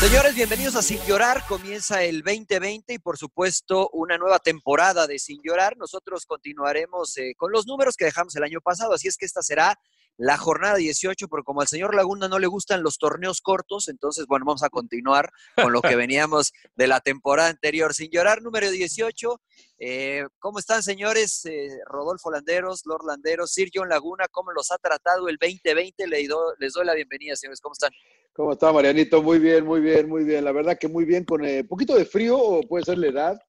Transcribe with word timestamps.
Señores, 0.00 0.36
bienvenidos 0.36 0.76
a 0.76 0.82
Sin 0.82 1.00
Llorar. 1.06 1.44
Comienza 1.48 2.04
el 2.04 2.22
2020 2.22 2.94
y 2.94 2.98
por 3.00 3.18
supuesto 3.18 3.90
una 3.92 4.16
nueva 4.16 4.38
temporada 4.38 5.08
de 5.08 5.18
Sin 5.18 5.40
Llorar. 5.42 5.76
Nosotros 5.76 6.24
continuaremos 6.24 7.18
eh, 7.18 7.34
con 7.36 7.50
los 7.50 7.66
números 7.66 7.96
que 7.96 8.04
dejamos 8.04 8.36
el 8.36 8.44
año 8.44 8.60
pasado, 8.60 8.92
así 8.94 9.08
es 9.08 9.16
que 9.16 9.26
esta 9.26 9.42
será 9.42 9.76
la 10.16 10.36
jornada 10.36 10.76
18, 10.76 11.26
pero 11.28 11.42
como 11.42 11.62
al 11.62 11.66
señor 11.68 11.96
Laguna 11.96 12.28
no 12.28 12.38
le 12.38 12.46
gustan 12.46 12.84
los 12.84 12.98
torneos 12.98 13.40
cortos, 13.40 13.88
entonces 13.88 14.26
bueno, 14.26 14.44
vamos 14.46 14.62
a 14.62 14.68
continuar 14.68 15.30
con 15.56 15.72
lo 15.72 15.82
que 15.82 15.96
veníamos 15.96 16.52
de 16.76 16.86
la 16.86 17.00
temporada 17.00 17.48
anterior. 17.48 17.92
Sin 17.92 18.10
Llorar, 18.10 18.40
número 18.40 18.70
18. 18.70 19.40
Eh, 19.80 20.26
¿Cómo 20.38 20.60
están, 20.60 20.84
señores? 20.84 21.44
Eh, 21.46 21.70
Rodolfo 21.86 22.30
Landeros, 22.30 22.82
Lord 22.84 23.04
Landeros, 23.04 23.52
Sir 23.52 23.68
John 23.74 23.88
Laguna, 23.88 24.26
¿cómo 24.30 24.52
los 24.52 24.70
ha 24.70 24.78
tratado 24.78 25.28
el 25.28 25.38
2020? 25.38 26.06
Les 26.06 26.28
doy, 26.28 26.54
les 26.60 26.72
doy 26.72 26.86
la 26.86 26.94
bienvenida, 26.94 27.34
señores. 27.34 27.60
¿Cómo 27.60 27.72
están? 27.72 27.90
¿Cómo 28.38 28.52
está, 28.52 28.72
Marianito? 28.72 29.20
Muy 29.20 29.40
bien, 29.40 29.66
muy 29.66 29.80
bien, 29.80 30.08
muy 30.08 30.22
bien. 30.22 30.44
La 30.44 30.52
verdad 30.52 30.78
que 30.78 30.86
muy 30.86 31.04
bien, 31.04 31.24
con 31.24 31.42
un 31.44 31.66
poquito 31.66 31.96
de 31.96 32.04
frío, 32.04 32.38
o 32.38 32.60
puede 32.60 32.84
ser 32.84 32.96
la 32.96 33.08
edad, 33.08 33.40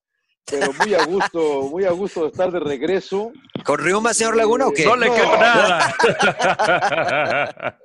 pero 0.50 0.73
muy 0.73 0.96
a 0.96 1.06
gusto, 1.06 1.70
muy 1.70 1.86
a 1.86 1.92
gusto 1.92 2.23
de 2.23 2.30
estar 2.30 2.52
de 2.52 2.59
regreso. 2.59 3.31
¿Con 3.64 3.78
Riuma, 3.78 4.16
señor 4.16 4.36
Laguna, 4.36 4.66
o 4.66 4.72
qué? 4.72 4.86
No 4.86 4.96
le 4.96 5.12
creo 5.12 5.38
nada. 5.38 5.96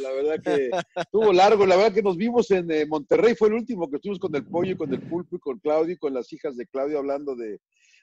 La 0.00 0.10
verdad 0.12 0.36
que 0.42 0.70
estuvo 0.98 1.30
largo, 1.30 1.66
la 1.66 1.76
verdad 1.76 1.92
que 1.92 2.02
nos 2.02 2.16
vimos 2.16 2.50
en 2.50 2.70
eh, 2.70 2.86
Monterrey, 2.86 3.34
fue 3.34 3.48
el 3.48 3.54
último 3.54 3.90
que 3.90 3.96
estuvimos 3.96 4.20
con 4.20 4.34
el 4.34 4.46
pollo 4.46 4.72
y 4.72 4.76
con 4.76 4.90
el 4.94 5.02
pulpo 5.02 5.36
y 5.36 5.40
con 5.40 5.58
Claudio 5.58 5.92
y 5.92 5.98
con 5.98 6.14
las 6.14 6.32
hijas 6.32 6.56
de 6.56 6.66
Claudio 6.68 6.98
hablando 6.98 7.36
de, 7.36 7.60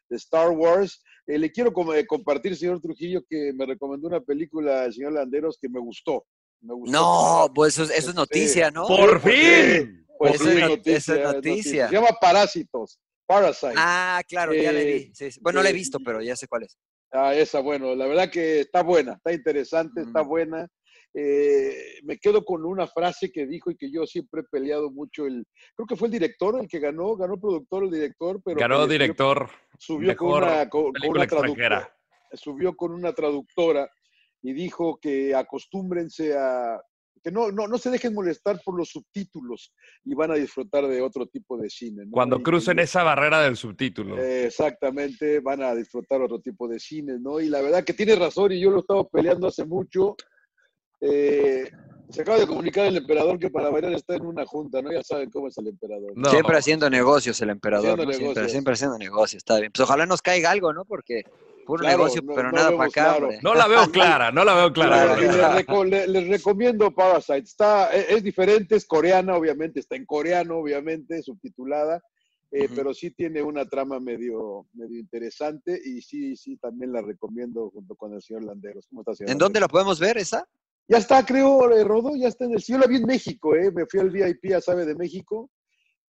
de 0.09 0.17
Star 0.17 0.51
Wars. 0.51 1.01
Eh, 1.25 1.39
le 1.39 1.51
quiero 1.51 1.73
como, 1.73 1.95
eh, 1.95 2.05
compartir, 2.05 2.55
señor 2.55 2.81
Trujillo, 2.81 3.23
que 3.27 3.51
me 3.53 3.65
recomendó 3.65 4.07
una 4.09 4.19
película, 4.19 4.85
el 4.85 4.93
señor 4.93 5.13
Landeros, 5.13 5.57
que 5.59 5.69
me 5.69 5.79
gustó. 5.79 6.25
Me 6.63 6.73
gustó. 6.73 6.91
No, 6.91 7.51
pues 7.53 7.77
eso, 7.77 7.91
eso 7.93 8.09
es 8.09 8.15
noticia, 8.15 8.71
¿no? 8.71 8.87
¡Por 8.87 9.19
fin! 9.21 10.05
Pues 10.17 10.35
Eso 10.35 10.49
es 10.49 10.59
not- 10.59 10.69
noticia, 10.69 10.95
eso 10.97 11.15
es 11.15 11.23
noticia. 11.33 11.87
Se 11.89 11.93
llama 11.95 12.17
Parásitos. 12.21 12.99
Parasite. 13.25 13.73
Ah, 13.77 14.21
claro, 14.27 14.53
ya 14.53 14.71
la 14.71 14.79
Eh, 14.81 14.93
vi. 14.93 15.11
Sí, 15.15 15.31
sí. 15.31 15.39
Bueno, 15.41 15.59
no 15.59 15.63
la 15.63 15.69
he 15.69 15.71
eh, 15.71 15.75
visto, 15.75 15.97
pero 16.03 16.21
ya 16.21 16.35
sé 16.35 16.47
cuál 16.47 16.63
es. 16.63 16.77
Ah, 17.11 17.33
esa, 17.35 17.59
bueno, 17.59 17.93
la 17.95 18.07
verdad 18.07 18.29
que 18.31 18.61
está 18.61 18.83
buena, 18.83 19.13
está 19.13 19.33
interesante, 19.33 20.01
está 20.01 20.23
Mm. 20.23 20.27
buena. 20.27 20.67
Eh, 21.13 21.99
me 22.03 22.17
quedo 22.17 22.43
con 22.43 22.65
una 22.65 22.87
frase 22.87 23.31
que 23.31 23.45
dijo 23.45 23.69
y 23.69 23.75
que 23.77 23.91
yo 23.91 24.05
siempre 24.07 24.41
he 24.41 24.45
peleado 24.45 24.89
mucho. 24.91 25.25
El, 25.27 25.45
creo 25.75 25.85
que 25.87 25.95
fue 25.95 26.07
el 26.07 26.11
director 26.13 26.59
el 26.59 26.67
que 26.67 26.79
ganó, 26.79 27.15
ganó 27.15 27.35
el 27.35 27.39
productor, 27.39 27.83
el 27.83 27.91
director, 27.91 28.41
pero 28.43 28.59
Ganó 28.59 28.87
director. 28.87 29.49
subió 29.77 30.15
con 30.15 30.43
una, 30.43 30.69
con- 30.69 30.85
una 30.85 30.93
traductora, 30.99 31.23
extranjera. 31.23 31.95
subió 32.33 32.75
con 32.75 32.93
una 32.93 33.13
traductora 33.13 33.89
y 34.43 34.53
dijo 34.53 34.99
que 35.01 35.33
acostúmbrense 35.33 36.37
a 36.37 36.79
que 37.23 37.31
no, 37.31 37.51
no, 37.53 37.69
no 37.69 37.77
se 37.77 37.89
dejen 37.89 38.13
molestar 38.13 38.59
por 38.65 38.77
los 38.77 38.89
subtítulos 38.89 39.73
y 40.03 40.13
van 40.13 40.31
a 40.31 40.35
disfrutar 40.35 40.85
de 40.87 41.01
otro 41.01 41.25
tipo 41.27 41.57
de 41.57 41.69
cine. 41.69 42.03
¿no? 42.05 42.11
Cuando 42.11 42.37
Y- 42.39 42.43
crucen 42.43 42.79
y- 42.79 42.81
esa 42.81 43.01
barrera 43.03 43.41
del 43.41 43.55
subtítulo. 43.55 44.17
eh, 44.21 44.47
Exactamente, 44.47 45.39
van 45.39 45.63
a 45.63 45.73
disfrutar 45.73 46.21
otro 46.21 46.41
tipo 46.41 46.67
de 46.67 46.79
cine, 46.81 47.17
¿no? 47.21 47.39
Y 47.39 47.47
la 47.47 47.61
verdad 47.61 47.85
que 47.85 47.93
tiene 47.93 48.15
razón 48.17 48.51
y 48.51 48.59
yo 48.59 48.71
lo 48.71 48.77
he 48.77 48.79
estado 48.81 49.07
peleando 49.07 49.47
hace 49.47 49.63
mucho. 49.63 50.17
Eh, 50.99 51.69
se 52.09 52.21
acaba 52.21 52.39
de 52.39 52.47
comunicar 52.47 52.85
el 52.87 52.97
emperador 52.97 53.39
que 53.39 53.49
para 53.49 53.69
bailar 53.69 53.93
está 53.93 54.15
en 54.15 54.25
una 54.25 54.45
junta, 54.45 54.81
¿no? 54.81 54.91
Ya 54.91 55.01
saben 55.03 55.29
cómo 55.31 55.47
es 55.47 55.57
el 55.57 55.67
emperador. 55.67 56.11
No. 56.15 56.29
Siempre 56.29 56.57
haciendo 56.57 56.89
negocios 56.89 57.41
el 57.41 57.49
emperador, 57.51 57.91
Haciendo 57.91 58.05
¿no? 58.05 58.11
Siempre, 58.11 58.27
negocios. 58.33 58.51
siempre 58.51 58.73
haciendo 58.73 58.97
negocios, 58.97 59.37
está 59.39 59.59
bien. 59.59 59.71
Pues 59.71 59.81
ojalá 59.87 60.05
nos 60.05 60.21
caiga 60.21 60.51
algo, 60.51 60.73
¿no? 60.73 60.83
Porque 60.85 61.23
puro 61.63 61.81
Claro, 61.81 61.97
negocio, 61.97 62.21
no- 62.21 62.33
pero 62.35 62.51
no 62.51 62.57
nada 62.57 62.71
para 62.71 62.83
acá, 62.85 63.17
claro. 63.17 63.29
No 63.41 63.55
la 63.55 63.67
veo 63.67 63.91
clara, 63.91 64.31
no 64.31 64.43
la 64.45 64.53
veo 64.55 64.73
clara. 64.73 65.15
Les, 65.19 65.31
reco- 65.35 65.85
le- 65.85 66.07
les 66.07 66.27
recomiendo 66.27 66.91
Parasite. 66.93 67.39
Está, 67.39 67.93
es, 67.93 68.09
es 68.09 68.23
diferente, 68.23 68.75
es 68.75 68.85
coreana, 68.85 69.35
obviamente, 69.35 69.79
está 69.79 69.95
en 69.95 70.05
coreano, 70.05 70.57
obviamente, 70.57 71.21
subtitulada, 71.23 72.01
eh, 72.51 72.65
Ujú. 72.65 72.75
pero 72.75 72.93
sí 72.93 73.11
tiene 73.11 73.41
una 73.41 73.65
trama 73.65 73.99
medio, 73.99 74.67
medio 74.73 74.99
interesante 74.99 75.79
y 75.83 76.01
sí, 76.01 76.35
sí, 76.35 76.57
también 76.57 76.91
la 76.93 77.01
recomiendo 77.01 77.69
junto 77.71 77.95
con 77.95 78.13
el 78.13 78.21
señor 78.21 78.43
Landeros. 78.43 78.85
¿Cómo 78.89 79.01
está, 79.01 79.15
señor 79.15 79.31
¿En 79.31 79.37
dónde 79.37 79.59
la 79.59 79.67
podemos 79.67 79.99
ver 79.99 80.17
esa? 80.17 80.47
Ya 80.87 80.97
está, 80.97 81.25
creo, 81.25 81.71
eh, 81.71 81.83
Rodo, 81.83 82.15
ya 82.15 82.27
está 82.27 82.45
en 82.45 82.53
el... 82.53 82.61
sí, 82.61 82.73
Yo 82.73 82.77
la 82.77 82.87
vi 82.87 82.97
en 82.97 83.05
México, 83.05 83.55
¿eh? 83.55 83.71
Me 83.71 83.85
fui 83.85 83.99
al 84.01 84.09
VIP, 84.09 84.49
ya 84.49 84.59
sabe, 84.61 84.85
de 84.85 84.95
México. 84.95 85.49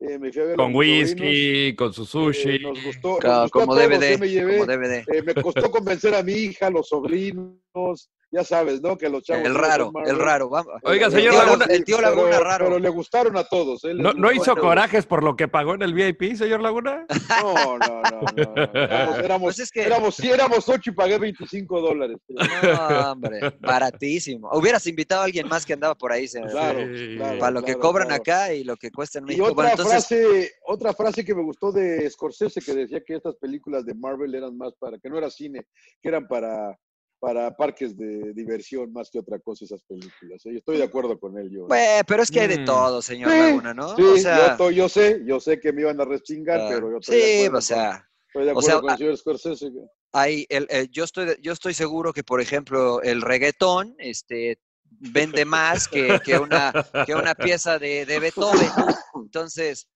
Eh, 0.09 0.19
me 0.19 0.33
fui 0.33 0.43
a 0.43 0.45
ver 0.45 0.55
a 0.55 0.57
Con 0.57 0.75
whisky, 0.75 1.75
con 1.75 1.93
su 1.93 2.03
eh, 2.03 2.07
sushi. 2.07 2.59
nos 2.61 2.83
gustó, 2.83 3.19
nos 3.23 3.51
como 3.51 3.75
DVD, 3.75 4.19
me 4.19 4.29
llevé, 4.29 4.59
como 4.59 4.67
DVD. 4.67 5.05
eh, 5.13 5.23
me 5.23 5.35
costó 5.35 5.71
convencer 5.71 6.15
a 6.15 6.23
mi 6.23 6.33
hija, 6.33 6.71
los 6.71 6.89
sobrinos, 6.89 8.11
ya 8.35 8.45
sabes, 8.45 8.81
¿no? 8.83 8.97
Que 8.99 9.09
los 9.09 9.23
chavos... 9.23 9.45
El 9.47 9.55
raro, 9.55 9.93
el 10.05 10.19
raro. 10.19 10.49
Vamos. 10.49 10.73
Oiga, 10.83 11.07
El 11.07 11.13
señor 11.13 11.35
Laguna- 11.35 11.67
El 11.69 11.85
tío 11.85 12.01
Laguna 12.01 12.31
pero, 12.33 12.45
raro. 12.45 12.65
Pero 12.67 12.79
le 12.81 12.89
gustaron 12.89 13.37
a 13.37 13.45
todos, 13.45 13.85
¿eh? 13.85 13.95
¿No, 13.95 14.33
hizo 14.33 14.57
corajes 14.57 15.07
por 15.07 15.23
lo 15.23 15.37
que 15.37 15.47
pagó 15.49 15.75
en 15.75 15.83
el 15.83 15.95
VIP, 15.95 16.35
señor 16.37 16.61
Laguna? 16.61 17.07
No, 17.43 17.79
no, 17.79 18.03
no, 18.03 18.21
no. 18.37 18.55
no. 18.55 18.73
Éramos, 18.75 19.19
éramos, 19.19 19.43
Pues 19.47 19.59
es 19.61 19.71
que- 19.71 19.83
éramos, 19.83 20.15
sí, 20.17 20.31
éramos 20.31 20.69
ocho 20.69 20.91
y 20.91 20.95
pagué 20.95 21.19
25 21.19 21.81
dólares. 21.81 22.19
No, 22.65 23.13
hombre, 23.13 23.41
baratísimo. 23.61 24.49
Hubieras 24.53 24.87
invitado 24.87 25.23
a 25.23 25.25
alguien 25.25 25.47
más 25.49 25.65
que 25.67 25.75
andaba 25.75 25.95
por 25.95 26.13
ahí, 26.13 26.27
señor. 26.27 26.51
Claro, 26.51 26.81
Sí. 26.97 27.17
claro, 27.17 27.39
Para 27.39 27.51
lo 27.53 27.63
que 27.63 27.75
cobran 27.77 28.09
claro. 28.09 28.23
acá 28.23 28.53
y 28.55 28.65
lo 28.65 28.77
que 28.77 28.91
cuesta 28.91 29.19
en 29.19 29.31
Y 29.31 29.41
otra, 29.41 29.53
Bueno, 29.55 29.71
entonces, 29.71 30.07
frase, 30.07 30.53
otra 30.67 30.93
frase 30.95 31.25
que 31.25 31.35
me 31.35 31.43
gustó 31.43 31.73
de 31.73 32.09
Scorsese 32.11 32.61
que 32.61 32.75
decía 32.75 33.01
que 33.07 33.15
estas 33.17 33.37
películas 33.37 33.85
de 33.85 33.95
Marvel 33.95 34.35
eran 34.35 34.57
más 34.57 34.75
para, 34.79 34.99
que 34.99 35.09
no 35.09 35.19
era 35.19 35.31
cine, 35.31 35.67
que 36.03 36.09
eran 36.09 36.27
para, 36.27 36.77
para 37.25 37.57
parques 37.57 37.97
de 37.97 38.35
diversión 38.35 38.93
más 38.93 39.09
que 39.11 39.19
otra 39.19 39.39
cosa 39.39 39.65
esas 39.65 39.83
películas. 39.85 40.45
¿eh? 40.45 40.53
Yo 40.53 40.59
estoy 40.59 40.77
de 40.77 40.85
acuerdo 40.85 41.19
con 41.19 41.39
él. 41.39 41.49
Yo, 41.51 41.67
pues, 41.67 42.03
pero 42.07 42.23
es 42.23 42.31
que 42.31 42.41
hay 42.41 42.49
de 42.49 42.59
Mm. 42.59 42.67
todo, 42.67 43.01
señor 43.01 43.33
Sí, 43.33 43.39
Laguna, 43.39 43.73
¿no? 43.73 43.97
sí, 43.97 44.03
o 44.03 44.17
sea, 44.19 44.37
yo, 44.37 44.47
estoy- 44.53 44.75
yo 44.75 44.89
sé, 44.91 45.23
yo 45.25 45.41
sé 45.41 45.59
que 45.59 45.73
me 45.73 45.81
iban 45.81 45.99
a 45.99 46.05
respingar, 46.05 46.61
ah, 46.61 46.67
pero 46.69 46.91
yo 46.91 46.99
estoy 46.99 47.17
de 47.17 47.25
sí, 47.25 47.35
acuerdo, 47.37 47.59
o 47.59 47.61
sea, 47.63 48.07
estoy 48.27 48.45
de 48.45 48.51
o 48.51 48.53
acuerdo 48.53 48.67
sea, 48.69 48.81
con 48.83 48.91
el 48.91 48.99
señor 48.99 49.17
Scorsese. 49.17 49.71
hay 50.13 50.47
el, 50.51 50.67
el- 50.69 50.91
yo 50.91 51.05
estoy 51.05 51.25
de- 51.25 51.39
yo 51.41 51.53
estoy 51.55 51.73
seguro 51.73 52.13
que 52.13 52.23
por 52.25 52.43
ejemplo 52.43 53.01
el 53.01 53.23
reggaetón 53.23 53.95
este 53.99 54.59
vende 54.91 55.47
más 55.47 55.89
que, 55.89 56.21
que 56.23 56.39
una 56.39 56.73
que 57.07 57.15
una 57.15 57.35
pieza 57.35 57.79
de, 57.79 58.05
de 58.05 58.19
Beethoven 58.21 58.71
entonces 59.15 59.89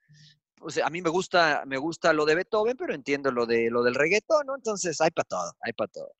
o 0.60 0.70
sea, 0.70 0.86
a 0.86 0.90
mí 0.90 1.02
me 1.02 1.10
gusta 1.10 1.62
me 1.66 1.76
gusta 1.76 2.12
lo 2.12 2.24
de 2.24 2.34
Beethoven 2.36 2.76
pero 2.76 2.94
entiendo 2.94 3.30
lo 3.30 3.46
de 3.46 3.70
lo 3.70 3.82
del 3.84 3.94
reggaetón 3.94 4.46
¿no? 4.46 4.56
entonces 4.56 5.00
hay 5.00 5.10
para 5.10 5.26
todo 5.28 5.52
hay 5.60 5.72
para 5.74 5.88
todo 5.88 6.10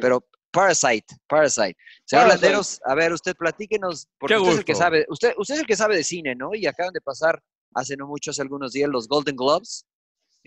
pero 0.00 0.24
Parasite 0.50 1.16
Parasite 1.26 1.76
señor 2.04 2.26
Parasite. 2.26 2.46
Landeros 2.46 2.80
a 2.84 2.94
ver 2.94 3.12
usted 3.12 3.34
platíquenos 3.36 4.08
porque 4.18 4.36
usted 4.38 4.52
es 4.52 4.58
el 4.58 4.64
que 4.64 4.74
sabe 4.74 5.06
usted 5.08 5.34
usted 5.36 5.54
es 5.54 5.60
el 5.60 5.66
que 5.66 5.76
sabe 5.76 5.96
de 5.96 6.04
cine 6.04 6.34
¿no? 6.34 6.54
y 6.54 6.66
acaban 6.66 6.92
de 6.92 7.00
pasar 7.00 7.42
hace 7.74 7.96
no 7.96 8.06
mucho 8.06 8.30
hace 8.30 8.42
algunos 8.42 8.72
días 8.72 8.88
los 8.88 9.08
Golden 9.08 9.36
Globes 9.36 9.84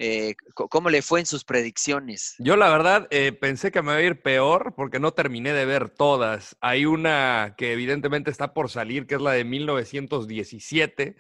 eh, 0.02 0.34
¿Cómo 0.54 0.90
le 0.90 1.02
fue 1.02 1.20
en 1.20 1.26
sus 1.26 1.44
predicciones? 1.44 2.36
Yo 2.40 2.56
la 2.56 2.70
verdad 2.70 3.10
eh, 3.12 3.34
pensé 3.34 3.70
que 3.70 3.82
me 3.82 3.92
iba 3.92 3.98
a 3.98 4.02
ir 4.02 4.22
peor 4.22 4.74
porque 4.74 4.98
no 4.98 5.12
terminé 5.12 5.52
de 5.52 5.66
ver 5.66 5.90
todas. 5.90 6.56
Hay 6.62 6.86
una 6.86 7.56
que 7.58 7.74
evidentemente 7.74 8.32
está 8.32 8.54
por 8.54 8.70
salir, 8.70 9.08
que 9.08 9.16
es 9.16 9.22
la 9.22 9.34
de 9.34 9.44
1917, 9.44 11.18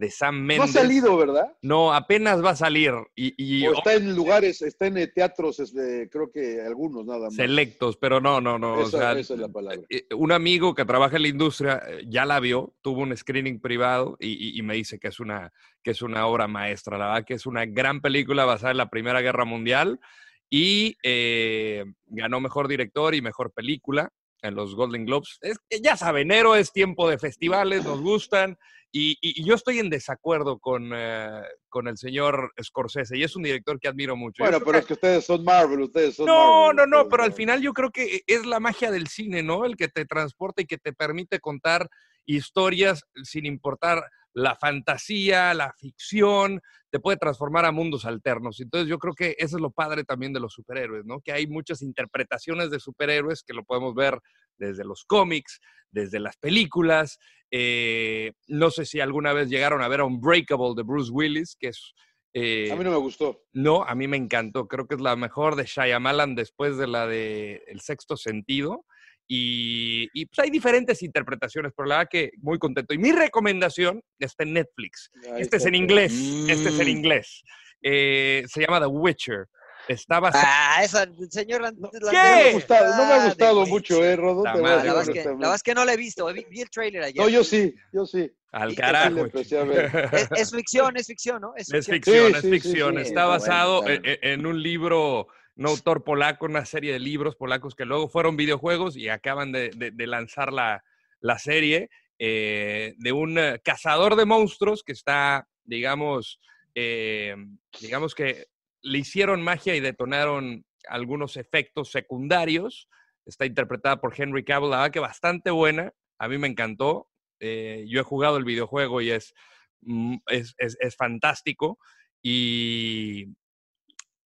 de 0.00 0.10
Sam 0.10 0.46
No 0.46 0.62
ha 0.62 0.66
salido, 0.66 1.14
¿verdad? 1.18 1.52
No, 1.60 1.92
apenas 1.92 2.42
va 2.42 2.50
a 2.50 2.56
salir. 2.56 2.92
Y, 3.14 3.34
y- 3.36 3.66
O 3.66 3.74
está 3.74 3.92
en 3.92 4.16
lugares, 4.16 4.62
está 4.62 4.86
en 4.86 4.96
eh, 4.96 5.08
teatros, 5.08 5.60
este, 5.60 6.08
creo 6.10 6.30
que 6.32 6.62
algunos 6.62 7.04
nada 7.04 7.26
más. 7.26 7.34
selectos, 7.34 7.98
pero 7.98 8.18
no, 8.18 8.40
no, 8.40 8.58
no. 8.58 8.76
o 8.76 8.80
Esa- 8.88 8.98
sea, 8.98 9.12
esa 9.18 9.34
es 9.34 9.40
la 9.40 9.48
palabra. 9.48 9.82
eh, 9.90 10.06
un 10.16 10.32
amigo 10.32 10.74
que 10.74 10.86
trabaja 10.86 11.16
en 11.16 11.22
la 11.22 11.28
industria 11.28 11.82
eh, 11.86 12.04
ya 12.08 12.24
la 12.24 12.40
vio, 12.40 12.74
tuvo 12.80 13.02
un 13.02 13.14
screening 13.14 13.60
privado 13.60 14.16
y, 14.18 14.28
y- 14.28 14.58
y 14.58 14.62
me 14.62 14.72
dice 14.74 14.98
que 14.98 15.08
es, 15.08 15.20
una, 15.20 15.52
que 15.82 15.90
es 15.90 16.00
una 16.00 16.26
obra 16.26 16.48
maestra. 16.48 16.96
La 16.96 17.08
verdad 17.08 17.24
que 17.26 17.34
es 17.34 17.44
una 17.44 17.66
gran 17.66 18.00
película 18.00 18.46
basada 18.46 18.70
en 18.70 18.78
la 18.78 18.88
Primera 18.88 19.20
Guerra 19.20 19.44
Mundial 19.44 20.00
y 20.48 20.96
eh, 21.02 21.84
ganó 22.06 22.40
mejor 22.40 22.68
director 22.68 23.14
y 23.14 23.20
mejor 23.20 23.52
película 23.52 24.10
en 24.42 24.54
los 24.54 24.74
Golden 24.74 25.04
Globes. 25.04 25.38
Es, 25.40 25.58
ya 25.82 25.96
saben, 25.96 26.30
enero 26.30 26.54
es 26.54 26.72
tiempo 26.72 27.08
de 27.08 27.18
festivales, 27.18 27.84
nos 27.84 28.00
gustan. 28.00 28.56
Y, 28.92 29.12
y- 29.20 29.40
y 29.40 29.44
yo 29.44 29.54
estoy 29.54 29.78
en 29.78 29.88
desacuerdo 29.88 30.58
con, 30.58 30.90
eh, 30.92 31.42
con 31.68 31.86
el 31.86 31.96
señor 31.96 32.52
Scorsese 32.60 33.16
y 33.16 33.22
es 33.22 33.36
un 33.36 33.44
director 33.44 33.78
que 33.78 33.86
admiro 33.86 34.16
mucho. 34.16 34.42
Bueno, 34.42 34.58
pero 34.58 34.72
que- 34.72 34.78
es 34.78 34.86
que 34.86 34.92
ustedes 34.94 35.24
son 35.24 35.44
Marvel, 35.44 35.82
ustedes 35.82 36.16
son 36.16 36.26
no, 36.26 36.34
Marvel, 36.34 36.76
no, 36.76 36.86
no, 36.86 36.96
ustedes 36.98 37.10
pero 37.10 37.22
al 37.22 37.32
final 37.32 37.62
yo 37.62 37.72
creo 37.72 37.90
que 37.90 38.22
es 38.26 38.44
la 38.46 38.58
magia 38.58 38.90
del 38.90 39.06
cine, 39.06 39.44
¿no? 39.44 39.64
El 39.64 39.76
que 39.76 39.86
te 39.88 40.04
transporta 40.06 40.62
y 40.62 40.66
que 40.66 40.78
te 40.78 40.92
permite 40.92 41.38
contar 41.38 41.88
historias 42.26 43.04
sin 43.22 43.46
importar 43.46 44.02
la 44.34 44.54
fantasía, 44.56 45.54
la 45.54 45.72
ficción, 45.78 46.60
te 46.90 47.00
puede 47.00 47.16
transformar 47.16 47.64
a 47.64 47.72
mundos 47.72 48.04
alternos. 48.04 48.60
Entonces 48.60 48.88
yo 48.88 48.98
creo 48.98 49.14
que 49.14 49.34
eso 49.38 49.56
es 49.56 49.62
lo 49.62 49.70
padre 49.70 50.04
también 50.04 50.32
de 50.32 50.40
los 50.40 50.52
superhéroes, 50.52 51.04
¿no? 51.04 51.20
Que 51.20 51.32
hay 51.32 51.46
muchas 51.46 51.82
interpretaciones 51.82 52.70
de 52.70 52.80
superhéroes 52.80 53.42
que 53.42 53.54
lo 53.54 53.64
podemos 53.64 53.94
ver 53.94 54.18
desde 54.58 54.84
los 54.84 55.04
cómics, 55.04 55.60
desde 55.90 56.20
las 56.20 56.36
películas. 56.36 57.18
eh, 57.50 58.32
no 58.48 58.70
sé 58.70 58.84
si 58.86 59.00
alguna 59.00 59.32
vez 59.32 59.48
llegaron 59.48 59.82
a 59.82 59.88
ver 59.88 60.02
Unbreakable 60.02 60.74
de 60.76 60.82
Bruce 60.82 61.10
Willis, 61.12 61.56
que 61.58 61.68
es... 61.68 61.94
eh, 62.34 62.70
A 62.70 62.76
mí 62.76 62.84
no 62.84 62.90
me 62.90 62.96
gustó. 62.98 63.42
no, 63.52 63.82
a 63.84 63.94
mí 63.94 64.06
me 64.06 64.16
encantó. 64.16 64.68
Creo 64.68 64.86
que 64.86 64.94
es 64.94 65.00
la 65.00 65.16
mejor 65.16 65.56
de 65.56 65.64
Shyamalan 65.64 66.34
después 66.36 66.76
de 66.76 66.86
la 66.86 67.06
de 67.06 67.64
El 67.66 67.80
Sexto 67.80 68.16
Sentido. 68.16 68.84
Y, 69.32 70.08
y, 70.12 70.26
pues 70.26 70.40
hay 70.40 70.50
diferentes 70.50 71.04
interpretaciones, 71.04 71.72
pero 71.76 71.86
la 71.88 71.98
verdad 71.98 72.10
que 72.10 72.32
muy 72.38 72.58
contento. 72.58 72.92
Y 72.94 72.98
mi 72.98 73.12
recomendación 73.12 74.02
está 74.18 74.42
en 74.42 74.54
Netflix. 74.54 75.08
Ahí 75.32 75.42
Este 75.42 75.58
es 75.58 75.66
en 75.66 75.76
inglés. 75.76 76.12
Este 76.48 76.68
es 76.70 76.78
en 76.80 76.86
Mm. 76.86 76.90
inglés. 76.90 77.42
Eh, 77.80 78.42
se 78.48 78.60
llama 78.62 78.80
The 78.80 78.86
Witcher. 78.88 79.46
Está 79.86 80.18
basado. 80.18 80.44
Ah, 80.46 80.80
esa, 80.82 81.06
señor. 81.30 81.62
Land- 81.62 81.76
No 81.78 81.90
Landero, 81.92 82.12
me 82.12 82.18
ha 82.18 82.42
¿Qué? 82.44 82.52
gustado, 82.54 82.96
no 82.96 83.06
me 83.06 83.12
ha 83.14 83.24
gustado 83.26 83.66
mucho, 83.66 83.94
Witcher. 83.98 84.10
eh, 84.10 84.16
Rodo. 84.16 84.42
La. 84.44 84.54
La 84.56 84.60
verdad, 84.82 85.02
es 85.02 85.08
que, 85.10 85.24
la 85.24 85.30
verdad 85.36 85.54
es 85.54 85.62
que 85.62 85.74
no 85.74 85.84
la 85.84 85.92
he 85.94 85.96
visto. 85.96 86.26
Vi, 86.32 86.44
vi 86.50 86.60
el 86.62 86.70
trailer 86.70 87.02
ayer. 87.04 87.16
No, 87.22 87.28
yo 87.28 87.44
sí, 87.44 87.72
yo 87.92 88.04
sí. 88.06 88.30
Al 88.50 88.74
carajo. 88.74 89.26
Es, 89.32 90.28
es 90.36 90.50
ficción, 90.50 90.96
es 90.96 91.06
ficción, 91.06 91.40
¿no? 91.40 91.52
Es 91.56 91.68
ficción. 91.70 91.94
ficción, 91.94 92.26
Sí, 92.26 92.32
es 92.34 92.40
sí, 92.40 92.46
sí, 92.48 92.50
ficción. 92.50 92.94
sí, 92.96 93.02
Está 93.02 93.26
bueno, 93.26 93.28
basado 93.40 93.78
está 93.82 93.92
en, 93.94 94.02
bien. 94.02 94.18
en 94.22 94.46
un 94.46 94.60
libro, 94.62 95.28
un 95.56 95.66
autor 95.66 96.04
polaco, 96.04 96.46
una 96.46 96.64
serie 96.64 96.92
de 96.92 96.98
libros 97.00 97.36
polacos 97.36 97.74
que 97.74 97.84
luego 97.84 98.08
fueron 98.08 98.36
videojuegos 98.36 98.96
y 98.96 99.08
acaban 99.08 99.52
de, 99.52 99.70
lanzar 100.06 100.52
la, 100.52 100.82
la 101.20 101.38
serie 101.38 101.90
eh, 102.18 102.94
de 102.98 103.12
un 103.12 103.38
eh, 103.38 103.60
cazador 103.64 104.16
de 104.16 104.24
monstruos 104.26 104.82
que 104.82 104.92
está, 104.92 105.46
digamos, 105.64 106.40
eh, 106.74 107.34
digamos 107.80 108.14
que 108.14 108.46
le 108.82 108.98
hicieron 108.98 109.42
magia 109.42 109.74
y 109.76 109.80
detonaron 109.80 110.64
algunos 110.88 111.36
efectos 111.36 111.90
secundarios. 111.90 112.88
Está 113.26 113.44
interpretada 113.46 114.00
por 114.00 114.18
Henry 114.18 114.44
Cavill, 114.44 114.70
la 114.70 114.76
verdad 114.78 114.92
que 114.92 115.00
bastante 115.00 115.50
buena. 115.50 115.92
A 116.18 116.28
mí 116.28 116.38
me 116.38 116.48
encantó. 116.48 117.08
Eh, 117.38 117.84
yo 117.88 118.00
he 118.00 118.04
jugado 118.04 118.36
el 118.38 118.44
videojuego 118.44 119.00
y 119.02 119.10
es, 119.10 119.34
mm, 119.82 120.16
es, 120.28 120.54
es- 120.58 120.76
es 120.80 120.96
fantástico. 120.96 121.78
Y 122.22 123.26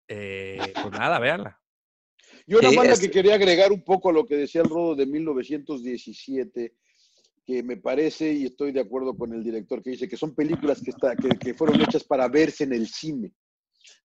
eh, 0.07 0.73
pues 0.81 0.91
nada, 0.93 1.19
véanla. 1.19 1.59
Yo 2.45 2.61
más 2.73 2.85
la 2.85 2.93
es- 2.93 2.99
que 2.99 3.09
quería 3.11 3.35
agregar 3.35 3.71
un 3.71 3.83
poco 3.83 4.09
a 4.09 4.13
lo 4.13 4.25
que 4.25 4.35
decía 4.35 4.61
el 4.61 4.69
Rodo 4.69 4.95
de 4.95 5.05
1917, 5.05 6.75
que 7.45 7.63
me 7.63 7.77
parece, 7.77 8.31
y 8.31 8.45
estoy 8.45 8.71
de 8.71 8.81
acuerdo 8.81 9.15
con 9.17 9.33
el 9.33 9.43
director 9.43 9.81
que 9.81 9.91
dice 9.91 10.07
que 10.07 10.17
son 10.17 10.33
películas 10.33 10.81
que, 10.81 10.91
está, 10.91 11.15
que, 11.15 11.29
que 11.29 11.53
fueron 11.53 11.81
hechas 11.81 12.03
para 12.03 12.27
verse 12.27 12.63
en 12.63 12.73
el 12.73 12.87
cine, 12.87 13.33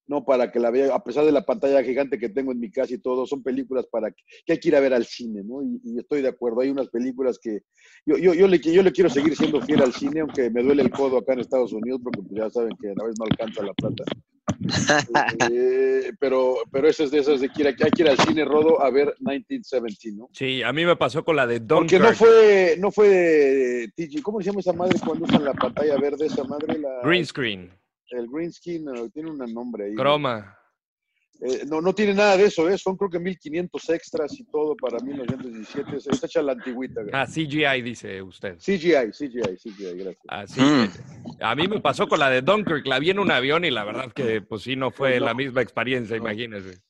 no 0.07 0.25
para 0.25 0.51
que 0.51 0.59
la 0.59 0.71
vea, 0.71 0.95
a 0.95 1.05
pesar 1.05 1.25
de 1.25 1.33
la 1.33 1.45
pantalla 1.45 1.83
gigante 1.83 2.19
que 2.19 2.29
tengo 2.29 2.53
en 2.53 2.61
mi 2.61 2.71
casa 2.71 2.95
y 2.95 2.99
todo, 2.99 3.27
son 3.27 3.43
películas 3.43 3.87
para 3.91 4.11
que, 4.11 4.23
que 4.47 4.53
hay 4.55 4.59
que 4.59 4.69
ir 4.69 4.77
a 4.77 4.81
ver 4.81 4.95
al 4.95 5.05
cine, 5.05 5.43
¿no? 5.45 5.63
Y, 5.63 5.81
y 5.85 5.99
estoy 5.99 6.23
de 6.23 6.29
acuerdo, 6.29 6.61
hay 6.61 6.71
unas 6.71 6.89
películas 6.89 7.39
que 7.39 7.63
yo, 8.07 8.17
yo, 8.17 8.35
yo, 8.35 8.49
le, 8.49 8.59
yo 8.59 8.83
le 8.83 8.93
quiero 8.93 9.11
seguir 9.11 9.37
siendo 9.37 9.61
fiel 9.61 9.83
al 9.83 9.93
cine, 9.93 10.21
aunque 10.21 10.51
me 10.51 10.63
duele 10.63 10.83
el 10.83 10.91
codo 10.91 11.19
acá 11.19 11.35
en 11.35 11.41
Estados 11.41 11.73
Unidos, 11.73 12.01
porque 12.03 12.23
pues, 12.23 12.41
ya 12.41 12.51
saben 12.51 12.73
que 12.81 12.89
a 12.89 12.95
la 12.97 13.05
vez 13.05 13.15
no 13.19 13.27
alcanza 13.27 13.63
la 13.63 13.75
plata. 13.75 14.05
Eh, 15.51 16.13
pero, 16.19 16.57
pero 16.73 16.89
eso 16.89 17.05
es 17.05 17.11
de 17.11 17.19
esas 17.19 17.41
de 17.41 17.49
que 17.49 17.67
hay 17.69 17.75
que 17.75 18.03
ir 18.03 18.09
al 18.09 18.19
cine 18.19 18.45
rodo 18.45 18.83
a 18.83 18.91
ver 18.91 19.15
1917, 19.21 20.17
¿no? 20.17 20.29
Sí, 20.33 20.63
a 20.63 20.73
mí 20.73 20.85
me 20.85 20.97
pasó 20.97 21.25
con 21.25 21.37
la 21.37 21.47
de 21.47 21.61
Porque 21.61 21.99
Dunkirk. 21.99 22.03
no 22.03 22.13
fue, 22.13 22.77
no 22.79 22.91
fue 22.91 23.89
TG, 23.95 24.23
¿cómo 24.23 24.41
se 24.41 24.47
llama 24.47 24.61
esa 24.61 24.73
madre 24.73 24.99
cuando 25.05 25.25
usan 25.25 25.45
la 25.45 25.55
pantalla 25.55 25.97
verde 25.99 26.27
esa 26.27 26.45
madre? 26.45 26.79
La, 26.79 27.01
Green 27.05 27.25
screen, 27.25 27.71
El 28.11 28.29
green 28.29 28.53
screen, 28.53 28.85
no, 28.85 29.09
tiene 29.11 29.31
un 29.31 29.39
nombre 29.53 29.87
ahí. 29.87 29.95
croma. 29.95 30.55
Eh, 31.41 31.65
no, 31.69 31.81
no 31.81 31.95
tiene 31.95 32.15
nada 32.15 32.37
de 32.37 32.47
eso, 32.47 32.69
¿eh? 32.69 32.77
son 32.77 32.97
creo 32.97 33.09
que 33.09 33.21
1500 33.21 33.91
extras 33.91 34.33
y 34.41 34.45
todo 34.47 34.75
para 34.75 34.99
1917. 34.99 35.97
Es- 35.97 36.07
Está 36.09 36.27
hecha 36.27 36.43
la 36.43 36.51
antigüita. 36.53 37.01
Ah, 37.13 37.27
CGI, 37.27 37.81
dice 37.83 38.21
usted. 38.23 38.57
CGI, 38.59 39.13
CGI, 39.13 39.57
CGI, 39.57 39.95
gracias. 39.99 40.25
Así. 40.27 40.61
Mm. 40.61 40.89
A 41.41 41.55
mí 41.55 41.69
me 41.69 41.81
pasó 41.81 42.09
con 42.09 42.19
la 42.19 42.29
de 42.29 42.43
Dunkirk. 42.43 42.85
La 42.87 42.99
vi 42.99 43.11
en 43.11 43.21
un 43.21 43.31
avión 43.31 43.65
y 43.65 43.71
la 43.71 43.85
verdad 43.85 44.13
que, 44.13 44.41
pues 44.43 44.63
sí, 44.63 44.75
no 44.75 44.91
fue 44.91 45.11
Pues 45.11 45.21
no. 45.21 45.27
la 45.27 45.35
misma 45.35 45.63
experiencia, 45.63 46.17
No. 46.17 46.23
imagínese. 46.25 46.81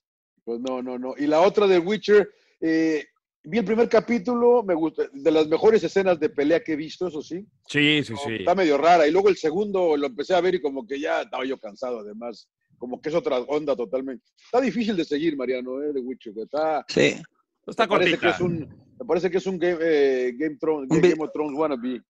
Pues 0.44 0.61
no, 0.61 0.81
no, 0.82 0.99
no. 0.99 1.15
Y 1.19 1.26
la 1.26 1.41
otra 1.41 1.67
de 1.67 1.79
Witcher, 1.79 2.31
eh, 2.62 3.05
vi 3.48 3.58
el 3.58 3.64
primer 3.64 3.88
capítulo, 3.88 4.62
me 4.62 4.74
gusta, 4.74 5.04
de 5.12 5.30
las 5.30 5.46
mejores 5.48 5.82
escenas 5.82 6.18
de 6.20 6.28
pelea 6.28 6.62
que 6.62 6.72
he 6.72 6.76
visto, 6.76 7.08
eso 7.08 7.22
sí. 7.22 7.46
Sí, 7.66 8.02
sí, 8.04 8.12
No, 8.12 8.18
sí. 8.18 8.34
Está 8.40 8.54
medio 8.54 8.76
rara. 8.78 9.06
Y 9.06 9.10
luego 9.10 9.28
el 9.28 9.36
segundo 9.36 9.96
lo 9.96 10.06
empecé 10.06 10.34
a 10.34 10.40
ver 10.40 10.54
y 10.56 10.60
como 10.60 10.86
que 10.86 11.00
ya 11.00 11.22
estaba 11.22 11.44
yo 11.44 11.58
cansado, 11.58 12.00
además. 12.00 12.48
Como 12.78 13.00
que 13.00 13.08
es 13.08 13.14
otra 13.14 13.38
onda 13.40 13.74
totalmente. 13.74 14.24
Está 14.44 14.60
difícil 14.60 14.96
de 14.96 15.04
seguir, 15.04 15.36
Mariano, 15.36 15.82
¿eh? 15.82 15.92
de 15.92 16.00
Witcher. 16.00 16.32
que 16.34 16.42
Está, 16.42 16.84
Sí. 16.88 17.16
Está 17.66 17.84
me, 17.84 17.88
parece 17.88 18.10
que 18.12 18.16
cortita. 18.18 18.34
es 18.36 18.40
un, 18.40 18.58
me 19.00 19.06
parece 19.06 19.30
que 19.30 19.38
es 19.38 19.46
un 19.46 19.58
Game, 19.58 19.78
eh, 19.80 20.32
Game, 20.38 20.56
Thrones, 20.60 20.88
Un 20.90 21.00
vi- 21.00 21.10
Game 21.10 21.24
of 21.24 21.32
Thrones 21.32 21.58
wannabe. 21.58 22.02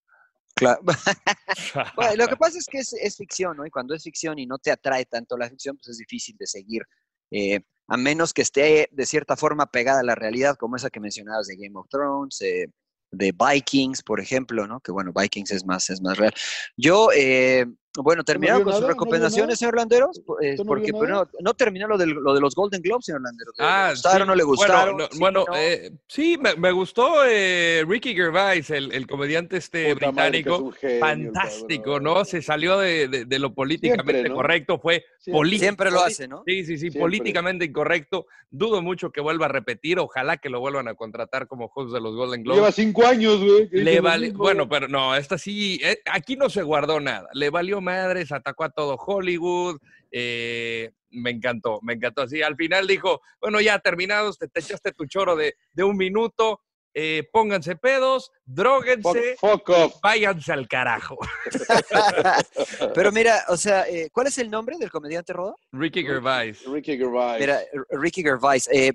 Claro. 0.55 0.81
Bueno, 1.97 2.17
lo 2.17 2.27
que 2.29 2.37
pasa 2.37 2.59
es 2.59 2.67
que 2.71 2.79
es, 2.79 2.93
es 2.95 3.17
ficción, 3.17 3.57
¿no? 3.57 3.65
Y 3.67 3.71
cuando 3.71 3.95
es 3.95 4.03
ficción 4.03 4.39
y 4.39 4.47
no 4.47 4.59
te 4.59 4.71
atrae 4.71 5.05
tanto 5.07 5.37
la 5.37 5.49
ficción, 5.49 5.77
pues 5.77 5.89
es 5.89 5.99
difícil 5.99 6.37
de 6.39 6.47
seguir. 6.47 6.83
Eh, 7.31 7.61
a 7.89 7.97
menos 7.97 8.33
que 8.33 8.43
esté 8.43 8.89
de 8.93 9.07
cierta 9.07 9.37
forma 9.37 9.67
pegada 9.67 10.01
a 10.01 10.05
la 10.05 10.15
realidad, 10.15 10.57
como 10.57 10.77
esa 10.77 10.91
que 10.91 11.01
mencionabas 11.01 11.47
de 11.47 11.57
Game 11.57 11.77
of 11.79 11.89
Thrones, 11.89 12.41
eh, 12.43 12.69
de 13.11 13.33
Vikings, 13.33 14.03
por 14.03 14.21
ejemplo, 14.21 14.67
¿no? 14.67 14.81
Que 14.81 14.93
bueno, 14.93 15.13
Vikings 15.15 15.51
es 15.51 15.65
más, 15.65 15.89
es 15.89 16.03
más 16.03 16.19
real. 16.19 16.35
Yo, 16.77 17.09
eh, 17.15 17.67
bueno, 18.03 18.25
terminaron 18.25 18.59
vio 18.61 18.65
con 18.65 18.73
sus 18.75 18.81
nada? 18.83 18.93
¿No 18.93 18.95
recomendaciones, 18.95 19.59
señor 19.59 19.77
Landeros, 19.77 20.19
Eh, 20.19 20.23
¿Usted 20.53 20.57
no 20.59 20.65
porque 20.65 20.87
vio 20.93 20.99
pues, 20.99 21.11
no, 21.11 21.29
no 21.41 21.55
terminó 21.55 21.87
lo, 21.89 21.99
del- 21.99 22.11
lo 22.11 22.35
de 22.35 22.41
los 22.41 22.55
Golden 22.55 22.81
Globes, 22.83 23.07
señor 23.07 23.23
Landeros. 23.23 23.55
¿Le 23.59 23.65
Ah, 23.65 23.91
gustaron 23.91 24.23
sí. 24.23 24.29
no 24.29 24.35
le 24.35 24.43
gustaron? 24.45 24.95
Bueno, 24.97 24.99
no- 24.99 25.09
Sí, 25.13 25.19
bueno, 25.19 25.45
no. 25.49 25.57
eh, 25.57 25.93
sí, 26.07 26.39
me, 26.41 26.55
me 26.57 26.73
gustó 26.73 27.25
eh, 27.27 27.85
Ricky 27.87 28.15
Gervais, 28.15 28.71
el, 28.71 28.93
el 28.93 29.07
comediante 29.07 29.57
este 29.57 29.95
Puta 29.95 30.13
madre, 30.13 30.43
que 30.45 30.51
es 30.51 30.57
británico. 30.59 30.73
genio, 30.81 31.01
Fantástico, 31.01 31.85
cabrón. 31.85 32.03
¿no? 32.05 32.25
Se 32.25 32.43
salió 32.43 32.79
de, 32.79 33.09
de- 33.09 33.25
de 33.25 33.39
lo 33.39 33.53
políticamente 33.55 34.13
Siempre, 34.13 34.29
¿no? 34.31 34.35
correcto, 34.37 34.79
fue 34.79 35.05
Siempre. 35.19 35.39
político. 35.39 35.63
Siempre 35.63 35.91
lo 35.91 36.01
hace, 36.03 36.29
¿no? 36.29 36.43
Sí, 36.47 36.65
sí, 36.65 36.73
sí, 36.75 36.79
Siempre. 36.79 37.01
políticamente 37.01 37.65
incorrecto. 37.65 38.27
Dudo 38.51 38.81
mucho 38.83 39.11
que 39.11 39.21
vuelva 39.21 39.47
a 39.47 39.49
repetir. 39.51 39.99
Ojalá 39.99 40.39
que 40.39 40.49
lo 40.49 40.61
vuelvan 40.61 40.89
a 40.89 40.95
contratar 40.95 41.47
como 41.49 41.71
host 41.75 41.93
de 41.93 42.01
los 42.01 42.15
Golden 42.17 42.43
Globes. 42.43 42.59
Lleva 42.61 42.73
cinco 42.73 43.07
años, 43.07 43.39
güey. 43.39 43.69
Le 43.71 44.01
vale, 44.01 44.31
bueno, 44.33 44.69
pero 44.69 44.89
no, 44.89 45.15
esta 45.17 45.37
sí, 45.37 45.79
eh, 45.83 46.01
aquí 46.11 46.37
no 46.37 46.49
se 46.49 46.63
guardó 46.63 46.99
nada. 47.01 47.29
Le 47.35 47.51
valió 47.51 47.81
madres, 47.93 48.33
atacó 48.33 48.65
a 48.65 48.71
todo 48.71 48.97
Hollywood. 48.97 49.79
eh, 50.11 50.91
me 51.11 51.31
encantó, 51.31 51.81
me 51.83 51.95
encantó. 51.95 52.23
Así, 52.23 52.43
al 52.43 52.55
final 52.57 52.87
dijo, 52.87 53.21
bueno, 53.41 53.61
ya 53.63 53.79
terminados, 53.79 54.37
te, 54.39 54.47
te 54.49 54.61
echaste 54.61 54.93
tu 54.93 55.07
choro 55.07 55.37
de, 55.37 55.55
de 55.73 55.83
un 55.83 55.97
minuto, 55.97 56.61
eh, 56.93 57.23
pónganse 57.33 57.77
pedos, 57.77 58.27
Fuck, 58.27 58.43
dróguense, 58.45 59.37
fuck 59.39 59.69
off. 59.71 59.95
váyanse 60.03 60.53
al 60.53 60.67
carajo. 60.69 61.17
Pero 62.95 63.13
mira, 63.13 63.45
o 63.49 63.57
sea, 63.57 63.89
eh, 63.89 64.09
¿cuál 64.13 64.27
es 64.27 64.39
el 64.39 64.51
nombre 64.51 64.77
del 64.79 64.91
comediante 64.91 65.33
Rodo? 65.33 65.57
Ricky 65.73 66.03
Gervais. 66.03 66.63
Ricky 66.67 66.97
Gervais. 66.99 67.41
Mira, 67.41 67.61
Ricky 67.91 68.23
Gervais, 68.23 68.69
eh, 68.73 68.93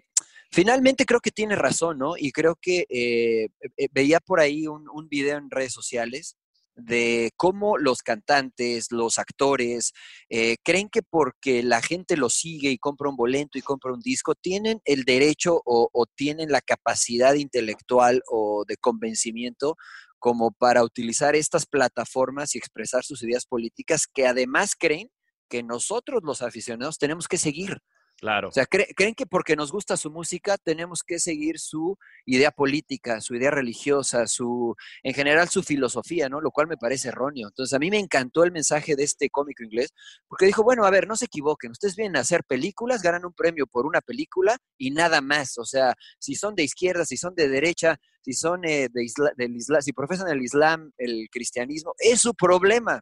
finalmente 0.51 1.05
creo 1.05 1.19
que 1.19 1.31
tiene 1.31 1.55
razón, 1.55 1.97
¿no? 1.97 2.13
Y 2.17 2.31
creo 2.31 2.55
que 2.62 3.50
veía 3.91 4.19
por 4.19 4.39
ahí 4.39 4.67
un, 4.67 4.88
un 4.89 5.07
video 5.09 5.38
en 5.38 5.50
redes 5.50 5.73
sociales 5.73 6.38
de 6.75 7.32
cómo 7.38 7.77
los 7.77 8.01
cantantes, 8.01 8.92
los 8.92 9.20
actores, 9.20 9.94
eh, 10.30 10.58
creen 10.63 10.89
que 10.89 11.01
porque 11.03 11.63
la 11.63 11.82
gente 11.82 12.18
los 12.18 12.34
sigue 12.34 12.70
y 12.70 12.77
compra 12.77 13.10
un 13.10 13.15
boleto 13.15 13.58
y 13.58 13.62
compra 13.62 13.94
un 13.94 14.00
disco, 14.00 14.36
tienen 14.36 14.82
el 14.86 15.03
derecho 15.03 15.62
o, 15.65 15.89
o 15.92 16.06
tienen 16.06 16.51
la 16.51 16.62
capacidad 16.62 17.34
intelectual 17.36 18.22
o 18.30 18.63
de 18.68 18.77
convencimiento 18.77 19.75
como 20.20 20.51
para 20.51 20.84
utilizar 20.84 21.36
estas 21.36 21.65
plataformas 21.65 22.56
y 22.56 22.58
expresar 22.58 23.03
sus 23.03 23.22
ideas 23.24 23.46
políticas 23.46 24.08
que 24.08 24.25
además 24.25 24.72
creen 24.77 25.10
que 25.50 25.63
nosotros 25.63 26.22
los 26.24 26.42
aficionados 26.42 26.98
tenemos 26.98 27.27
que 27.27 27.38
seguir. 27.38 27.80
Claro. 28.24 28.48
O 28.48 28.51
sea, 28.53 28.63
cre- 28.68 28.88
creen 28.96 29.15
que 29.15 29.25
porque 29.25 29.58
nos 29.58 29.70
gusta 29.74 29.98
su 29.98 30.10
música 30.10 30.58
tenemos 30.58 31.03
que 31.03 31.20
seguir 31.20 31.60
su 31.60 31.98
idea 32.25 32.51
política, 32.51 33.20
su 33.20 33.36
idea 33.36 33.51
religiosa, 33.51 34.27
su, 34.27 34.75
en 35.03 35.13
general 35.13 35.50
su 35.50 35.62
filosofía, 35.62 36.30
¿no? 36.30 36.39
Lo 36.39 36.51
cual 36.51 36.68
me 36.68 36.77
parece 36.77 37.10
erróneo. 37.10 37.50
Entonces, 37.50 37.74
a 37.74 37.80
mí 37.80 37.89
me 37.89 38.00
encantó 38.00 38.46
el 38.46 38.53
mensaje 38.53 38.96
de 38.96 39.03
este 39.03 39.30
cómico 39.30 39.62
inglés, 39.65 39.89
porque 40.30 40.46
dijo, 40.46 40.63
bueno, 40.63 40.86
a 40.86 40.89
ver, 40.89 41.06
no 41.06 41.18
se 41.18 41.25
equivoquen, 41.25 41.72
ustedes 41.72 41.98
vienen 41.98 42.15
a 42.15 42.22
hacer 42.22 42.46
películas, 42.46 43.01
ganan 43.01 43.25
un 43.25 43.34
premio 43.34 43.68
por 43.68 43.86
una 43.86 44.00
película 44.00 44.56
y 44.77 44.92
nada 44.92 45.20
más. 45.20 45.58
O 45.58 45.65
sea, 45.65 45.94
si 46.18 46.36
son 46.36 46.56
de 46.56 46.63
izquierda, 46.63 47.03
si 47.03 47.18
son 47.18 47.36
de 47.36 47.50
derecha, 47.50 47.98
si 48.22 48.32
son 48.32 48.63
eh, 48.63 48.88
de 48.89 49.03
isla- 49.03 49.34
del 49.36 49.53
isla- 49.53 49.82
si 49.82 49.92
profesan 49.92 50.30
el 50.30 50.42
islam, 50.42 50.94
el 50.98 51.27
cristianismo, 51.30 51.94
es 52.00 52.22
su 52.22 52.34
problema. 52.34 53.01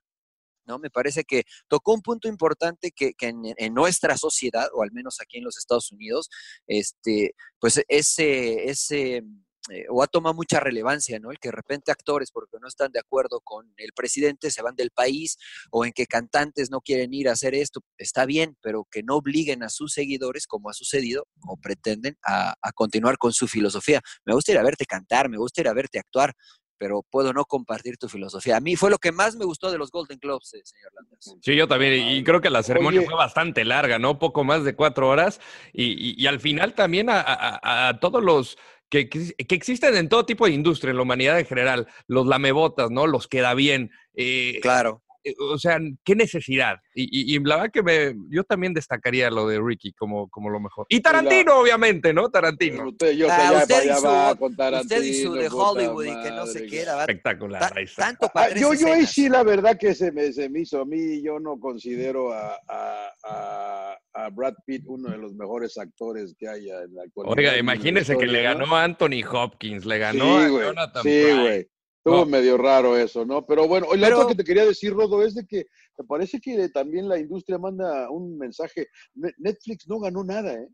¿No? 0.65 0.79
Me 0.79 0.89
parece 0.89 1.23
que 1.23 1.43
tocó 1.67 1.93
un 1.93 2.01
punto 2.01 2.27
importante 2.27 2.91
que, 2.91 3.13
que 3.13 3.27
en, 3.29 3.73
nuestra 3.73 4.17
sociedad, 4.17 4.67
o 4.73 4.83
al 4.83 4.91
menos 4.91 5.19
aquí 5.21 5.37
en 5.37 5.43
los 5.43 5.57
Estados 5.57 5.91
Unidos, 5.91 6.29
este, 6.67 7.35
pues 7.59 7.83
ese, 7.87 8.69
ese 8.69 9.23
eh, 9.69 9.85
o 9.89 10.01
ha 10.01 10.07
tomado 10.07 10.33
mucha 10.33 10.59
relevancia, 10.59 11.19
¿no? 11.19 11.29
El 11.29 11.37
que 11.37 11.49
de 11.49 11.55
repente 11.55 11.91
actores, 11.91 12.31
porque 12.31 12.57
no 12.59 12.67
están 12.67 12.91
de 12.91 12.99
acuerdo 12.99 13.41
con 13.41 13.71
el 13.77 13.93
presidente, 13.93 14.49
se 14.49 14.63
van 14.63 14.75
del 14.75 14.89
país, 14.89 15.37
o 15.69 15.85
en 15.85 15.91
que 15.91 16.07
cantantes 16.07 16.71
no 16.71 16.81
quieren 16.81 17.13
ir 17.13 17.29
a 17.29 17.33
hacer 17.33 17.53
esto, 17.53 17.81
está 17.97 18.25
bien, 18.25 18.57
pero 18.61 18.87
que 18.89 19.03
no 19.03 19.17
obliguen 19.17 19.61
a 19.61 19.69
sus 19.69 19.93
seguidores, 19.93 20.47
como 20.47 20.69
ha 20.69 20.73
sucedido, 20.73 21.27
o 21.47 21.57
pretenden, 21.57 22.17
a, 22.25 22.55
a 22.59 22.71
continuar 22.71 23.17
con 23.19 23.33
su 23.33 23.47
filosofía. 23.47 24.01
Me 24.25 24.33
gusta 24.33 24.51
ir 24.51 24.57
a 24.57 24.63
verte 24.63 24.85
cantar, 24.85 25.29
me 25.29 25.37
gusta 25.37 25.61
ir 25.61 25.67
a 25.67 25.73
verte 25.73 25.99
actuar, 25.99 26.33
pero 26.81 27.03
puedo 27.07 27.31
no 27.31 27.45
compartir 27.45 27.95
tu 27.97 28.09
filosofía. 28.09 28.57
A 28.57 28.59
mí 28.59 28.75
fue 28.75 28.89
lo 28.89 28.97
que 28.97 29.11
más 29.11 29.35
me 29.35 29.45
gustó 29.45 29.69
de 29.71 29.77
los 29.77 29.91
Golden 29.91 30.17
Globes, 30.17 30.55
eh, 30.55 30.61
señor 30.63 30.91
Landers. 30.95 31.35
Sí, 31.39 31.55
yo 31.55 31.67
también. 31.67 32.09
Y 32.09 32.23
creo 32.23 32.41
que 32.41 32.49
la 32.49 32.63
ceremonia 32.63 33.01
Oye. 33.01 33.05
fue 33.07 33.15
bastante 33.15 33.63
larga, 33.63 33.99
¿no? 33.99 34.17
Poco 34.17 34.43
más 34.43 34.63
de 34.63 34.73
cuatro 34.75 35.07
horas. 35.07 35.39
Y, 35.73 35.83
y- 35.91 36.15
y 36.17 36.25
al 36.25 36.39
final 36.39 36.73
también 36.73 37.11
a, 37.11 37.21
a- 37.21 37.59
a- 37.61 37.87
a 37.89 37.99
todos 37.99 38.23
los 38.23 38.57
que, 38.89 39.09
que- 39.09 39.35
que 39.35 39.53
existen 39.55 39.95
en 39.95 40.09
todo 40.09 40.25
tipo 40.25 40.47
de 40.47 40.53
industria, 40.53 40.89
en 40.89 40.97
la 40.97 41.03
humanidad 41.03 41.37
en 41.39 41.45
general, 41.45 41.87
los 42.07 42.25
lamebotas, 42.25 42.89
¿no? 42.89 43.05
Los 43.05 43.27
queda 43.27 43.53
bien. 43.53 43.91
eh, 44.15 44.57
Claro. 44.63 45.03
Eh, 45.23 45.33
o 45.39 45.57
sea, 45.57 45.79
qué 46.03 46.15
necesidad. 46.15 46.77
Y, 46.95 47.03
y- 47.03 47.35
y 47.35 47.39
la 47.43 47.57
verdad 47.57 47.71
que 47.71 47.83
me, 47.83 48.15
yo 48.29 48.43
también 48.43 48.73
destacaría 48.73 49.29
lo 49.29 49.47
de 49.47 49.59
Ricky 49.61 49.93
como, 49.93 50.29
como 50.29 50.49
lo 50.49 50.59
mejor. 50.59 50.85
Y 50.89 50.99
Tarantino, 51.01 51.59
obviamente, 51.59 52.13
¿no? 52.13 52.29
Tarantino. 52.29 52.89
Usted, 52.89 53.11
yo, 53.11 53.27
Ah, 53.29 53.49
ya 53.51 53.57
usted 53.59 53.75
para 53.75 53.85
y 53.85 53.99
su- 53.99 54.05
va 54.05 54.35
con 54.35 54.51
Usted 54.81 55.03
y 55.03 55.13
su 55.23 55.33
de 55.33 55.47
Hollywood 55.47 56.05
y 56.05 56.23
que 56.23 56.29
no 56.31 56.45
sé 56.47 56.53
madre, 56.59 56.67
qué 56.67 56.81
era. 56.81 56.95
va- 56.95 57.01
Espectacular. 57.01 57.59
ta- 57.61 57.73
ahí 57.77 57.83
está. 57.85 58.05
tanto 58.07 58.27
para 58.33 58.53
Ah, 58.53 58.57
yo, 58.57 58.73
yo 58.73 58.93
ahí 58.93 59.05
sí, 59.05 59.29
la 59.29 59.43
verdad 59.43 59.77
que 59.79 59.93
se 59.95 60.11
me, 60.11 60.31
se 60.33 60.49
me 60.49 60.61
hizo 60.61 60.81
a 60.81 60.85
mí, 60.85 61.21
yo 61.21 61.39
no 61.39 61.59
considero 61.59 62.33
a, 62.33 62.59
a, 62.67 63.09
a, 63.23 63.97
a 64.13 64.29
Brad 64.29 64.55
Pitt 64.65 64.83
uno 64.87 65.09
de 65.09 65.17
los 65.17 65.33
mejores 65.33 65.77
actores 65.77 66.35
que 66.37 66.47
haya 66.47 66.81
en 66.83 66.95
la 66.95 67.03
actualidad. 67.03 67.37
Oiga, 67.37 67.57
imagínese 67.57 68.17
que 68.17 68.27
le 68.27 68.41
ganó 68.43 68.75
a 68.75 68.83
Anthony 68.83 69.23
Hopkins, 69.31 69.85
le 69.85 69.97
ganó 69.97 70.23
sí, 70.39 70.45
a 70.45 70.49
güey, 70.49 70.65
Jonathan 70.65 71.03
sí, 71.03 71.21
Pryce. 71.23 71.69
Estuvo 72.03 72.21
No. 72.21 72.25
medio 72.25 72.57
raro 72.57 72.97
eso, 72.97 73.25
¿no? 73.25 73.45
Pero 73.45 73.67
bueno, 73.67 73.85
la 73.95 74.07
Pero- 74.07 74.17
otra 74.21 74.29
que 74.29 74.35
te 74.35 74.43
quería 74.43 74.65
decir, 74.65 74.91
Rodo, 74.91 75.23
es 75.23 75.35
de 75.35 75.45
que 75.45 75.67
me 75.99 76.05
parece 76.05 76.39
que 76.41 76.67
también 76.69 77.07
la 77.07 77.19
industria 77.19 77.59
manda 77.59 78.09
un 78.09 78.39
mensaje. 78.39 78.87
Ne- 79.13 79.33
Netflix 79.37 79.87
no 79.87 79.99
ganó 79.99 80.23
nada, 80.23 80.51
¿eh? 80.53 80.67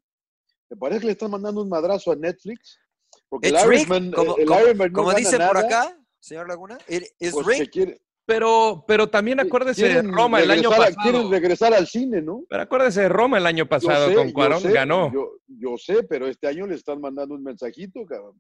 Me 0.70 0.78
parece 0.78 1.02
que 1.02 1.06
le 1.08 1.12
están 1.14 1.32
mandando 1.32 1.62
un 1.62 1.68
madrazo 1.70 2.12
a 2.14 2.16
Netflix. 2.16 2.80
Porque 3.28 3.50
el 3.50 3.56
It's 3.56 3.66
Irishman, 3.66 4.12
como, 4.12 4.38
el 4.38 4.46
como- 4.46 4.60
Irishman 4.62 4.88
no 4.92 4.94
como 4.96 5.08
gana 5.10 5.20
dicen 5.20 5.42
por 5.48 5.58
acá, 5.58 6.00
señor 6.22 6.48
Laguna, 6.48 6.78
it 6.88 7.04
is 7.20 7.34
pues 7.34 7.70
Pero, 8.26 8.86
pero 8.88 9.10
también 9.10 9.40
acuérdese 9.42 9.88
de 9.88 10.02
Roma 10.04 10.42
el 10.42 10.52
año 10.52 10.70
pasado. 10.70 10.96
Quieren 11.02 11.30
regresar 11.32 11.74
al 11.74 11.88
cine, 11.88 12.22
¿no? 12.22 12.44
Pero 12.50 12.62
acuérdese 12.64 13.02
de 13.02 13.10
Roma 13.10 13.38
el 13.38 13.46
año 13.48 13.68
pasado 13.68 14.08
sé, 14.10 14.16
con 14.16 14.28
yo 14.28 14.34
Cuarón, 14.34 14.62
sé, 14.62 14.72
ganó. 14.72 15.12
Yo, 15.14 15.32
yo 15.48 15.78
sé, 15.78 16.04
pero 16.04 16.28
este 16.28 16.48
año 16.48 16.66
le 16.68 16.76
están 16.76 17.02
mandando 17.02 17.36
un 17.36 17.44
mensajito, 17.44 18.06
cabrón. 18.06 18.40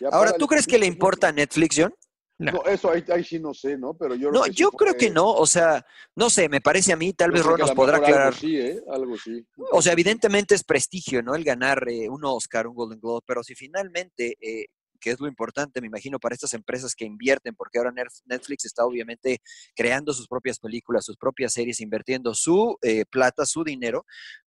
Ya 0.00 0.08
Ahora, 0.08 0.32
¿tú 0.32 0.46
crees 0.46 0.66
que 0.66 0.78
le 0.78 0.86
importa 0.86 1.28
a 1.28 1.32
Netflix, 1.32 1.76
John? 1.78 1.94
No. 2.38 2.52
No, 2.52 2.64
eso 2.66 2.90
ahí, 2.90 3.02
ahí 3.12 3.24
sí 3.24 3.38
no 3.38 3.54
sé, 3.54 3.78
¿no? 3.78 3.94
Pero 3.94 4.14
yo 4.14 4.30
No, 4.30 4.40
creo 4.40 4.44
que 4.44 4.50
sí 4.52 4.56
yo 4.58 4.70
creo 4.70 4.92
fue- 4.92 4.98
que 4.98 5.10
no. 5.10 5.30
O 5.32 5.46
sea, 5.46 5.86
no 6.14 6.28
sé, 6.28 6.48
me 6.50 6.60
parece 6.60 6.92
a 6.92 6.96
mí, 6.96 7.12
tal 7.14 7.30
vez 7.30 7.42
Ron 7.44 7.58
nos 7.58 7.72
podrá 7.72 7.96
aclarar. 7.96 8.26
Algo 8.28 8.38
sí, 8.38 8.58
¿eh? 8.58 8.82
Algo 8.90 9.16
sí. 9.16 9.46
O 9.72 9.80
sea, 9.80 9.92
evidentemente 9.92 10.54
es 10.54 10.62
prestigio, 10.62 11.22
¿no? 11.22 11.34
El 11.34 11.44
ganar 11.44 11.88
eh, 11.88 12.08
un 12.10 12.24
Oscar, 12.24 12.66
un 12.66 12.74
Golden 12.74 13.00
Globe, 13.00 13.22
pero 13.26 13.42
si 13.42 13.54
finalmente, 13.54 14.36
eh, 14.40 14.66
que 15.00 15.10
es 15.10 15.20
lo 15.20 15.28
importante, 15.28 15.80
me 15.80 15.86
imagino, 15.86 16.18
para 16.18 16.34
estas 16.34 16.52
empresas 16.54 16.94
que 16.94 17.04
invierten, 17.06 17.54
porque 17.54 17.78
ahora 17.78 17.92
Netflix 18.26 18.64
está 18.66 18.84
obviamente 18.84 19.38
creando 19.74 20.12
sus 20.12 20.26
propias 20.28 20.58
películas, 20.58 21.04
sus 21.04 21.16
propias 21.16 21.52
series, 21.54 21.80
invirtiendo 21.80 22.34
su 22.34 22.76
eh, 22.82 23.04
plata, 23.10 23.46
su 23.46 23.62
dinero, 23.64 24.04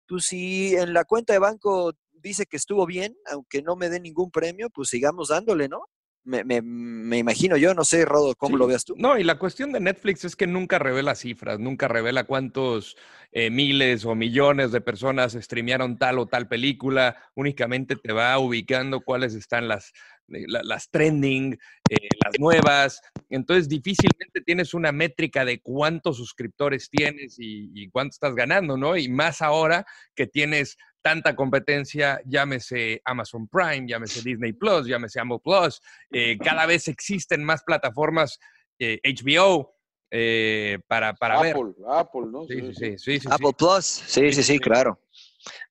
pues 0.06 0.24
si 0.24 0.74
en 0.74 0.92
la 0.94 1.04
cuenta 1.04 1.32
de 1.34 1.38
banco 1.38 1.92
dice 2.12 2.46
que 2.46 2.56
estuvo 2.56 2.84
bien, 2.86 3.16
aunque 3.30 3.62
no 3.62 3.76
me 3.76 3.88
dé 3.88 4.00
ningún 4.00 4.30
premio, 4.30 4.68
pues 4.70 4.88
sigamos 4.88 5.28
dándole, 5.28 5.68
¿no? 5.68 5.84
Me, 6.28 6.44
me- 6.44 6.60
me 6.60 7.16
imagino 7.16 7.56
yo, 7.56 7.72
no 7.72 7.84
sé, 7.84 8.04
Rodo, 8.04 8.34
¿cómo 8.36 8.56
Sí. 8.56 8.58
lo 8.58 8.66
veas 8.66 8.84
tú? 8.84 8.94
No, 8.98 9.16
y 9.16 9.24
la 9.24 9.38
cuestión 9.38 9.72
de 9.72 9.80
Netflix 9.80 10.26
es 10.26 10.36
que 10.36 10.46
nunca 10.46 10.78
revela 10.78 11.14
cifras, 11.14 11.58
nunca 11.58 11.88
revela 11.88 12.24
cuántos 12.24 12.96
eh, 13.32 13.50
miles 13.50 14.04
o 14.04 14.14
millones 14.14 14.70
de 14.70 14.80
personas 14.82 15.32
streamearon 15.32 15.96
tal 15.98 16.18
o 16.18 16.26
tal 16.26 16.46
película, 16.46 17.16
únicamente 17.34 17.96
te 17.96 18.12
va 18.12 18.38
ubicando 18.38 19.00
cuáles 19.00 19.34
están 19.34 19.68
las, 19.68 19.92
la- 20.28 20.62
las 20.62 20.90
trending, 20.90 21.58
eh, 21.88 21.96
las 22.24 22.38
nuevas, 22.38 23.00
entonces 23.30 23.68
difícilmente 23.68 24.40
tienes 24.40 24.74
una 24.74 24.92
métrica 24.92 25.44
de 25.44 25.60
cuántos 25.60 26.16
suscriptores 26.16 26.88
tienes 26.90 27.38
y, 27.38 27.70
y 27.74 27.88
cuánto 27.90 28.12
estás 28.14 28.34
ganando, 28.34 28.76
¿no? 28.76 28.96
Y 28.96 29.08
más 29.08 29.42
ahora 29.42 29.84
que 30.14 30.26
tienes 30.26 30.76
tanta 31.02 31.36
competencia, 31.36 32.20
llámese 32.26 33.00
Amazon 33.04 33.48
Prime, 33.48 33.86
llámese 33.88 34.22
Disney 34.22 34.52
Plus, 34.52 34.86
llámese 34.86 35.20
Amazon 35.20 35.40
Plus, 35.42 35.80
eh, 36.10 36.38
cada 36.42 36.66
vez 36.66 36.88
existen 36.88 37.44
más 37.44 37.62
plataformas 37.62 38.38
eh, 38.78 39.00
HBO 39.04 39.74
eh, 40.10 40.78
para, 40.86 41.14
para 41.14 41.40
ver. 41.40 41.54
Apple, 41.56 41.72
Apple, 41.86 42.22
¿no? 42.30 42.46
Sí, 42.46 42.60
sí, 42.60 42.74
sí, 42.74 42.98
sí, 42.98 42.98
sí, 42.98 43.20
sí. 43.20 43.28
Apple 43.30 43.52
Plus, 43.56 43.84
sí, 43.84 44.32
sí, 44.32 44.42
sí, 44.42 44.58
claro. 44.58 45.00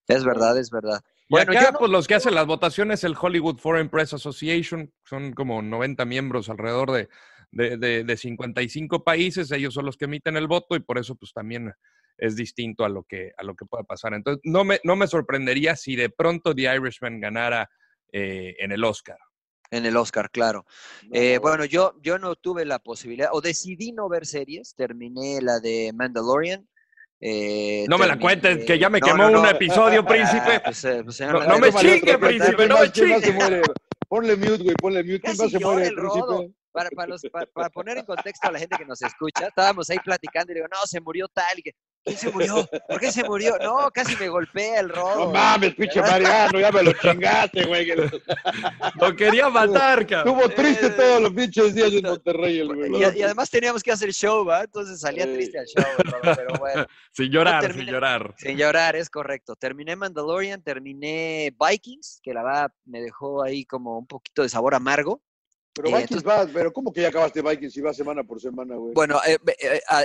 Es 0.08 0.24
verdad, 0.24 0.58
es 0.58 0.70
verdad. 0.70 1.02
Y 1.30 1.34
Bueno, 1.34 1.52
acá, 1.52 1.62
yo 1.66 1.72
no- 1.74 1.80
pues 1.80 1.92
los 1.92 2.08
que 2.08 2.16
hacen 2.16 2.36
las 2.36 2.46
votaciones, 2.46 3.04
el 3.04 3.16
Hollywood 3.20 3.58
Foreign 3.58 3.90
Press 3.90 4.14
Association, 4.14 4.94
son 5.04 5.34
como 5.34 5.62
90 5.62 6.06
miembros 6.06 6.50
alrededor 6.50 6.92
de, 6.92 7.10
de, 7.52 7.78
de- 7.78 8.04
de 8.04 8.18
55 8.18 9.04
países, 9.04 9.52
ellos 9.52 9.74
son 9.74 9.86
los 9.86 9.98
que 9.98 10.06
emiten 10.06 10.38
el 10.38 10.48
voto 10.48 10.76
y 10.76 10.80
por 10.80 10.98
eso 10.98 11.16
pues 11.16 11.34
también 11.34 11.74
es 12.18 12.36
distinto 12.36 12.86
a 12.86 12.90
lo 12.90 13.04
que, 13.04 13.32
a 13.38 13.44
lo 13.44 13.56
que 13.56 13.66
pueda 13.66 13.84
pasar. 13.84 14.14
Entonces, 14.14 14.42
no 14.44 14.64
me, 14.64 14.80
no 14.84 14.96
me 14.96 15.08
sorprendería 15.08 15.76
si 15.76 15.96
de 15.96 16.10
pronto 16.10 16.56
The 16.56 16.76
Irishman 16.76 17.20
ganara 17.20 17.70
eh, 18.12 18.56
en 18.60 18.72
el 18.72 18.84
Oscar. 18.84 19.18
En 19.70 19.86
el 19.86 19.98
Oscar, 19.98 20.32
claro. 20.32 20.66
No, 21.04 21.10
Eh, 21.20 21.40
bueno, 21.40 21.66
yo, 21.66 21.94
yo 22.02 22.18
no 22.20 22.36
tuve 22.36 22.64
la 22.64 22.80
posibilidad, 22.80 23.30
o 23.34 23.42
decidí 23.42 23.92
no 23.92 24.08
ver 24.08 24.26
series, 24.26 24.74
terminé 24.76 25.42
la 25.42 25.60
de 25.60 25.92
Mandalorian. 25.94 26.68
Eh, 27.20 27.86
No 27.88 27.98
me 27.98 28.08
la 28.08 28.20
cuentes, 28.20 28.66
que 28.66 28.78
ya 28.78 28.90
me 28.90 29.00
No, 29.00 29.06
quemó 29.08 29.24
no, 29.24 29.30
no. 29.30 29.42
un 29.42 29.48
episodio, 29.48 30.06
príncipe. 30.06 30.56
Ah, 30.56 30.62
pues, 30.66 30.84
eh, 30.86 31.02
pues, 31.04 31.16
señor 31.16 31.48
No- 31.48 31.58
me 31.60 31.72
chingue, 31.74 32.18
príncipe, 32.18 32.56
¿quién 32.56 32.70
no 32.70 32.80
me 32.80 32.92
quién 32.92 33.10
más 33.10 33.20
se 33.22 33.26
chingue. 33.28 33.40
muere? 33.40 33.62
Ponle 34.08 34.36
mute, 34.36 34.64
güey, 34.64 34.76
ponle 34.76 35.04
mute. 35.04 35.22
¿Quién 35.22 35.38
más 35.38 35.52
se 35.52 35.60
muere, 35.60 35.92
príncipe? 35.92 36.54
Para, 36.72 36.90
para, 36.92 37.08
los- 37.08 37.22
para- 37.32 37.46
para 37.48 37.70
poner 37.72 37.98
en 37.98 38.06
contexto 38.06 38.48
a 38.48 38.52
la 38.52 38.60
gente 38.60 38.78
que 38.78 38.86
nos 38.86 39.02
escucha, 39.02 39.48
estábamos 39.48 39.90
ahí 39.90 39.98
platicando 40.04 40.52
y 40.52 40.56
le 40.56 40.60
digo, 40.62 40.68
no, 40.72 40.78
se 40.86 41.02
murió 41.02 41.28
tal. 41.28 41.58
Y 41.58 41.64
que, 41.64 41.72
¿Quién 42.08 42.18
se 42.18 42.32
murió? 42.32 42.68
¿Por 42.88 43.00
qué 43.00 43.12
se 43.12 43.24
murió? 43.24 43.58
No, 43.62 43.92
casi 43.92 44.16
me 44.16 44.30
golpea 44.30 44.80
el 44.80 44.90
rodo. 44.90 45.26
No 45.26 45.32
mames, 45.32 45.76
pinche 45.76 46.02
Mariano, 46.02 46.60
ya 46.60 46.72
me 46.72 46.84
lo 46.84 46.94
chingaste, 46.94 47.66
güey. 47.66 47.88
lo- 49.02 49.16
quería 49.16 49.50
matar, 49.50 50.08
cabrón. 50.08 50.40
Estuvo 50.40 50.56
triste 50.56 50.88
Eh, 50.88 50.90
todos 50.92 51.22
los 51.22 51.32
pinches 51.34 51.76
días 51.76 51.92
en 51.92 52.04
Monterrey, 52.04 52.60
el 52.60 52.74
güey. 52.74 52.92
Y, 52.96 53.20
y 53.20 53.24
además 53.24 53.50
teníamos 53.50 53.84
que 53.84 53.92
hacer 53.92 54.12
show, 54.14 54.46
¿va? 54.46 54.64
Entonces 54.64 55.00
salía 55.02 55.26
Eh. 55.26 55.34
triste 55.34 55.60
el 55.60 55.66
show, 55.66 55.86
pero 56.36 56.54
bueno. 56.60 56.86
Sin 57.12 57.30
llorar, 57.32 57.62
terminé- 57.64 57.86
sin 57.86 57.94
llorar. 57.94 58.34
Sin 58.38 58.58
llorar, 58.58 58.96
es 58.96 59.10
correcto. 59.10 59.56
Terminé 59.56 59.96
Mandalorian, 59.96 60.62
terminé 60.62 61.54
Vikings, 61.60 62.20
que 62.24 62.34
la 62.34 62.44
verdad 62.44 62.72
me 62.86 63.02
dejó 63.02 63.44
ahí 63.44 63.66
como 63.66 63.98
un 63.98 64.08
poquito 64.08 64.44
de 64.44 64.50
sabor 64.50 64.76
amargo. 64.76 65.22
Pero 65.74 65.90
Eh, 65.90 66.02
Vikings 66.02 66.28
va, 66.28 66.48
pero 66.52 66.74
¿cómo 66.74 66.92
que 66.92 67.02
ya 67.02 67.10
acabaste 67.10 67.42
Vikings 67.42 67.72
si 67.74 67.82
va 67.82 67.94
semana 67.94 68.24
por 68.24 68.40
semana, 68.42 68.76
güey? 68.76 68.94
Bueno, 68.96 69.20
eh, 69.28 69.38
eh, 69.60 69.80
ah, 69.90 70.04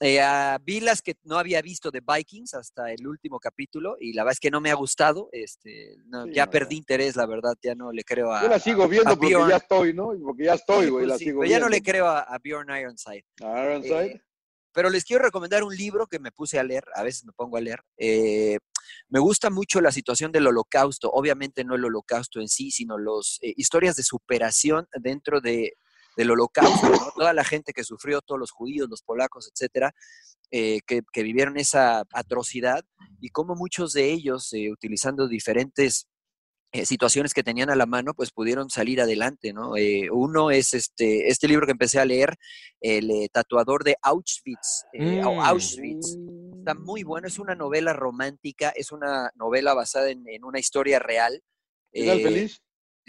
eh, 0.00 0.20
ah, 0.20 0.58
vi 0.62 0.80
las 0.80 1.02
que 1.02 1.14
no 1.24 1.38
había 1.38 1.60
visto 1.62 1.90
de 1.90 2.00
Vikings 2.06 2.54
hasta 2.54 2.92
el 2.92 3.06
último 3.06 3.38
capítulo 3.40 3.96
y 3.98 4.12
la 4.12 4.22
verdad 4.22 4.32
es 4.34 4.40
que 4.40 4.50
no 4.50 4.60
me 4.60 4.70
ha 4.70 4.74
gustado. 4.74 5.28
Este, 5.32 5.96
no, 6.06 6.24
Sí, 6.26 6.32
ya 6.34 6.46
no, 6.46 6.50
perdí 6.52 6.76
interés, 6.76 7.16
la 7.16 7.26
verdad, 7.26 7.54
ya 7.62 7.74
no 7.74 7.92
le 7.92 8.04
creo 8.04 8.32
a. 8.32 8.42
Yo 8.42 8.48
la 8.48 8.58
sigo 8.58 8.86
viendo 8.88 9.10
porque 9.16 9.34
Bjorn. 9.34 9.50
ya 9.50 9.56
estoy, 9.56 9.92
¿no? 9.94 10.12
Porque 10.22 10.44
ya 10.44 10.54
estoy, 10.54 10.84
Sí, 10.84 10.90
güey, 10.90 11.04
pues 11.04 11.08
la 11.12 11.18
sí, 11.18 11.24
sigo 11.24 11.40
pero 11.40 11.50
ya 11.50 11.58
no 11.60 11.68
le 11.68 11.82
creo 11.82 12.06
a, 12.06 12.20
a 12.20 12.38
Bjorn 12.38 12.68
Ironside. 12.76 13.24
¿A 13.42 13.64
Ironside? 13.64 14.06
Eh, 14.06 14.22
pero 14.72 14.88
les 14.88 15.04
quiero 15.04 15.24
recomendar 15.24 15.64
un 15.64 15.74
libro 15.74 16.06
que 16.06 16.20
me 16.20 16.30
puse 16.30 16.58
a 16.58 16.62
leer, 16.62 16.84
a 16.94 17.02
veces 17.02 17.24
me 17.24 17.32
pongo 17.32 17.56
a 17.56 17.60
leer. 17.60 17.80
eh, 17.96 18.58
me 19.08 19.18
gusta 19.18 19.50
mucho 19.50 19.80
la 19.80 19.90
situación 19.92 20.30
del 20.30 20.46
holocausto, 20.46 21.10
obviamente 21.10 21.64
no 21.64 21.74
el 21.74 21.84
holocausto 21.84 22.40
en 22.40 22.48
sí, 22.48 22.70
sino 22.70 22.96
las 22.96 23.38
historias 23.40 23.96
de 23.96 24.04
superación 24.04 24.86
dentro 25.00 25.40
de 25.40 25.72
del 26.16 26.30
holocausto, 26.30 26.88
¿no? 26.88 27.12
toda 27.16 27.32
la 27.32 27.44
gente 27.44 27.72
que 27.72 27.84
sufrió, 27.84 28.20
todos 28.20 28.38
los 28.38 28.50
judíos, 28.50 28.88
los 28.88 29.02
polacos, 29.02 29.50
etcétera, 29.52 29.94
eh, 30.50 30.80
que, 30.86 31.02
que 31.12 31.22
vivieron 31.22 31.56
esa 31.56 32.04
atrocidad 32.12 32.84
y 33.20 33.28
cómo 33.30 33.54
muchos 33.54 33.92
de 33.92 34.10
ellos, 34.10 34.52
eh, 34.52 34.70
utilizando 34.70 35.28
diferentes 35.28 36.08
eh, 36.72 36.86
situaciones 36.86 37.34
que 37.34 37.42
tenían 37.42 37.68
a 37.70 37.74
la 37.74 37.86
mano, 37.86 38.14
pues 38.14 38.30
pudieron 38.30 38.70
salir 38.70 39.00
adelante, 39.00 39.52
¿no? 39.52 39.76
Eh, 39.76 40.08
uno 40.08 40.52
es 40.52 40.72
este, 40.72 41.28
este 41.28 41.48
libro 41.48 41.66
que 41.66 41.72
empecé 41.72 41.98
a 41.98 42.04
leer, 42.04 42.36
El 42.80 43.10
eh, 43.10 43.28
tatuador 43.32 43.82
de 43.82 43.96
Auschwitz, 44.02 44.84
eh, 44.92 45.20
Mm. 45.20 45.40
Auschwitz. 45.40 46.16
Está 46.58 46.74
muy 46.74 47.02
bueno, 47.02 47.26
es 47.26 47.40
una 47.40 47.56
novela 47.56 47.92
romántica, 47.92 48.68
es 48.70 48.92
una 48.92 49.32
novela 49.34 49.74
basada 49.74 50.10
en, 50.10 50.28
en 50.28 50.44
una 50.44 50.60
historia 50.60 51.00
real. 51.00 51.42
¿Final 51.92 52.20
feliz? 52.20 52.60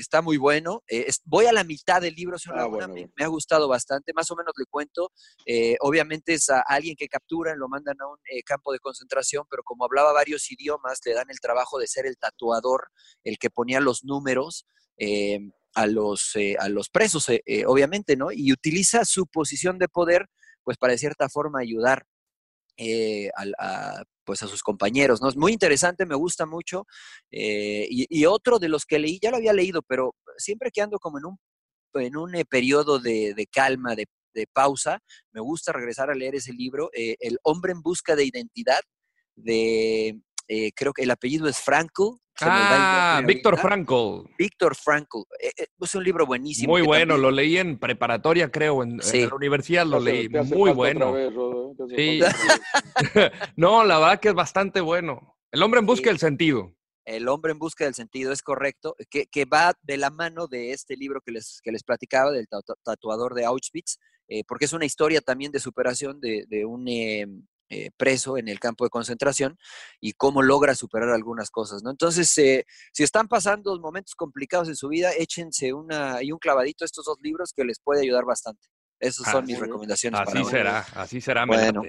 Está 0.02 0.22
muy 0.22 0.38
bueno. 0.38 0.84
eh, 0.88 1.06
es- 1.08 1.22
voy 1.26 1.46
a 1.46 1.54
la 1.54 1.64
mitad 1.64 2.02
del 2.02 2.16
libro, 2.16 2.38
señor 2.40 2.58
Ah, 2.58 2.62
Laguna, 2.64 2.88
bueno, 2.88 2.94
me, 2.94 3.00
bueno. 3.02 3.14
me 3.18 3.24
ha 3.24 3.28
gustado 3.28 3.68
bastante. 3.68 4.14
Más 4.14 4.30
o 4.32 4.36
menos 4.36 4.54
le 4.58 4.66
cuento. 4.66 5.12
eh, 5.46 5.76
obviamente 5.80 6.34
es 6.34 6.50
a 6.50 6.62
alguien 6.62 6.96
que 6.96 7.08
capturan, 7.08 7.58
lo 7.60 7.68
mandan 7.70 7.96
a 8.02 8.08
un 8.08 8.18
eh, 8.30 8.42
campo 8.44 8.74
de 8.74 8.80
concentración, 8.80 9.46
pero 9.50 9.64
como 9.64 9.86
hablaba 9.86 10.12
varios 10.14 10.52
idiomas, 10.52 11.00
le 11.06 11.14
dan 11.14 11.30
el 11.30 11.40
trabajo 11.40 11.78
de 11.80 11.88
ser 11.88 12.06
el 12.06 12.18
tatuador, 12.18 12.90
el 13.24 13.38
que 13.38 13.50
ponía 13.50 13.80
los 13.80 14.04
números 14.04 14.66
eh, 14.98 15.40
a, 15.76 15.88
los, 15.88 16.36
eh, 16.36 16.56
a 16.60 16.68
los 16.70 16.90
presos, 16.90 17.28
obviamente, 17.68 18.16
¿no? 18.16 18.32
Y 18.32 18.52
utiliza 18.52 19.06
su 19.06 19.26
posición 19.28 19.78
de 19.80 19.88
poder, 19.88 20.28
pues 20.64 20.78
para 20.78 20.94
de 20.94 21.00
cierta 21.00 21.30
forma 21.30 21.60
ayudar 21.60 22.06
eh, 22.78 23.30
a, 23.60 24.04
pues 24.24 24.44
a 24.44 24.48
sus 24.48 24.64
compañeros, 24.64 25.22
¿no? 25.22 25.30
Es 25.30 25.36
muy 25.36 25.54
interesante, 25.54 26.06
me 26.06 26.16
gusta 26.16 26.46
mucho. 26.46 26.86
eh, 27.32 27.88
y, 27.90 28.26
otro 28.26 28.60
de 28.60 28.70
los 28.70 28.86
que 28.86 29.00
leí, 29.00 29.20
ya 29.22 29.32
lo 29.32 29.38
había 29.38 29.54
leído, 29.54 29.82
pero 29.82 30.16
siempre 30.38 30.72
que 30.72 30.82
ando 30.82 31.00
como 31.00 31.18
en 31.20 31.26
un, 31.26 31.38
en 31.96 32.18
un 32.18 32.36
eh, 32.36 32.46
periodo 32.46 33.00
de, 33.00 33.34
de 33.34 33.48
calma, 33.48 33.96
de, 33.96 34.08
de 34.34 34.48
pausa, 34.48 35.00
me 35.32 35.42
gusta 35.42 35.74
regresar 35.74 36.10
a 36.10 36.16
leer 36.16 36.36
ese 36.36 36.54
libro, 36.54 36.90
El 36.94 37.38
hombre 37.44 37.74
en 37.74 37.82
busca 37.82 38.16
de 38.16 38.26
identidad, 38.26 38.82
de, 39.36 40.20
creo 40.76 40.94
que 40.94 41.04
el 41.04 41.12
apellido 41.12 41.48
es 41.48 41.60
Frankl. 41.60 42.18
Se 42.46 42.52
me 42.52 42.60
va 42.60 43.18
el 43.20 43.24
Ah, 43.24 43.24
Víctor. 43.26 43.58
Frankl. 43.60 44.28
Víctor 44.38 44.76
Frankl. 44.76 45.20
eh, 45.40 45.52
eh, 45.58 45.66
es 45.80 45.96
un 45.96 46.04
libro 46.04 46.26
buenísimo. 46.26 46.74
Muy 46.74 46.82
bueno, 46.82 47.14
también- 47.14 47.22
lo 47.22 47.32
leí 47.32 47.58
en 47.58 47.78
preparatoria, 47.78 48.50
creo, 48.52 48.84
en, 48.84 48.98
la 48.98 49.36
universidad 49.36 49.86
lo 49.86 50.00
leí. 50.00 50.28
te 50.30 50.40
hace 50.40 50.56
Muy 50.56 50.72
bueno. 50.72 51.14
Sí. 51.96 52.20
no, 53.56 53.84
la 53.86 54.00
verdad 54.00 54.20
que 54.20 54.30
es 54.30 54.34
bastante 54.34 54.82
bueno. 54.82 55.38
El 55.52 55.64
hombre 55.64 55.80
en 55.80 55.86
busca 55.86 56.04
Sí. 56.06 56.10
del 56.10 56.20
sentido. 56.20 56.76
El 57.06 57.28
hombre 57.28 57.52
en 57.52 57.60
busca 57.60 57.86
del 57.86 57.96
sentido 57.96 58.32
es 58.32 58.42
correcto, 58.44 58.96
que, 59.10 59.26
que 59.26 59.46
va 59.46 59.74
de 59.82 59.98
la 59.98 60.12
mano 60.12 60.48
de 60.48 60.72
este 60.72 60.96
libro 60.96 61.20
que 61.26 61.32
les, 61.32 61.60
que 61.64 61.72
les 61.72 61.84
platicaba, 61.84 62.32
del 62.32 62.48
tatu- 62.48 62.76
tatuador 62.84 63.34
de 63.34 63.44
Auschwitz, 63.46 63.98
eh, 64.28 64.44
porque 64.48 64.66
es 64.66 64.74
una 64.74 64.86
historia 64.86 65.20
también 65.20 65.52
de 65.52 65.60
superación 65.60 66.22
de, 66.22 66.46
de 66.48 66.64
un 66.64 66.88
eh, 66.88 67.26
eh, 67.72 67.90
preso 67.96 68.38
en 68.38 68.50
el 68.50 68.60
campo 68.60 68.84
de 68.84 68.90
concentración 68.90 69.58
y 70.02 70.12
cómo 70.12 70.42
logra 70.42 70.76
superar 70.76 71.10
algunas 71.10 71.50
cosas, 71.50 71.84
¿no? 71.84 71.90
Entonces, 71.90 72.38
eh, 72.38 72.66
si 72.92 73.04
están 73.04 73.30
pasando 73.30 73.80
momentos 73.80 74.14
complicados 74.14 74.68
en 74.68 74.76
su 74.76 74.90
vida, 74.90 75.12
échense 75.18 75.72
una, 75.72 76.22
y 76.22 76.34
un 76.34 76.38
clavadito 76.38 76.84
a 76.84 76.88
estos 76.88 77.06
dos 77.06 77.18
libros 77.22 77.54
que 77.56 77.64
les 77.64 77.80
puede 77.80 78.02
ayudar 78.02 78.26
bastante. 78.26 78.68
Esas 79.00 79.32
son 79.32 79.46
mis 79.46 79.58
recomendaciones 79.58 80.20
Así 80.20 80.32
para 80.34 80.46
hoy. 80.46 80.52
será, 80.52 80.80
así 80.96 81.22
será. 81.22 81.46
Bueno. 81.46 81.82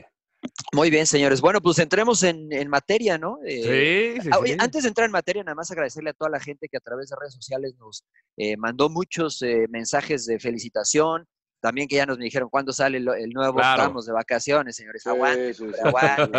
Muy 0.72 0.90
bien, 0.90 1.06
señores. 1.06 1.40
Bueno, 1.40 1.60
pues 1.60 1.78
entremos 1.78 2.22
en, 2.22 2.52
en 2.52 2.68
materia, 2.68 3.18
¿no? 3.18 3.38
Eh, 3.44 4.14
Sí, 4.16 4.22
sí, 4.22 4.30
sí. 4.46 4.56
antes 4.58 4.82
de 4.82 4.88
entrar 4.88 5.06
en 5.06 5.12
materia, 5.12 5.42
nada 5.44 5.54
más 5.54 5.70
agradecerle 5.70 6.10
a 6.10 6.14
toda 6.14 6.30
la 6.30 6.40
gente 6.40 6.68
que 6.68 6.76
a 6.76 6.80
través 6.80 7.10
de 7.10 7.16
redes 7.20 7.34
sociales 7.34 7.74
nos 7.78 8.04
eh, 8.36 8.56
mandó 8.56 8.88
muchos 8.88 9.42
eh, 9.42 9.66
mensajes 9.68 10.26
de 10.26 10.38
felicitación. 10.38 11.26
También 11.62 11.86
que 11.86 11.94
ya 11.94 12.06
nos 12.06 12.18
dijeron 12.18 12.48
cuándo 12.50 12.72
sale 12.72 12.98
el, 12.98 13.08
el 13.08 13.30
nuevo. 13.30 13.54
Claro. 13.54 13.82
Estamos 13.82 14.04
de 14.04 14.12
vacaciones, 14.12 14.74
señores. 14.74 15.02
Sí, 15.04 15.10
sí, 15.54 15.64
sí. 15.72 15.80
aguanten. 15.84 16.30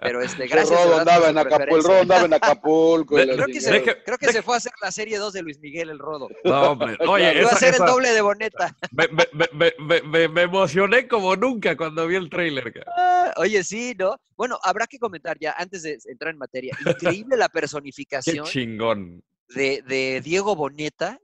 Pero 0.00 0.22
este, 0.22 0.44
El 0.44 0.48
gracias. 0.48 0.70
Rodo 0.80 0.96
verdad, 0.96 1.00
andaba 1.00 1.28
en 1.28 1.38
Acapulco, 1.38 1.76
el. 1.76 1.82
Rodo 1.84 2.00
andaba 2.00 2.24
en 2.24 2.34
Acapulco. 2.34 3.14
Creo 3.16 3.46
que, 3.46 3.60
se, 3.60 3.60
chingada. 3.60 3.76
Deje- 3.84 4.02
creo 4.04 4.16
que 4.18 4.26
deje- 4.28 4.32
se 4.32 4.42
fue 4.42 4.54
a 4.54 4.56
hacer 4.56 4.72
la 4.82 4.90
serie 4.90 5.18
2 5.18 5.32
de 5.34 5.42
Luis 5.42 5.60
Miguel, 5.60 5.90
el 5.90 5.98
Rodo. 5.98 6.28
No, 6.44 6.70
hombre. 6.72 6.96
Oye, 7.06 7.24
Iba 7.32 7.40
a 7.42 7.42
esa- 7.48 7.56
hacer 7.56 7.74
esa- 7.74 7.84
el 7.84 7.90
doble 7.90 8.12
de 8.12 8.20
Boneta. 8.22 8.74
me, 8.92 9.06
me- 9.08 9.28
me- 9.32 9.48
me- 9.52 9.74
me- 9.78 10.02
me- 10.08 10.28
me 10.28 10.42
emocioné 10.42 11.06
como 11.06 11.36
nunca 11.36 11.76
cuando 11.76 12.06
vi 12.06 12.16
el 12.16 12.30
tráiler. 12.30 12.82
Ah, 12.96 13.34
Oye, 13.36 13.62
sí, 13.62 13.94
¿no? 13.98 14.16
Bueno, 14.38 14.58
habrá 14.62 14.86
que 14.86 14.98
comentar 14.98 15.36
ya, 15.38 15.52
antes 15.58 15.82
de 15.82 15.98
entrar 16.06 16.32
en 16.32 16.38
materia. 16.38 16.74
Increíble 16.86 17.36
la 17.36 17.48
Qué 17.50 17.52
personificación 17.60 18.46
chingón. 18.46 19.22
de, 19.50 19.82
de 19.86 20.22
Diego 20.24 20.56
Boneta, 20.56 21.20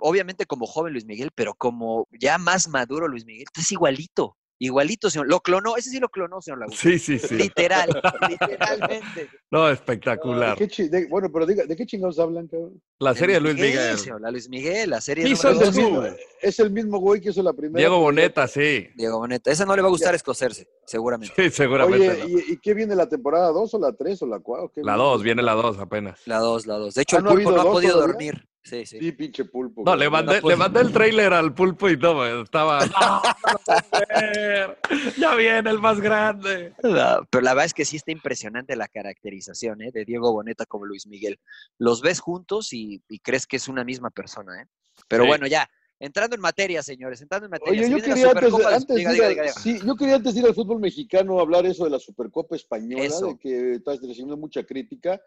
obviamente 0.00 0.46
como 0.46 0.66
joven 0.66 0.92
Luis 0.92 1.04
Miguel, 1.06 1.30
pero 1.34 1.54
como 1.54 2.08
ya 2.18 2.38
más 2.38 2.68
maduro 2.68 3.08
Luis 3.08 3.24
Miguel, 3.24 3.46
es 3.56 3.72
igualito, 3.72 4.36
igualito, 4.60 5.08
señor. 5.10 5.28
Lo 5.28 5.40
clonó, 5.40 5.76
ese 5.76 5.90
sí 5.90 6.00
lo 6.00 6.08
clonó, 6.08 6.40
señor 6.40 6.58
Laguna. 6.60 6.76
Sí, 6.76 6.98
sí, 6.98 7.18
sí. 7.18 7.34
Literal, 7.36 7.88
literalmente. 8.28 9.28
No, 9.50 9.66
¿De 9.66 9.74
espectacular. 9.74 10.56
qué 10.58 10.68
chi- 10.68 10.88
de- 10.88 11.06
bueno, 11.06 11.30
pero 11.32 11.46
diga, 11.46 11.64
¿de 11.64 11.76
qué 11.76 11.86
chingados 11.86 12.18
hablan, 12.18 12.48
cabrón? 12.48 12.80
La 12.98 13.14
serie 13.14 13.36
de 13.36 13.40
Luis 13.40 13.54
Miguel. 13.54 13.96
señor, 13.98 14.20
la 14.20 14.30
Luis 14.30 14.48
Miguel, 14.48 14.90
la 14.90 15.00
serie 15.00 15.24
de 15.24 15.30
el, 15.30 15.36
mismo, 15.72 16.02
es 16.42 16.58
el 16.58 16.70
mismo 16.72 16.98
güey 16.98 17.20
que 17.20 17.30
hizo 17.30 17.42
la 17.42 17.52
primera. 17.52 17.78
Diego 17.78 18.00
Boneta, 18.00 18.46
sí. 18.48 18.88
Diego 18.96 19.18
Boneta. 19.18 19.50
Esa 19.50 19.64
no 19.64 19.74
le 19.76 19.82
va 19.82 19.88
a 19.88 19.90
gustar 19.92 20.14
escocerse, 20.14 20.68
seguramente. 20.84 21.34
Sí, 21.36 21.50
seguramente. 21.50 22.10
Oye, 22.10 22.20
no. 22.22 22.28
¿y, 22.40 22.52
y 22.52 22.56
qué 22.58 22.74
viene 22.74 22.94
la 22.96 23.08
temporada 23.08 23.48
2 23.52 23.74
o 23.74 23.78
la 23.78 23.92
3 23.92 24.22
o 24.22 24.26
la 24.26 24.40
4? 24.40 24.82
La 24.84 24.96
2, 24.96 25.22
viene 25.22 25.42
la 25.42 25.52
2 25.54 25.78
apenas. 25.78 26.20
La 26.26 26.38
dos, 26.38 26.66
la 26.66 26.74
dos. 26.74 26.94
De 26.94 27.02
hecho, 27.02 27.16
Ah, 27.16 27.18
el 27.20 27.24
¿no 27.24 27.30
ha 27.30 27.34
pulpo 27.34 27.50
no 27.52 27.60
ha 27.60 27.64
podido 27.64 27.92
todavía? 27.94 28.12
dormir. 28.12 28.48
Sí, 28.68 28.86
sí. 28.86 28.98
Sí, 29.00 29.12
pinche 29.12 29.44
pulpo. 29.44 29.82
No, 29.84 29.96
le 29.96 30.10
mandé, 30.10 30.40
le 30.42 30.56
mandé 30.56 30.80
el 30.80 30.92
tráiler 30.92 31.32
al 31.32 31.54
pulpo 31.54 31.88
y 31.88 31.98
todo, 31.98 32.42
estaba... 32.42 32.84
"No, 32.86 33.22
no 33.22 34.74
Ya 35.16 35.34
viene 35.34 35.70
el 35.70 35.78
más 35.78 36.00
grande. 36.00 36.72
No, 36.82 37.26
pero 37.30 37.42
la 37.42 37.54
verdad 37.54 37.66
es 37.66 37.74
que 37.74 37.84
sí 37.84 37.96
está 37.96 38.12
impresionante 38.12 38.76
la 38.76 38.88
caracterización 38.88 39.82
¿eh? 39.82 39.90
de 39.92 40.04
Diego 40.04 40.32
Boneta 40.32 40.66
como 40.66 40.84
Luis 40.86 41.06
Miguel. 41.06 41.38
Los 41.78 42.02
ves 42.02 42.20
juntos 42.20 42.72
y, 42.72 43.02
y 43.08 43.18
crees 43.20 43.46
que 43.46 43.56
es 43.56 43.68
una 43.68 43.84
misma 43.84 44.10
persona. 44.10 44.62
¿eh? 44.62 44.66
Pero 45.08 45.24
Sí. 45.24 45.28
bueno, 45.28 45.46
ya, 45.46 45.68
entrando 46.00 46.36
en 46.36 46.40
materia, 46.42 46.82
señores, 46.82 47.20
entrando 47.20 47.46
en 47.46 47.50
materia. 47.50 47.80
Oye, 47.82 47.90
yo 47.90 47.96
quería 47.98 48.30
antes, 48.30 48.54
antes 48.54 48.96
diga, 48.96 49.10
ir 49.10 49.14
diga, 49.14 49.26
al- 49.26 49.30
diga, 49.32 49.42
diga. 49.42 49.54
sí, 49.54 49.78
yo 49.84 49.96
quería 49.96 50.14
antes 50.16 50.34
de 50.34 50.40
ir 50.40 50.46
al 50.46 50.54
fútbol 50.54 50.80
mexicano 50.80 51.40
hablar 51.40 51.66
eso 51.66 51.84
de 51.84 51.90
la 51.90 51.98
Supercopa 51.98 52.54
Española, 52.56 53.04
Eso. 53.04 53.26
de 53.28 53.38
que 53.38 53.72
está 53.74 53.92
recibiendo 53.92 54.36
mucha 54.36 54.62
crítica, 54.64 55.20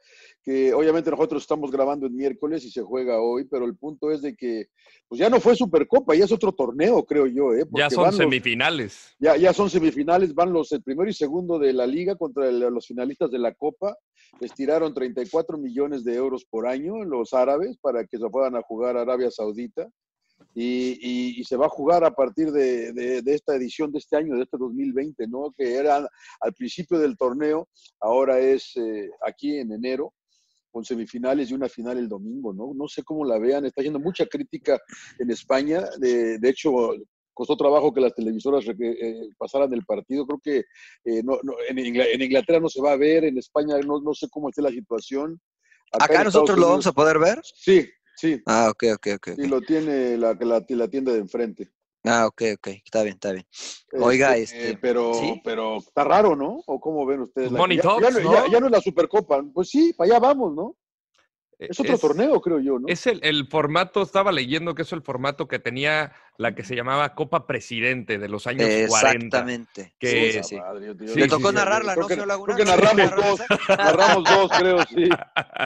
que 0.44 0.74
obviamente 0.74 1.12
nosotros 1.12 1.42
estamos 1.44 1.72
grabando 1.72 2.08
en 2.08 2.16
miércoles 2.16 2.64
y 2.66 2.72
se 2.72 2.82
juega 2.82 3.20
hoy, 3.22 3.46
pero 3.46 3.66
el 3.66 3.76
punto 3.76 4.12
es 4.12 4.22
de 4.22 4.36
que 4.36 4.68
pues 5.08 5.20
ya 5.20 5.30
no 5.30 5.40
fue 5.42 5.56
Supercopa, 5.56 6.16
ya 6.16 6.26
es 6.26 6.32
otro 6.32 6.54
torneo, 6.54 7.04
creo 7.06 7.28
yo, 7.28 7.54
¿eh? 7.54 7.66
Ya 7.72 7.90
son 7.90 8.04
van 8.04 8.12
los- 8.12 8.18
semifinales. 8.18 9.14
ya, 9.20 9.36
ya 9.36 9.54
son 9.54 9.70
semifinales, 9.70 10.34
van 10.34 10.54
los 10.54 10.72
el 10.72 10.82
primero 10.84 11.10
y 11.10 11.14
segundo 11.14 11.60
de 11.60 11.74
la 11.74 11.86
liga 11.86 12.16
contra 12.16 12.48
el- 12.48 12.60
los 12.60 12.88
finalistas 12.88 13.30
de 13.30 13.40
la 13.40 13.54
Copa. 13.54 13.98
Les 14.40 14.54
tiraron 14.54 14.94
34 14.94 15.58
millones 15.58 16.06
de 16.06 16.16
euros 16.16 16.46
por 16.46 16.66
año 16.66 17.04
los 17.04 17.34
árabes 17.34 17.78
para 17.82 18.06
que 18.06 18.18
se 18.18 18.30
puedan 18.30 18.56
a 18.56 18.62
jugar 18.62 18.96
a 18.96 19.02
Arabia 19.02 19.30
Saudita. 19.30 19.90
Y, 20.54 20.98
y- 21.02 21.40
y 21.40 21.44
se 21.46 21.56
va 21.56 21.68
a 21.68 21.70
jugar 21.70 22.04
a 22.04 22.12
partir 22.14 22.52
de, 22.52 22.92
de- 22.92 23.22
de 23.22 23.34
esta 23.34 23.56
edición 23.56 23.92
de 23.92 24.00
este 24.00 24.18
año, 24.18 24.36
de 24.36 24.44
este 24.44 24.58
2020, 24.58 25.28
¿no? 25.28 25.54
Que 25.58 25.76
era 25.76 26.08
al 26.42 26.54
principio 26.54 27.00
del 27.00 27.16
torneo, 27.18 27.70
ahora 28.00 28.40
es 28.40 28.76
eh, 28.76 29.10
aquí 29.26 29.58
en 29.58 29.72
enero, 29.72 30.14
con 30.72 30.84
semifinales 30.86 31.50
y 31.50 31.54
una 31.54 31.68
final 31.70 31.98
el 31.98 32.08
domingo, 32.10 32.54
¿no? 32.54 32.74
No 32.74 32.88
sé 32.88 33.04
cómo 33.04 33.26
la 33.26 33.38
vean, 33.38 33.66
está 33.66 33.82
haciendo 33.82 34.00
mucha 34.00 34.26
crítica 34.26 34.80
en 35.20 35.30
España. 35.32 35.86
De, 36.00 36.38
de 36.40 36.50
hecho, 36.50 36.72
costó 37.34 37.56
trabajo 37.58 37.94
que 37.94 38.00
las 38.02 38.14
televisoras 38.14 38.66
eh, 38.68 39.30
pasaran 39.38 39.74
el 39.74 39.84
partido. 39.86 40.26
Creo 40.26 40.40
que 40.42 40.58
eh, 41.06 41.24
no- 41.24 41.40
no, 41.44 41.54
en, 41.68 41.78
Ingla- 41.78 42.08
en 42.14 42.22
Inglaterra 42.22 42.60
no 42.60 42.70
se 42.70 42.82
va 42.82 42.94
a 42.94 42.98
ver, 42.98 43.26
en 43.26 43.38
España 43.38 43.78
no, 43.80 44.00
no 44.02 44.14
sé 44.14 44.28
cómo 44.30 44.50
esté 44.50 44.62
la 44.62 44.70
situación. 44.70 45.40
Acá 45.94 46.06
nosotros 46.26 46.58
lo 46.58 46.68
vamos 46.70 46.88
a 46.88 46.92
poder 46.94 47.20
ver. 47.20 47.42
Sí, 47.44 47.90
sí, 48.16 48.42
Ah, 48.46 48.70
ok, 48.70 48.84
ok, 48.96 49.08
ok. 49.18 49.30
sí, 49.36 49.48
lo 49.48 49.62
tiene 49.62 50.18
la, 50.18 50.34
la, 50.40 50.64
la 50.68 50.88
tienda 50.88 51.12
de 51.12 51.20
enfrente. 51.20 51.70
Ah, 52.04 52.26
ok, 52.28 52.42
ok. 52.56 52.68
Está 52.84 53.04
bien, 53.04 53.14
está 53.16 53.32
bien. 53.32 53.46
Oiga, 53.94 54.36
este, 54.36 54.72
eh, 54.72 54.78
pero, 54.82 55.14
¿sí? 55.14 55.42
pero 55.44 55.78
está 55.78 56.04
raro, 56.04 56.36
¿no? 56.36 56.64
¿O 56.66 56.80
cómo 56.80 57.06
ven 57.06 57.22
ustedes? 57.22 57.52
La- 57.52 57.60
Money 57.60 57.78
ya, 57.78 57.84
talks, 57.84 58.02
ya 58.02 58.10
no, 58.12 58.20
¿no? 58.26 58.34
ya- 58.34 58.48
ya 58.52 58.60
no 58.60 58.66
es 58.68 58.72
la 58.72 58.82
Supercopa. 58.82 59.44
Pues 59.54 59.70
sí, 59.70 59.94
para 59.94 60.12
allá 60.12 60.20
vamos, 60.20 60.54
¿no? 60.56 60.76
Es 61.60 61.80
otro 61.80 61.94
Es- 61.94 62.02
torneo, 62.02 62.42
creo 62.42 62.60
yo, 62.60 62.80
¿no? 62.80 62.88
Es 62.88 63.06
el, 63.06 63.20
el 63.24 63.48
formato, 63.48 64.02
estaba 64.02 64.32
leyendo 64.32 64.74
que 64.74 64.82
es 64.82 64.92
el 64.94 65.04
formato 65.04 65.48
que 65.48 65.60
tenía 65.60 66.12
la 66.42 66.56
que 66.56 66.64
se 66.64 66.76
llamaba 66.76 67.14
Copa 67.14 67.46
Presidente 67.46 68.18
de 68.18 68.28
los 68.28 68.48
años 68.48 68.68
40. 68.88 69.16
Exactamente. 69.16 69.94
que- 70.00 70.32
Sí, 70.32 70.32
sí, 70.32 70.44
sí. 70.44 70.56
Madre, 70.58 70.94
Le 70.96 71.28
tocó 71.28 71.50
sí. 71.50 71.56
narrarla, 71.56 71.94
Creo 71.94 72.04
¿no, 72.04 72.08
que-? 72.08 72.16
Creo 72.46 72.58
que 72.58 72.66
¿Le 72.66 72.72
tocó 72.72 72.96
narramos 72.96 73.16
dos, 73.16 73.42
narramos 73.78 74.24
dos, 74.24 74.52
creo, 74.58 74.78
sí. 74.90 75.10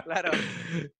Claro. 0.03 0.31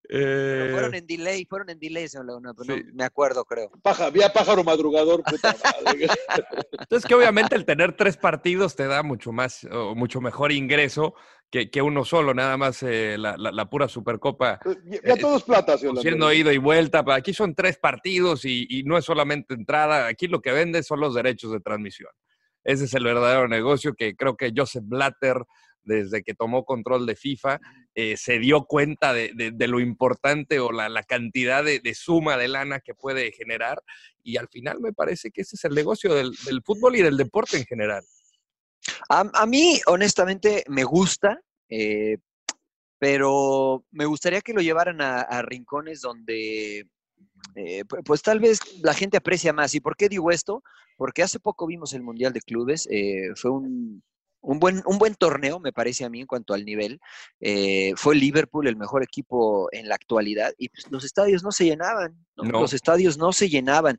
Eh, 0.07 0.69
Fueron 0.71 0.93
en 0.95 1.07
delay, 1.07 1.45
fueron 1.45 1.69
en 1.71 1.79
delay, 1.79 2.07
señor 2.07 2.27
Laguna, 2.27 2.53
pero 2.53 2.75
no- 2.77 2.83
me 2.93 3.03
acuerdo, 3.03 3.43
creo. 3.43 3.71
Paja, 3.81 4.09
vía 4.11 4.31
pájaro 4.31 4.63
madrugador. 4.63 5.23
puta 5.23 5.55
madre. 5.83 6.07
Entonces, 6.79 7.07
que 7.07 7.15
obviamente 7.15 7.55
el 7.55 7.65
tener 7.65 7.97
tres 7.97 8.15
partidos 8.17 8.75
te 8.75 8.87
da 8.87 9.01
mucho 9.03 9.31
más, 9.31 9.65
o 9.71 9.95
mucho 9.95 10.21
mejor 10.21 10.51
ingreso 10.51 11.15
que, 11.49 11.69
que 11.71 11.81
uno 11.81 12.03
solo, 12.05 12.33
nada 12.33 12.55
más 12.57 12.83
eh, 12.83 13.17
la, 13.17 13.35
la- 13.37 13.51
la 13.51 13.69
pura 13.69 13.87
Supercopa. 13.87 14.59
ya 14.85 14.99
ya 15.03 15.15
todo 15.17 15.37
es 15.37 15.43
plata, 15.43 15.77
señor 15.77 15.99
Siendo 16.01 16.31
ida 16.31 16.51
y 16.53 16.57
vuelta, 16.57 17.03
pero 17.03 17.15
aquí 17.15 17.33
son 17.33 17.55
tres 17.55 17.77
partidos 17.77 18.45
y, 18.45 18.67
y 18.69 18.83
no 18.83 18.97
es 18.97 19.05
solamente 19.05 19.53
entrada, 19.65 20.07
aquí 20.07 20.27
lo 20.27 20.41
que 20.41 20.51
vende 20.51 20.83
son 20.83 20.99
los 20.99 21.15
derechos 21.15 21.51
de 21.51 21.59
transmisión. 21.59 22.11
Ese 22.63 22.85
es 22.85 22.93
el 22.93 23.03
verdadero 23.03 23.47
negocio 23.47 23.93
que 23.93 24.15
creo 24.15 24.37
que 24.37 24.53
Joseph 24.55 24.83
Blatter, 24.85 25.37
desde 25.83 26.23
que 26.23 26.33
tomó 26.33 26.65
control 26.65 27.05
de 27.05 27.15
FIFA, 27.15 27.59
eh, 27.95 28.17
se 28.17 28.39
dio 28.39 28.65
cuenta 28.65 29.13
de, 29.13 29.53
lo 29.67 29.79
importante 29.79 30.59
o 30.59 30.71
la, 30.71 31.03
cantidad 31.03 31.63
de, 31.63 31.93
suma 31.93 32.37
de 32.37 32.47
lana 32.47 32.79
que 32.79 32.93
puede 32.93 33.31
generar. 33.31 33.81
Y 34.23 34.37
al 34.37 34.47
final 34.49 34.79
me 34.79 34.93
parece 34.93 35.31
que 35.31 35.41
ese 35.41 35.55
es 35.55 35.63
el 35.63 35.73
negocio 35.73 36.13
del, 36.13 36.33
fútbol 36.63 36.95
y 36.95 37.01
del 37.01 37.17
deporte 37.17 37.57
en 37.57 37.65
general. 37.65 38.03
A, 39.09 39.45
mí, 39.45 39.79
honestamente, 39.87 40.63
me 40.67 40.83
gusta, 40.83 41.39
eh, 41.69 42.17
pero 42.99 43.83
me 43.91 44.05
gustaría 44.05 44.41
que 44.41 44.53
lo 44.53 44.61
llevaran 44.61 45.01
a 45.01 45.41
rincones 45.43 46.01
donde, 46.01 46.87
eh, 47.55 47.83
pu- 47.85 48.03
pues 48.03 48.21
tal 48.21 48.39
vez 48.39 48.59
la 48.83 48.93
gente 48.93 49.17
aprecia 49.17 49.53
más. 49.53 49.73
¿Y 49.75 49.79
por 49.79 49.95
qué 49.95 50.09
digo 50.09 50.31
esto? 50.31 50.63
Porque 50.97 51.23
hace 51.23 51.39
poco 51.39 51.67
vimos 51.67 51.93
el 51.93 52.01
Mundial 52.03 52.33
de 52.33 52.41
Clubes, 52.41 52.87
eh, 52.91 53.29
fue 53.35 53.51
un, 53.51 54.03
un 54.41 54.59
buen, 54.59 54.81
un 54.85 54.97
buen 54.97 55.15
torneo, 55.15 55.59
me 55.59 55.73
parece 55.73 56.05
a 56.05 56.09
mí, 56.09 56.21
en 56.21 56.27
cuanto 56.27 56.53
al 56.53 56.63
nivel. 56.65 56.99
Eh, 57.39 57.93
fue 57.97 58.15
Liverpool 58.15 58.67
el 58.67 58.75
mejor 58.77 59.03
equipo 59.03 59.67
en 59.71 59.87
la 59.89 59.95
actualidad 59.95 60.53
y 60.57 60.69
pues, 60.69 60.85
los 60.91 61.03
estadios 61.03 61.43
no 61.43 61.51
se 61.51 61.65
llenaban, 61.65 62.15
¿no? 62.37 62.43
No. 62.43 62.61
los 62.61 62.73
estadios 62.73 63.17
no 63.17 63.33
se 63.33 63.49
llenaban. 63.49 63.97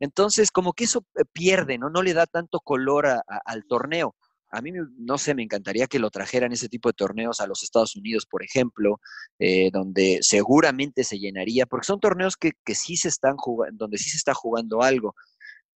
Entonces, 0.00 0.50
como 0.50 0.72
que 0.72 0.84
eso 0.84 1.04
eh, 1.18 1.24
pierde, 1.32 1.78
¿no? 1.78 1.90
No 1.90 2.02
le 2.02 2.14
da 2.14 2.26
tanto 2.26 2.60
color 2.60 3.06
a- 3.06 3.22
a- 3.26 3.40
al 3.44 3.64
torneo. 3.66 4.14
A 4.50 4.62
mí, 4.62 4.72
no 4.96 5.18
sé, 5.18 5.34
me 5.34 5.42
encantaría 5.42 5.86
que 5.86 5.98
lo 5.98 6.10
trajeran 6.10 6.52
ese 6.52 6.68
tipo 6.68 6.88
de 6.88 6.94
torneos 6.94 7.40
a 7.40 7.46
los 7.46 7.62
Estados 7.62 7.96
Unidos, 7.96 8.26
por 8.26 8.42
ejemplo, 8.42 9.00
eh, 9.38 9.70
donde 9.72 10.18
seguramente 10.22 11.04
se 11.04 11.18
llenaría, 11.18 11.66
porque 11.66 11.86
son 11.86 12.00
torneos 12.00 12.36
que, 12.36 12.52
que 12.64 12.74
sí 12.74 12.96
se 12.96 13.08
están 13.08 13.36
jugando, 13.36 13.84
donde 13.84 13.98
sí 13.98 14.10
se 14.10 14.16
está 14.16 14.32
jugando 14.34 14.82
algo. 14.82 15.14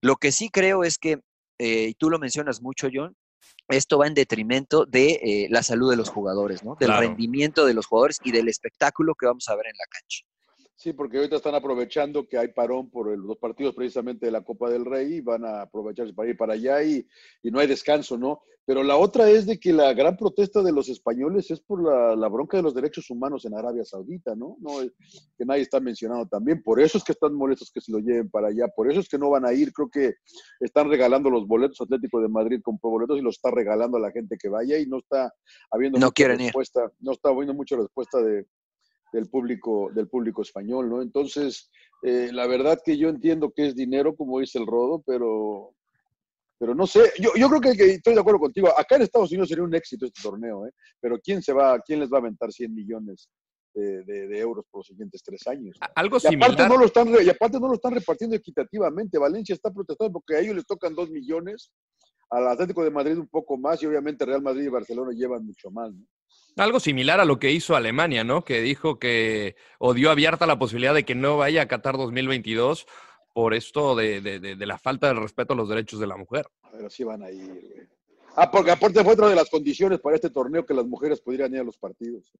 Lo 0.01 0.15
que 0.15 0.31
sí 0.31 0.49
creo 0.49 0.83
es 0.83 0.97
que, 0.97 1.19
eh, 1.59 1.87
y 1.89 1.93
tú 1.93 2.09
lo 2.09 2.17
mencionas 2.19 2.61
mucho, 2.61 2.89
John, 2.91 3.15
esto 3.67 3.97
va 3.97 4.07
en 4.07 4.13
detrimento 4.13 4.85
de 4.85 5.19
eh, 5.23 5.47
la 5.49 5.63
salud 5.63 5.89
de 5.89 5.97
los 5.97 6.09
jugadores, 6.09 6.63
¿no? 6.63 6.75
Del 6.75 6.87
Claro. 6.89 7.07
rendimiento 7.07 7.65
de 7.65 7.73
los 7.73 7.85
jugadores 7.85 8.19
y 8.23 8.31
del 8.31 8.49
espectáculo 8.49 9.13
que 9.15 9.27
vamos 9.27 9.47
a 9.49 9.55
ver 9.55 9.67
en 9.67 9.77
la 9.77 9.85
cancha. 9.89 10.25
Sí, 10.75 10.91
porque 10.91 11.17
ahorita 11.17 11.35
están 11.37 11.55
aprovechando 11.55 12.27
que 12.27 12.37
hay 12.37 12.49
parón 12.49 12.89
por 12.89 13.09
el- 13.11 13.19
los 13.19 13.37
partidos 13.37 13.75
precisamente 13.75 14.25
de 14.25 14.31
la 14.31 14.43
Copa 14.43 14.69
del 14.69 14.85
Rey 14.85 15.13
y 15.15 15.21
van 15.21 15.45
a 15.45 15.61
aprovecharse 15.61 16.13
para 16.13 16.29
ir 16.29 16.35
para 16.37 16.53
allá 16.53 16.83
y, 16.83 17.07
y 17.43 17.51
no 17.51 17.59
hay 17.59 17.67
descanso, 17.67 18.17
¿no? 18.17 18.41
Pero 18.65 18.81
la 18.81 18.95
otra 18.97 19.29
es 19.29 19.45
de 19.45 19.59
que 19.59 19.73
la 19.73 19.93
gran 19.93 20.15
protesta 20.17 20.63
de 20.63 20.71
los 20.71 20.87
españoles 20.89 21.51
es 21.51 21.59
por 21.59 21.83
la, 21.83 22.15
la 22.15 22.27
bronca 22.29 22.55
de 22.57 22.63
los 22.63 22.73
derechos 22.73 23.09
humanos 23.09 23.43
en 23.45 23.55
Arabia 23.57 23.83
Saudita, 23.85 24.35
¿no? 24.35 24.55
no 24.61 24.81
es- 24.81 24.91
que 25.37 25.45
nadie 25.45 25.61
está 25.61 25.79
mencionando 25.79 26.25
también. 26.27 26.63
Por 26.63 26.81
eso 26.81 26.97
es 26.97 27.03
que 27.03 27.11
están 27.11 27.33
molestos 27.35 27.71
que 27.71 27.81
se 27.81 27.91
lo 27.91 27.99
lleven 27.99 28.29
para 28.29 28.47
allá, 28.47 28.67
por 28.69 28.89
eso 28.89 28.99
es 29.01 29.07
que 29.09 29.17
no 29.17 29.29
van 29.29 29.45
a 29.45 29.53
ir. 29.53 29.71
Creo 29.73 29.89
que 29.89 30.13
están 30.59 30.89
regalando 30.89 31.29
los 31.29 31.45
boletos 31.45 31.79
Atlético 31.81 32.21
de 32.21 32.29
Madrid 32.29 32.61
con 32.63 32.77
boletos 32.81 33.19
y 33.19 33.21
los 33.21 33.35
está 33.35 33.51
regalando 33.51 33.97
a 33.97 34.01
la 34.01 34.11
gente 34.11 34.37
que 34.41 34.47
vaya 34.49 34.79
y 34.79 34.85
no 34.87 34.97
está 34.97 35.31
habiendo 35.69 35.99
No 35.99 36.07
mucha 36.07 36.23
ir. 36.23 36.29
respuesta, 36.39 36.91
no 37.01 37.11
está 37.11 37.29
habiendo 37.29 37.53
mucha 37.53 37.75
respuesta 37.75 38.21
de, 38.21 38.45
del 39.13 39.29
público, 39.29 39.89
del 39.93 40.07
público 40.09 40.41
español, 40.41 40.89
¿no? 40.89 41.01
Entonces, 41.01 41.69
eh, 42.01 42.31
la 42.33 42.47
verdad 42.47 42.79
que 42.83 42.97
yo 42.97 43.07
entiendo 43.09 43.51
que 43.55 43.67
es 43.67 43.75
dinero, 43.75 44.15
como 44.15 44.39
dice 44.39 44.57
el 44.59 44.65
Rodo, 44.67 45.01
pero, 45.05 45.73
pero 46.59 46.73
no 46.75 46.87
sé, 46.87 47.11
yo, 47.19 47.29
yo 47.37 47.47
creo 47.47 47.61
que, 47.61 47.73
que 47.77 47.91
estoy 47.91 48.15
de 48.15 48.19
acuerdo 48.19 48.39
contigo. 48.39 48.69
Acá 48.77 48.95
en 48.95 49.03
Estados 49.03 49.31
Unidos 49.31 49.49
sería 49.49 49.63
un 49.63 49.75
éxito 49.75 50.05
este 50.07 50.21
torneo, 50.21 50.65
¿eh? 50.65 50.71
Pero 50.99 51.19
¿quién 51.19 51.41
se 51.41 51.53
va, 51.53 51.79
quién 51.79 51.99
les 51.99 52.09
va 52.11 52.17
a 52.17 52.21
aventar 52.21 52.51
100 52.51 52.73
millones 52.73 53.29
de, 53.75 54.03
de- 54.03 54.27
de 54.27 54.39
euros 54.39 54.65
por 54.71 54.79
los 54.79 54.87
siguientes 54.87 55.21
tres 55.23 55.45
años? 55.47 55.77
A- 55.79 55.91
Algo 55.95 56.17
Y 56.17 56.25
aparte, 56.27 56.45
similar. 56.47 56.69
no 56.69 56.77
lo 56.77 56.85
están, 56.85 57.07
y 57.09 57.29
aparte 57.29 57.59
no 57.59 57.67
lo 57.67 57.75
están 57.75 57.93
repartiendo 57.93 58.35
equitativamente. 58.35 59.19
Valencia 59.19 59.53
está 59.53 59.71
protestando 59.71 60.11
porque 60.13 60.35
a 60.35 60.39
ellos 60.39 60.55
les 60.55 60.65
tocan 60.65 60.95
2 60.95 61.11
millones, 61.11 61.71
al 62.31 62.47
Atlético 62.47 62.83
de 62.83 62.89
Madrid 62.89 63.17
un 63.19 63.27
poco 63.27 63.57
más 63.57 63.81
y 63.83 63.85
obviamente 63.85 64.25
Real 64.25 64.41
Madrid 64.41 64.63
y 64.65 64.69
Barcelona 64.69 65.11
llevan 65.13 65.45
mucho 65.45 65.69
más, 65.69 65.93
¿no? 65.93 66.03
Algo 66.57 66.79
similar 66.79 67.19
a 67.19 67.25
lo 67.25 67.39
que 67.39 67.51
hizo 67.51 67.75
Alemania, 67.75 68.23
¿no? 68.23 68.43
Que 68.43 68.61
dijo 68.61 68.99
que 68.99 69.55
o 69.79 69.93
dio 69.93 70.11
abierta 70.11 70.45
la 70.45 70.59
posibilidad 70.59 70.93
de 70.93 71.03
que 71.05 71.15
no 71.15 71.37
vaya 71.37 71.63
a 71.63 71.67
Qatar 71.67 71.97
2022 71.97 72.85
por 73.33 73.53
esto 73.55 73.95
de, 73.95 74.21
de- 74.21 74.39
de- 74.39 74.55
de 74.55 74.65
la 74.65 74.77
falta 74.77 75.07
de 75.07 75.15
respeto 75.15 75.53
a 75.53 75.55
los 75.55 75.67
derechos 75.69 75.99
de 75.99 76.07
la 76.07 76.17
mujer. 76.17 76.45
Pero 76.71 76.89
sí 76.89 77.03
van 77.03 77.23
a 77.23 77.31
ir, 77.31 77.47
güey. 77.47 77.87
Ah, 78.35 78.49
porque 78.51 78.71
aparte 78.71 79.03
fue 79.03 79.13
otra 79.13 79.29
de 79.29 79.35
las 79.35 79.49
condiciones 79.49 79.99
para 79.99 80.15
este 80.15 80.29
torneo 80.29 80.65
que 80.65 80.73
las 80.73 80.85
mujeres 80.85 81.21
pudieran 81.21 81.53
ir 81.53 81.59
a 81.59 81.63
los 81.63 81.77
partidos. 81.77 82.31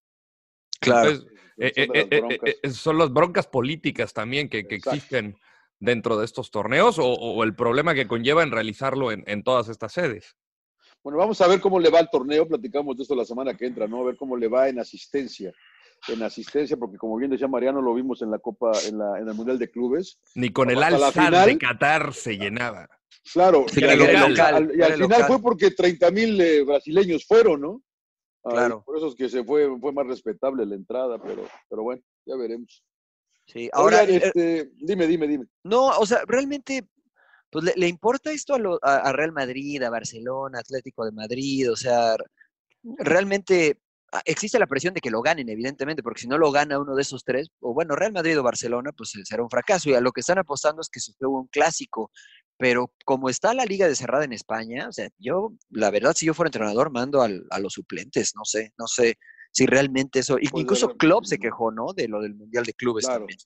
Claro. 0.80 1.10
Entonces, 1.10 1.32
eh, 1.58 1.71
eh, 1.76 1.88
las 1.88 2.06
eh, 2.12 2.19
broncas. 2.19 2.76
son 2.76 2.97
las 2.97 3.12
broncas 3.13 3.47
políticas 3.47 4.12
también 4.13 4.49
que, 4.49 4.67
que 4.67 4.76
existen 4.76 5.38
dentro 5.80 6.17
de 6.17 6.26
estos 6.26 6.49
torneos 6.52 6.97
o, 6.99 7.06
o 7.06 7.43
el 7.43 7.56
problema 7.56 7.93
que 7.93 8.08
conlleva 8.08 8.41
en 8.43 8.52
realizarlo 8.52 9.12
en, 9.12 9.23
en 9.28 9.43
todas 9.43 9.69
estas 9.69 9.93
sedes. 9.93 10.36
Bueno, 11.03 11.17
vamos 11.19 11.39
a 11.41 11.47
ver 11.47 11.59
cómo 11.59 11.79
le 11.79 11.89
va 11.89 11.99
al 11.99 12.09
torneo. 12.09 12.47
Platicamos 12.47 12.95
de 12.95 13.03
esto 13.03 13.15
la 13.15 13.25
semana 13.25 13.55
que 13.55 13.65
entra, 13.65 13.87
¿no? 13.87 14.01
A 14.01 14.05
ver 14.05 14.15
cómo 14.17 14.37
le 14.37 14.47
va 14.47 14.69
en 14.69 14.79
asistencia. 14.79 15.51
En 16.07 16.21
asistencia, 16.23 16.75
porque 16.77 16.97
como 16.97 17.15
bien 17.17 17.31
decía 17.31 17.47
Mariano, 17.47 17.81
lo 17.81 17.93
vimos 17.93 18.21
en 18.21 18.31
la 18.31 18.39
Copa, 18.39 18.71
en, 18.87 18.97
la, 18.97 19.19
en 19.19 19.27
el 19.27 19.33
Mundial 19.33 19.57
de 19.59 19.69
Clubes. 19.69 20.19
Ni 20.35 20.49
con 20.49 20.69
el 20.69 20.81
Al-Sadd 20.81 21.11
final. 21.25 21.47
de 21.47 21.57
Qatar 21.57 22.13
se 22.13 22.37
llenaba. 22.37 22.89
Claro, 23.31 23.65
Sí, 23.69 23.79
y 23.81 23.83
al- 23.85 24.01
era 24.01 24.23
al- 24.23 24.31
local, 24.31 24.55
al- 24.55 24.71
y 24.71 24.75
era 24.75 24.85
al 24.87 24.93
final 24.93 25.09
local. 25.09 25.27
fue 25.27 25.41
porque 25.41 25.71
30 25.71 26.11
mil 26.11 26.65
brasileños 26.65 27.25
fueron, 27.25 27.61
¿no? 27.61 27.81
Ay, 28.43 28.51
Claro. 28.53 28.83
por 28.85 28.97
eso 28.97 29.07
es 29.07 29.15
que 29.15 29.29
se 29.29 29.43
fue, 29.45 29.69
fue 29.79 29.93
más 29.93 30.05
respetable 30.07 30.65
la 30.65 30.75
entrada, 30.75 31.17
pero, 31.21 31.43
pero 31.69 31.83
bueno, 31.83 32.01
ya 32.25 32.35
veremos. 32.35 32.83
Sí, 33.45 33.69
ahora, 33.71 34.01
Oigan, 34.01 34.15
eh, 34.15 34.21
este, 34.25 34.71
dime, 34.75 35.07
dime, 35.07 35.27
dime. 35.27 35.45
No, 35.63 35.87
o 35.89 36.05
sea, 36.05 36.23
realmente, 36.27 36.85
pues 37.53 37.63
le, 37.65 37.73
le 37.77 37.87
importa 37.87 38.31
esto 38.31 38.53
a, 38.55 38.59
lo- 38.59 38.79
a- 38.81 38.97
a 38.97 39.13
Real 39.13 39.31
Madrid, 39.31 39.81
a 39.83 39.89
Barcelona, 39.89 40.59
Atlético 40.59 41.05
de 41.05 41.11
Madrid, 41.13 41.71
o 41.71 41.75
sea, 41.77 42.15
realmente 42.97 43.79
ah, 44.11 44.21
existe 44.25 44.59
la 44.59 44.67
presión 44.67 44.93
de 44.93 45.01
que 45.01 45.09
lo 45.11 45.21
ganen, 45.21 45.49
evidentemente, 45.49 46.03
porque 46.03 46.21
si 46.21 46.27
no 46.27 46.37
lo 46.37 46.51
gana 46.51 46.79
uno 46.79 46.95
de 46.95 47.01
esos 47.01 47.23
tres, 47.23 47.49
o 47.61 47.73
bueno, 47.73 47.95
Real 47.95 48.11
Madrid 48.13 48.39
o 48.39 48.43
Barcelona, 48.43 48.91
pues 48.91 49.15
eh, 49.15 49.21
será 49.23 49.43
un 49.43 49.49
fracaso. 49.49 49.89
Y 49.89 49.93
a 49.93 50.01
lo 50.01 50.11
que 50.11 50.21
están 50.21 50.37
apostando 50.39 50.81
es 50.81 50.89
que 50.89 50.99
se 50.99 51.13
juegue 51.17 51.33
un 51.35 51.47
clásico. 51.47 52.11
Pero 52.57 52.93
como 53.03 53.29
está 53.29 53.53
la 53.55 53.65
liga 53.65 53.87
de 53.87 53.95
cerrada 53.95 54.25
en 54.25 54.31
España, 54.33 54.87
o 54.87 54.91
sea, 54.91 55.09
yo, 55.17 55.53
la 55.71 55.89
verdad, 55.89 56.13
si 56.15 56.27
yo 56.27 56.35
fuera 56.35 56.49
entrenador, 56.49 56.91
mando 56.91 57.21
al- 57.23 57.45
a 57.49 57.59
los 57.59 57.73
suplentes, 57.73 58.33
no 58.35 58.45
sé, 58.45 58.73
no 58.77 58.85
sé 58.85 59.15
si 59.51 59.65
realmente 59.65 60.19
eso. 60.19 60.35
Pues, 60.35 60.61
incluso 60.63 60.95
Klopp 60.95 61.25
se 61.25 61.39
quejó, 61.39 61.71
¿no? 61.71 61.93
De 61.95 62.07
lo 62.07 62.21
del 62.21 62.35
Mundial 62.35 62.63
de 62.63 62.73
Clubes 62.73 63.05
Claro. 63.05 63.21
también. 63.21 63.39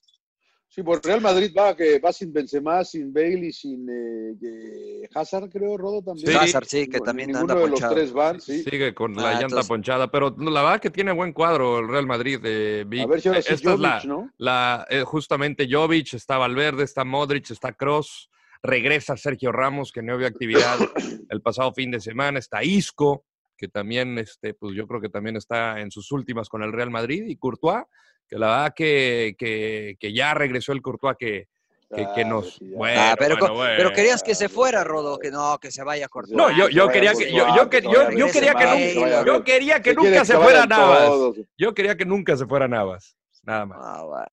Sí, 0.70 0.82
por 0.82 1.02
Real 1.02 1.20
Madrid 1.22 1.50
va, 1.56 1.74
que 1.74 1.98
va 1.98 2.12
sin 2.12 2.30
Benzema, 2.32 2.84
sin 2.84 3.10
Bale 3.12 3.46
y 3.46 3.52
sin 3.52 3.88
eh, 3.88 4.34
eh, 4.42 5.08
Hazard, 5.14 5.48
creo, 5.48 5.78
Rodo 5.78 6.02
también. 6.02 6.28
Sí. 6.28 6.34
Hazard, 6.34 6.66
sí, 6.66 6.86
que 6.88 7.00
también 7.00 7.28
Ninguno 7.30 7.52
anda 7.52 7.54
de 7.54 7.60
los 7.62 7.70
ponchado. 7.80 7.94
tres 7.94 8.12
van, 8.12 8.40
sí. 8.40 8.62
Sigue 8.62 8.94
con 8.94 9.14
la 9.16 9.22
Ah, 9.22 9.30
llanta 9.32 9.44
entonces- 9.46 9.68
ponchada, 9.68 10.10
pero 10.10 10.36
la 10.38 10.62
verdad 10.62 10.80
que 10.80 10.90
tiene 10.90 11.12
buen 11.12 11.32
cuadro 11.32 11.78
el 11.78 11.88
Real 11.88 12.06
Madrid. 12.06 12.38
eh, 12.44 12.84
A 13.02 13.06
ver 13.06 13.20
si 13.20 13.28
ahora 13.28 13.40
sí 13.42 13.54
esta 13.54 13.72
es 13.74 13.80
la, 13.80 13.92
Jovic, 14.00 14.04
¿no? 14.04 14.30
la- 14.36 14.86
eh, 14.90 15.02
justamente 15.04 15.66
Jovic, 15.70 16.12
está 16.14 16.36
Valverde, 16.36 16.84
está 16.84 17.02
Modric, 17.04 17.50
está 17.50 17.72
Cross, 17.72 18.28
regresa 18.62 19.16
Sergio 19.16 19.50
Ramos, 19.52 19.90
que 19.90 20.02
no 20.02 20.12
había 20.14 20.28
actividad 20.28 20.76
el 21.30 21.40
pasado 21.40 21.72
fin 21.72 21.90
de 21.90 22.00
semana, 22.00 22.38
está 22.40 22.62
Isco, 22.62 23.24
que 23.56 23.68
también, 23.68 24.18
este, 24.18 24.52
pues 24.52 24.76
yo 24.76 24.86
creo 24.86 25.00
que 25.00 25.08
también 25.08 25.36
está 25.36 25.80
en 25.80 25.90
sus 25.90 26.12
últimas 26.12 26.48
con 26.50 26.62
el 26.62 26.72
Real 26.72 26.90
Madrid, 26.90 27.24
y 27.26 27.36
Courtois, 27.36 27.84
que 28.28 28.38
la 28.38 28.46
verdad 28.48 28.74
que, 28.76 29.34
que, 29.38 29.96
que 29.98 30.12
ya 30.12 30.34
regresó 30.34 30.72
el 30.72 30.82
Courtois 30.82 31.16
que, 31.18 31.48
que, 31.94 32.06
que 32.14 32.24
nos... 32.24 32.58
Bueno, 32.60 33.00
Ah, 33.00 33.16
pero, 33.18 33.36
bueno, 33.38 33.74
pero 33.76 33.92
querías 33.92 34.22
que 34.22 34.34
se 34.34 34.48
fuera, 34.48 34.84
Rodo, 34.84 35.18
que 35.18 35.30
no, 35.30 35.58
que 35.58 35.70
se 35.70 35.82
vaya 35.82 36.06
a 36.06 36.08
cortar. 36.08 36.36
No, 36.36 36.50
yo, 36.50 36.68
yo 36.68 36.88
quería 36.88 37.12
que, 37.14 37.32
yo, 37.32 37.46
yo, 37.48 37.56
yo, 37.56 37.70
quería 37.70 38.54
que 38.54 38.94
nunca, 38.94 39.24
yo 39.24 39.44
quería 39.44 39.82
que 39.82 39.94
nunca 39.94 40.24
se 40.24 40.36
fuera 40.36 40.66
Navas. 40.66 41.10
Yo 41.56 41.74
quería 41.74 41.96
que 41.96 42.04
nunca 42.04 42.36
se 42.36 42.46
fuera 42.46 42.68
Navas. 42.68 43.16
Nada 43.42 43.64
más. 43.64 43.78
Ah. 43.80 44.26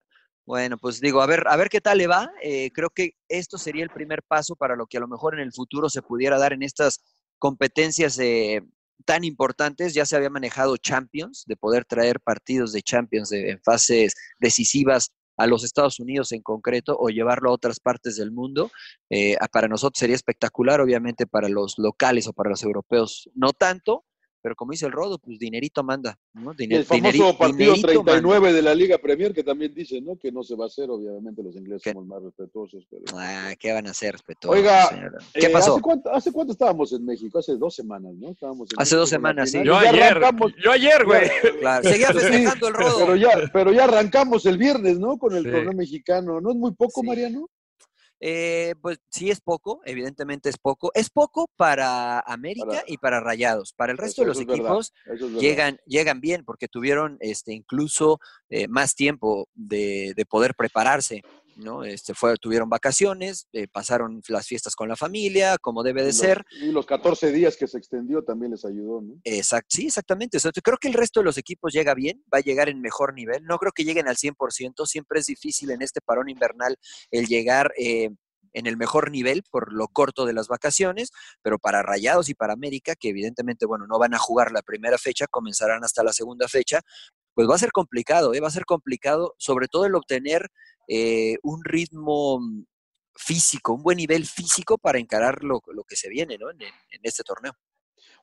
Bueno, 0.45 0.77
pues 0.77 0.99
digo, 0.99 1.21
a 1.21 1.25
ver, 1.25 1.43
a 1.47 1.55
ver 1.55 1.69
qué 1.69 1.81
tal 1.81 1.97
le 1.97 2.08
va. 2.08 2.29
Eh, 2.41 2.69
creo 2.71 2.89
que 2.91 3.13
esto 3.29 3.58
sería 3.58 3.84
el 3.84 3.89
primer 3.89 4.21
paso 4.21 4.55
para 4.55 4.75
lo 4.75 4.86
que 4.86 4.97
a 4.97 4.99
lo 4.99 5.08
mejor 5.08 5.34
en 5.34 5.39
el 5.39 5.53
futuro 5.53 5.89
se 5.89 6.03
pudiera 6.03 6.38
dar 6.38 6.53
en 6.53 6.62
estas 6.62 7.01
competencias 7.39 8.19
eh, 8.19 8.62
tan 9.03 9.23
importantes. 9.23 9.93
Ya 9.93 10.05
se 10.05 10.15
había 10.15 10.29
manejado 10.29 10.77
Champions, 10.77 11.43
de 11.47 11.58
poder 11.58 11.86
traer 11.86 12.19
partidos 12.19 12.71
de 12.71 12.81
Champions 12.81 13.29
de- 13.29 13.51
en 13.51 13.62
fases 13.62 14.15
decisivas 14.39 15.12
a 15.38 15.47
los 15.47 15.63
Estados 15.65 15.99
Unidos 15.99 16.31
en 16.31 16.41
concreto 16.41 16.95
o 16.97 17.10
llevarlo 17.10 17.49
a 17.49 17.53
otras 17.53 17.79
partes 17.79 18.15
del 18.15 18.31
mundo. 18.31 18.71
Eh, 19.10 19.36
para 19.51 19.67
nosotros 19.67 19.99
sería 19.99 20.15
espectacular, 20.15 20.79
obviamente 20.79 21.27
para 21.27 21.49
los 21.49 21.75
locales 21.77 22.27
o 22.27 22.34
para 22.34 22.49
los 22.49 22.63
europeos 22.63 23.29
no 23.36 23.51
tanto, 23.51 24.05
pero 24.45 24.55
como 24.55 24.73
dice 24.73 24.86
el 24.86 24.91
Rodo, 24.91 25.17
pues 25.17 25.39
dinerito 25.39 25.84
manda, 25.84 26.19
¿no? 26.36 26.53
Diner- 26.53 26.77
el 26.81 26.86
famoso 26.86 27.12
dineri- 27.12 27.36
partido 27.39 27.73
dinerito 27.73 28.03
manda. 28.03 28.12
39 28.12 28.53
de 28.53 28.62
la 28.62 28.75
Liga 28.75 28.99
Premier, 28.99 29.34
que 29.34 29.43
también 29.43 29.73
dice, 29.73 29.99
¿no? 30.01 30.17
Que 30.19 30.31
no 30.31 30.43
se 30.43 30.55
va 30.55 30.65
a 30.65 30.67
hacer, 30.67 30.88
obviamente 30.91 31.41
los 31.41 31.55
ingleses 31.55 31.81
¿Qué? 31.81 31.93
somos 31.93 32.05
más 32.05 32.21
respetuosos. 32.21 32.86
Pero... 32.88 33.03
Ah, 33.15 33.53
¿qué 33.58 33.73
van 33.73 33.88
a 33.88 33.89
hacer, 33.89 34.12
respetuosos, 34.12 34.60
Oiga, 34.60 34.86
señora? 34.89 35.17
¿Qué 35.34 35.47
Eh, 35.47 35.49
pasó? 35.49 35.73
¿hace 35.73 35.81
cuánto, 35.81 36.13
¿Hace 36.13 36.31
cuánto 36.31 36.53
estábamos 36.53 36.93
en 36.93 37.05
México? 37.05 37.39
Hace 37.39 37.55
dos 37.58 37.73
semanas, 37.73 38.13
¿no? 38.19 38.29
Estábamos 38.29 38.69
en 38.71 38.79
Hace 38.79 38.84
México 38.93 38.99
dos 38.99 39.10
semanas, 39.10 39.49
sí. 39.49 39.62
Yo 39.65 39.75
ayer, 39.75 40.21
yo 40.63 40.71
ayer, 40.71 41.05
güey. 41.05 41.21
Claro, 41.62 41.89
seguía 41.89 42.08
Sí, 42.10 42.13
festejando 42.13 42.67
el 42.67 42.73
Rodo. 42.75 42.97
Pero 42.99 43.15
ya, 43.15 43.29
pero 43.51 43.73
ya 43.73 43.86
arrancamos 43.86 44.45
el 44.45 44.60
viernes, 44.60 44.99
¿no? 44.99 45.17
Con 45.17 45.36
el 45.36 45.43
Sí. 45.43 45.49
torneo 45.49 45.73
mexicano. 45.73 46.39
¿No 46.39 46.51
es 46.51 46.55
muy 46.55 46.71
poco, 46.75 47.01
Sí. 47.01 47.08
Mariano? 47.08 47.49
Eh, 48.21 48.75
pues 48.82 48.99
sí 49.10 49.30
es 49.30 49.41
poco, 49.41 49.82
evidentemente 49.86 50.49
es 50.49 50.58
poco. 50.58 50.91
Es 50.93 51.10
poco 51.10 51.49
para 51.58 52.19
América 52.21 52.65
Para- 52.67 52.84
y 52.88 52.97
para 52.97 53.19
Rayados. 53.19 53.73
Para 53.73 53.91
el 53.91 53.97
resto 53.97 54.21
Eso- 54.21 54.23
de 54.23 54.28
los 54.28 54.39
equipos 54.39 54.93
es 55.06 55.19
llegan, 55.41 55.80
llegan 55.86 56.21
bien 56.21 56.45
porque 56.45 56.67
tuvieron 56.67 57.17
este, 57.19 57.54
incluso 57.54 58.19
eh, 58.49 58.67
más 58.67 58.95
tiempo 58.95 59.49
de, 59.54 60.13
de 60.15 60.25
poder 60.25 60.56
prepararse. 60.56 61.21
¿No? 61.55 61.83
Este, 61.83 62.13
fue, 62.13 62.35
tuvieron 62.37 62.69
vacaciones, 62.69 63.47
eh, 63.53 63.67
pasaron 63.67 64.21
las 64.27 64.45
fiestas 64.47 64.75
con 64.75 64.87
la 64.89 64.95
familia, 64.95 65.57
como 65.57 65.83
debe 65.83 66.01
Y 66.01 66.03
de 66.05 66.09
los- 66.09 66.17
ser. 66.17 66.43
Y 66.61 66.71
los 66.71 66.85
14 66.85 67.31
días 67.31 67.57
que 67.57 67.67
se 67.67 67.77
extendió 67.77 68.23
también 68.23 68.51
les 68.51 68.65
ayudó, 68.65 69.01
¿no? 69.01 69.13
Exact, 69.23 69.67
sí, 69.69 69.87
exactamente. 69.87 70.37
O 70.37 70.39
sea, 70.39 70.51
creo 70.51 70.77
que 70.77 70.87
el 70.87 70.93
resto 70.93 71.19
de 71.19 71.25
los 71.25 71.37
equipos 71.37 71.73
llega 71.73 71.93
bien, 71.93 72.23
va 72.33 72.39
a 72.39 72.41
llegar 72.41 72.69
en 72.69 72.81
mejor 72.81 73.13
nivel. 73.13 73.43
No 73.45 73.57
creo 73.57 73.71
que 73.71 73.83
lleguen 73.83 74.07
al 74.07 74.17
100%. 74.17 74.85
Siempre 74.85 75.19
es 75.19 75.25
difícil 75.25 75.71
en 75.71 75.81
este 75.81 76.01
parón 76.01 76.29
invernal 76.29 76.75
el 77.11 77.27
llegar 77.27 77.71
eh, 77.77 78.09
en 78.53 78.67
el 78.67 78.77
mejor 78.77 79.11
nivel 79.11 79.43
por 79.51 79.73
lo 79.73 79.89
corto 79.89 80.25
de 80.25 80.31
las 80.31 80.47
vacaciones, 80.47 81.09
pero 81.41 81.59
para 81.59 81.83
Rayados 81.83 82.29
y 82.29 82.35
para 82.35 82.53
América, 82.53 82.95
que 82.95 83.09
evidentemente, 83.09 83.65
bueno, 83.65 83.85
no 83.85 83.99
van 83.99 84.13
a 84.13 84.17
jugar 84.17 84.53
la 84.53 84.61
primera 84.61 84.97
fecha, 84.97 85.27
comenzarán 85.27 85.83
hasta 85.83 86.03
la 86.03 86.13
segunda 86.13 86.47
fecha, 86.47 86.79
pues 87.36 87.48
va 87.48 87.56
a 87.56 87.60
ser 87.60 87.71
complicado, 87.71 88.34
¿eh? 88.34 88.39
va 88.39 88.48
a 88.48 88.52
ser 88.52 88.65
complicado, 88.65 89.36
sobre 89.38 89.67
todo 89.67 89.86
el 89.86 89.93
obtener 89.93 90.50
eh, 90.88 91.36
un 91.43 91.63
ritmo 91.63 92.39
mm, 92.39 92.65
físico, 93.13 93.74
un 93.74 93.84
buen 93.84 93.98
nivel 93.98 94.26
físico 94.26 94.78
para 94.78 95.00
encarar 95.00 95.43
lo, 95.43 95.62
lo 95.67 95.84
que 95.84 95.95
se 95.95 96.10
viene 96.10 96.38
¿no? 96.38 96.50
en, 96.50 96.60
este 97.04 97.24
torneo. 97.24 97.54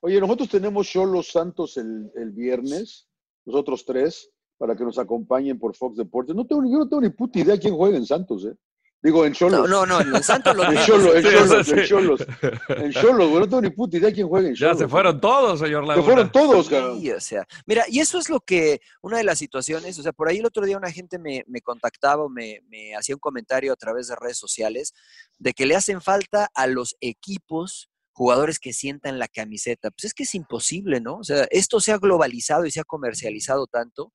Oye, 0.00 0.18
nosotros 0.18 0.48
tenemos 0.48 0.88
Cholos 0.88 1.30
Santos 1.30 1.76
el, 1.76 2.10
el 2.16 2.32
viernes, 2.32 3.06
nosotros 3.44 3.84
tres, 3.84 4.30
para 4.56 4.74
que 4.74 4.84
nos 4.84 4.98
acompañen 4.98 5.58
por 5.58 5.76
Fox 5.76 5.96
Deportes. 5.96 6.34
No 6.34 6.46
tengo, 6.46 6.62
yo 6.64 6.78
no 6.78 6.88
tengo 6.88 7.02
ni 7.02 7.10
puta 7.10 7.38
idea 7.38 7.58
quién 7.58 7.76
juega 7.76 7.96
en 7.96 8.06
Santos, 8.06 8.46
¿eh? 8.46 8.54
Digo, 9.02 9.26
en 9.26 9.32
Cholos. 9.32 9.68
No, 9.68 9.84
no, 9.84 10.00
no, 10.04 10.16
en 10.16 10.22
Santos 10.22 10.54
los 10.56 10.66
En. 10.68 10.76
Cholos, 10.84 11.14
en 11.16 11.22
Sí, 11.24 11.28
Cholos, 11.32 11.68
en. 11.68 11.84
Cholos. 11.86 12.20
En 12.68 12.92
Cholos, 12.92 13.28
güey, 13.28 13.40
no 13.40 13.48
tengo 13.48 13.60
ni 13.62 13.70
puta 13.70 13.96
idea 13.96 14.12
quién 14.12 14.28
juega 14.28 14.48
en 14.48 14.54
Ya 14.54 14.66
Cholos. 14.68 14.78
se 14.78 14.88
fueron 14.88 15.20
todos, 15.20 15.58
señor 15.58 15.82
Se 15.82 15.88
Laguna. 15.88 16.06
fueron 16.06 16.30
todos, 16.32 16.68
cabrón. 16.68 17.00
Sí, 17.00 17.10
o 17.10 17.20
sea, 17.20 17.44
mira, 17.66 17.84
y 17.88 17.98
eso 18.00 18.18
es 18.18 18.30
lo 18.30 18.40
que, 18.40 18.80
una 19.00 19.18
de 19.18 19.24
las 19.24 19.38
situaciones, 19.38 19.98
o 19.98 20.02
sea, 20.02 20.12
por 20.12 20.28
ahí 20.28 20.38
el 20.38 20.46
otro 20.46 20.64
día 20.64 20.76
una 20.76 20.92
gente 20.92 21.18
me, 21.18 21.42
me 21.48 21.60
contactaba 21.60 22.22
o 22.24 22.28
me, 22.28 22.60
me 22.68 22.94
hacía 22.94 23.16
un 23.16 23.20
comentario 23.20 23.72
a 23.72 23.76
través 23.76 24.06
de 24.08 24.14
redes 24.16 24.38
sociales 24.38 24.92
de 25.38 25.52
que 25.52 25.66
le 25.66 25.74
hacen 25.74 26.00
falta 26.00 26.48
a 26.54 26.66
los 26.68 26.96
equipos 27.00 27.88
jugadores 28.14 28.58
que 28.58 28.72
sientan 28.74 29.18
la 29.18 29.26
camiseta. 29.26 29.90
Pues 29.90 30.04
es 30.04 30.14
que 30.14 30.24
es 30.24 30.34
imposible, 30.34 31.00
¿no? 31.00 31.16
O 31.16 31.24
sea, 31.24 31.46
esto 31.50 31.80
se 31.80 31.92
ha 31.92 31.98
globalizado 31.98 32.66
y 32.66 32.70
se 32.70 32.78
ha 32.80 32.84
comercializado 32.84 33.66
tanto 33.66 34.12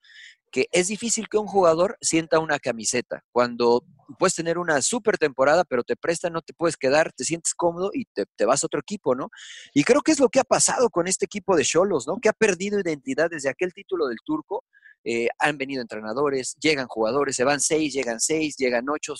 es 0.71 0.87
difícil 0.87 1.27
que 1.29 1.37
un 1.37 1.47
jugador 1.47 1.97
sienta 2.01 2.39
una 2.39 2.59
camiseta. 2.59 3.23
Cuando 3.31 3.83
puedes 4.17 4.35
tener 4.35 4.57
una 4.57 4.81
super 4.81 5.17
temporada, 5.17 5.63
pero 5.63 5.83
te 5.83 5.95
prestan, 5.95 6.33
no 6.33 6.41
te 6.41 6.53
puedes 6.53 6.77
quedar, 6.77 7.11
te 7.13 7.23
sientes 7.23 7.53
cómodo 7.53 7.91
y 7.93 8.05
te, 8.05 8.25
te 8.35 8.45
vas 8.45 8.63
a 8.63 8.67
otro 8.67 8.79
equipo, 8.79 9.15
¿no? 9.15 9.29
Y 9.73 9.83
creo 9.83 10.01
que 10.01 10.11
es 10.11 10.19
lo 10.19 10.29
que 10.29 10.39
ha 10.39 10.43
pasado 10.43 10.89
con 10.89 11.07
este 11.07 11.25
equipo 11.25 11.55
de 11.55 11.63
Cholos, 11.63 12.07
¿no? 12.07 12.17
Que 12.21 12.29
ha 12.29 12.33
perdido 12.33 12.79
identidad 12.79 13.29
desde 13.29 13.49
aquel 13.49 13.73
título 13.73 14.07
del 14.07 14.17
turco. 14.25 14.63
Eh, 15.03 15.27
han 15.39 15.57
venido 15.57 15.81
entrenadores, 15.81 16.55
llegan 16.59 16.87
jugadores, 16.87 17.35
se 17.35 17.43
van 17.43 17.61
seis, 17.61 17.93
llegan 17.93 18.19
seis, 18.19 18.55
llegan 18.57 18.89
ocho. 18.89 19.13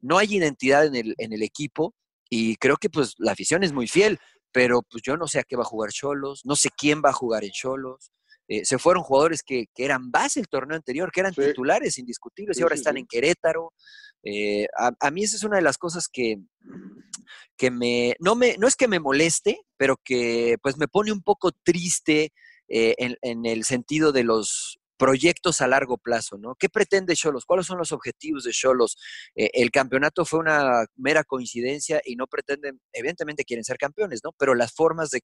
No 0.00 0.18
hay 0.18 0.34
identidad 0.34 0.86
en 0.86 0.94
el, 0.94 1.14
en 1.18 1.32
el 1.32 1.42
equipo 1.42 1.94
y 2.30 2.56
creo 2.56 2.76
que 2.76 2.90
pues 2.90 3.14
la 3.18 3.32
afición 3.32 3.64
es 3.64 3.72
muy 3.72 3.88
fiel, 3.88 4.18
pero 4.52 4.82
pues 4.82 5.02
yo 5.02 5.16
no 5.16 5.26
sé 5.26 5.40
a 5.40 5.44
qué 5.44 5.56
va 5.56 5.62
a 5.62 5.66
jugar 5.66 5.90
Cholos, 5.90 6.42
no 6.44 6.56
sé 6.56 6.68
quién 6.76 7.02
va 7.04 7.10
a 7.10 7.14
jugar 7.14 7.44
en 7.44 7.50
Cholos. 7.50 8.10
Eh, 8.48 8.64
se 8.64 8.78
fueron 8.78 9.02
jugadores 9.02 9.42
que, 9.42 9.66
que, 9.74 9.84
eran 9.84 10.10
base 10.10 10.40
el 10.40 10.48
torneo 10.48 10.76
anterior, 10.76 11.12
que 11.12 11.20
eran 11.20 11.34
Sí. 11.34 11.42
titulares 11.42 11.98
indiscutibles 11.98 12.56
Sí, 12.56 12.60
y 12.60 12.62
ahora 12.62 12.76
sí, 12.76 12.80
están 12.80 12.96
en 12.96 13.06
Querétaro. 13.06 13.72
Eh, 14.24 14.66
a, 14.76 14.90
a, 14.98 15.10
mí 15.10 15.22
esa 15.24 15.36
es 15.36 15.44
una 15.44 15.56
de 15.56 15.62
las 15.62 15.78
cosas 15.78 16.08
que, 16.08 16.38
que 17.56 17.70
me 17.70 18.16
no, 18.18 18.34
me, 18.34 18.56
no 18.58 18.66
es 18.66 18.74
que 18.74 18.88
me 18.88 19.00
moleste, 19.00 19.60
pero 19.76 19.96
que 20.02 20.56
pues 20.62 20.76
me 20.78 20.88
pone 20.88 21.12
un 21.12 21.22
poco 21.22 21.52
triste 21.52 22.32
eh, 22.68 22.94
en, 22.98 23.16
en, 23.22 23.46
el 23.46 23.64
sentido 23.64 24.12
de 24.12 24.24
los 24.24 24.77
proyectos 24.98 25.60
a 25.60 25.68
largo 25.68 25.96
plazo, 25.96 26.36
¿no? 26.36 26.54
¿Qué 26.56 26.68
pretende 26.68 27.14
Cholos? 27.14 27.46
¿Cuáles 27.46 27.66
son 27.66 27.78
los 27.78 27.92
objetivos 27.92 28.44
de 28.44 28.50
Cholos? 28.50 28.98
Eh, 29.34 29.50
el 29.54 29.70
campeonato 29.70 30.24
fue 30.24 30.40
una 30.40 30.84
mera 30.96 31.24
coincidencia 31.24 32.02
y 32.04 32.16
no 32.16 32.26
pretenden, 32.26 32.80
evidentemente 32.92 33.44
quieren 33.44 33.64
ser 33.64 33.78
campeones, 33.78 34.20
¿no? 34.24 34.32
Pero 34.36 34.54
las 34.54 34.74
formas 34.74 35.10
de, 35.10 35.22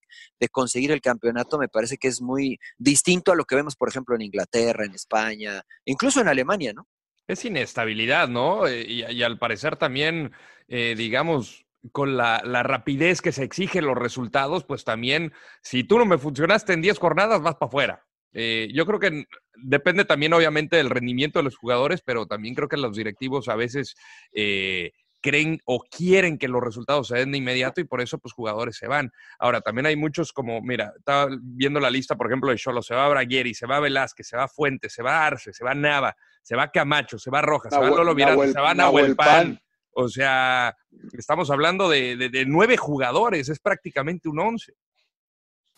conseguir 0.51 0.93
el 0.93 1.01
campeonato 1.01 1.59
me 1.59 1.69
parece 1.69 1.99
que 1.99 2.09
es 2.09 2.23
muy 2.23 2.59
distinto 2.79 3.33
a 3.33 3.37
lo 3.37 3.45
que 3.45 3.57
vemos, 3.57 3.77
por 3.77 3.89
ejemplo, 3.89 4.15
en 4.15 4.23
Inglaterra, 4.23 4.85
en 4.85 4.95
España, 4.95 5.63
incluso 5.85 6.21
en 6.21 6.29
Alemania, 6.29 6.73
¿no? 6.73 6.87
Es 7.27 7.45
inestabilidad, 7.45 8.29
¿no? 8.29 8.67
Eh, 8.67 8.85
Y, 8.87 9.05
y 9.13 9.23
al 9.23 9.39
parecer 9.39 9.77
también, 9.77 10.33
eh, 10.69 10.95
digamos, 10.97 11.67
con 11.93 12.17
la, 12.17 12.43
la, 12.45 12.63
rapidez 12.63 13.21
que 13.21 13.33
se 13.33 13.43
exigen 13.43 13.87
los 13.87 13.97
resultados, 13.97 14.65
pues 14.65 14.85
también, 14.85 15.33
si 15.63 15.85
tú 15.85 15.99
no 15.99 16.07
me 16.07 16.19
funcionaste 16.19 16.73
en 16.73 16.83
10 16.83 16.99
jornadas, 16.99 17.43
vas 17.43 17.57
para 17.57 17.69
afuera. 17.69 18.07
Eh, 18.35 18.69
yo 18.75 18.85
creo 18.85 18.99
que 18.99 19.25
depende 19.55 20.05
también, 20.05 20.33
obviamente, 20.33 20.77
del 20.77 20.91
rendimiento 20.91 21.39
de 21.39 21.45
los 21.45 21.57
jugadores, 21.57 22.03
pero 22.05 22.27
también 22.27 22.55
creo 22.55 22.69
que 22.69 22.77
los 22.77 22.97
directivos 22.97 23.49
a 23.49 23.55
veces 23.55 23.95
eh, 24.33 24.91
creen 25.25 25.59
o 25.65 25.81
quieren 25.81 26.37
que 26.37 26.49
los 26.49 26.63
resultados 26.63 27.09
se 27.09 27.17
den 27.17 27.33
de 27.33 27.39
inmediato 27.39 27.81
y 27.81 27.85
por 27.85 28.03
eso, 28.03 28.19
pues, 28.19 28.35
jugadores 28.35 28.77
se 28.77 28.89
van. 28.89 29.11
Ahora, 29.39 29.63
también 29.63 29.87
hay 29.87 29.97
muchos 29.97 30.33
como, 30.33 30.61
mira, 30.61 30.93
estaba 30.99 31.29
viendo 31.41 31.81
la 31.81 31.89
lista, 31.89 32.17
por 32.17 32.27
ejemplo, 32.27 32.51
de 32.51 32.59
Cholo, 32.59 32.83
se 32.83 32.95
va 32.95 33.09
Bragueri, 33.09 33.55
se 33.55 33.67
va 33.67 33.81
Velázquez, 33.81 34.27
se 34.27 34.37
va 34.37 34.49
Fuentes, 34.49 34.93
se 34.93 35.03
va 35.03 35.27
Arce, 35.27 35.55
se 35.55 35.65
va 35.65 35.75
Nava, 35.75 36.15
se 36.43 36.57
va 36.57 36.71
Camacho, 36.71 37.19
se 37.19 37.31
va 37.31 37.41
Rojas, 37.41 37.73
se 37.73 37.81
va 37.81 37.89
Lolo 37.89 38.15
Miranda, 38.15 38.47
se 38.49 38.61
va 38.61 38.75
Nahuel 38.75 39.17
Pan. 39.17 39.59
O 39.97 40.09
sea, 40.09 40.77
estamos 41.13 41.51
hablando 41.51 41.89
de, 41.89 42.17
de, 42.17 42.29
de, 42.29 42.45
nueve 42.45 42.77
jugadores, 42.77 43.49
es 43.49 43.61
prácticamente 43.61 44.29
un 44.29 44.41
once. 44.41 44.75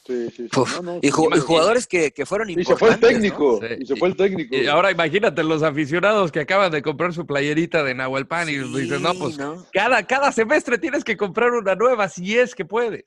Sí, 0.06 0.30
sí, 0.30 0.48
sí. 0.52 0.60
Uf, 0.60 0.76
no, 0.76 0.82
no, 0.82 0.98
y, 1.02 1.08
y, 1.08 1.10
jugadores 1.10 1.86
que, 1.86 2.12
que, 2.12 2.24
fueron 2.24 2.48
importantes. 2.50 2.70
Y 2.70 2.74
se 2.74 2.78
fue 2.78 2.88
el 2.90 3.00
técnico. 3.00 3.60
¿no? 3.60 3.74
Y 3.76 3.86
se 3.86 3.96
fue 3.96 4.08
el 4.08 4.16
técnico. 4.16 4.54
Y, 4.54 4.60
y, 4.60 4.66
ahora 4.68 4.90
imagínate 4.90 5.42
los 5.42 5.62
aficionados 5.62 6.30
que 6.30 6.40
acaban 6.40 6.70
de 6.70 6.82
comprar 6.82 7.12
su 7.12 7.26
playerita 7.26 7.82
de 7.82 7.94
Nahuel 7.94 8.26
Pan 8.26 8.46
sí, 8.46 8.54
y 8.54 8.58
dicen, 8.58 9.02
no, 9.02 9.14
pues 9.14 9.36
no. 9.36 9.66
Cada, 9.72 10.02
cada 10.04 10.30
semestre 10.30 10.78
tienes 10.78 11.02
que 11.02 11.16
comprar 11.16 11.52
una 11.52 11.74
nueva 11.74 12.08
si 12.08 12.38
es 12.38 12.54
que 12.54 12.64
puedes. 12.64 13.04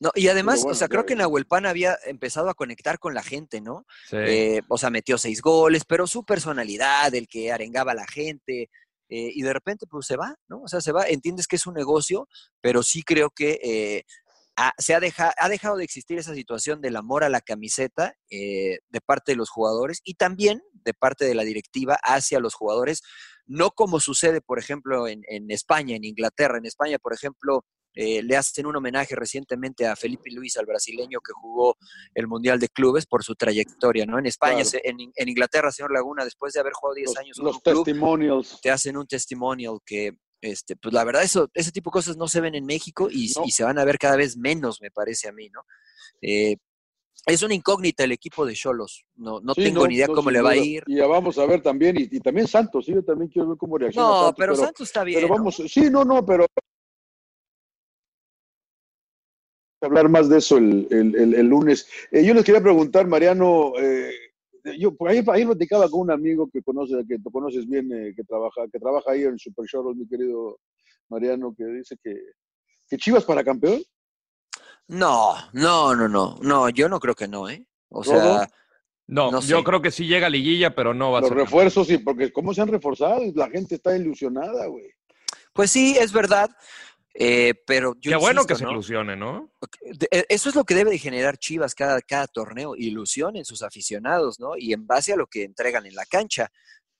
No, 0.00 0.10
y 0.14 0.28
además, 0.28 0.60
bueno, 0.60 0.72
o 0.72 0.74
sea, 0.74 0.88
creo 0.88 1.04
que 1.04 1.16
Nahuel 1.16 1.46
Pan 1.46 1.66
había 1.66 1.98
empezado 2.06 2.48
a 2.48 2.54
conectar 2.54 2.98
con 3.00 3.14
la 3.14 3.22
gente, 3.22 3.60
¿no? 3.60 3.84
Sí. 4.08 4.16
Eh, 4.16 4.62
o 4.68 4.78
sea, 4.78 4.90
metió 4.90 5.18
seis 5.18 5.42
goles, 5.42 5.84
pero 5.84 6.06
su 6.06 6.24
personalidad, 6.24 7.12
el 7.14 7.26
que 7.26 7.50
arengaba 7.50 7.92
a 7.92 7.96
la 7.96 8.06
gente, 8.06 8.70
eh, 9.08 9.32
y 9.34 9.42
de 9.42 9.52
repente, 9.52 9.86
pues 9.86 10.06
se 10.06 10.16
va, 10.16 10.36
¿no? 10.48 10.62
O 10.62 10.68
sea, 10.68 10.80
se 10.80 10.92
va, 10.92 11.08
entiendes 11.08 11.46
que 11.46 11.56
es 11.56 11.66
un 11.66 11.74
negocio, 11.74 12.28
pero 12.60 12.82
sí 12.82 13.02
creo 13.02 13.30
que 13.30 13.58
eh, 13.62 14.04
ha, 14.58 14.74
se 14.76 14.92
ha, 14.92 14.98
deja, 14.98 15.32
ha, 15.38 15.48
dejado 15.48 15.76
de 15.76 15.84
existir 15.84 16.18
esa 16.18 16.34
situación 16.34 16.80
del 16.80 16.96
amor 16.96 17.22
a 17.22 17.28
la 17.28 17.40
camiseta 17.40 18.14
eh, 18.28 18.80
de 18.88 19.00
parte 19.00 19.32
de 19.32 19.36
los 19.36 19.50
jugadores 19.50 20.00
y 20.02 20.14
también 20.14 20.60
de 20.72 20.94
parte 20.94 21.24
de 21.24 21.36
la 21.36 21.44
directiva 21.44 21.96
hacia 22.02 22.40
los 22.40 22.54
jugadores, 22.54 23.02
no 23.46 23.70
como 23.70 24.00
sucede, 24.00 24.40
por 24.40 24.58
ejemplo, 24.58 25.06
en, 25.06 25.22
en 25.28 25.48
España, 25.52 25.94
en 25.94 26.04
Inglaterra. 26.04 26.58
En 26.58 26.66
España, 26.66 26.98
por 26.98 27.14
ejemplo, 27.14 27.64
eh, 27.94 28.20
le 28.24 28.36
hacen 28.36 28.66
un 28.66 28.74
homenaje 28.74 29.14
recientemente 29.14 29.86
a 29.86 29.94
Felipe 29.94 30.30
Luis, 30.32 30.56
al 30.56 30.66
brasileño 30.66 31.20
que 31.20 31.32
jugó 31.32 31.76
el 32.14 32.26
Mundial 32.26 32.58
de 32.58 32.68
Clubes 32.68 33.06
por 33.06 33.22
su 33.22 33.36
trayectoria, 33.36 34.06
¿no? 34.06 34.18
En 34.18 34.26
España, 34.26 34.62
claro. 34.62 34.70
se, 34.70 34.80
en, 34.82 34.96
en, 35.14 35.28
Inglaterra, 35.28 35.70
señor 35.70 35.92
Laguna, 35.92 36.24
después 36.24 36.52
de 36.52 36.60
haber 36.60 36.72
jugado 36.72 36.96
10 36.96 37.06
los, 37.06 37.16
años 37.16 37.38
los 37.38 37.56
un 37.56 37.62
testimonials. 37.62 38.48
Club, 38.48 38.60
te 38.60 38.70
hacen 38.72 38.96
un 38.96 39.06
testimonial 39.06 39.78
que, 39.86 40.18
este, 40.40 40.76
pues 40.76 40.92
la 40.92 41.04
verdad, 41.04 41.22
eso, 41.22 41.48
ese 41.54 41.72
tipo 41.72 41.90
de 41.90 41.94
cosas 41.94 42.16
no 42.16 42.28
se 42.28 42.40
ven 42.40 42.54
en 42.54 42.64
México 42.64 43.08
y, 43.10 43.32
no. 43.36 43.44
y 43.44 43.50
se 43.50 43.64
van 43.64 43.78
a 43.78 43.84
ver 43.84 43.98
cada 43.98 44.16
vez 44.16 44.36
menos, 44.36 44.80
me 44.80 44.90
parece 44.90 45.28
a 45.28 45.32
mí, 45.32 45.48
¿no? 45.50 45.62
Eh, 46.22 46.56
es 47.26 47.42
una 47.42 47.54
incógnita 47.54 48.04
el 48.04 48.12
equipo 48.12 48.46
de 48.46 48.54
Cholos. 48.54 49.04
No, 49.16 49.40
no 49.40 49.52
sí, 49.52 49.64
tengo 49.64 49.82
no, 49.82 49.88
ni 49.88 49.96
idea 49.96 50.06
no, 50.06 50.14
cómo 50.14 50.30
le 50.30 50.40
va 50.40 50.50
a 50.50 50.56
ir. 50.56 50.82
Y 50.86 50.96
ya 50.96 51.06
vamos 51.06 51.36
a 51.38 51.46
ver 51.46 51.62
también, 51.62 51.96
y, 51.98 52.08
y, 52.10 52.20
también 52.20 52.46
Santos, 52.46 52.86
¿sí? 52.86 52.94
yo 52.94 53.02
también 53.02 53.30
quiero 53.30 53.48
ver 53.48 53.58
cómo 53.58 53.76
reacciona. 53.76 54.06
No, 54.06 54.14
Santos, 54.14 54.34
pero, 54.38 54.52
pero, 54.52 54.64
Santos 54.64 54.88
está 54.88 55.04
bien. 55.04 55.20
Pero 55.20 55.34
vamos, 55.34 55.62
sí, 55.66 55.90
no, 55.90 56.04
no, 56.04 56.24
pero 56.24 56.46
hablar 59.80 60.08
más 60.08 60.28
de 60.28 60.38
eso 60.38 60.58
el, 60.58 60.86
el, 60.90 61.14
el, 61.16 61.34
el 61.34 61.46
lunes. 61.46 61.88
Eh, 62.10 62.24
yo 62.24 62.34
les 62.34 62.44
quería 62.44 62.62
preguntar, 62.62 63.06
Mariano, 63.06 63.72
eh, 63.78 64.12
yo 64.78 64.94
por 64.94 65.08
ahí, 65.10 65.22
ahí 65.28 65.44
platicaba 65.44 65.88
con 65.88 66.00
un 66.00 66.10
amigo 66.10 66.48
que 66.52 66.62
conoce, 66.62 66.94
que 67.08 67.18
tú 67.18 67.30
conoces 67.30 67.66
bien, 67.68 67.90
eh, 67.92 68.12
que 68.16 68.24
trabaja, 68.24 68.62
que 68.72 68.78
trabaja 68.78 69.12
ahí 69.12 69.22
en 69.24 69.38
Super 69.38 69.66
Choros, 69.66 69.96
mi 69.96 70.06
querido 70.08 70.58
Mariano, 71.08 71.54
que 71.56 71.64
dice 71.64 71.96
que, 72.02 72.14
que 72.88 72.96
Chivas 72.96 73.24
para 73.24 73.44
campeón. 73.44 73.80
No, 74.88 75.34
no, 75.52 75.94
no, 75.94 76.08
no, 76.08 76.38
no, 76.40 76.68
yo 76.70 76.88
no 76.88 76.98
creo 76.98 77.14
que 77.14 77.28
no, 77.28 77.48
¿eh? 77.48 77.64
O 77.90 78.02
sea, 78.02 78.48
No, 79.06 79.30
No 79.30 79.40
yo 79.40 79.58
sé. 79.58 79.64
creo 79.64 79.80
que 79.82 79.90
sí 79.90 80.06
llega 80.06 80.26
a 80.26 80.30
liguilla, 80.30 80.74
pero 80.74 80.94
no 80.94 81.10
va 81.12 81.18
a 81.18 81.20
Los 81.22 81.28
ser. 81.30 81.38
refuerzos, 81.38 81.86
sí, 81.86 81.98
porque 81.98 82.32
¿cómo 82.32 82.52
se 82.54 82.60
han 82.62 82.68
reforzado? 82.68 83.20
La 83.34 83.48
gente 83.50 83.74
está 83.74 83.96
ilusionada, 83.96 84.66
güey. 84.66 84.90
pues 85.52 85.70
sí, 85.70 85.96
es 85.98 86.12
verdad, 86.12 86.50
eh, 87.20 87.54
pero 87.66 87.94
yo 88.00 88.12
Qué 88.12 88.16
bueno 88.16 88.42
insisto, 88.42 88.54
que 88.54 88.58
se 88.58 88.64
¿no? 88.64 88.70
ilusione, 88.70 89.16
¿no? 89.16 89.50
Eh, 90.10 90.24
Eso 90.28 90.48
es 90.48 90.54
lo 90.54 90.62
que 90.64 90.74
debe 90.76 90.90
de 90.90 90.98
generar 90.98 91.36
Chivas 91.36 91.74
cada, 91.74 92.00
cada 92.00 92.28
torneo, 92.28 92.76
ilusión 92.76 93.36
en 93.36 93.44
sus 93.44 93.62
aficionados, 93.62 94.38
¿no? 94.38 94.52
Y 94.56 94.72
en 94.72 94.86
base 94.86 95.12
a 95.12 95.16
lo 95.16 95.26
que 95.26 95.42
entregan 95.44 95.84
en 95.86 95.94
la 95.96 96.06
cancha. 96.06 96.48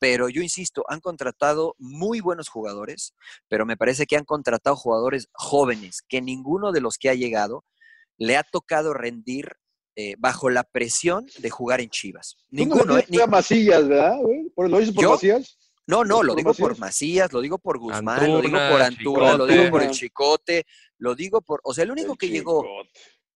Pero 0.00 0.28
yo 0.28 0.42
insisto, 0.42 0.84
han 0.88 1.00
contratado 1.00 1.74
muy 1.78 2.20
buenos 2.20 2.48
jugadores, 2.48 3.14
pero 3.48 3.66
me 3.66 3.76
parece 3.76 4.06
que 4.06 4.16
han 4.16 4.24
contratado 4.24 4.74
jugadores 4.76 5.28
jóvenes, 5.32 6.02
que 6.08 6.20
ninguno 6.20 6.70
de 6.72 6.80
los 6.80 6.98
que 6.98 7.10
ha 7.10 7.14
llegado 7.14 7.64
le 8.16 8.36
ha 8.36 8.42
tocado 8.44 8.94
rendir 8.94 9.52
eh, 9.96 10.14
bajo 10.18 10.50
la 10.50 10.62
presión 10.62 11.26
de 11.38 11.50
jugar 11.50 11.80
en 11.80 11.90
Chivas. 11.90 12.36
Tú 12.38 12.44
no 12.50 12.64
Ninguno, 12.64 12.94
le 12.96 13.02
¿eh? 13.02 13.06
Ni- 13.08 13.18
Macías, 13.26 13.88
¿verdad? 13.88 14.18
¿Por- 14.54 14.70
¿Lo 14.70 14.78
dices 14.78 14.94
por 14.94 15.02
¿Yo? 15.02 15.10
Macías? 15.10 15.57
No, 15.88 16.04
no, 16.04 16.22
lo 16.22 16.34
digo 16.34 16.52
por 16.52 16.72
Macías? 16.72 16.80
Macías, 16.80 17.32
lo 17.32 17.40
digo 17.40 17.58
por 17.58 17.78
Guzmán, 17.78 18.30
lo 18.30 18.42
digo 18.42 18.58
por 18.70 18.82
Antuna, 18.82 19.36
lo 19.38 19.46
digo 19.46 19.70
por 19.70 19.82
el 19.82 19.90
Chicote. 19.90 20.66
Lo 20.98 21.14
digo 21.14 21.40
por, 21.40 21.60
o 21.64 21.72
sea, 21.72 21.84
el 21.84 21.90
único 21.90 22.12
El 22.12 22.18
que 22.18 22.28
llegó, 22.28 22.62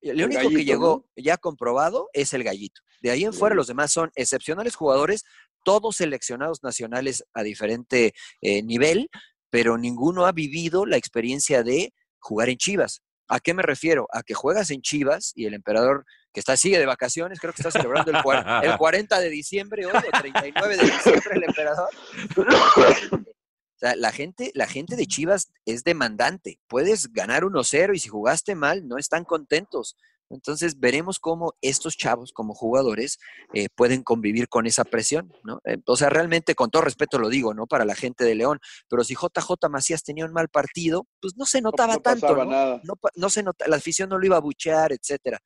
el 0.02 0.20
El 0.20 0.26
único 0.26 0.50
que 0.50 0.64
llegó 0.64 1.08
ya 1.16 1.38
comprobado 1.38 2.10
es 2.12 2.34
el 2.34 2.44
gallito. 2.44 2.82
De 3.00 3.10
ahí 3.10 3.24
en 3.24 3.32
fuera 3.32 3.54
los 3.54 3.68
demás 3.68 3.90
son 3.90 4.10
excepcionales 4.16 4.76
jugadores, 4.76 5.24
todos 5.64 5.96
seleccionados 5.96 6.62
nacionales 6.62 7.24
a 7.32 7.42
diferente 7.42 8.12
eh, 8.42 8.62
nivel, 8.62 9.08
pero 9.48 9.78
ninguno 9.78 10.26
ha 10.26 10.32
vivido 10.32 10.84
la 10.84 10.98
experiencia 10.98 11.62
de 11.62 11.94
jugar 12.18 12.50
en 12.50 12.58
Chivas. 12.58 13.00
¿A 13.28 13.40
qué 13.40 13.54
me 13.54 13.62
refiero? 13.62 14.08
A 14.12 14.22
que 14.22 14.34
juegas 14.34 14.70
en 14.70 14.82
Chivas 14.82 15.32
y 15.34 15.46
el 15.46 15.54
emperador 15.54 16.04
que 16.32 16.40
está 16.40 16.56
sigue 16.56 16.78
de 16.78 16.86
vacaciones, 16.86 17.38
creo 17.40 17.52
que 17.52 17.62
está 17.62 17.70
celebrando 17.70 18.10
el, 18.10 18.70
el 18.70 18.76
40 18.78 19.20
de 19.20 19.30
diciembre 19.30 19.86
hoy, 19.86 19.92
o 19.94 20.20
39 20.20 20.76
de 20.76 20.82
diciembre 20.82 21.30
el 21.34 21.44
emperador. 21.44 21.88
O 22.36 23.78
sea, 23.78 23.96
la 23.96 24.12
gente, 24.12 24.52
la 24.54 24.66
gente 24.66 24.96
de 24.96 25.06
Chivas 25.06 25.52
es 25.66 25.82
demandante. 25.84 26.60
Puedes 26.68 27.12
ganar 27.12 27.42
1-0 27.42 27.94
y 27.94 27.98
si 27.98 28.08
jugaste 28.08 28.54
mal, 28.54 28.86
no 28.86 28.96
están 28.96 29.24
contentos. 29.24 29.96
Entonces 30.32 30.80
veremos 30.80 31.18
cómo 31.18 31.54
estos 31.60 31.96
chavos, 31.96 32.32
como 32.32 32.54
jugadores, 32.54 33.18
eh, 33.52 33.68
pueden 33.74 34.02
convivir 34.02 34.48
con 34.48 34.66
esa 34.66 34.84
presión, 34.84 35.32
¿no? 35.44 35.60
Eh, 35.64 35.78
o 35.86 35.96
sea, 35.96 36.08
realmente, 36.08 36.54
con 36.54 36.70
todo 36.70 36.82
respeto 36.82 37.18
lo 37.18 37.28
digo, 37.28 37.54
¿no? 37.54 37.66
Para 37.66 37.84
la 37.84 37.94
gente 37.94 38.24
de 38.24 38.34
León, 38.34 38.58
pero 38.88 39.04
si 39.04 39.14
JJ 39.14 39.68
Macías 39.70 40.02
tenía 40.02 40.24
un 40.24 40.32
mal 40.32 40.48
partido, 40.48 41.06
pues 41.20 41.34
no 41.36 41.44
se 41.44 41.60
notaba 41.60 41.94
no 41.94 42.00
tanto, 42.00 42.26
pasaba 42.26 42.44
¿no? 42.44 42.50
nada. 42.50 42.80
No, 42.84 42.94
no 43.14 43.30
se 43.30 43.42
nota, 43.42 43.68
la 43.68 43.76
afición 43.76 44.08
no 44.08 44.18
lo 44.18 44.26
iba 44.26 44.36
a 44.36 44.40
buchear, 44.40 44.92
etcétera, 44.92 45.38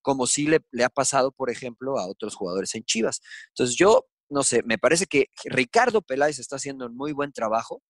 como 0.00 0.26
sí 0.26 0.46
le, 0.46 0.60
le 0.70 0.84
ha 0.84 0.90
pasado, 0.90 1.32
por 1.32 1.50
ejemplo, 1.50 1.98
a 1.98 2.06
otros 2.06 2.34
jugadores 2.34 2.74
en 2.74 2.84
Chivas. 2.84 3.20
Entonces 3.48 3.76
yo, 3.76 4.06
no 4.28 4.42
sé, 4.42 4.62
me 4.64 4.78
parece 4.78 5.06
que 5.06 5.26
Ricardo 5.44 6.02
Peláez 6.02 6.38
está 6.38 6.56
haciendo 6.56 6.86
un 6.86 6.96
muy 6.96 7.12
buen 7.12 7.32
trabajo 7.32 7.82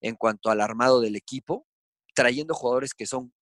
en 0.00 0.16
cuanto 0.16 0.50
al 0.50 0.60
armado 0.60 1.00
del 1.00 1.16
equipo, 1.16 1.66
trayendo 2.14 2.54
jugadores 2.54 2.94
que 2.94 3.06
son 3.06 3.32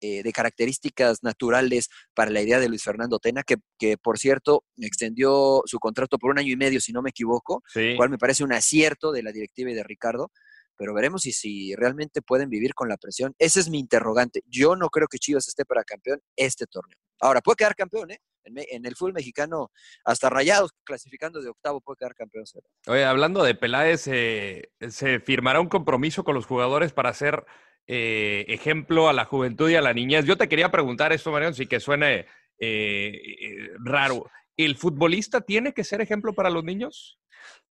eh, 0.00 0.22
de 0.22 0.32
características 0.32 1.22
naturales 1.22 1.88
para 2.14 2.30
la 2.30 2.40
idea 2.40 2.58
de 2.58 2.68
Luis 2.68 2.82
Fernando 2.82 3.18
Tena, 3.18 3.42
que, 3.42 3.56
que, 3.78 3.96
por 3.98 4.18
cierto 4.18 4.64
extendió 4.78 5.62
su 5.66 5.78
contrato 5.78 6.18
por 6.18 6.30
un 6.30 6.38
año 6.38 6.52
y 6.52 6.56
medio, 6.56 6.80
si 6.80 6.92
no 6.92 7.02
me 7.02 7.10
equivoco, 7.10 7.62
Sí. 7.68 7.94
cual 7.96 8.10
me 8.10 8.18
parece 8.18 8.44
un 8.44 8.52
acierto 8.52 9.12
de 9.12 9.22
la 9.22 9.32
directiva 9.32 9.70
y 9.70 9.74
de 9.74 9.82
Ricardo, 9.82 10.30
pero 10.76 10.94
veremos 10.94 11.22
si, 11.22 11.32
si 11.32 11.74
realmente 11.74 12.22
pueden 12.22 12.48
vivir 12.48 12.72
con 12.74 12.88
la 12.88 12.96
presión. 12.96 13.34
Ese 13.38 13.60
es 13.60 13.68
mi 13.68 13.78
interrogante. 13.78 14.42
Yo 14.46 14.76
no 14.76 14.88
creo 14.88 15.08
que 15.08 15.18
Chivas 15.18 15.46
esté 15.46 15.66
para 15.66 15.84
campeón 15.84 16.22
este 16.36 16.66
torneo. 16.66 16.98
Ahora, 17.20 17.42
puede 17.42 17.56
quedar 17.56 17.74
campeón, 17.74 18.12
¿eh? 18.12 18.20
En, 18.44 18.86
el 18.86 18.96
fútbol 18.96 19.12
mexicano, 19.12 19.70
hasta 20.04 20.30
rayados 20.30 20.70
clasificando 20.84 21.42
de 21.42 21.50
octavo 21.50 21.82
puede 21.82 21.98
quedar 21.98 22.14
campeón. 22.14 22.44
Oye, 22.86 23.04
hablando 23.04 23.44
de 23.44 23.54
Peláez, 23.54 24.06
eh, 24.06 24.70
se 24.88 25.20
firmará 25.20 25.60
un 25.60 25.68
compromiso 25.68 26.24
con 26.24 26.34
los 26.34 26.46
jugadores 26.46 26.92
para 26.94 27.10
hacer 27.10 27.44
eh, 27.86 28.44
ejemplo 28.48 29.08
a 29.08 29.12
la 29.12 29.24
juventud 29.24 29.68
y 29.70 29.74
a 29.76 29.80
la 29.82 29.92
niñez. 29.94 30.24
Yo 30.24 30.36
te 30.36 30.48
quería 30.48 30.70
preguntar 30.70 31.12
esto, 31.12 31.32
Mariano, 31.32 31.54
sí 31.54 31.66
que 31.66 31.80
suene 31.80 32.26
eh, 32.58 33.12
eh, 33.14 33.70
raro. 33.84 34.30
¿El 34.56 34.76
futbolista 34.76 35.40
tiene 35.40 35.72
que 35.72 35.84
ser 35.84 36.00
ejemplo 36.00 36.34
para 36.34 36.50
los 36.50 36.62
niños? 36.64 37.18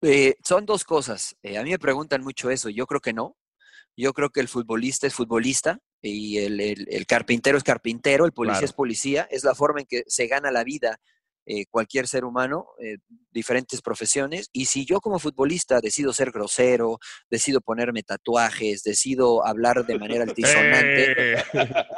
Eh, 0.03 0.35
son 0.43 0.65
dos 0.67 0.85
cosas. 0.85 1.37
A 1.45 1.63
mí 1.63 1.71
me 1.71 1.79
preguntan 1.79 2.23
mucho 2.23 2.51
eso. 2.51 2.71
Yo 2.71 2.87
creo 2.87 3.01
que 3.01 3.13
no. 3.13 3.37
Yo 3.97 4.13
creo 4.15 4.31
que 4.31 4.41
el 4.41 4.49
futbolista 4.49 5.07
es 5.07 5.15
futbolista 5.15 5.79
y 6.01 6.39
el, 6.39 6.59
el- 6.61 6.87
el 6.91 7.07
carpintero 7.07 7.59
es 7.59 7.65
carpintero, 7.65 8.25
el 8.25 8.33
policía 8.33 8.61
Claro. 8.61 8.65
es 8.67 8.73
policía. 8.73 9.29
Es 9.31 9.45
la 9.45 9.55
forma 9.55 9.81
en 9.81 9.87
que 9.87 10.05
se 10.07 10.27
gana 10.27 10.51
la 10.51 10.65
vida 10.65 10.99
eh, 11.47 11.65
cualquier 11.71 12.07
ser 12.07 12.25
humano, 12.25 12.67
eh, 12.79 12.99
diferentes 13.31 13.81
profesiones. 13.83 14.49
Y 14.53 14.67
si 14.67 14.85
yo 14.85 15.01
como 15.01 15.19
futbolista 15.19 15.81
decido 15.81 16.13
ser 16.13 16.31
grosero, 16.31 16.99
decido 17.31 17.61
ponerme 17.61 18.03
tatuajes, 18.03 18.83
decido 18.83 19.45
hablar 19.47 19.85
de 19.87 19.99
manera 19.99 20.25
altisonante, 20.37 21.13
Eh, 21.17 21.43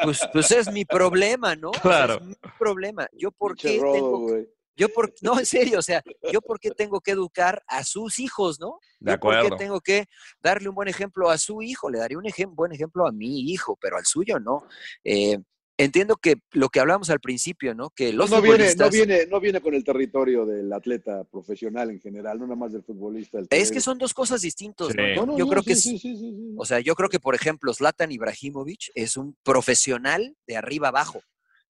pues, 0.02 0.20
pues 0.32 0.50
es 0.50 0.70
mi 0.72 0.84
problema, 0.84 1.54
¿no? 1.56 1.70
O 1.70 1.74
sea, 1.74 1.80
Claro. 1.82 2.14
es 2.16 2.22
mi 2.22 2.34
problema. 2.58 3.08
Yo 3.12 3.30
por 3.32 3.56
qué 3.56 3.80
tengo 3.92 4.26
que- 4.28 4.48
yo 4.74 4.88
por, 4.88 5.12
no, 5.20 5.38
en 5.38 5.44
serio, 5.44 5.78
o 5.80 5.82
sea, 5.82 6.02
yo 6.32 6.40
por 6.40 6.58
qué 6.58 6.70
tengo 6.70 6.98
que 7.02 7.10
educar 7.10 7.62
a 7.66 7.84
sus 7.84 8.18
hijos, 8.18 8.58
¿no? 8.58 8.78
De 9.00 9.12
Yo 9.12 9.20
por 9.20 9.32
qué 9.34 9.38
acuerdo. 9.38 9.56
tengo 9.58 9.80
que 9.82 10.06
darle 10.42 10.70
un 10.70 10.74
buen 10.74 10.88
ejemplo 10.88 11.28
a 11.28 11.36
su 11.36 11.60
hijo, 11.60 11.90
le 11.90 11.98
daría 11.98 12.16
un 12.16 12.24
ejem- 12.24 12.54
buen 12.54 12.72
ejemplo 12.72 13.06
a 13.06 13.12
mi 13.12 13.50
hijo, 13.52 13.76
pero 13.78 13.98
al 13.98 14.06
suyo 14.06 14.40
no. 14.40 14.64
Eh, 15.04 15.38
entiendo 15.78 16.16
que 16.16 16.36
lo 16.52 16.68
que 16.68 16.80
hablábamos 16.80 17.10
al 17.10 17.20
principio, 17.20 17.74
¿no? 17.74 17.90
Que 17.90 18.12
los 18.12 18.30
no, 18.30 18.40
viene, 18.42 18.58
no, 18.58 18.64
futbolistas- 18.64 18.90
viene, 18.92 19.26
no 19.26 19.40
viene 19.40 19.60
con 19.60 19.74
el 19.74 19.82
territorio 19.84 20.44
del 20.46 20.72
atleta 20.72 21.24
profesional 21.24 21.90
en 21.90 22.00
general, 22.00 22.38
no 22.38 22.44
nada 22.46 22.56
más 22.56 22.72
del 22.72 22.82
futbolista. 22.84 23.38
el 23.38 23.46
Es 23.50 23.70
que 23.70 23.76
que- 23.76 23.80
son 23.80 23.98
dos 23.98 24.14
cosas 24.14 24.40
distintas, 24.42 24.88
Sí. 24.88 24.94
¿no? 24.96 25.08
Yo, 25.08 25.14
No, 25.16 25.26
no, 25.32 25.38
yo 25.38 25.44
no, 25.44 25.50
creo 25.50 25.62
que 25.62 25.74
sí, 25.74 25.94
es- 25.96 26.00
sí, 26.02 26.16
sí, 26.16 26.16
sí, 26.16 26.30
sí. 26.36 26.54
o 26.56 26.64
sea, 26.64 26.80
yo 26.80 26.94
creo 26.94 27.08
que, 27.08 27.18
por 27.20 27.34
ejemplo, 27.34 27.72
Zlatan 27.74 28.12
Ibrahimovic 28.12 28.90
es 28.94 29.16
un 29.16 29.36
profesional 29.42 30.36
de 30.46 30.56
arriba 30.56 30.88
abajo. 30.88 31.22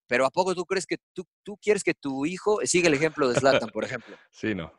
Pero 0.08 0.26
¿a 0.26 0.30
poco 0.30 0.54
tú 0.54 0.66
crees 0.66 0.84
que 0.84 0.98
tú, 1.14 1.24
tú 1.42 1.56
quieres 1.56 1.82
que 1.84 1.94
tu 1.94 2.26
hijo 2.26 2.58
siga 2.64 2.88
el 2.88 2.94
ejemplo 2.94 3.28
de 3.28 3.38
Zlatan, 3.40 3.70
por 3.70 3.84
ejemplo? 3.84 4.16
sí, 4.30 4.54
no. 4.54 4.70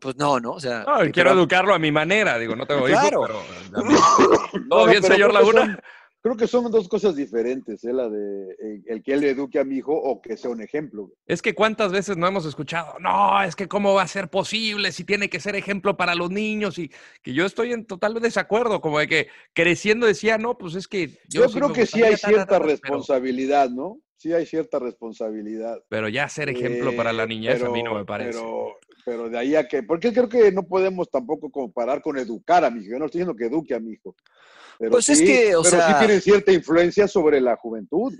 Pues 0.00 0.16
no, 0.16 0.40
¿no? 0.40 0.52
O 0.52 0.60
sea, 0.60 0.82
No, 0.84 1.02
que- 1.02 1.10
quiero 1.12 1.30
pero- 1.30 1.40
educarlo 1.40 1.74
a 1.74 1.78
mi 1.78 1.92
manera, 1.92 2.38
digo, 2.38 2.56
no 2.56 2.66
tengo 2.66 2.88
hijos, 2.88 3.00
Claro. 3.02 3.22
pero 3.26 3.42
también- 3.72 4.00
No, 4.00 4.68
¿Todo 4.76 4.86
no, 4.86 4.90
bien, 4.90 5.02
pero 5.02 5.14
señor 5.14 5.28
que 5.30 5.34
Laguna? 5.34 5.60
son- 5.60 5.80
creo 6.22 6.36
que 6.36 6.46
son 6.46 6.70
dos 6.70 6.88
cosas 6.88 7.16
diferentes, 7.16 7.82
¿eh? 7.84 7.92
la 7.92 8.08
de 8.08 8.50
eh, 8.52 8.82
el 8.86 9.02
que 9.02 9.14
él 9.14 9.24
eduque 9.24 9.58
a 9.58 9.64
mi 9.64 9.76
hijo 9.78 9.92
o 9.94 10.20
que 10.20 10.36
sea 10.36 10.50
un 10.50 10.60
ejemplo. 10.62 11.12
Es 11.26 11.40
que 11.42 11.54
cuántas 11.54 11.92
veces 11.92 12.16
no 12.16 12.26
hemos 12.26 12.44
escuchado, 12.46 12.98
no, 13.00 13.42
es 13.42 13.56
que 13.56 13.68
cómo 13.68 13.94
va 13.94 14.02
a 14.02 14.06
ser 14.08 14.28
posible 14.28 14.92
si 14.92 15.04
tiene 15.04 15.28
que 15.30 15.40
ser 15.40 15.56
ejemplo 15.56 15.96
para 15.96 16.14
los 16.14 16.30
niños 16.30 16.78
y 16.78 16.90
que 17.22 17.32
yo 17.32 17.46
estoy 17.46 17.72
en 17.72 17.86
total 17.86 18.14
desacuerdo, 18.20 18.80
como 18.80 18.98
de 18.98 19.08
que 19.08 19.28
creciendo 19.54 20.06
decía, 20.06 20.36
no, 20.38 20.58
pues 20.58 20.74
es 20.74 20.86
que 20.88 21.18
Yo, 21.28 21.48
sí 21.48 21.54
creo 21.54 21.72
que 21.72 21.86
sí 21.86 22.02
hay 22.02 22.12
ta, 22.12 22.16
ta, 22.16 22.20
ta, 22.20 22.28
cierta 22.28 22.46
ta, 22.46 22.58
pero- 22.58 22.68
responsabilidad, 22.70 23.70
¿no? 23.70 24.00
Sí 24.16 24.34
hay 24.34 24.44
cierta 24.44 24.78
responsabilidad. 24.78 25.82
Pero, 25.88 26.10
ya 26.10 26.28
ser 26.28 26.50
ejemplo 26.50 26.94
para 26.94 27.10
la 27.14 27.22
Eh, 27.24 27.28
niñez 27.28 27.62
a 27.62 27.70
mí 27.70 27.82
no 27.82 27.92
pero- 27.92 27.98
me 28.00 28.04
parece. 28.04 28.38
Pero, 28.38 28.76
pero 29.06 29.30
de 29.30 29.38
ahí 29.38 29.54
a 29.56 29.66
que, 29.66 29.82
porque 29.82 30.12
creo 30.12 30.28
que 30.28 30.52
no 30.52 30.62
podemos 30.64 31.08
tampoco 31.10 31.50
comparar 31.50 32.02
con 32.02 32.18
educar 32.18 32.62
a 32.64 32.70
mi 32.70 32.80
hijo. 32.82 32.90
Yo 32.92 32.98
no 32.98 33.06
estoy 33.06 33.20
diciendo 33.20 33.34
que 33.34 33.46
eduque 33.46 33.74
a 33.74 33.80
mi 33.80 33.92
hijo. 33.92 34.14
Pero 34.80 34.92
Pues 34.92 35.10
es 35.10 35.18
sí- 35.18 35.26
que, 35.26 35.54
o 35.54 35.62
pero 35.62 35.76
sea- 35.76 35.88
sí 35.88 35.94
tienen 35.98 36.22
cierta 36.22 36.52
influencia 36.52 37.06
sobre 37.06 37.38
la 37.38 37.54
juventud. 37.56 38.14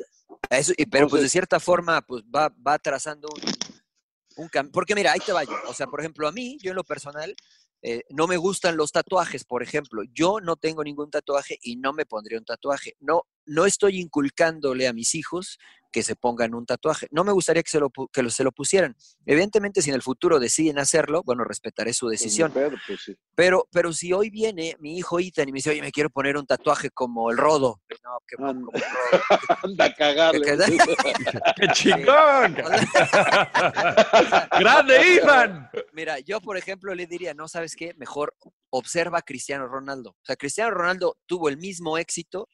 Eso, 0.51 0.75
y- 0.77 0.85
pero 0.85 1.09
pues 1.09 1.23
de 1.23 1.29
cierta 1.31 1.59
forma, 1.59 2.03
pues 2.03 2.23
va, 2.25 2.55
va 2.67 2.79
trazando 2.79 3.29
un, 3.35 4.45
un 4.45 4.49
cam- 4.51 4.71
Porque 4.71 4.95
mira, 4.95 5.13
ahí 5.13 5.21
te 5.25 5.33
va 5.33 5.43
yo. 5.43 5.55
O 5.69 5.73
sea, 5.73 5.87
por 5.87 6.01
ejemplo, 6.01 6.29
a 6.29 6.33
mí, 6.33 6.59
yo 6.61 6.71
en 6.73 6.77
lo 6.77 6.85
personal, 6.85 7.35
eh, 7.83 8.03
no 8.11 8.27
me 8.27 8.37
gustan 8.37 8.77
los 8.77 8.93
tatuajes, 8.93 9.45
por 9.45 9.63
ejemplo. 9.63 10.03
Yo 10.13 10.39
no 10.43 10.57
tengo 10.57 10.85
ningún 10.85 11.11
tatuaje 11.11 11.59
y 11.63 11.77
no 11.77 11.95
me 11.95 12.05
pondría 12.05 12.39
un 12.39 12.45
tatuaje. 12.45 12.95
No, 13.01 13.23
no 13.47 13.65
estoy 13.65 13.99
inculcándole 13.99 14.87
a 14.87 14.93
mis 14.93 15.15
hijos 15.15 15.59
que 15.91 16.03
se 16.03 16.17
pongan 16.17 16.55
un 16.55 16.67
tatuaje. 16.67 17.07
No 17.11 17.25
me 17.25 17.33
gustaría 17.33 17.63
que 17.63 17.71
se 17.71 17.81
lo, 17.81 17.91
que 18.13 18.23
lo- 18.23 18.31
se 18.31 18.45
lo 18.45 18.53
pusieran. 18.53 18.95
Evidentemente, 19.27 19.83
si 19.83 19.91
en 19.91 19.97
el 19.97 20.03
futuro 20.03 20.39
deciden 20.39 20.79
hacerlo, 20.79 21.23
bueno, 21.25 21.45
respetaré 21.45 21.93
su 21.93 22.09
decisión. 22.09 22.53
Pedro, 22.53 22.77
pues 22.87 23.01
sí. 23.05 23.17
Pero, 23.35 23.67
pero 23.73 23.93
si 23.93 24.13
hoy 24.13 24.31
viene 24.31 24.77
mi 24.79 24.97
hijo 24.99 25.19
Ethan 25.19 25.49
y 25.49 25.53
me 25.53 25.57
dice, 25.57 25.71
oye, 25.71 25.81
me 25.83 25.93
quiero 25.93 26.11
poner 26.11 26.37
un 26.37 26.47
tatuaje 26.47 26.91
como 26.91 27.31
el 27.31 27.39
rodo. 27.39 27.81
No, 28.05 28.19
que 28.27 28.37
Anda. 28.39 28.53
como 28.67 28.71
el 28.73 28.81
rodo. 28.81 28.81
Anda 29.65 29.85
a 29.87 29.95
cagarle. 29.95 30.41
Que- 30.51 30.57
¡Qué 31.57 31.67
chingón! 31.73 32.55
¡Grande, 34.61 35.15
Ivan! 35.23 35.71
Mira, 35.93 36.19
yo 36.21 36.41
por 36.41 36.57
ejemplo 36.57 36.95
le 36.95 37.07
diría, 37.07 37.35
no, 37.35 37.49
¿sabes 37.49 37.75
qué? 37.77 37.95
Mejor 37.97 38.35
observa 38.71 39.19
a 39.19 39.23
Cristiano 39.23 39.67
Ronaldo. 39.67 40.11
O 40.11 40.25
sea, 40.25 40.37
Cristiano 40.37 40.71
Ronaldo 40.71 41.19
tuvo 41.27 41.49
el 41.49 41.57
mismo 41.59 41.99
éxito 41.99 42.49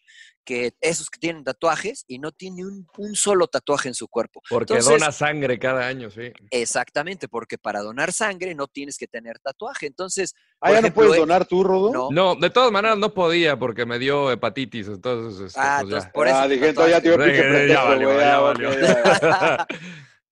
que 0.44 0.74
esos 0.80 1.10
que 1.10 1.18
tienen 1.18 1.42
tatuajes 1.42 2.04
y 2.06 2.20
no 2.20 2.30
tiene 2.30 2.64
un, 2.64 2.86
un 2.98 3.16
solo 3.16 3.48
tatuaje 3.48 3.88
en 3.88 3.94
su 3.94 4.06
cuerpo. 4.06 4.40
Porque 4.48 4.74
Entonces, 4.74 5.00
dona 5.00 5.10
sangre 5.10 5.58
cada 5.58 5.86
año, 5.88 6.08
sí. 6.08 6.32
Exactamente, 6.52 7.26
porque 7.26 7.58
para 7.58 7.80
donar 7.80 8.12
sangre 8.12 8.54
no 8.54 8.68
tienes 8.68 8.96
que 8.96 9.08
tener 9.08 9.38
tatuaje. 9.40 9.86
Entonces, 9.86 10.34
Ah, 10.60 10.80
no 10.80 10.92
puedes 10.94 11.14
él- 11.14 11.18
donar 11.20 11.46
tú, 11.46 11.64
Rodo. 11.64 11.92
No. 11.92 12.08
No, 12.10 12.34
de 12.36 12.48
todas 12.50 12.70
maneras 12.70 12.96
no 12.96 13.12
podía 13.12 13.58
porque 13.58 13.84
me 13.86 13.98
dio 13.98 14.30
hepatitis, 14.30 14.86
entonces. 14.86 15.48
este, 15.48 15.60
Ah, 15.60 15.78
pues 15.80 15.90
ya. 15.90 15.96
entonces 15.96 16.10
por 16.12 16.28
eso. 16.28 16.36
ah, 16.36 16.48
dije, 16.48 16.68
entonces 16.68 16.92
ya 16.94 17.00
te 17.00 17.08
dio 17.08 17.18
pinche 17.18 17.68
Ya 17.68 17.82
valió, 17.84 18.18
ya, 18.20 18.38
valió. 18.40 18.70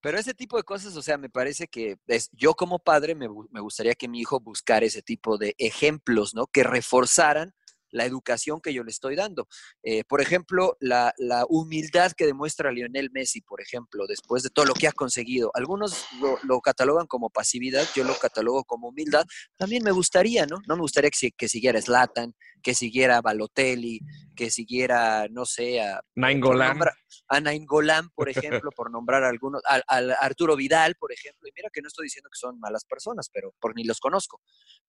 Pero 0.04 0.18
ese 0.18 0.34
tipo 0.34 0.58
de 0.58 0.64
cosas, 0.64 0.94
o 0.98 1.02
sea, 1.02 1.16
me 1.16 1.30
parece 1.30 1.66
que 1.66 1.96
es, 2.08 2.28
yo 2.32 2.52
como 2.52 2.78
padre 2.78 3.14
me, 3.14 3.26
me 3.50 3.60
gustaría 3.62 3.94
que 3.94 4.06
mi 4.06 4.20
hijo 4.20 4.38
buscara 4.38 4.84
ese 4.84 5.00
tipo 5.00 5.38
de 5.38 5.54
ejemplos, 5.56 6.34
¿no? 6.34 6.46
Que 6.46 6.62
reforzaran 6.62 7.54
la 7.94 8.04
educación 8.04 8.60
que 8.60 8.74
yo 8.74 8.82
le 8.82 8.90
estoy 8.90 9.14
dando. 9.14 9.46
Eh, 9.82 10.02
por 10.04 10.20
ejemplo, 10.20 10.76
la, 10.80 11.14
la 11.16 11.46
humildad 11.48 12.12
que 12.12 12.26
demuestra 12.26 12.72
Lionel 12.72 13.10
Messi, 13.12 13.40
por 13.40 13.62
ejemplo, 13.62 14.06
después 14.08 14.42
de 14.42 14.50
todo 14.50 14.64
lo 14.64 14.74
que 14.74 14.88
ha 14.88 14.92
conseguido. 14.92 15.52
Algunos 15.54 16.06
lo, 16.20 16.36
lo 16.42 16.60
catalogan 16.60 17.06
como 17.06 17.30
pasividad, 17.30 17.86
yo 17.94 18.02
lo 18.02 18.14
catalogo 18.18 18.64
como 18.64 18.88
humildad. 18.88 19.24
También 19.56 19.84
me 19.84 19.92
gustaría, 19.92 20.44
¿no? 20.44 20.58
No 20.66 20.74
me 20.74 20.82
gustaría 20.82 21.10
que, 21.10 21.30
que 21.30 21.48
siguiera 21.48 21.80
Zlatan, 21.80 22.34
que 22.62 22.74
siguiera 22.74 23.20
Balotelli, 23.20 24.00
que 24.34 24.50
siguiera, 24.50 25.28
no 25.30 25.44
sé, 25.44 25.80
a, 25.80 26.00
Nainggolan. 26.16 26.80
a 27.28 27.40
Nainggolan, 27.40 28.10
por 28.10 28.28
ejemplo, 28.64 28.70
por 28.74 28.90
nombrar 28.90 29.22
algunos, 29.22 29.62
al, 29.68 29.84
al 29.86 30.16
Arturo 30.20 30.56
Vidal, 30.56 30.96
por 30.96 31.12
ejemplo, 31.12 31.48
y 31.48 31.52
mira 31.54 31.68
que 31.72 31.80
no 31.80 31.88
estoy 31.88 32.06
diciendo 32.06 32.28
que 32.32 32.38
son 32.38 32.58
malas 32.58 32.84
personas, 32.84 33.28
pero 33.32 33.54
por 33.60 33.76
ni 33.76 33.84
los 33.84 34.00
conozco, 34.00 34.40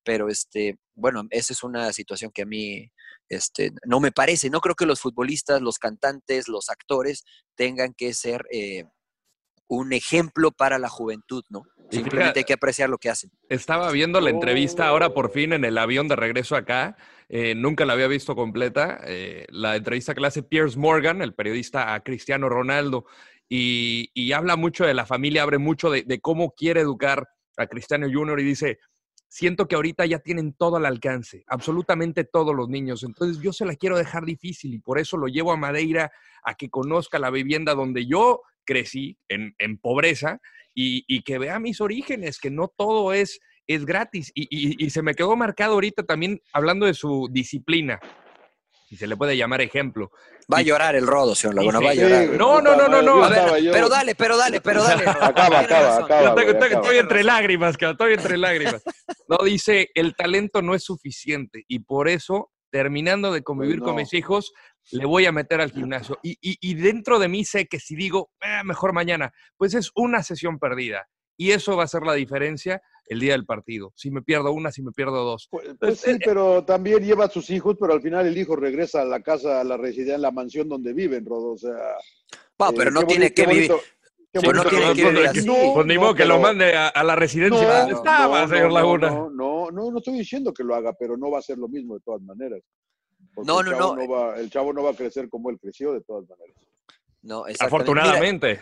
pero 0.03 0.29
este, 0.29 0.79
bueno, 0.95 1.23
esa 1.29 1.53
es 1.53 1.63
una 1.63 1.93
situación 1.93 2.31
que 2.33 2.43
a 2.43 2.45
mí 2.45 2.89
este, 3.29 3.71
no 3.85 3.99
me 3.99 4.11
parece, 4.11 4.49
no 4.49 4.61
creo 4.61 4.75
que 4.75 4.85
los 4.85 4.99
futbolistas, 5.01 5.61
los 5.61 5.79
cantantes, 5.79 6.47
los 6.47 6.69
actores 6.69 7.23
tengan 7.55 7.93
que 7.93 8.13
ser 8.13 8.45
eh, 8.51 8.83
un 9.67 9.93
ejemplo 9.93 10.51
para 10.51 10.77
la 10.77 10.89
juventud, 10.89 11.43
¿no? 11.49 11.63
Simplemente 11.91 12.39
hay 12.39 12.45
que 12.45 12.53
apreciar 12.53 12.89
lo 12.89 12.97
que 12.97 13.09
hacen. 13.09 13.29
Estaba 13.47 13.91
viendo 13.91 14.19
la 14.19 14.31
entrevista 14.31 14.87
ahora 14.87 15.13
por 15.13 15.31
fin 15.31 15.53
en 15.53 15.65
el 15.65 15.77
avión 15.77 16.07
de 16.07 16.15
regreso 16.15 16.55
acá. 16.55 16.97
eh, 17.29 17.55
nunca 17.55 17.85
la 17.85 17.93
había 17.93 18.07
visto 18.07 18.35
completa. 18.35 18.99
eh, 19.05 19.45
la 19.49 19.75
entrevista 19.75 20.13
que 20.13 20.21
le 20.21 20.27
hace 20.27 20.43
Piers 20.43 20.77
Morgan, 20.77 21.21
el 21.21 21.33
periodista 21.35 21.93
a 21.93 22.03
Cristiano 22.03 22.49
Ronaldo, 22.49 23.05
y, 23.47 24.09
y 24.13 24.31
habla 24.31 24.55
mucho 24.55 24.85
de 24.85 24.95
la 24.95 25.05
familia, 25.05 25.43
abre 25.43 25.59
mucho 25.59 25.91
de, 25.91 26.03
de 26.03 26.19
cómo 26.19 26.51
quiere 26.51 26.81
educar 26.81 27.27
a 27.57 27.67
Cristiano 27.67 28.07
Junior 28.11 28.39
y 28.39 28.43
dice, 28.43 28.79
siento 29.27 29.67
que 29.67 29.75
ahorita 29.75 30.05
ya 30.05 30.19
tienen 30.19 30.53
todo 30.53 30.77
al 30.77 30.85
alcance, 30.85 31.43
absolutamente 31.47 32.23
todos 32.23 32.55
los 32.55 32.69
niños. 32.69 33.03
Entonces 33.03 33.41
yo 33.43 33.51
se 33.53 33.65
la 33.65 33.75
quiero 33.75 33.97
dejar 33.97 34.23
difícil 34.25 34.73
y 34.73 34.79
por 34.79 34.99
eso 34.99 35.17
lo 35.17 35.27
llevo 35.27 35.51
a 35.51 35.57
Madeira 35.57 36.11
a 36.43 36.55
que 36.55 36.69
conozca 36.69 37.19
la 37.19 37.29
vivienda 37.31 37.73
donde 37.75 38.05
yo 38.05 38.41
crecí 38.63 39.17
en, 39.27 39.53
en 39.57 39.77
pobreza 39.77 40.39
y, 40.73 41.03
y 41.07 41.21
que 41.23 41.37
vea 41.37 41.59
mis 41.59 41.81
orígenes, 41.81 42.39
que 42.39 42.49
no 42.51 42.67
todo 42.75 43.13
es, 43.13 43.39
es 43.67 43.85
gratis. 43.85 44.31
Y, 44.35 44.43
y- 44.49 44.85
y 44.85 44.89
se 44.89 45.01
me 45.01 45.15
quedó 45.15 45.35
marcado 45.35 45.73
ahorita 45.73 46.03
también 46.03 46.41
hablando 46.53 46.85
de 46.85 46.93
su 46.93 47.27
disciplina, 47.31 47.99
si 48.87 48.95
se 48.97 49.07
le 49.07 49.17
puede 49.17 49.35
llamar 49.35 49.61
ejemplo. 49.61 50.11
Va 50.53 50.59
a 50.59 50.61
llorar 50.61 50.95
el 50.95 51.07
rodo, 51.07 51.33
señor 51.33 51.55
Laguna, 51.55 51.79
va 51.79 51.89
a 51.89 51.93
llorar. 51.95 52.27
No, 52.37 52.61
no, 52.61 52.75
no, 52.75 52.87
no, 52.87 53.01
no. 53.01 53.23
A 53.23 53.29
ver, 53.29 53.39
pero 53.71 53.89
dale, 53.89 54.13
pero 54.13 54.37
dale, 54.37 54.61
pero 54.61 54.83
dale. 54.83 55.03
Acaba, 55.21 55.59
acaba. 55.61 55.97
Yo 55.99 56.05
acaba. 56.67 56.67
estoy 56.81 56.97
entre 56.99 57.23
lágrimas, 57.23 57.77
cabrón, 57.77 57.93
estoy 57.93 58.13
entre 58.13 58.37
lágrimas. 58.37 58.83
No, 59.27 59.37
dice, 59.43 59.89
el 59.95 60.15
talento 60.15 60.61
no 60.61 60.75
es 60.75 60.83
suficiente 60.83 61.63
y 61.67 61.79
por 61.79 62.07
eso, 62.09 62.51
terminando 62.71 63.31
de 63.31 63.41
convivir 63.43 63.79
Pues 63.79 63.85
con 63.87 63.95
mis 63.95 64.13
hijos, 64.13 64.53
le 64.91 65.05
voy 65.05 65.25
a 65.25 65.31
meter 65.31 65.61
al 65.61 65.71
gimnasio. 65.71 66.17
Y, 66.23 66.37
y- 66.41 66.57
y 66.61 66.73
dentro 66.75 67.19
de 67.19 67.27
mí 67.27 67.43
sé 67.45 67.67
que 67.67 67.79
si 67.79 67.95
digo, 67.95 68.31
"Ah, 68.41 68.63
mejor 68.63 68.93
mañana, 68.93 69.31
pues 69.57 69.73
es 69.73 69.91
una 69.95 70.21
sesión 70.23 70.59
perdida. 70.59 71.07
Y 71.37 71.51
eso 71.51 71.75
va 71.75 71.83
a 71.83 71.87
ser 71.87 72.03
la 72.03 72.13
diferencia 72.13 72.81
el 73.07 73.19
día 73.19 73.33
del 73.33 73.45
partido. 73.45 73.91
Si 73.95 74.09
me 74.09 74.21
pierdo 74.21 74.51
una, 74.53 74.71
si 74.71 74.81
me 74.81 74.91
pierdo 74.91 75.23
dos. 75.25 75.47
Pues, 75.51 75.67
pues 75.79 75.99
sí, 75.99 76.17
pero 76.23 76.63
también 76.63 77.03
lleva 77.03 77.25
a 77.25 77.29
sus 77.29 77.49
hijos, 77.49 77.75
pero 77.79 77.93
al 77.93 78.01
final 78.01 78.25
el 78.25 78.37
hijo 78.37 78.55
regresa 78.55 79.01
a 79.01 79.05
la 79.05 79.21
casa, 79.21 79.59
a 79.59 79.63
la 79.65 79.75
residencia, 79.77 80.15
a 80.15 80.19
la 80.19 80.31
mansión 80.31 80.69
donde 80.69 80.93
viven, 80.93 81.25
Rodo. 81.25 81.51
O 81.53 81.57
sea, 81.57 81.73
Va, 82.61 82.69
eh, 82.69 82.73
pero 82.77 82.89
no 82.91 83.03
tiene 83.05 83.33
que 83.33 83.45
vivir. 83.45 83.71
No 84.41 84.63
tiene 84.69 84.87
lo- 84.87 84.93
que 84.93 85.01
lo- 85.01 85.09
vivir 85.09 85.23
lo- 85.23 85.29
así. 85.29 85.45
no, 85.45 85.73
Pues 85.73 85.85
ni 85.87 85.95
no, 85.95 86.01
modo 86.01 86.13
que 86.15 86.23
pero- 86.23 86.35
lo 86.35 86.41
mande 86.41 86.75
a, 86.75 86.87
a 86.89 87.03
la 87.03 87.15
residencia 87.15 87.61
No, 87.67 87.73
donde 87.79 87.93
estaba, 87.93 88.41
no, 88.41 88.47
señor 88.47 88.71
Laguna. 88.71 89.09
No, 89.11 89.29
no, 89.29 89.71
no, 89.71 89.91
no 89.91 89.97
estoy 89.97 90.17
diciendo 90.17 90.53
que 90.53 90.63
lo 90.63 90.75
haga, 90.75 90.93
pero 90.93 91.17
no 91.17 91.29
va 91.31 91.39
a 91.39 91.41
ser 91.41 91.57
lo 91.57 91.67
mismo 91.67 91.95
de 91.95 92.01
todas 92.01 92.21
maneras. 92.21 92.61
No, 93.37 93.61
no, 93.63 93.71
no. 93.95 94.07
va- 94.07 94.35
el 94.37 94.49
chavo 94.49 94.71
no 94.73 94.83
va 94.83 94.91
a 94.91 94.95
crecer 94.95 95.29
como 95.29 95.49
él 95.49 95.59
creció 95.59 95.91
de 95.93 96.01
todas 96.01 96.27
maneras. 96.29 96.55
No, 97.21 97.47
exactamente. 97.47 97.91
Mira, 97.91 98.01
Afortunadamente. 98.03 98.61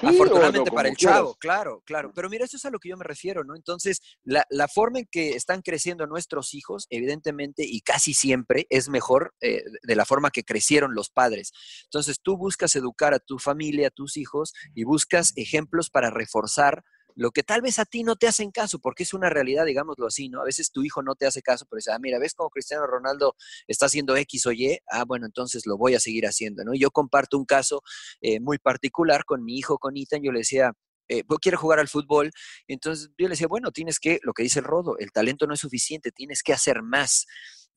Sí, 0.00 0.06
Afortunadamente 0.06 0.70
para 0.70 0.88
el 0.88 0.96
chavo, 0.96 1.34
claro, 1.34 1.82
claro. 1.84 2.12
Pero 2.14 2.30
mira, 2.30 2.46
eso 2.46 2.56
es 2.56 2.64
a 2.64 2.70
lo 2.70 2.78
que 2.78 2.88
yo 2.88 2.96
me 2.96 3.04
refiero, 3.04 3.44
¿no? 3.44 3.54
Entonces, 3.54 4.00
la, 4.24 4.46
la 4.48 4.66
forma 4.66 5.00
en 5.00 5.06
que 5.10 5.30
están 5.30 5.60
creciendo 5.60 6.06
nuestros 6.06 6.54
hijos, 6.54 6.86
evidentemente, 6.88 7.64
y 7.66 7.82
casi 7.82 8.14
siempre, 8.14 8.66
es 8.70 8.88
mejor 8.88 9.34
eh, 9.42 9.62
de 9.82 9.96
la 9.96 10.06
forma 10.06 10.30
que 10.30 10.44
crecieron 10.44 10.94
los 10.94 11.10
padres. 11.10 11.52
Entonces, 11.84 12.20
tú 12.22 12.38
buscas 12.38 12.74
educar 12.74 13.12
a 13.12 13.18
tu 13.18 13.38
familia, 13.38 13.88
a 13.88 13.90
tus 13.90 14.16
hijos, 14.16 14.54
y 14.74 14.84
buscas 14.84 15.32
ejemplos 15.36 15.90
para 15.90 16.10
reforzar 16.10 16.84
lo 17.16 17.30
que 17.30 17.42
tal 17.42 17.62
vez 17.62 17.78
a 17.78 17.84
ti 17.84 18.04
no 18.04 18.16
te 18.16 18.26
hacen 18.28 18.50
caso, 18.50 18.78
porque 18.78 19.02
es 19.02 19.14
una 19.14 19.30
realidad, 19.30 19.64
digámoslo 19.66 20.06
así, 20.06 20.28
¿no? 20.28 20.40
A 20.40 20.44
veces 20.44 20.70
tu 20.72 20.84
hijo 20.84 21.02
no 21.02 21.14
te 21.14 21.26
hace 21.26 21.42
caso, 21.42 21.66
pero 21.68 21.78
dice, 21.78 21.92
ah, 21.92 21.98
mira, 21.98 22.18
¿ves 22.18 22.34
cómo 22.34 22.50
Cristiano 22.50 22.86
Ronaldo 22.86 23.36
está 23.66 23.86
haciendo 23.86 24.16
X 24.16 24.46
o 24.46 24.52
Y? 24.52 24.78
Ah, 24.88 25.04
bueno, 25.04 25.26
entonces 25.26 25.66
lo 25.66 25.76
voy 25.76 25.94
a 25.94 26.00
seguir 26.00 26.26
haciendo, 26.26 26.64
¿no? 26.64 26.74
Yo 26.74 26.90
comparto 26.90 27.38
un 27.38 27.44
caso 27.44 27.82
eh, 28.20 28.40
muy 28.40 28.58
particular 28.58 29.24
con 29.24 29.44
mi 29.44 29.58
hijo, 29.58 29.78
con 29.78 29.96
Ethan, 29.96 30.22
yo 30.22 30.32
le 30.32 30.40
decía, 30.40 30.72
eh, 31.08 31.24
quiere 31.40 31.56
jugar 31.56 31.78
al 31.78 31.88
fútbol, 31.88 32.30
entonces 32.68 33.10
yo 33.18 33.26
le 33.26 33.30
decía, 33.30 33.48
bueno, 33.48 33.70
tienes 33.72 33.98
que, 33.98 34.18
lo 34.22 34.32
que 34.32 34.42
dice 34.42 34.60
el 34.60 34.64
Rodo, 34.64 34.96
el 34.98 35.12
talento 35.12 35.46
no 35.46 35.54
es 35.54 35.60
suficiente, 35.60 36.12
tienes 36.12 36.42
que 36.42 36.52
hacer 36.52 36.82
más. 36.82 37.26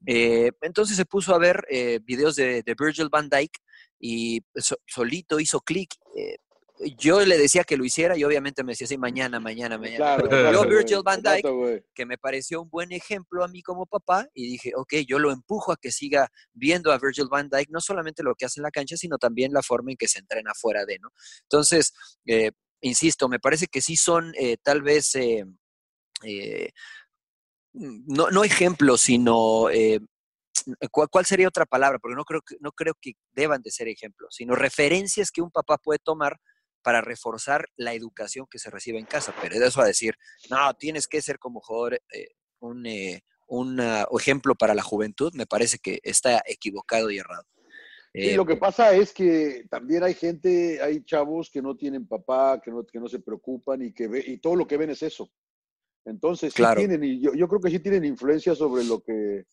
Eh, 0.06 0.52
entonces 0.62 0.98
se 0.98 1.06
puso 1.06 1.34
a 1.34 1.40
ver 1.40 1.66
eh, 1.70 2.00
videos 2.04 2.36
de, 2.36 2.64
Virgil 2.78 3.10
van 3.10 3.30
Dijk 3.30 3.52
y 4.00 4.42
so- 4.56 4.78
solito 4.86 5.40
hizo 5.40 5.62
clic. 5.62 5.94
Yo 6.98 7.22
le 7.22 7.38
decía 7.38 7.64
que 7.64 7.78
lo 7.78 7.86
hiciera 7.86 8.18
y 8.18 8.24
obviamente 8.24 8.64
me 8.64 8.74
decía 8.74 8.86
así, 8.86 8.98
mañana, 8.98 9.40
mañana, 9.40 9.78
mañana. 9.78 10.18
Claro, 10.18 10.52
yo, 10.52 10.70
Virgil 10.70 11.02
van 11.04 11.20
exacto, 11.20 11.56
güey. 11.56 11.84
que 11.94 12.06
me 12.06 12.18
pareció 12.18 12.62
un 12.62 12.70
buen 12.70 12.92
ejemplo 12.92 13.44
a 13.44 13.48
mí 13.48 13.62
como 13.62 13.86
papá 13.86 14.28
y 14.34 14.50
dije, 14.52 14.74
ok, 14.76 14.96
yo 15.08 15.20
lo 15.20 15.32
empujo 15.32 15.72
a 15.72 15.78
que 15.78 15.92
siga 15.92 16.30
viendo 16.54 16.92
a 16.92 16.98
Virgil 16.98 17.28
van 17.30 17.50
Dijk, 17.50 17.70
no 17.70 17.80
solamente 17.80 18.24
lo 18.24 18.36
que 18.36 18.46
hace 18.46 18.60
en 18.60 18.64
la 18.64 18.72
cancha, 18.72 18.98
sino 18.98 19.18
también 19.18 19.54
la 19.54 19.62
forma 19.62 19.92
en 19.92 19.98
que 19.98 20.08
se 20.08 20.20
entrena 20.20 20.52
fuera 20.54 20.86
de, 20.86 21.00
¿no? 21.00 21.10
Entonces, 21.44 21.94
eh, 22.26 22.52
insisto, 22.82 23.30
me 23.30 23.40
parece 23.40 23.68
que 23.68 23.82
sí 23.82 23.96
son 23.96 24.34
eh, 24.38 24.58
tal 24.62 24.82
vez, 24.82 25.16
eh, 25.16 25.46
eh, 26.24 26.72
no, 27.74 28.30
no 28.32 28.44
ejemplos, 28.44 29.02
sino... 29.02 29.70
eh, 29.70 30.00
¿cuál, 30.92 31.10
cuál 31.10 31.26
sería 31.26 31.48
otra 31.48 31.66
palabra? 31.66 32.00
Porque 32.00 32.16
no 32.16 32.24
creo, 32.24 32.42
que, 32.42 32.56
no 32.60 32.72
creo 32.72 32.94
que 33.00 33.14
deban 33.34 33.62
de 33.62 33.72
ser 33.72 33.88
ejemplos, 33.88 34.36
sino 34.36 34.56
referencias 34.56 35.32
que 35.32 35.42
un 35.42 35.52
papá 35.52 35.78
puede 35.78 36.00
tomar 36.00 36.38
para 36.86 37.02
reforzar 37.02 37.68
la 37.78 37.96
educación 37.96 38.46
que 38.48 38.60
se 38.60 38.70
recibe 38.70 39.00
en 39.00 39.08
casa. 39.08 39.34
Pero 39.42 39.58
de 39.58 39.66
eso 39.66 39.82
a 39.82 39.88
decir, 39.88 40.14
no, 40.52 40.72
tienes 40.76 41.08
que 41.08 41.20
ser 41.20 41.40
como 41.40 41.60
jugador 41.60 41.96
eh, 42.14 42.28
un, 42.60 42.86
eh, 42.86 43.24
un 43.48 43.80
ah, 43.80 44.08
ejemplo 44.16 44.54
para 44.54 44.76
la 44.76 44.84
juventud, 44.84 45.34
me 45.34 45.48
parece 45.48 45.80
que 45.80 46.00
está 46.04 46.44
equivocado 46.46 47.10
y 47.10 47.18
errado. 47.18 47.44
Y 48.14 48.30
Eh, 48.30 48.38
lo 48.38 48.46
que 48.46 48.56
pasa 48.56 48.94
es 48.94 49.14
que 49.14 49.66
también 49.68 50.04
hay 50.04 50.14
gente, 50.14 50.80
hay 50.80 51.04
chavos 51.04 51.50
que 51.50 51.60
no 51.60 51.76
tienen 51.76 52.08
papá, 52.08 52.62
que 52.64 52.70
no, 52.70 52.86
que 52.86 53.00
no 53.00 53.10
se 53.10 53.20
preocupan 53.20 53.82
y 53.82 53.92
que 53.92 54.08
ve, 54.08 54.24
y 54.24 54.38
todo 54.38 54.56
lo 54.56 54.68
que 54.68 54.78
ven 54.78 54.92
es 54.92 55.02
eso. 55.02 55.32
Entonces 56.06 56.54
sí 56.54 56.58
Claro. 56.58 56.78
tienen, 56.78 57.04
y 57.04 57.20
yo, 57.20 57.34
yo 57.34 57.48
creo 57.48 57.60
que 57.62 57.72
sí 57.72 57.80
tienen 57.80 58.06
influencia 58.06 58.54
sobre 58.54 58.84
lo 58.84 59.02
que, 59.02 59.46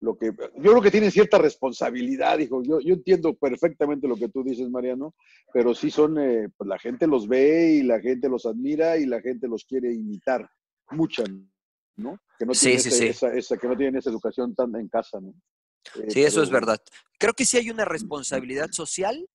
lo 0.00 0.16
que, 0.16 0.26
yo 0.26 0.70
creo 0.70 0.82
que 0.82 0.90
tienen 0.90 1.10
cierta 1.10 1.38
responsabilidad, 1.38 2.38
hijo. 2.38 2.62
Yo, 2.62 2.80
yo 2.80 2.94
entiendo 2.94 3.34
perfectamente 3.34 4.06
lo 4.06 4.16
que 4.16 4.28
tú 4.28 4.42
dices, 4.44 4.68
Mariano, 4.68 5.14
pero 5.52 5.74
sí 5.74 5.90
son, 5.90 6.18
eh, 6.18 6.48
pues 6.56 6.68
la 6.68 6.78
gente 6.78 7.06
los 7.06 7.26
ve 7.26 7.76
y 7.76 7.82
la 7.82 8.00
gente 8.00 8.28
los 8.28 8.44
admira 8.46 8.98
y 8.98 9.06
la 9.06 9.20
gente 9.20 9.48
los 9.48 9.64
quiere 9.64 9.92
imitar, 9.92 10.48
mucha, 10.90 11.24
¿no? 11.96 12.18
Que 12.38 12.44
no 12.44 12.52
Sí, 12.54 12.64
tienen 12.66 12.80
sí, 12.80 12.88
ese- 12.88 12.98
sí. 12.98 13.06
Esa, 13.06 13.32
esa- 13.34 13.56
que 13.56 13.66
no 13.68 13.76
tienen 13.76 13.96
esa 13.96 14.10
educación 14.10 14.54
tan 14.54 14.74
en 14.76 14.88
casa, 14.88 15.18
¿no? 15.20 15.30
Eh, 16.02 16.10
Sí, 16.10 16.22
eso 16.24 16.42
es 16.42 16.50
verdad. 16.50 16.80
Creo 17.18 17.32
que 17.32 17.46
sí 17.46 17.56
hay 17.56 17.70
una 17.70 17.84
responsabilidad 17.86 18.70
social, 18.72 19.26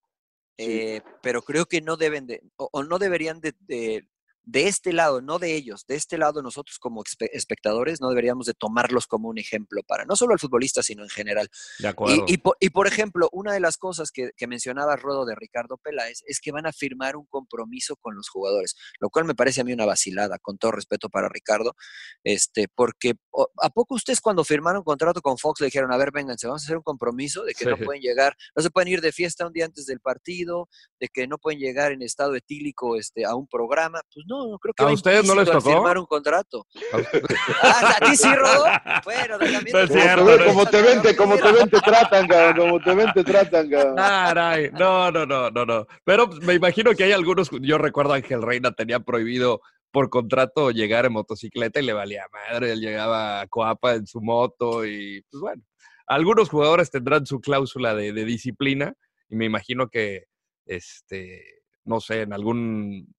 eh, 0.57 1.01
pero 1.23 1.41
creo 1.41 1.65
que 1.65 1.81
no 1.81 1.97
deben 1.97 2.27
de, 2.27 2.43
o, 2.57 2.69
o 2.71 2.83
no 2.83 2.99
deberían 2.99 3.39
de, 3.41 3.55
de- 3.61 4.07
de 4.43 4.67
este 4.67 4.93
lado, 4.93 5.21
no 5.21 5.39
de 5.39 5.55
ellos, 5.55 5.85
de 5.87 5.95
este 5.95 6.17
lado 6.17 6.41
nosotros 6.41 6.79
como 6.79 7.03
espe- 7.03 7.29
espectadores 7.31 8.01
no 8.01 8.09
deberíamos 8.09 8.45
de 8.45 8.53
tomarlos 8.53 9.07
como 9.07 9.29
un 9.29 9.37
ejemplo 9.37 9.81
para 9.83 10.05
no 10.05 10.15
solo 10.15 10.33
al 10.33 10.39
futbolista, 10.39 10.81
sino 10.83 11.03
en 11.03 11.09
general. 11.09 11.49
De 11.79 11.87
acuerdo. 11.87 12.25
Y, 12.27 12.33
y 12.33 12.37
por, 12.37 12.57
y, 12.59 12.69
por 12.69 12.87
ejemplo, 12.87 13.29
una 13.31 13.53
de 13.53 13.59
las 13.59 13.77
cosas 13.77 14.11
que, 14.11 14.31
que 14.35 14.47
mencionaba 14.47 14.95
Rodo 14.95 15.25
de 15.25 15.35
Ricardo 15.35 15.77
Peláez 15.77 16.23
es 16.25 16.39
que 16.39 16.51
van 16.51 16.65
a 16.65 16.73
firmar 16.73 17.15
un 17.15 17.25
compromiso 17.25 17.95
con 17.97 18.15
los 18.15 18.29
jugadores, 18.29 18.75
lo 18.99 19.09
cual 19.09 19.25
me 19.25 19.35
parece 19.35 19.61
a 19.61 19.63
mí 19.63 19.73
una 19.73 19.85
vacilada, 19.85 20.39
con 20.39 20.57
todo 20.57 20.71
respeto 20.71 21.09
para 21.09 21.29
Ricardo, 21.29 21.75
este, 22.23 22.67
porque 22.67 23.13
¿a 23.61 23.69
poco 23.69 23.95
ustedes 23.95 24.21
cuando 24.21 24.43
firmaron 24.43 24.83
contrato 24.83 25.21
con 25.21 25.37
Fox 25.37 25.61
le 25.61 25.67
dijeron, 25.67 25.93
a 25.93 25.97
ver, 25.97 26.11
vénganse, 26.11 26.47
vamos 26.47 26.63
a 26.63 26.65
hacer 26.65 26.77
un 26.77 26.83
compromiso 26.83 27.43
de 27.43 27.53
que 27.53 27.65
no 27.65 27.77
pueden 27.77 28.01
llegar, 28.01 28.35
no 28.55 28.63
se 28.63 28.69
pueden 28.69 28.87
ir 28.91 29.01
de 29.01 29.11
fiesta 29.11 29.45
un 29.45 29.53
día 29.53 29.65
antes 29.65 29.85
del 29.85 29.99
partido, 29.99 30.67
de 30.99 31.07
que 31.07 31.27
no 31.27 31.37
pueden 31.37 31.59
llegar 31.59 31.91
en 31.91 32.01
estado 32.01 32.35
etílico 32.35 32.95
este, 32.95 33.25
a 33.25 33.35
un 33.35 33.47
programa? 33.47 34.01
Pues 34.13 34.25
no, 34.31 34.47
no 34.51 34.59
creo 34.59 34.73
que 34.73 34.83
¿A 34.83 34.87
ustedes 34.87 35.25
no 35.25 35.35
les 35.35 35.45
tocó? 35.49 35.61
firmar 35.71 35.97
un 35.97 36.05
contrato. 36.05 36.65
Ah, 37.63 37.95
¿A 38.01 38.05
ti 38.05 38.15
sí, 38.15 38.33
Rodo? 38.33 38.65
Bueno, 39.03 39.37
también 39.37 39.63
No 39.73 39.87
Como 39.87 39.87
cierto, 39.99 40.25
te 40.25 40.31
ven, 40.31 40.39
no 40.39 40.45
como 40.45 40.65
te 40.65 40.81
ven, 40.81 41.01
te- 41.01 41.15
como 41.15 41.37
te 41.37 41.51
ven, 41.51 41.69
te 41.69 41.79
tratan, 41.79 42.27
cabrón. 42.27 42.67
Como 42.69 42.79
te 42.83 42.95
ven, 42.95 43.11
te 43.13 43.23
tratan, 43.23 43.69
cabrón. 43.69 43.95
Caray, 43.95 44.71
no, 44.71 45.11
no, 45.11 45.25
no, 45.25 45.49
no, 45.51 45.65
no. 45.65 45.85
Pero 46.05 46.27
pues, 46.29 46.41
me 46.41 46.53
imagino 46.53 46.91
que 46.93 47.03
hay 47.03 47.11
algunos, 47.11 47.49
yo 47.61 47.77
recuerdo 47.77 48.13
a 48.13 48.17
Ángel 48.17 48.41
Reina 48.41 48.71
tenía 48.71 48.99
prohibido 49.01 49.61
por 49.91 50.09
contrato 50.09 50.71
llegar 50.71 51.05
en 51.05 51.13
motocicleta 51.13 51.79
y 51.79 51.85
le 51.85 51.93
valía 51.93 52.25
madre, 52.31 52.71
él 52.71 52.79
llegaba 52.79 53.41
a 53.41 53.47
Coapa 53.47 53.95
en 53.95 54.07
su 54.07 54.21
moto 54.21 54.85
y 54.85 55.21
pues 55.29 55.41
bueno, 55.41 55.63
algunos 56.07 56.49
jugadores 56.49 56.89
tendrán 56.91 57.25
su 57.25 57.41
cláusula 57.41 57.93
de, 57.93 58.13
de 58.13 58.23
disciplina 58.25 58.93
y 59.29 59.35
me 59.35 59.45
imagino 59.45 59.89
que, 59.89 60.25
este, 60.65 61.43
no 61.83 61.99
sé, 61.99 62.21
en 62.21 62.33
algún, 62.33 63.13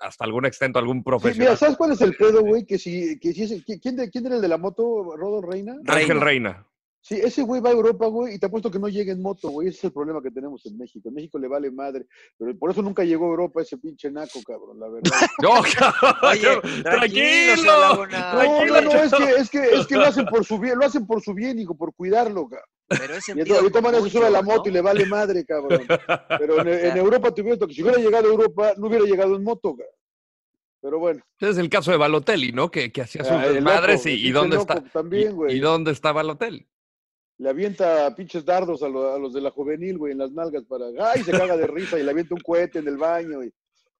hasta 0.00 0.24
algún 0.24 0.46
extento, 0.46 0.78
algún 0.78 0.98
Sí, 0.98 1.02
profesional. 1.04 1.48
mira, 1.48 1.56
¿sabes 1.56 1.76
cuál 1.76 1.92
es 1.92 2.00
el 2.00 2.14
pedo, 2.16 2.42
güey? 2.42 2.64
Que 2.64 2.78
si, 2.78 3.18
que 3.18 3.32
si 3.32 3.42
ese- 3.44 3.64
¿quién, 3.80 3.96
de- 3.96 4.10
quién 4.10 4.26
era 4.26 4.36
el 4.36 4.42
de 4.42 4.48
la 4.48 4.58
moto, 4.58 5.16
Rodo 5.16 5.40
Reina? 5.42 5.76
Ángel 5.86 6.20
Reina. 6.20 6.24
Reina. 6.24 6.64
Sí, 7.00 7.14
ese 7.14 7.42
güey 7.42 7.60
va 7.62 7.70
a 7.70 7.72
Europa, 7.72 8.06
güey, 8.08 8.34
y 8.34 8.38
te 8.38 8.46
apuesto 8.46 8.70
que 8.70 8.78
no 8.78 8.88
llega 8.88 9.12
en 9.12 9.22
moto, 9.22 9.48
güey. 9.48 9.68
Ese 9.68 9.78
es 9.78 9.84
el 9.84 9.92
problema 9.92 10.20
que 10.20 10.30
tenemos 10.32 10.66
en 10.66 10.76
México. 10.76 11.08
En 11.08 11.14
México 11.14 11.38
le 11.38 11.48
vale 11.48 11.70
madre. 11.70 12.06
Pero 12.36 12.58
por 12.58 12.70
eso 12.70 12.82
nunca 12.82 13.02
llegó 13.04 13.26
a 13.26 13.28
Europa 13.30 13.62
ese 13.62 13.78
pinche 13.78 14.10
naco, 14.10 14.40
cabrón, 14.46 14.78
la 14.80 14.88
verdad. 14.88 15.10
No, 15.42 15.50
Oye, 16.28 16.40
tranquilo, 16.82 16.82
tranquilo, 16.82 17.80
Laguna. 17.80 18.32
No, 18.34 18.38
tranquilo. 18.40 18.80
no, 18.82 18.92
no, 18.92 19.00
es 19.00 19.12
que, 19.14 19.30
es 19.40 19.50
que, 19.50 19.74
es 19.80 19.86
que 19.86 19.94
lo 19.96 20.04
hacen 20.04 20.26
por 20.26 20.44
su 20.44 20.58
bien, 20.58 20.76
lo 20.78 20.84
hacen 20.84 21.06
por 21.06 21.22
su 21.22 21.32
bien, 21.32 21.58
hijo, 21.58 21.74
por 21.76 21.94
cuidarlo, 21.94 22.48
cabrón. 22.48 22.68
Pero 22.88 23.14
es 23.14 23.28
Y 23.28 23.32
entonces, 23.32 23.56
ahorita 23.58 23.78
se 23.80 23.92
común, 23.96 24.10
sube 24.10 24.26
a 24.26 24.30
la 24.30 24.40
¿no? 24.42 24.48
moto 24.48 24.68
y 24.68 24.72
le 24.72 24.80
vale 24.80 25.04
madre, 25.06 25.44
cabrón. 25.44 25.86
Pero 26.38 26.60
en, 26.60 26.68
en 26.92 26.96
Europa 26.96 27.32
te 27.34 27.42
hubiera 27.42 27.66
que 27.66 27.74
si 27.74 27.82
hubiera 27.82 27.98
llegado 27.98 28.28
a 28.28 28.30
Europa, 28.30 28.72
no 28.78 28.86
hubiera 28.86 29.04
llegado 29.04 29.36
en 29.36 29.44
moto, 29.44 29.70
cabrón. 29.76 29.94
Pero 30.80 30.98
bueno. 30.98 31.20
Ese 31.40 31.50
es 31.50 31.58
el 31.58 31.68
caso 31.68 31.90
de 31.90 31.96
Balotelli, 31.96 32.52
¿no? 32.52 32.70
Que, 32.70 32.90
que 32.92 33.02
hacía 33.02 33.24
sus 33.24 33.32
Ah, 33.32 33.52
madres 33.60 34.04
loco, 34.04 34.08
y, 34.08 34.14
pinche 34.14 34.32
dónde 34.32 34.56
está. 34.56 34.80
también, 34.92 35.30
y- 35.30 35.34
güey. 35.34 35.56
y, 35.56 35.60
dónde 35.60 35.90
está 35.90 36.12
Balotelli? 36.12 36.66
Le 37.38 37.48
avienta 37.50 38.14
pinches 38.16 38.44
dardos 38.44 38.82
a, 38.82 38.88
lo- 38.88 39.12
a 39.14 39.18
los 39.18 39.32
de 39.34 39.40
la 39.40 39.50
juvenil, 39.50 39.98
güey, 39.98 40.12
en 40.12 40.18
las 40.18 40.32
nalgas 40.32 40.64
para. 40.64 40.86
¡Ay! 41.12 41.22
Se 41.24 41.32
caga 41.32 41.56
de 41.56 41.66
risa 41.66 41.98
y 41.98 42.02
le 42.04 42.10
avienta 42.10 42.34
un 42.34 42.40
cohete 42.40 42.78
en 42.78 42.88
el 42.88 42.96
baño. 42.96 43.44
Y, 43.44 43.52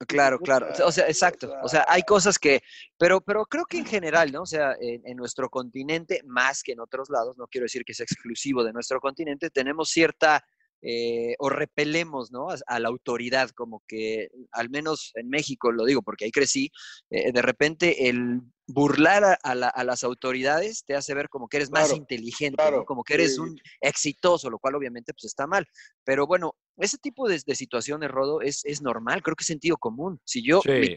Claro, 0.06 0.38
claro. 0.38 0.68
O 0.84 0.92
sea, 0.92 1.08
exacto. 1.08 1.52
O 1.62 1.68
sea, 1.68 1.84
hay 1.88 2.02
cosas 2.02 2.38
que, 2.38 2.62
pero, 2.96 3.20
pero 3.20 3.44
creo 3.46 3.64
que 3.64 3.78
en 3.78 3.86
general, 3.86 4.30
¿no? 4.30 4.42
O 4.42 4.46
sea, 4.46 4.76
en, 4.80 5.02
en 5.04 5.16
nuestro 5.16 5.48
continente, 5.50 6.22
más 6.24 6.62
que 6.62 6.72
en 6.72 6.80
otros 6.80 7.10
lados, 7.10 7.36
no 7.36 7.48
quiero 7.48 7.64
decir 7.64 7.84
que 7.84 7.94
sea 7.94 8.04
exclusivo 8.04 8.62
de 8.62 8.72
nuestro 8.72 9.00
continente, 9.00 9.50
tenemos 9.50 9.90
cierta, 9.90 10.44
eh, 10.82 11.34
o 11.38 11.48
repelemos, 11.50 12.30
¿no? 12.30 12.50
A, 12.50 12.56
a 12.66 12.78
la 12.78 12.88
autoridad, 12.88 13.50
como 13.50 13.82
que, 13.86 14.28
al 14.52 14.70
menos 14.70 15.10
en 15.14 15.28
México, 15.28 15.72
lo 15.72 15.84
digo 15.84 16.02
porque 16.02 16.24
ahí 16.24 16.30
crecí, 16.30 16.70
eh, 17.10 17.32
de 17.32 17.42
repente 17.42 18.08
el 18.08 18.40
burlar 18.66 19.24
a, 19.24 19.32
a 19.42 19.54
la- 19.54 19.68
a 19.68 19.82
las 19.82 20.04
autoridades 20.04 20.84
te 20.84 20.94
hace 20.94 21.14
ver 21.14 21.28
como 21.30 21.48
que 21.48 21.56
eres 21.56 21.70
más 21.70 21.86
Claro, 21.88 21.96
inteligente, 21.96 22.62
Como 22.86 23.02
que 23.02 23.14
eres 23.14 23.34
sí. 23.34 23.40
un 23.40 23.58
exitoso, 23.80 24.50
lo 24.50 24.58
cual 24.58 24.74
obviamente 24.76 25.12
pues 25.14 25.24
está 25.24 25.46
mal. 25.46 25.66
Pero 26.04 26.26
bueno, 26.26 26.54
ese 26.76 26.98
tipo 26.98 27.28
de, 27.28 27.40
de 27.44 27.54
situaciones, 27.54 28.10
Rodo, 28.10 28.40
es, 28.40 28.64
es 28.64 28.82
normal, 28.82 29.22
creo 29.22 29.34
que 29.36 29.42
es 29.42 29.46
sentido 29.48 29.76
común. 29.78 30.20
Si 30.24 30.46
yo 30.46 30.60
mi, 30.66 30.86
Sí. 30.86 30.96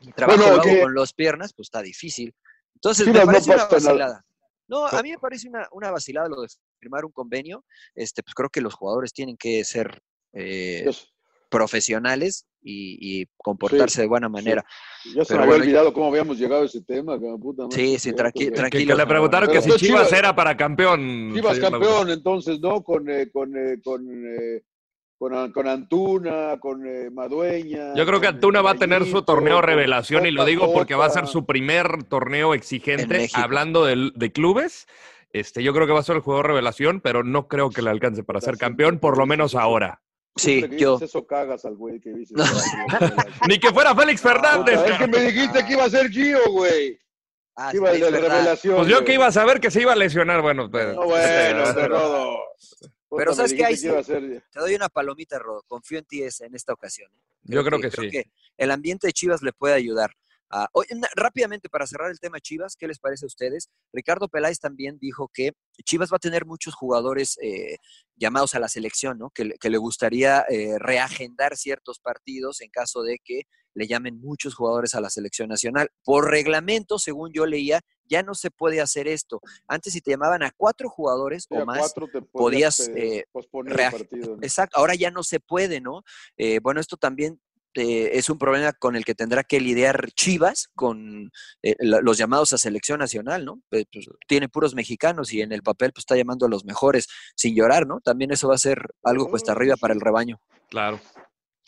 mi 0.00 0.12
trabajo 0.12 0.38
Bueno, 0.38 0.56
lo 0.56 0.62
hago 0.62 0.70
que- 0.72 0.80
con 0.80 0.94
las 0.94 1.12
piernas, 1.12 1.52
pues 1.54 1.66
está 1.66 1.82
difícil. 1.82 2.34
Entonces, 2.76 3.04
Sí, 3.06 3.10
me 3.12 3.18
no, 3.18 3.24
no 3.24 3.32
parece 3.32 3.50
una 3.52 3.64
vacilada. 3.66 4.24
No, 4.68 4.86
a 4.86 5.02
mí 5.02 5.10
me 5.10 5.18
parece 5.18 5.48
una, 5.48 5.68
una 5.72 5.90
vacilada 5.90 6.28
lo 6.28 6.40
de 6.42 6.48
firmar 6.78 7.04
un 7.04 7.12
convenio. 7.12 7.64
Este, 7.94 8.22
pues 8.22 8.34
creo 8.34 8.48
que 8.50 8.60
los 8.60 8.74
jugadores 8.74 9.12
tienen 9.12 9.36
que 9.36 9.64
ser 9.64 10.00
eh, 10.32 10.88
profesionales 11.48 12.46
y, 12.62 13.20
y 13.22 13.26
comportarse 13.36 14.00
de 14.02 14.08
buena 14.08 14.28
manera. 14.28 14.64
ya 15.14 15.24
se 15.24 15.28
Pero 15.28 15.38
me 15.38 15.44
había 15.44 15.46
bueno, 15.46 15.64
olvidado 15.64 15.92
cómo 15.92 16.06
habíamos 16.08 16.38
llegado 16.38 16.62
a 16.62 16.66
ese 16.66 16.82
tema, 16.82 17.12
cabrón, 17.14 17.40
puta 17.40 17.62
madre. 17.62 17.76
Sí, 17.76 17.98
sí, 17.98 18.10
tranqui- 18.10 18.14
Cierto, 18.16 18.32
güey. 18.32 18.50
Que, 18.50 18.50
tranquilo. 18.56 18.94
que 18.96 19.02
le 19.02 19.06
preguntaron 19.06 19.48
Pero 19.48 19.62
que 19.62 19.70
si 19.70 19.76
Chivas 19.78 20.08
Chivas. 20.08 20.12
era 20.18 20.34
para 20.34 20.56
campeón. 20.56 21.30
Chivas 21.34 21.58
campeón, 21.60 22.10
entonces, 22.10 22.60
¿no? 22.60 22.82
Con, 22.82 23.08
eh, 23.08 23.30
con, 23.30 23.56
eh, 23.56 23.80
con, 23.82 24.04
eh, 24.26 24.62
con, 25.16 25.52
con 25.52 25.68
Antuna, 25.68 26.58
con 26.60 26.84
eh, 26.86 27.08
Madueña. 27.10 27.94
Yo 27.94 28.04
creo 28.04 28.20
que 28.20 28.26
Antuna 28.26 28.58
eh, 28.58 28.62
va 28.62 28.72
a 28.72 28.74
tener 28.74 29.06
su 29.06 29.22
torneo 29.22 29.62
revelación 29.62 30.26
y 30.26 30.32
lo 30.32 30.44
digo 30.44 30.72
porque 30.72 30.94
va 30.96 31.06
a 31.06 31.10
ser 31.10 31.26
su 31.28 31.46
primer 31.46 32.02
torneo 32.04 32.52
En 32.52 32.58
exigente. 32.58 33.28
Hablando 33.34 33.84
de, 33.86 34.32
clubes, 34.32 34.86
este, 35.38 35.62
yo 35.62 35.72
creo 35.72 35.86
que 35.86 35.92
va 35.92 36.00
a 36.00 36.04
ser 36.04 36.16
el 36.16 36.22
jugador 36.22 36.48
revelación, 36.48 37.00
pero 37.00 37.22
no 37.24 37.48
creo 37.48 37.70
que 37.70 37.82
le 37.82 37.90
alcance 37.90 38.22
para 38.22 38.40
ser 38.40 38.56
campeón, 38.58 38.98
por 38.98 39.18
lo 39.18 39.26
menos 39.26 39.54
ahora. 39.54 40.02
Sí, 40.36 40.68
que 40.68 40.78
yo. 40.78 40.98
eso 41.00 41.26
cagas 41.26 41.64
al 41.64 41.76
güey 41.76 41.98
que 41.98 42.10
dices. 42.12 42.36
Ni 43.48 43.58
que 43.58 43.70
fuera 43.70 43.94
Félix 43.94 44.20
Fernández. 44.20 44.78
Es 44.86 44.98
que 44.98 45.06
me 45.06 45.20
dijiste 45.20 45.64
que 45.64 45.72
iba 45.72 45.84
a 45.84 45.90
ser 45.90 46.10
Gio, 46.10 46.38
güey. 46.50 46.98
Ah, 47.54 47.70
iba 47.72 47.90
sí, 47.94 48.00
la 48.00 48.10
revelación. 48.10 48.76
Pues 48.76 48.88
yo 48.88 48.96
güey. 48.96 49.06
que 49.06 49.14
iba 49.14 49.26
a 49.26 49.32
saber 49.32 49.60
que 49.60 49.70
se 49.70 49.80
iba 49.80 49.92
a 49.92 49.96
lesionar, 49.96 50.42
bueno, 50.42 50.70
pues, 50.70 50.94
No, 50.94 51.04
bueno, 51.04 51.64
Pero 53.16 53.30
me 53.30 53.36
¿sabes 53.36 53.54
qué? 53.54 53.76
Ser- 53.76 54.42
Te 54.50 54.60
doy 54.60 54.74
una 54.74 54.90
palomita, 54.90 55.38
Rodo. 55.38 55.62
Confío 55.66 55.98
en 55.98 56.04
ti 56.04 56.22
en 56.22 56.54
esta 56.54 56.74
ocasión. 56.74 57.10
¿eh? 57.14 57.22
Yo 57.44 57.64
creo 57.64 57.80
que 57.80 57.90
sí. 57.90 58.10
el 58.58 58.70
ambiente 58.70 59.06
de 59.06 59.12
Chivas 59.14 59.40
le 59.40 59.52
puede 59.52 59.74
ayudar. 59.74 60.10
A- 60.50 60.68
Oye, 60.72 60.94
na- 60.94 61.08
rápidamente, 61.14 61.68
para 61.68 61.86
cerrar 61.86 62.10
el 62.10 62.20
tema 62.20 62.40
Chivas, 62.40 62.76
¿qué 62.76 62.86
les 62.86 62.98
parece 62.98 63.24
a 63.24 63.28
ustedes? 63.28 63.68
Ricardo 63.92 64.28
Peláez 64.28 64.58
también 64.60 64.98
dijo 65.00 65.28
que 65.32 65.52
Chivas 65.84 66.12
va 66.12 66.16
a 66.16 66.20
tener 66.20 66.46
muchos 66.46 66.74
jugadores 66.74 67.36
eh, 67.42 67.78
llamados 68.16 68.54
a 68.54 68.60
la 68.60 68.68
selección, 68.68 69.18
¿no? 69.18 69.30
Que, 69.30 69.44
le- 69.44 69.58
que 69.58 69.70
le 69.70 69.78
gustaría 69.78 70.44
eh, 70.48 70.78
reagendar 70.78 71.56
ciertos 71.56 71.98
partidos 72.00 72.60
en 72.60 72.70
caso 72.70 73.02
de 73.02 73.18
que 73.22 73.42
le 73.74 73.86
llamen 73.86 74.18
muchos 74.20 74.54
jugadores 74.54 74.94
a 74.94 75.02
la 75.02 75.10
selección 75.10 75.48
nacional. 75.50 75.90
Por 76.02 76.30
reglamento, 76.30 76.98
según 76.98 77.30
yo 77.34 77.44
leía, 77.44 77.80
ya 78.08 78.22
no 78.22 78.34
se 78.34 78.50
puede 78.50 78.80
hacer 78.80 79.06
esto. 79.06 79.40
Antes, 79.66 79.92
si 79.92 80.00
te 80.00 80.12
llamaban 80.12 80.42
a 80.42 80.50
cuatro 80.56 80.88
jugadores 80.88 81.42
Sí, 81.42 81.48
o 81.50 81.66
más, 81.66 81.78
cuatro 81.78 82.08
te 82.08 82.22
podías, 82.22 82.80
eh, 82.80 83.18
eh, 83.18 83.24
posponer 83.32 83.78
el 83.78 83.90
partido. 83.90 84.36
¿no? 84.36 84.42
Exacto, 84.42 84.78
ahora 84.78 84.94
ya 84.94 85.10
no 85.10 85.22
se 85.22 85.40
puede, 85.40 85.82
¿no? 85.82 86.04
Eh, 86.38 86.58
bueno, 86.60 86.80
esto 86.80 86.96
también 86.96 87.38
eh, 87.76 88.10
es 88.18 88.28
un 88.30 88.38
problema 88.38 88.72
con 88.72 88.96
el 88.96 89.04
que 89.04 89.14
tendrá 89.14 89.44
que 89.44 89.60
lidiar 89.60 90.10
Chivas 90.12 90.68
con 90.74 91.30
eh, 91.62 91.76
la- 91.78 92.00
los 92.00 92.18
llamados 92.18 92.52
a 92.52 92.58
selección 92.58 92.98
nacional, 92.98 93.44
¿no? 93.44 93.62
Eh, 93.70 93.84
pues, 93.92 94.06
tiene 94.26 94.48
puros 94.48 94.74
mexicanos 94.74 95.32
y 95.32 95.42
en 95.42 95.52
el 95.52 95.62
papel 95.62 95.92
pues 95.92 96.02
está 96.02 96.16
llamando 96.16 96.46
a 96.46 96.48
los 96.48 96.64
mejores 96.64 97.06
sin 97.34 97.54
llorar, 97.54 97.86
¿no? 97.86 98.00
También 98.00 98.32
eso 98.32 98.48
va 98.48 98.54
a 98.54 98.58
ser 98.58 98.78
algo 99.04 99.28
cuesta 99.30 99.52
arriba 99.52 99.76
para 99.76 99.94
el 99.94 100.00
rebaño. 100.00 100.40
claro. 100.68 101.00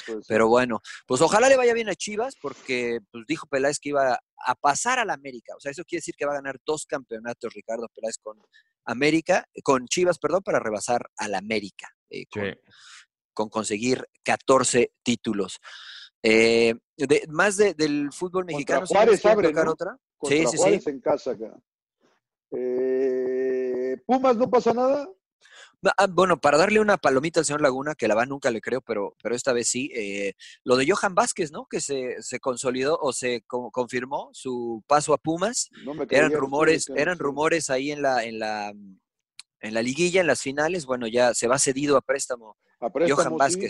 Pues, 0.06 0.26
Pero 0.28 0.46
bueno, 0.48 0.80
pues 1.09 1.20
ojalá 1.20 1.48
le 1.48 1.56
vaya 1.56 1.74
bien 1.74 1.88
a 1.88 1.94
Chivas 1.94 2.34
porque 2.40 3.00
pues 3.11 3.24
dijo 3.26 3.46
Peláez 3.48 3.78
que 3.80 3.88
iba 3.90 4.18
a 4.46 4.54
pasar 4.54 5.00
a 5.00 5.04
la 5.04 5.14
América. 5.14 5.54
O 5.56 5.61
sea, 5.61 5.72
eso 5.72 5.82
quiere 5.84 5.98
decir 6.00 6.14
que 6.16 6.24
va 6.24 6.32
a 6.32 6.36
ganar 6.36 6.59
dos 6.64 6.86
campeonatos 6.86 7.52
Ricardo 7.52 7.88
Peláez 7.92 8.16
con 8.22 8.40
América, 8.84 9.44
con 9.64 9.86
Chivas, 9.88 10.18
perdón, 10.20 10.42
para 10.44 10.61
rebasar 10.61 11.11
al 11.16 11.34
América. 11.34 11.88
eh, 12.11 12.24
con, 12.30 12.42
Sí. 12.44 12.50
con 13.34 13.48
conseguir 13.50 14.09
14 14.22 14.92
títulos. 15.02 15.59
Eh, 16.23 16.75
de- 16.97 17.27
más 17.29 17.57
de- 17.57 17.75
del 17.75 18.11
fútbol 18.12 18.43
Contra 18.45 18.55
mexicano, 18.57 18.87
Juárez 18.87 19.21
señores, 19.21 19.41
¿quieren 19.41 19.59
abre, 19.59 19.71
otra? 19.71 19.97
contra 20.16 20.37
sí, 20.39 20.45
sí, 20.47 20.51
sí. 20.51 20.57
Juárez 20.59 20.87
en 20.89 21.01
casa 21.01 21.31
acá. 21.33 21.55
Eh, 22.51 23.97
Pumas 24.07 24.37
no 24.37 24.49
pasa 24.51 24.73
nada. 24.73 25.09
Ah, 25.97 26.09
Bueno, 26.11 26.41
para 26.41 26.59
darle 26.59 26.81
una 26.81 26.97
palomita 26.97 27.39
al 27.41 27.47
señor 27.47 27.61
Laguna, 27.61 27.95
que 27.95 28.09
la 28.09 28.16
va 28.16 28.27
nunca 28.27 28.51
le 28.51 28.61
creo, 28.61 28.81
pero, 28.81 29.14
pero 29.23 29.37
esta 29.37 29.53
vez 29.53 29.69
sí, 29.69 29.93
eh, 29.95 30.35
lo 30.64 30.75
de 30.77 30.91
Johan 30.91 31.14
Vázquez, 31.14 31.53
¿no? 31.53 31.66
Que 31.66 31.81
se, 31.81 32.21
se 32.21 32.41
consolidó 32.41 32.99
o 33.01 33.12
se 33.12 33.43
co- 33.43 33.71
confirmó 33.71 34.31
su 34.33 34.83
paso 34.89 35.12
a 35.14 35.19
Pumas. 35.19 35.69
No 35.85 35.95
me 35.95 36.05
Eran 36.11 36.33
rumores, 36.33 36.87
que- 36.87 37.01
eran 37.01 37.19
rumores 37.19 37.71
ahí 37.71 37.93
en 37.93 38.03
la, 38.03 38.25
en 38.25 38.41
la, 38.41 38.71
en 38.71 39.75
la 39.75 39.83
liguilla, 39.83 40.21
en 40.21 40.27
las 40.27 40.43
finales. 40.43 40.85
Bueno, 40.85 41.07
ya 41.07 41.33
se 41.35 41.47
va 41.47 41.59
cedido 41.61 41.97
a 41.97 42.01
préstamo 42.01 42.57
A 42.81 42.91
préstamo, 42.91 43.37
Johan 43.39 43.51
sí. 43.51 43.61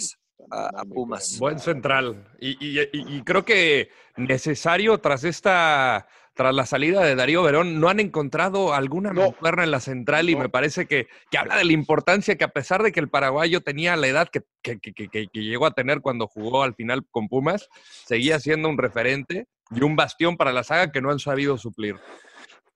A- 0.51 0.85
Pumas. 0.85 1.39
Buen 1.39 1.59
central. 1.59 2.25
Y, 2.41 2.51
y- 2.65 2.81
y- 2.81 2.89
y 3.17 3.23
creo 3.23 3.45
que 3.45 3.91
necesario 4.17 4.99
tras 4.99 5.25
esta 5.25 6.07
tras 6.35 6.55
la 6.55 6.67
salida 6.67 7.03
de 7.03 7.17
Darío 7.17 7.43
Verón, 7.43 7.81
no 7.81 7.89
han 7.89 7.99
encontrado 7.99 8.73
alguna 8.73 9.13
No. 9.13 9.23
mancuerna 9.23 9.65
en 9.65 9.73
la 9.73 9.81
central 9.81 10.31
y 10.31 10.37
No. 10.37 10.43
me 10.43 10.49
parece 10.49 10.87
que, 10.87 11.09
que 11.33 11.37
habla 11.37 11.57
de 11.57 11.65
la 11.65 11.73
importancia 11.73 12.37
que 12.39 12.45
a 12.45 12.49
pesar 12.53 12.85
de 12.85 12.93
que 12.93 13.01
el 13.01 13.09
paraguayo 13.09 13.61
tenía 13.61 13.97
la 13.97 14.07
edad 14.07 14.29
que, 14.29 14.43
que- 14.63 14.79
que- 14.79 14.93
que- 14.95 15.09
que 15.09 15.29
llegó 15.43 15.67
a 15.67 15.73
tener 15.73 16.01
cuando 16.01 16.29
jugó 16.29 16.63
al 16.63 16.77
final 16.77 17.05
con 17.11 17.27
Pumas, 17.27 17.69
seguía 18.07 18.39
siendo 18.39 18.69
un 18.69 18.79
referente 18.79 19.49
y 19.73 19.83
un 19.83 19.97
bastión 19.97 20.37
para 20.37 20.53
la 20.53 20.63
saga 20.63 20.93
que 20.93 21.01
no 21.01 21.11
han 21.11 21.19
sabido 21.19 21.59
suplir. 21.59 21.97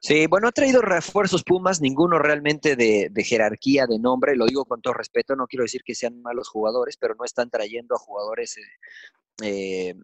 Sí, 0.04 0.26
bueno, 0.26 0.48
ha 0.48 0.52
traído 0.52 0.82
refuerzos 0.82 1.44
Pumas, 1.44 1.80
ninguno 1.80 2.18
realmente 2.18 2.74
de, 2.74 3.08
de 3.10 3.24
jerarquía, 3.24 3.86
de 3.86 4.00
nombre, 4.00 4.34
lo 4.34 4.46
digo 4.46 4.64
con 4.64 4.82
todo 4.82 4.94
respeto, 4.94 5.36
no 5.36 5.46
quiero 5.46 5.62
decir 5.62 5.82
que 5.84 5.94
sean 5.94 6.20
malos 6.22 6.48
jugadores, 6.48 6.96
pero 6.96 7.14
no 7.14 7.24
están 7.24 7.50
trayendo 7.50 7.94
a 7.94 7.98
jugadores 7.98 8.56
eh, 8.56 8.62
eh, 9.42 9.94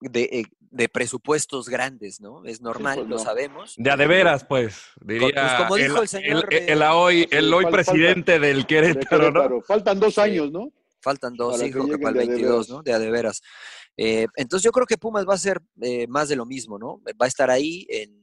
de, 0.00 0.22
eh, 0.22 0.44
de 0.60 0.88
presupuestos 0.88 1.68
grandes, 1.68 2.22
¿no? 2.22 2.42
Es 2.46 2.62
normal, 2.62 2.96
pues 3.00 3.08
lo 3.08 3.16
no. 3.16 3.22
sabemos. 3.22 3.74
De 3.76 3.90
a 3.90 3.98
de 3.98 4.06
veras, 4.06 4.46
pues, 4.46 4.82
diría 5.02 5.30
pues 5.34 5.52
como 5.58 5.76
dijo 5.76 5.96
el 5.96 6.02
el, 6.02 6.08
señor 6.08 6.46
el- 6.54 6.68
el 6.70 6.82
hoy, 6.82 7.28
el 7.30 7.52
hoy 7.52 7.66
presidente 7.66 8.40
del 8.40 8.60
De 8.60 8.66
Querétaro, 8.66 9.30
¿no? 9.30 9.60
Faltan 9.60 10.00
dos 10.00 10.16
años, 10.16 10.50
¿no? 10.50 10.72
Faltan 11.02 11.34
dos, 11.34 11.52
Para 11.52 11.64
sí, 11.64 11.70
que 11.70 11.72
creo 11.72 11.84
que 11.84 11.90
lleguen 11.92 12.02
para 12.04 12.22
el 12.22 12.28
de 12.28 12.32
a 12.32 12.36
de 12.36 12.42
22, 12.42 12.66
veras. 12.66 12.68
¿no? 12.70 12.82
De 12.82 12.92
a 12.94 12.98
de 12.98 13.10
veras. 13.10 13.42
Eh, 13.98 14.26
entonces 14.36 14.64
yo 14.64 14.72
creo 14.72 14.86
que 14.86 14.96
Pumas 14.96 15.28
va 15.28 15.34
a 15.34 15.38
ser 15.38 15.60
eh, 15.82 16.06
más 16.06 16.30
de 16.30 16.36
lo 16.36 16.46
mismo, 16.46 16.78
¿no? 16.78 17.02
Va 17.20 17.26
a 17.26 17.28
estar 17.28 17.50
ahí 17.50 17.84
en 17.90 18.21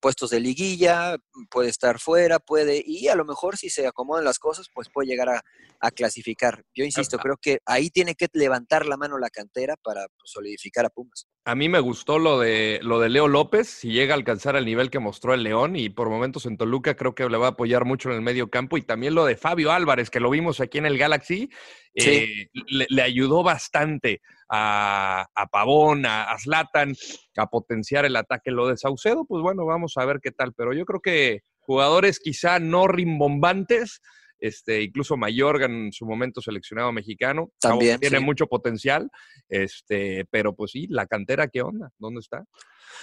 puestos 0.00 0.30
de 0.30 0.40
liguilla, 0.40 1.16
puede 1.50 1.68
estar 1.68 1.98
fuera, 1.98 2.38
puede, 2.38 2.82
y 2.84 3.08
a 3.08 3.14
lo 3.14 3.24
mejor 3.24 3.56
si 3.56 3.70
se 3.70 3.86
acomodan 3.86 4.24
las 4.24 4.38
cosas, 4.38 4.68
pues 4.74 4.88
puede 4.92 5.08
llegar 5.08 5.28
a, 5.28 5.42
a 5.80 5.90
clasificar. 5.90 6.64
Yo 6.74 6.84
insisto, 6.84 7.18
creo 7.18 7.36
que 7.36 7.60
ahí 7.64 7.90
tiene 7.90 8.14
que 8.14 8.28
levantar 8.32 8.86
la 8.86 8.96
mano 8.96 9.18
la 9.18 9.30
cantera 9.30 9.76
para 9.76 10.08
pues, 10.08 10.30
solidificar 10.30 10.86
a 10.86 10.90
Pumas. 10.90 11.26
A 11.46 11.54
mí 11.54 11.70
me 11.70 11.80
gustó 11.80 12.18
lo 12.18 12.38
de, 12.38 12.80
lo 12.82 13.00
de 13.00 13.08
Leo 13.08 13.26
López, 13.26 13.66
si 13.66 13.90
llega 13.92 14.12
a 14.14 14.16
alcanzar 14.18 14.56
el 14.56 14.66
nivel 14.66 14.90
que 14.90 14.98
mostró 14.98 15.32
el 15.32 15.42
León 15.42 15.74
y 15.74 15.88
por 15.88 16.10
momentos 16.10 16.44
en 16.44 16.58
Toluca 16.58 16.96
creo 16.96 17.14
que 17.14 17.26
le 17.28 17.38
va 17.38 17.46
a 17.46 17.50
apoyar 17.50 17.86
mucho 17.86 18.10
en 18.10 18.16
el 18.16 18.20
medio 18.20 18.50
campo 18.50 18.76
y 18.76 18.82
también 18.82 19.14
lo 19.14 19.24
de 19.24 19.36
Fabio 19.36 19.72
Álvarez, 19.72 20.10
que 20.10 20.20
lo 20.20 20.28
vimos 20.28 20.60
aquí 20.60 20.78
en 20.78 20.86
el 20.86 20.98
Galaxy, 20.98 21.48
Sí. 21.96 22.10
eh, 22.10 22.48
le, 22.68 22.86
le 22.88 23.02
ayudó 23.02 23.42
bastante 23.42 24.20
a, 24.48 25.26
a 25.34 25.46
Pavón, 25.46 26.04
a, 26.06 26.24
a 26.30 26.38
Zlatan, 26.38 26.94
a 27.36 27.46
potenciar 27.46 28.04
el 28.04 28.14
ataque. 28.16 28.50
Lo 28.52 28.68
de 28.68 28.76
Saucedo, 28.76 29.24
pues 29.24 29.42
bueno, 29.42 29.64
vamos 29.64 29.94
a 29.96 30.04
ver 30.04 30.20
qué 30.22 30.30
tal, 30.30 30.52
pero 30.52 30.72
yo 30.72 30.84
creo 30.84 31.00
que 31.00 31.40
jugadores 31.58 32.20
quizá 32.20 32.58
no 32.60 32.86
rimbombantes, 32.86 34.02
este, 34.40 34.82
incluso 34.82 35.16
Mayorga 35.16 35.66
en 35.66 35.92
su 35.92 36.06
momento 36.06 36.40
seleccionado 36.40 36.90
mexicano, 36.92 37.52
También, 37.60 38.00
tiene 38.00 38.18
sí. 38.18 38.24
mucho 38.24 38.46
potencial, 38.46 39.08
este, 39.48 40.24
pero 40.30 40.54
pues 40.54 40.70
sí, 40.72 40.86
la 40.88 41.06
cantera, 41.06 41.48
¿qué 41.48 41.62
onda? 41.62 41.90
¿Dónde 41.98 42.20
está? 42.20 42.44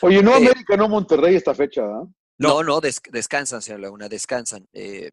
Oye, 0.01 0.21
no 0.23 0.31
Eh, 0.33 0.37
América, 0.37 0.75
no 0.77 0.89
Monterrey 0.89 1.35
esta 1.35 1.53
fecha, 1.53 1.81
¿ah? 1.83 2.03
No, 2.39 2.63
no, 2.63 2.79
des- 2.81 3.01
descansan, 3.11 3.61
señor 3.61 3.79
Laguna, 3.81 4.07
descansan. 4.09 4.67
Eh, 4.73 5.09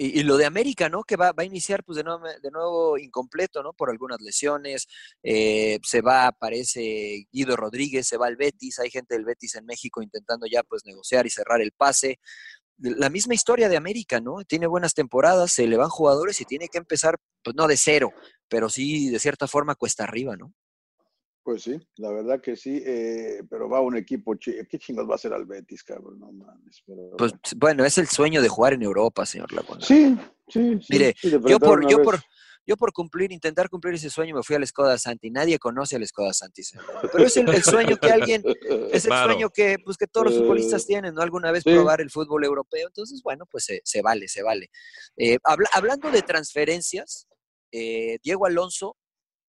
y, 0.00 0.20
y 0.20 0.22
lo 0.22 0.36
de 0.36 0.44
América, 0.46 0.88
¿no? 0.88 1.02
Que 1.02 1.16
va, 1.16 1.32
va 1.32 1.42
a 1.42 1.46
iniciar 1.46 1.82
pues 1.82 1.96
de 1.96 2.04
nuevo, 2.04 2.22
de 2.24 2.50
nuevo 2.52 2.96
incompleto, 2.98 3.64
¿no? 3.64 3.72
Por 3.72 3.90
algunas 3.90 4.20
lesiones. 4.20 4.86
eh, 5.24 5.80
se 5.82 6.02
va, 6.02 6.30
parece 6.30 7.26
Guido 7.32 7.56
Rodríguez, 7.56 8.06
se 8.06 8.16
va 8.16 8.28
al 8.28 8.36
Betis. 8.36 8.78
Hay 8.78 8.90
gente 8.90 9.16
del 9.16 9.24
Betis 9.24 9.56
en 9.56 9.66
México 9.66 10.00
intentando 10.00 10.46
ya 10.46 10.62
pues 10.62 10.84
negociar 10.84 11.26
y 11.26 11.30
cerrar 11.30 11.60
el 11.60 11.72
pase. 11.72 12.20
La 12.78 13.10
misma 13.10 13.34
historia 13.34 13.68
de 13.68 13.76
América, 13.76 14.20
¿no? 14.20 14.44
Tiene 14.46 14.66
buenas 14.66 14.94
temporadas, 14.94 15.52
se 15.52 15.66
le 15.66 15.76
van 15.76 15.88
jugadores 15.88 16.40
y 16.40 16.44
tiene 16.44 16.68
que 16.68 16.78
empezar, 16.78 17.16
pues 17.42 17.56
no 17.56 17.66
de 17.66 17.76
cero, 17.76 18.12
pero 18.48 18.68
sí 18.68 19.10
de 19.10 19.18
cierta 19.18 19.48
forma 19.48 19.74
cuesta 19.74 20.04
arriba, 20.04 20.36
¿no? 20.36 20.52
Pues 21.42 21.62
sí, 21.62 21.80
la 21.96 22.10
verdad 22.12 22.42
que 22.42 22.56
sí, 22.56 22.82
eh, 22.84 23.42
pero 23.48 23.70
va 23.70 23.80
un 23.80 23.96
equipo, 23.96 24.36
¿qué 24.38 24.78
chingos 24.78 25.08
va 25.08 25.12
a 25.12 25.14
hacer 25.14 25.32
al 25.32 25.46
Betis, 25.46 25.82
cabrón? 25.82 26.18
No 26.20 26.30
mames. 26.30 26.82
pero 26.86 27.16
Pues 27.16 27.32
bueno. 27.56 27.86
es 27.86 27.96
el 27.96 28.06
sueño 28.06 28.42
de 28.42 28.48
jugar 28.48 28.74
en 28.74 28.82
Europa, 28.82 29.24
señor 29.24 29.50
Laguna. 29.52 29.80
Sí, 29.80 30.14
sí, 30.46 30.78
sí. 30.80 30.86
Mire, 30.90 31.14
sí, 31.18 31.30
Yo 31.30 31.58
por, 31.58 31.88
yo 31.90 32.02
por, 32.02 32.20
yo 32.68 32.76
por 32.76 32.92
cumplir, 32.92 33.32
intentar 33.32 33.70
cumplir 33.70 33.94
ese 33.94 34.10
sueño 34.10 34.36
me 34.36 34.42
fui 34.42 34.54
al 34.54 34.66
Skoda 34.66 34.98
Santi. 34.98 35.30
Nadie 35.30 35.58
conoce 35.58 35.96
al 35.96 36.06
Skoda 36.06 36.34
Santi. 36.34 36.60
Pero 37.10 37.24
es 37.24 37.34
el, 37.38 37.48
el 37.48 37.62
sueño 37.64 37.96
que 37.96 38.10
alguien, 38.10 38.42
es 38.92 39.06
el 39.06 39.10
Claro. 39.10 39.32
sueño 39.32 39.48
que, 39.48 39.78
pues, 39.82 39.96
que 39.96 40.06
todos 40.06 40.26
los 40.26 40.36
futbolistas 40.36 40.84
tienen, 40.86 41.14
¿no? 41.14 41.22
Alguna 41.22 41.50
vez 41.50 41.62
sí. 41.64 41.70
probar 41.72 42.02
el 42.02 42.10
fútbol 42.10 42.44
europeo. 42.44 42.86
Entonces, 42.88 43.22
bueno, 43.24 43.46
pues 43.50 43.64
se, 43.64 43.80
se 43.84 44.02
vale, 44.02 44.28
se 44.28 44.42
vale. 44.42 44.68
Eh, 45.16 45.38
habla- 45.44 45.70
hablando 45.72 46.10
de 46.10 46.20
transferencias, 46.20 47.26
eh, 47.72 48.18
Diego 48.22 48.44
Alonso, 48.44 48.97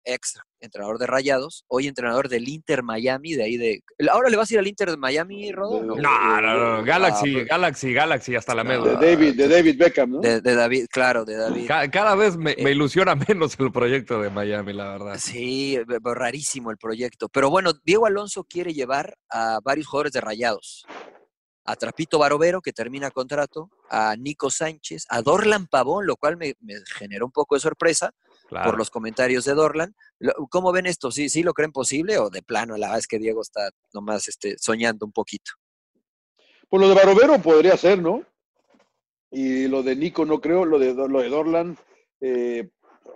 ex 0.05 0.39
entrenador 0.59 0.97
de 0.97 1.07
Rayados, 1.07 1.65
hoy 1.67 1.87
entrenador 1.87 2.29
del 2.29 2.47
Inter 2.47 2.83
Miami, 2.83 3.33
de 3.33 3.43
ahí 3.43 3.57
de... 3.57 3.83
¿Ahora 4.09 4.29
le 4.29 4.37
vas 4.37 4.49
a 4.49 4.53
ir 4.53 4.59
al 4.59 4.67
Inter 4.67 4.91
de 4.91 4.97
Miami, 4.97 5.51
Rodo? 5.51 5.83
No. 5.83 5.95
No, 5.95 6.41
no, 6.41 6.77
no, 6.77 6.83
Galaxy, 6.83 7.29
Ah, 7.29 7.33
pues- 7.33 7.47
Galaxy, 7.47 7.93
Galaxy, 7.93 8.35
hasta 8.35 8.55
la 8.55 8.63
No. 8.63 8.69
De 8.71 8.77
médula. 8.77 8.93
David, 8.99 9.35
de 9.35 9.47
David 9.49 9.77
Beckham, 9.77 10.11
¿no? 10.11 10.19
De, 10.21 10.39
de 10.41 10.55
David, 10.55 10.85
claro, 10.89 11.25
de 11.25 11.35
David. 11.35 11.67
Ca- 11.67 11.91
Cada 11.91 12.15
vez 12.15 12.37
me, 12.37 12.55
me 12.55 12.69
Eh. 12.69 12.71
ilusiona 12.71 13.15
menos 13.27 13.59
el 13.59 13.71
proyecto 13.71 14.21
de 14.21 14.29
Miami, 14.29 14.71
la 14.73 14.91
verdad. 14.91 15.15
Sí, 15.19 15.77
rarísimo 16.03 16.71
el 16.71 16.77
proyecto. 16.77 17.27
Pero 17.29 17.49
bueno, 17.49 17.71
Diego 17.83 18.05
Alonso 18.05 18.43
quiere 18.45 18.73
llevar 18.73 19.15
a 19.29 19.59
varios 19.63 19.87
jugadores 19.87 20.13
de 20.13 20.21
Rayados. 20.21 20.85
A 21.65 21.77
Trapito 21.77 22.19
Barovero, 22.19 22.61
que 22.61 22.73
termina 22.73 23.09
contrato, 23.09 23.69
a 23.89 24.15
Nico 24.17 24.51
Sánchez, 24.51 25.05
a 25.09 25.21
Dorlan 25.21 25.67
Pavón, 25.67 26.05
lo 26.05 26.17
cual 26.17 26.35
me, 26.35 26.55
me 26.59 26.73
generó 26.97 27.25
un 27.25 27.31
poco 27.31 27.55
de 27.55 27.61
sorpresa 27.61 28.11
Claro. 28.47 28.69
por 28.69 28.77
los 28.77 28.89
comentarios 28.89 29.45
de 29.45 29.53
Dorlan. 29.53 29.95
¿Cómo 30.49 30.71
ven 30.71 30.85
esto? 30.85 31.11
¿Sí, 31.11 31.29
¿Sí 31.29 31.43
lo 31.43 31.53
creen 31.53 31.71
posible 31.71 32.19
o 32.19 32.29
de 32.29 32.43
plano? 32.43 32.77
La 32.77 32.87
verdad 32.87 32.99
es 32.99 33.07
que 33.07 33.17
Diego 33.17 33.41
está 33.41 33.69
nomás 33.93 34.27
este, 34.27 34.57
soñando 34.59 35.05
un 35.05 35.11
poquito. 35.11 35.51
Pues 36.69 36.81
lo 36.81 36.89
de 36.89 36.95
Barovero 36.95 37.41
podría 37.41 37.77
ser, 37.77 37.99
¿no? 37.99 38.23
Y 39.31 39.67
lo 39.67 39.81
de 39.81 39.95
Nico 39.95 40.25
no 40.25 40.39
creo, 40.39 40.65
lo 40.65 40.77
de, 40.77 40.93
lo 40.93 41.21
de 41.21 41.29
Dorlan, 41.29 41.77
eh, 42.21 42.69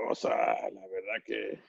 o 0.09 0.15
sea, 0.15 0.33
la 0.33 0.87
verdad 0.87 1.23
que, 1.23 1.61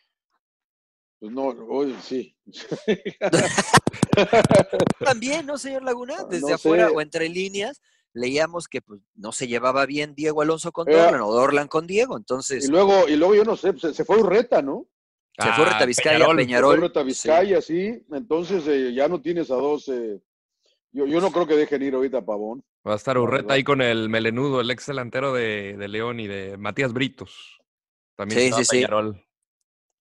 pues 1.18 1.32
no, 1.32 1.48
oye, 1.48 1.94
sí. 2.02 2.36
También, 5.04 5.46
¿no, 5.46 5.58
señor 5.58 5.82
Laguna? 5.82 6.24
Desde 6.30 6.48
no 6.48 6.54
afuera 6.54 6.88
sé. 6.88 6.94
o 6.94 7.00
entre 7.00 7.28
líneas, 7.28 7.80
leíamos 8.18 8.68
que 8.68 8.82
pues, 8.82 9.00
no 9.14 9.32
se 9.32 9.46
llevaba 9.48 9.86
bien 9.86 10.14
Diego 10.14 10.42
Alonso 10.42 10.72
con 10.72 10.88
Eh, 10.88 10.94
Dorlan 10.94 11.20
o 11.22 11.32
Dorlan 11.32 11.68
con 11.68 11.86
Diego. 11.86 12.16
Entonces, 12.16 12.66
Y 12.66 12.70
luego, 12.70 13.08
y 13.08 13.16
luego 13.16 13.34
yo 13.34 13.44
no 13.44 13.56
sé, 13.56 13.72
se, 13.78 13.94
se 13.94 14.04
fue 14.04 14.18
Urreta, 14.18 14.60
¿no? 14.60 14.86
Se 15.40 15.52
fue 15.52 15.64
Ah, 15.66 15.72
Reta 15.72 15.86
Vizcaya, 15.86 16.10
Peñarol. 16.18 16.36
Peñarol. 16.36 16.70
Se 16.74 16.76
fue 16.78 16.84
Urreta 16.86 17.02
Vizcaya, 17.04 17.62
sí. 17.62 18.04
Entonces 18.12 18.66
eh, 18.66 18.92
ya 18.92 19.08
no 19.08 19.20
tienes 19.22 19.50
a 19.50 19.54
dos. 19.54 19.88
eh, 19.88 20.20
yo, 20.90 21.06
yo 21.06 21.20
no 21.20 21.30
creo 21.30 21.46
que 21.46 21.54
dejen 21.54 21.82
ir 21.82 21.94
ahorita 21.94 22.18
a 22.18 22.24
Pavón. 22.24 22.64
Va 22.86 22.94
a 22.94 22.96
estar 22.96 23.16
Urreta 23.18 23.54
ahí 23.54 23.62
con 23.62 23.80
el 23.82 24.08
melenudo, 24.08 24.60
el 24.60 24.70
ex 24.70 24.86
delantero 24.86 25.32
de, 25.32 25.76
de 25.76 25.88
León 25.88 26.18
y 26.20 26.26
de 26.26 26.56
Matías 26.56 26.92
Britos. 26.92 27.58
También 28.16 28.52
Sí. 28.54 28.62
Peñarol. 28.70 29.22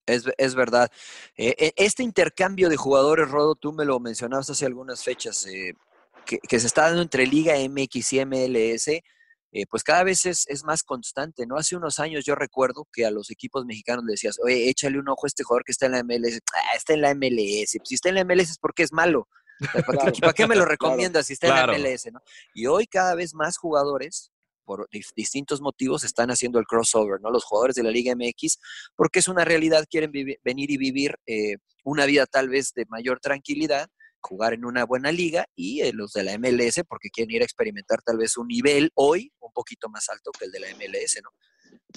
Es, 0.06 0.24
es 0.38 0.54
verdad. 0.54 0.90
Eh, 1.36 1.54
eh, 1.58 1.72
este 1.76 2.02
intercambio 2.02 2.68
de 2.70 2.76
jugadores, 2.78 3.30
Rodo, 3.30 3.54
tú 3.54 3.72
me 3.74 3.84
lo 3.84 4.00
mencionabas 4.00 4.48
hace 4.48 4.64
algunas 4.64 5.04
fechas, 5.04 5.46
eh, 5.46 5.74
que, 6.28 6.38
que 6.38 6.60
se 6.60 6.66
está 6.66 6.82
dando 6.82 7.02
entre 7.02 7.26
Liga 7.26 7.54
MX 7.56 8.12
y 8.12 8.24
MLS, 8.26 8.88
eh, 9.50 9.64
pues 9.68 9.82
cada 9.82 10.04
vez 10.04 10.26
es, 10.26 10.44
es 10.48 10.62
más 10.62 10.82
constante, 10.82 11.46
¿no? 11.46 11.56
Hace 11.56 11.74
unos 11.74 11.98
años 11.98 12.24
yo 12.26 12.34
recuerdo 12.34 12.86
que 12.92 13.06
a 13.06 13.10
los 13.10 13.30
equipos 13.30 13.64
mexicanos 13.64 14.04
le 14.04 14.12
decías, 14.12 14.38
oye, 14.44 14.68
échale 14.68 14.98
un 14.98 15.08
ojo 15.08 15.24
a 15.24 15.28
este 15.28 15.42
jugador 15.42 15.64
que 15.64 15.72
está 15.72 15.86
en 15.86 15.92
la 15.92 16.02
MLS. 16.02 16.40
Ah, 16.52 16.76
está 16.76 16.92
en 16.92 17.00
la 17.00 17.14
MLS. 17.14 17.78
Si 17.82 17.94
está 17.94 18.10
en 18.10 18.16
la 18.16 18.24
MLS 18.24 18.50
es 18.50 18.58
porque 18.58 18.82
es 18.82 18.92
malo. 18.92 19.26
¿Para 19.72 19.82
qué, 19.82 19.82
Claro, 19.82 20.12
para 20.20 20.32
qué 20.34 20.46
me 20.46 20.54
lo 20.54 20.60
claro, 20.66 20.70
recomiendas 20.70 21.26
si 21.26 21.32
está 21.32 21.46
claro. 21.48 21.72
en 21.72 21.82
la 21.82 21.88
MLS, 21.88 22.12
¿no? 22.12 22.20
Y 22.52 22.66
hoy 22.66 22.86
cada 22.86 23.14
vez 23.14 23.34
más 23.34 23.56
jugadores, 23.56 24.30
por 24.64 24.86
distintos 25.16 25.62
motivos, 25.62 26.04
están 26.04 26.30
haciendo 26.30 26.58
el 26.58 26.66
crossover, 26.66 27.18
¿no? 27.22 27.30
Los 27.30 27.44
jugadores 27.44 27.74
de 27.74 27.84
la 27.84 27.90
Liga 27.90 28.14
MX, 28.14 28.58
porque 28.96 29.20
es 29.20 29.28
una 29.28 29.46
realidad, 29.46 29.86
quieren 29.88 30.12
venir 30.12 30.70
y 30.70 30.76
vivir 30.76 31.16
eh, 31.26 31.56
una 31.84 32.04
vida 32.04 32.26
tal 32.26 32.50
vez 32.50 32.74
de 32.74 32.84
mayor 32.90 33.18
tranquilidad, 33.18 33.88
jugar 34.20 34.54
en 34.54 34.64
una 34.64 34.84
buena 34.84 35.12
liga, 35.12 35.46
y 35.54 35.80
eh, 35.80 35.92
los 35.92 36.12
de 36.12 36.24
la 36.24 36.38
MLS, 36.38 36.82
porque 36.88 37.10
quieren 37.10 37.34
ir 37.34 37.42
a 37.42 37.44
experimentar 37.44 38.02
tal 38.02 38.18
vez 38.18 38.36
un 38.36 38.48
nivel 38.48 38.90
hoy 38.94 39.32
un 39.40 39.52
poquito 39.52 39.88
más 39.88 40.08
alto 40.08 40.30
que 40.38 40.46
el 40.46 40.52
de 40.52 40.60
la 40.60 40.68
MLS, 40.68 41.20
¿no? 41.22 41.30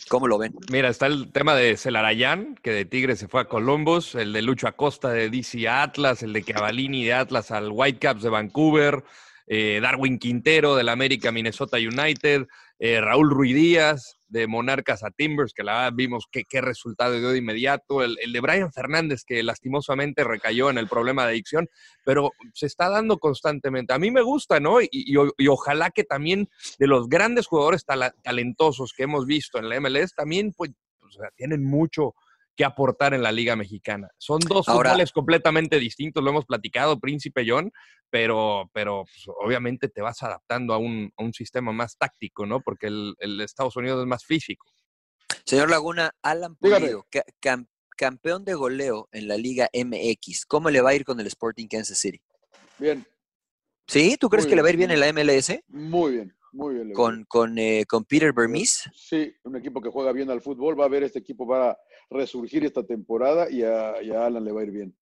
¿Cómo 0.07 0.27
lo 0.27 0.37
ven? 0.37 0.53
Mira, 0.71 0.89
está 0.89 1.07
el 1.07 1.31
tema 1.31 1.55
de 1.55 1.75
Celarayán, 1.75 2.55
que 2.55 2.71
de 2.71 2.85
Tigre 2.85 3.15
se 3.15 3.27
fue 3.27 3.41
a 3.41 3.45
Columbus, 3.45 4.15
el 4.15 4.33
de 4.33 4.41
Lucho 4.41 4.67
Acosta 4.67 5.09
de 5.09 5.29
DC 5.29 5.67
a 5.67 5.83
Atlas, 5.83 6.23
el 6.23 6.33
de 6.33 6.43
Cavalini 6.43 7.03
de 7.03 7.13
Atlas 7.13 7.51
al 7.51 7.69
Whitecaps 7.71 8.23
de 8.23 8.29
Vancouver, 8.29 9.03
eh, 9.53 9.81
Darwin 9.81 10.17
Quintero 10.17 10.77
del 10.77 10.87
América 10.87 11.29
Minnesota 11.29 11.75
United, 11.75 12.47
eh, 12.79 13.01
Raúl 13.01 13.29
Ruiz 13.29 13.53
Díaz 13.53 14.17
de 14.29 14.47
Monarcas 14.47 15.03
a 15.03 15.11
Timbers, 15.11 15.51
que 15.53 15.65
la 15.65 15.91
vimos 15.91 16.23
qué, 16.31 16.61
resultado 16.61 17.19
dio 17.19 17.31
de 17.31 17.39
inmediato, 17.39 18.01
el, 18.01 18.15
de 18.31 18.39
Brian 18.39 18.71
Fernández, 18.71 19.25
que 19.27 19.43
lastimosamente 19.43 20.23
recayó 20.23 20.69
en 20.69 20.77
el 20.77 20.87
problema 20.87 21.25
de 21.25 21.31
adicción, 21.31 21.67
pero 22.05 22.31
se 22.53 22.65
está 22.67 22.87
dando 22.87 23.17
constantemente. 23.17 23.93
A 23.93 23.99
mí 23.99 24.09
me 24.09 24.21
gusta, 24.21 24.61
¿no? 24.61 24.81
Y, 24.81 24.87
y- 24.89 25.47
ojalá 25.49 25.91
que 25.91 26.05
también 26.05 26.47
de 26.79 26.87
los 26.87 27.09
grandes 27.09 27.45
jugadores 27.47 27.83
talentosos 28.23 28.93
que 28.95 29.03
hemos 29.03 29.25
visto 29.25 29.59
en 29.59 29.67
la 29.67 29.81
MLS, 29.81 30.15
también 30.15 30.53
pues, 30.53 30.71
tienen 31.35 31.61
mucho 31.65 32.13
que 32.55 32.65
aportar 32.65 33.13
en 33.13 33.23
la 33.23 33.31
Liga 33.31 33.55
Mexicana. 33.55 34.09
Son 34.17 34.39
dos 34.39 34.67
Ahora- 34.67 34.91
fútboles 34.91 35.11
completamente 35.11 35.79
distintos, 35.79 36.23
lo 36.23 36.29
hemos 36.31 36.45
platicado, 36.45 36.99
Príncipe 36.99 37.43
John, 37.47 37.71
pero, 38.09 38.69
pero 38.73 39.05
pues, 39.05 39.23
obviamente 39.43 39.87
te 39.87 40.01
vas 40.01 40.21
adaptando 40.23 40.73
a 40.73 40.77
un, 40.77 41.11
a 41.17 41.23
un 41.23 41.33
sistema 41.33 41.71
más 41.71 41.97
táctico, 41.97 42.45
¿no? 42.45 42.61
Porque 42.61 42.87
el, 42.87 43.15
el 43.19 43.39
Estados 43.41 43.75
Unidos 43.77 44.01
es 44.01 44.07
más 44.07 44.25
físico. 44.25 44.67
Señor 45.45 45.69
Laguna, 45.69 46.13
Alan. 46.21 46.55
Pulido, 46.55 47.05
ca- 47.09 47.23
cam- 47.41 47.67
campeón 47.97 48.43
de 48.45 48.53
goleo 48.53 49.07
en 49.11 49.27
la 49.27 49.37
Liga 49.37 49.69
MX. 49.73 50.45
¿Cómo 50.45 50.69
le 50.69 50.81
va 50.81 50.89
a 50.91 50.93
ir 50.95 51.05
con 51.05 51.19
el 51.19 51.27
Sporting 51.27 51.67
Kansas 51.67 51.97
City? 51.99 52.21
Bien, 52.77 53.05
¿Sí? 53.87 54.15
¿Tú 54.19 54.29
crees 54.29 54.45
Muy 54.45 54.49
que 54.51 54.55
le 54.55 54.61
va 54.61 54.67
a 54.67 54.71
ir 54.71 54.77
bien 54.77 54.91
en 54.91 54.99
la 54.99 55.07
MLS? 55.11 55.59
muy 55.67 56.11
bien, 56.13 56.35
muy 56.51 56.75
bien. 56.75 56.93
Con, 56.93 57.23
con, 57.25 57.57
eh, 57.57 57.85
con 57.87 58.03
Peter 58.05 58.33
Vermis. 58.33 58.83
Sí, 58.93 59.33
un 59.43 59.55
equipo 59.55 59.81
que 59.81 59.89
juega 59.89 60.11
bien 60.11 60.29
al 60.29 60.41
fútbol. 60.41 60.79
Va 60.79 60.85
a 60.85 60.89
ver 60.89 61.03
este 61.03 61.19
equipo, 61.19 61.45
va 61.45 61.71
a 61.71 61.77
resurgir 62.09 62.65
esta 62.65 62.85
temporada 62.85 63.49
y 63.49 63.63
a, 63.63 64.01
y 64.01 64.11
a 64.11 64.25
Alan 64.25 64.43
le 64.43 64.51
va 64.51 64.61
a 64.61 64.63
ir 64.63 64.71
bien. 64.71 64.95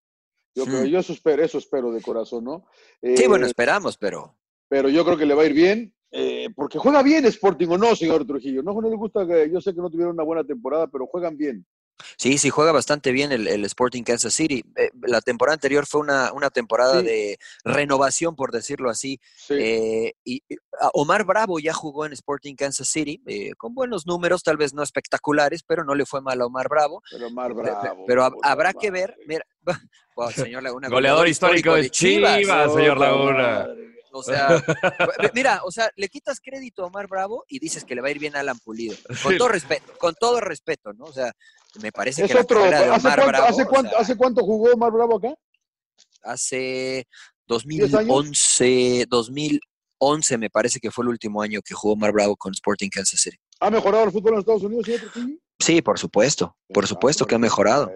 Yo, 0.54 0.64
creo, 0.64 0.82
Hmm. 0.82 0.86
yo 0.86 0.98
eso 0.98 1.12
espero, 1.12 1.42
eso 1.44 1.58
espero 1.58 1.92
de 1.92 2.02
corazón, 2.02 2.44
¿no? 2.44 2.66
Sí, 3.02 3.26
bueno, 3.28 3.44
Eh, 3.46 3.48
esperamos, 3.48 3.96
pero 3.96 4.36
pero 4.68 4.88
yo 4.88 5.04
creo 5.04 5.16
que 5.16 5.26
le 5.26 5.34
va 5.34 5.42
a 5.42 5.46
ir 5.46 5.52
bien, 5.52 5.92
eh, 6.12 6.48
porque 6.54 6.78
juega 6.78 7.02
bien 7.02 7.24
Sporting 7.26 7.66
o 7.70 7.78
no, 7.78 7.96
señor 7.96 8.24
Trujillo. 8.24 8.62
No, 8.62 8.72
no 8.80 8.88
le 8.88 8.96
gusta 8.96 9.26
que, 9.26 9.50
yo 9.50 9.60
sé 9.60 9.74
que 9.74 9.80
no 9.80 9.90
tuvieron 9.90 10.14
una 10.14 10.22
buena 10.22 10.44
temporada, 10.44 10.86
pero 10.86 11.06
juegan 11.08 11.36
bien. 11.36 11.66
Sí, 12.16 12.38
sí 12.38 12.50
juega 12.50 12.72
bastante 12.72 13.12
bien 13.12 13.32
el, 13.32 13.46
el 13.46 13.64
Sporting 13.64 14.02
Kansas 14.02 14.34
City. 14.34 14.64
Eh, 14.76 14.90
la 15.02 15.20
temporada 15.20 15.54
anterior 15.54 15.86
fue 15.86 16.00
una, 16.00 16.32
una 16.32 16.50
temporada 16.50 17.00
Sí. 17.00 17.06
de 17.06 17.38
renovación, 17.64 18.34
por 18.36 18.52
decirlo 18.52 18.90
así. 18.90 19.20
Sí. 19.36 19.54
Eh, 19.58 20.14
y 20.24 20.42
ah, 20.80 20.90
Omar 20.94 21.24
Bravo 21.24 21.58
ya 21.58 21.72
jugó 21.72 22.06
en 22.06 22.12
Sporting 22.12 22.54
Kansas 22.54 22.88
City, 22.88 23.22
eh, 23.26 23.52
con 23.56 23.74
buenos 23.74 24.06
números, 24.06 24.42
tal 24.42 24.56
vez 24.56 24.74
no 24.74 24.82
espectaculares, 24.82 25.62
pero 25.62 25.84
no 25.84 25.94
le 25.94 26.06
fue 26.06 26.20
mal 26.20 26.40
a 26.40 26.46
Omar 26.46 26.68
Bravo. 26.68 27.02
pero 27.10 27.28
pe- 27.28 27.52
bravo. 27.82 28.04
pero 28.06 28.30
habrá 28.42 28.72
que 28.72 28.90
ver, 28.90 29.16
mira, 29.26 29.44
wow, 30.16 30.30
señor 30.52 30.62
Laguna, 30.62 30.88
Goleador 30.88 31.28
histórico 31.28 31.74
de 31.74 31.90
Chivas, 31.90 32.40
señor 32.72 32.94
Puta 32.96 33.06
Laguna. 33.10 33.32
madre. 33.42 33.90
O 34.12 34.22
sea, 34.22 34.62
mira, 35.34 35.60
o 35.64 35.70
sea, 35.70 35.90
le 35.96 36.08
quitas 36.08 36.40
crédito 36.40 36.82
a 36.82 36.86
Omar 36.86 37.06
Bravo 37.08 37.44
y 37.48 37.58
dices 37.58 37.84
que 37.84 37.94
le 37.94 38.00
va 38.00 38.08
a 38.08 38.10
ir 38.10 38.18
bien 38.18 38.36
a 38.36 38.40
Alan 38.40 38.58
Pulido. 38.58 38.96
Con 39.22 39.32
Sí. 39.32 39.38
todo 39.38 39.48
respeto, 39.48 39.92
con 39.98 40.14
todo 40.14 40.40
respeto, 40.40 40.92
¿no? 40.92 41.04
O 41.04 41.12
sea, 41.12 41.32
me 41.80 41.92
parece 41.92 42.24
Es 42.24 42.32
que 42.32 42.38
otro. 42.38 42.62
de 42.62 42.74
¿Hace 42.74 42.88
Omar 42.90 43.00
cuánto, 43.00 43.26
Bravo, 43.26 43.46
hace, 43.46 43.62
o 43.62 43.68
cuánto, 43.68 43.90
sea, 43.90 43.98
¿Hace 44.00 44.16
cuánto 44.16 44.42
jugó 44.42 44.72
Omar 44.72 44.92
Bravo 44.92 45.16
acá? 45.18 45.34
hace 46.22 46.96
años? 46.98 47.06
2011, 47.46 49.06
2011 49.08 50.38
me 50.38 50.50
parece 50.50 50.80
que 50.80 50.90
fue 50.90 51.04
el 51.04 51.08
último 51.10 51.42
año 51.42 51.60
que 51.62 51.74
jugó 51.74 51.94
Omar 51.94 52.12
Bravo 52.12 52.36
con 52.36 52.52
Sporting 52.52 52.88
Kansas 52.90 53.20
City. 53.20 53.36
¿Ha 53.60 53.70
mejorado 53.70 54.04
el 54.04 54.12
fútbol 54.12 54.34
en 54.34 54.38
Estados 54.40 54.62
Unidos, 54.62 54.86
señor? 54.86 55.38
Sí, 55.58 55.82
por 55.82 55.98
supuesto, 55.98 56.56
por 56.72 56.84
Ah, 56.84 56.86
supuesto 56.86 57.26
que 57.26 57.34
ha 57.34 57.38
mejorado. 57.38 57.84
A 57.84 57.92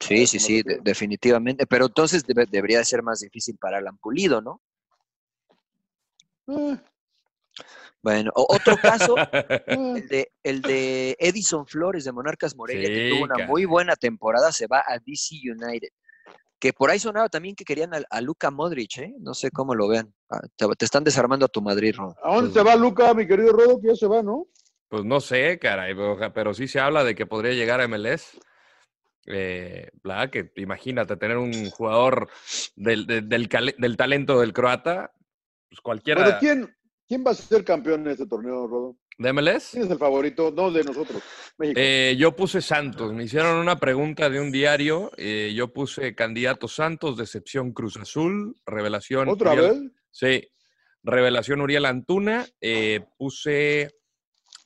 Sí, 0.00 0.22
eso 0.24 0.32
sí, 0.32 0.38
sí, 0.40 0.62
definitivamente. 0.82 1.66
Pero 1.66 1.86
entonces 1.86 2.24
debe- 2.26 2.46
debería 2.50 2.78
de 2.78 2.84
ser 2.84 3.02
más 3.02 3.20
difícil 3.20 3.56
para 3.58 3.78
Alan 3.78 3.96
Pulido, 3.98 4.40
¿no? 4.42 4.60
Ah, 6.48 6.82
Bueno, 8.02 8.30
otro 8.34 8.76
caso, 8.76 9.14
el 9.66 10.06
de, 10.08 10.32
el 10.42 10.62
de 10.62 11.16
Edison 11.18 11.66
Flores 11.66 12.04
de 12.04 12.12
Monarcas 12.12 12.54
Morelia, 12.54 12.88
que 12.88 13.10
tuvo 13.10 13.24
una 13.24 13.46
muy 13.46 13.64
buena 13.64 13.96
temporada, 13.96 14.52
se 14.52 14.66
va 14.66 14.78
a 14.86 14.98
DC 14.98 15.36
United. 15.50 15.88
Que 16.58 16.72
por 16.72 16.90
ahí 16.90 16.98
sonaba 16.98 17.28
también 17.28 17.54
que 17.54 17.64
querían 17.64 17.94
a, 17.94 18.00
a 18.08 18.20
Luka 18.22 18.50
Modric, 18.50 18.96
¿eh? 18.98 19.12
No 19.20 19.34
sé 19.34 19.50
cómo 19.50 19.74
lo 19.74 19.88
vean. 19.88 20.14
Ah, 20.30 20.40
Te, 20.56 20.66
te 20.78 20.84
están 20.86 21.04
desarmando 21.04 21.44
a 21.46 21.48
tu 21.48 21.60
Madrid, 21.60 21.94
Ron. 21.96 22.14
¿A 22.22 22.34
dónde 22.34 22.50
Pues- 22.50 22.54
se 22.54 22.62
va 22.62 22.76
Luca, 22.76 23.12
mi 23.12 23.26
querido 23.26 23.52
Rodo? 23.52 23.78
Que 23.80 23.88
ya 23.88 23.94
se 23.94 24.06
va, 24.06 24.22
¿no? 24.22 24.46
Pues 24.88 25.04
no 25.04 25.20
sé, 25.20 25.58
caray, 25.58 25.94
pero, 26.32 26.54
sí 26.54 26.68
se 26.68 26.78
habla 26.80 27.02
de 27.04 27.14
que 27.16 27.26
podría 27.26 27.52
llegar 27.52 27.80
a 27.80 27.88
MLS. 27.88 28.38
Eh, 29.26 29.90
la 30.04 30.30
que 30.30 30.52
imagínate 30.56 31.16
tener 31.16 31.36
un 31.36 31.68
jugador 31.70 32.28
del, 32.76 33.04
del, 33.06 33.28
del 33.28 33.48
cale- 33.48 33.74
del 33.76 33.96
talento 33.96 34.38
del 34.40 34.52
croata, 34.52 35.12
pues 35.76 35.80
cualquiera 35.82 36.22
Bueno, 36.22 36.36
¿quién, 36.40 36.76
¿quién 37.06 37.24
va 37.26 37.32
a 37.32 37.34
ser 37.34 37.64
campeón 37.64 38.02
en 38.02 38.08
este 38.12 38.26
torneo, 38.26 38.66
Rodo? 38.66 38.96
de 39.18 39.32
MLS. 39.32 39.70
¿Quién 39.72 39.84
es 39.84 39.90
el 39.90 39.98
favorito? 39.98 40.52
No 40.54 40.70
de 40.70 40.84
nosotros, 40.84 41.22
México. 41.56 41.80
Eh, 41.82 42.16
yo 42.18 42.36
puse 42.36 42.60
Santos. 42.60 43.14
Me 43.14 43.24
hicieron 43.24 43.56
una 43.56 43.78
pregunta 43.78 44.28
de 44.28 44.40
un 44.40 44.50
diario. 44.52 45.10
eh, 45.16 45.52
yo 45.54 45.72
puse 45.72 46.14
candidato 46.14 46.68
Santos, 46.68 47.16
decepción 47.16 47.72
Cruz 47.72 47.96
Azul, 47.96 48.54
revelación. 48.66 49.28
¿Otra 49.28 49.52
Uriel- 49.54 49.70
vez? 49.84 49.92
Sí. 50.10 50.48
Revelación 51.02 51.60
Uriel 51.62 51.86
Antuna. 51.86 52.44
eh, 52.60 53.06
puse 53.16 53.90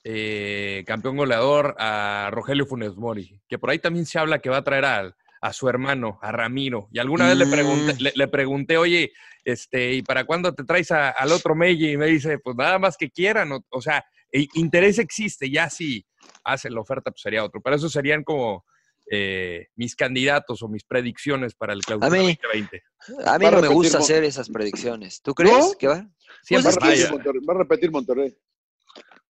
eh, 0.02 0.82
campeón 0.86 1.16
goleador 1.16 1.76
a 1.78 2.30
Rogelio 2.32 2.66
Funes 2.66 2.96
Mori, 2.96 3.40
que 3.48 3.58
por 3.58 3.70
ahí 3.70 3.78
también 3.78 4.06
se 4.06 4.18
habla 4.18 4.38
que 4.40 4.50
va 4.50 4.56
a 4.58 4.64
traer 4.64 4.84
al- 4.84 5.14
a 5.43 5.53
su 5.53 5.68
hermano, 5.68 6.18
a 6.22 6.32
Ramiro. 6.32 6.88
Y 6.93 6.99
alguna 6.99 7.26
vez 7.28 7.36
le 7.38 7.47
pregunté, 7.47 7.95
Mm. 7.95 7.97
le, 8.01 8.12
le 8.14 8.28
pregunté, 8.28 8.76
oye, 8.76 9.12
este, 9.45 9.95
¿y 9.95 10.03
para 10.03 10.24
cuándo 10.24 10.55
te 10.55 10.64
traes 10.64 10.91
a- 10.91 11.11
al 11.11 11.32
otro 11.32 11.55
Meji? 11.55 11.93
Y 11.93 11.97
me 11.97 12.07
dice, 12.07 12.38
pues 12.38 12.57
nada 12.57 12.78
más 12.78 12.97
que 12.97 13.11
quieran. 13.11 13.51
O, 13.53 13.64
o 13.70 13.80
sea, 13.80 14.05
e- 14.32 14.47
interés 14.55 14.99
existe, 14.99 15.51
ya 15.51 15.70
si 15.70 16.05
hacen 16.45 16.74
la 16.74 16.80
oferta, 16.82 17.11
pues 17.11 17.22
sería 17.22 17.43
otro. 17.45 17.61
Pero 17.62 17.76
eso 17.76 17.88
serían 17.88 18.22
como 18.24 18.64
eh, 19.12 19.66
mis 19.74 19.97
candidatos 19.97 20.62
o 20.62 20.68
mis 20.68 20.84
predicciones 20.84 21.55
para 21.57 21.72
el 21.72 21.80
clausura 21.84 22.07
A 22.07 22.11
mí- 22.11 22.18
2020. 22.41 22.82
A 23.26 23.38
mí 23.41 23.47
no 23.51 23.61
me 23.61 23.66
gusta 23.66 23.99
Mon- 23.99 24.05
hacer 24.05 24.22
esas 24.22 24.49
predicciones. 24.49 25.20
¿Tú 25.20 25.34
crees 25.34 25.59
¿No? 25.59 25.72
que 25.76 25.88
va? 25.88 26.07
Siempre 26.45 26.70
es 26.70 26.78
que 26.78 26.84
va, 26.86 26.93
a 26.93 26.95
falla. 26.95 27.03
repetir 27.09 27.11
Monterrey, 27.11 27.45
va 27.45 27.55
a 27.55 27.59
repetir 27.59 27.91
Monterrey. 27.91 28.36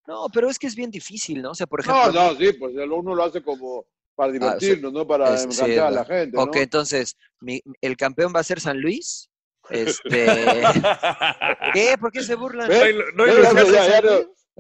No, 0.07 0.27
pero 0.35 0.51
es 0.51 0.59
que 0.59 0.67
es 0.67 0.75
bien 0.77 0.91
difícil, 0.91 1.41
¿no? 1.41 1.53
O 1.53 1.55
sea, 1.55 1.67
por 1.67 1.81
ejemplo. 1.81 2.13
No, 2.13 2.33
no, 2.33 2.39
sí, 2.39 2.53
pues 2.55 2.75
uno 2.75 3.15
lo 3.15 3.23
hace 3.25 3.43
como 3.43 3.87
para 4.21 4.33
divertirnos, 4.33 4.93
no 4.93 5.07
para 5.07 5.35
es- 5.35 5.47
sí, 5.51 5.79
a 5.79 5.91
la 5.91 6.05
gente. 6.05 6.37
¿no? 6.37 6.43
Ok, 6.43 6.57
entonces, 6.57 7.17
mi- 7.41 7.63
el 7.81 7.97
campeón 7.97 8.33
va 8.37 8.41
a 8.41 8.45
ser 8.45 8.61
San 8.61 8.79
Luis. 8.81 9.31
Este. 9.71 10.27
¿Qué? 11.75 11.97
¿Por 11.99 12.11
qué 12.13 12.23
se 12.23 12.35
burlan? 12.35 12.69
No, 13.15 13.27
no 13.27 13.33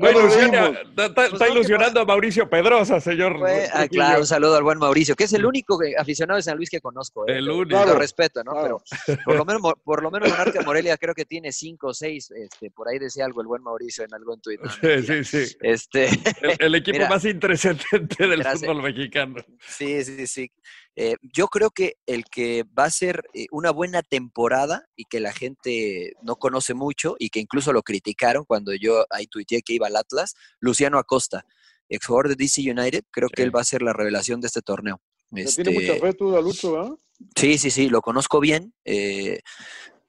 Ya, 0.02 0.10
ilusiona- 0.10 0.12
ya, 0.12 0.12
ya, 0.12 0.12
ya, 0.12 0.12
no 0.12 0.12
ya 0.12 0.12
lo 0.12 0.20
ilusiona- 0.20 0.68
vimos. 0.68 0.80
está- 0.90 1.04
está- 1.06 1.14
Pues 1.14 1.32
está 1.32 1.38
no, 1.38 1.44
¿qué 1.52 1.58
ilusionando 1.58 2.00
a 2.00 2.04
Mauricio 2.04 2.50
Pedrosa, 2.50 3.00
señor. 3.00 3.38
Fue- 3.38 3.68
ah, 3.72 3.88
claro, 3.88 4.20
un 4.20 4.26
saludo 4.26 4.56
al 4.56 4.62
buen 4.62 4.78
Mauricio, 4.78 5.14
que 5.16 5.24
es 5.24 5.32
el 5.32 5.44
único 5.46 5.78
aficionado 5.98 6.36
de 6.36 6.42
San 6.42 6.56
Luis 6.56 6.70
que 6.70 6.80
conozco. 6.80 7.26
¿eh? 7.28 7.38
El 7.38 7.48
único. 7.50 7.76
Lo 7.78 7.84
Claro, 7.84 7.98
respeto, 7.98 8.42
¿no? 8.44 8.52
claro. 8.52 8.82
Pero 9.06 9.18
por 9.26 9.36
lo 9.36 9.44
menos, 9.44 9.62
por 9.84 10.02
lo 10.02 10.10
menos 10.10 10.28
Monarca 10.30 10.62
Morelia 10.62 10.96
creo 10.96 11.14
que 11.14 11.24
tiene 11.24 11.52
cinco 11.52 11.88
o 11.88 11.94
seis. 11.94 12.30
Este, 12.30 12.70
por 12.70 12.88
ahí 12.88 12.98
decía 12.98 13.24
algo 13.24 13.40
el 13.40 13.46
buen 13.46 13.62
Mauricio 13.62 14.04
en 14.04 14.14
algún 14.14 14.40
tuit. 14.40 14.60
no, 14.60 14.70
Sí, 14.70 15.02
sí, 15.02 15.24
sí. 15.46 15.56
Este, 15.60 16.06
El, 16.42 16.56
el 16.58 16.74
equipo 16.76 16.98
Mira. 16.98 17.08
más 17.08 17.24
intrascendente 17.24 18.26
del 18.26 18.40
Gracias. 18.42 18.60
fútbol 18.70 18.82
mexicano. 18.82 19.36
Sí, 19.66 20.02
sí, 20.04 20.26
sí. 20.26 20.50
Eh, 20.96 21.14
yo 21.22 21.46
creo 21.48 21.70
que 21.70 21.94
el 22.06 22.24
que 22.24 22.64
va 22.78 22.84
a 22.84 22.90
ser 22.90 23.22
eh, 23.32 23.46
una 23.52 23.70
buena 23.70 24.02
temporada 24.02 24.86
y 24.96 25.04
que 25.04 25.20
la 25.20 25.32
gente 25.32 26.12
no 26.22 26.36
conoce 26.36 26.74
mucho 26.74 27.16
y 27.18 27.30
que 27.30 27.40
incluso 27.40 27.72
lo 27.72 27.82
criticaron 27.82 28.44
cuando 28.44 28.72
yo 28.74 29.04
ahí 29.10 29.26
tuiteé 29.26 29.62
que 29.62 29.74
iba 29.74 29.86
al 29.86 29.96
Atlas, 29.96 30.34
Luciano 30.58 30.98
Acosta, 30.98 31.44
exjugador 31.88 32.28
de 32.28 32.34
DC 32.36 32.60
United, 32.70 33.04
creo 33.10 33.28
que 33.28 33.42
Sí. 33.42 33.46
él 33.46 33.54
va 33.54 33.60
a 33.60 33.64
ser 33.64 33.82
la 33.82 33.92
revelación 33.92 34.40
de 34.40 34.48
este 34.48 34.62
torneo. 34.62 35.00
Este, 35.32 35.62
tiene 35.62 35.78
mucha 35.80 36.00
fe 36.00 36.12
tú, 36.12 36.32
Dalucho, 36.32 36.72
¿verdad? 36.72 36.92
Sí, 37.36 37.56
sí, 37.58 37.70
sí, 37.70 37.88
lo 37.88 38.00
conozco 38.02 38.40
bien. 38.40 38.74
eh, 38.84 39.40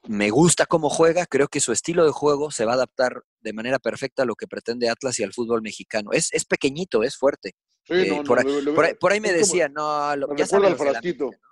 me 0.07 0.32
gusta 0.32 0.65
cómo 0.65 0.89
juega, 0.89 1.27
creo 1.27 1.47
que 1.47 1.59
su 1.59 1.71
estilo 1.71 2.03
de 2.05 2.11
juego 2.11 2.49
se 2.49 2.65
va 2.65 2.71
a 2.71 2.75
adaptar 2.75 3.21
de 3.41 3.53
manera 3.53 3.77
perfecta 3.77 4.23
a 4.23 4.25
lo 4.25 4.34
que 4.34 4.47
pretende 4.47 4.89
Atlas 4.89 5.19
y 5.19 5.23
al 5.23 5.32
fútbol 5.32 5.61
mexicano. 5.61 6.09
Es, 6.11 6.29
es 6.34 6.43
pequeñito, 6.45 7.03
es 7.03 7.15
fuerte. 7.17 7.51
Sí, 7.84 8.09
no, 8.09 8.23
por, 8.23 8.43
no, 8.43 8.49
ahí, 8.49 8.55
le- 8.57 8.61
le- 8.63 8.71
por 8.73 8.86
ahí- 8.86 8.93
por 8.95 9.11
ahí 9.11 9.19
me 9.19 9.34
decían, 9.34 9.73
no, 9.73 10.15
lo- 10.15 10.27
me 10.27 10.38
ya 10.38 10.45
del 10.59 10.75
frasquito. 10.75 11.25
América, 11.25 11.41
¿no? 11.43 11.51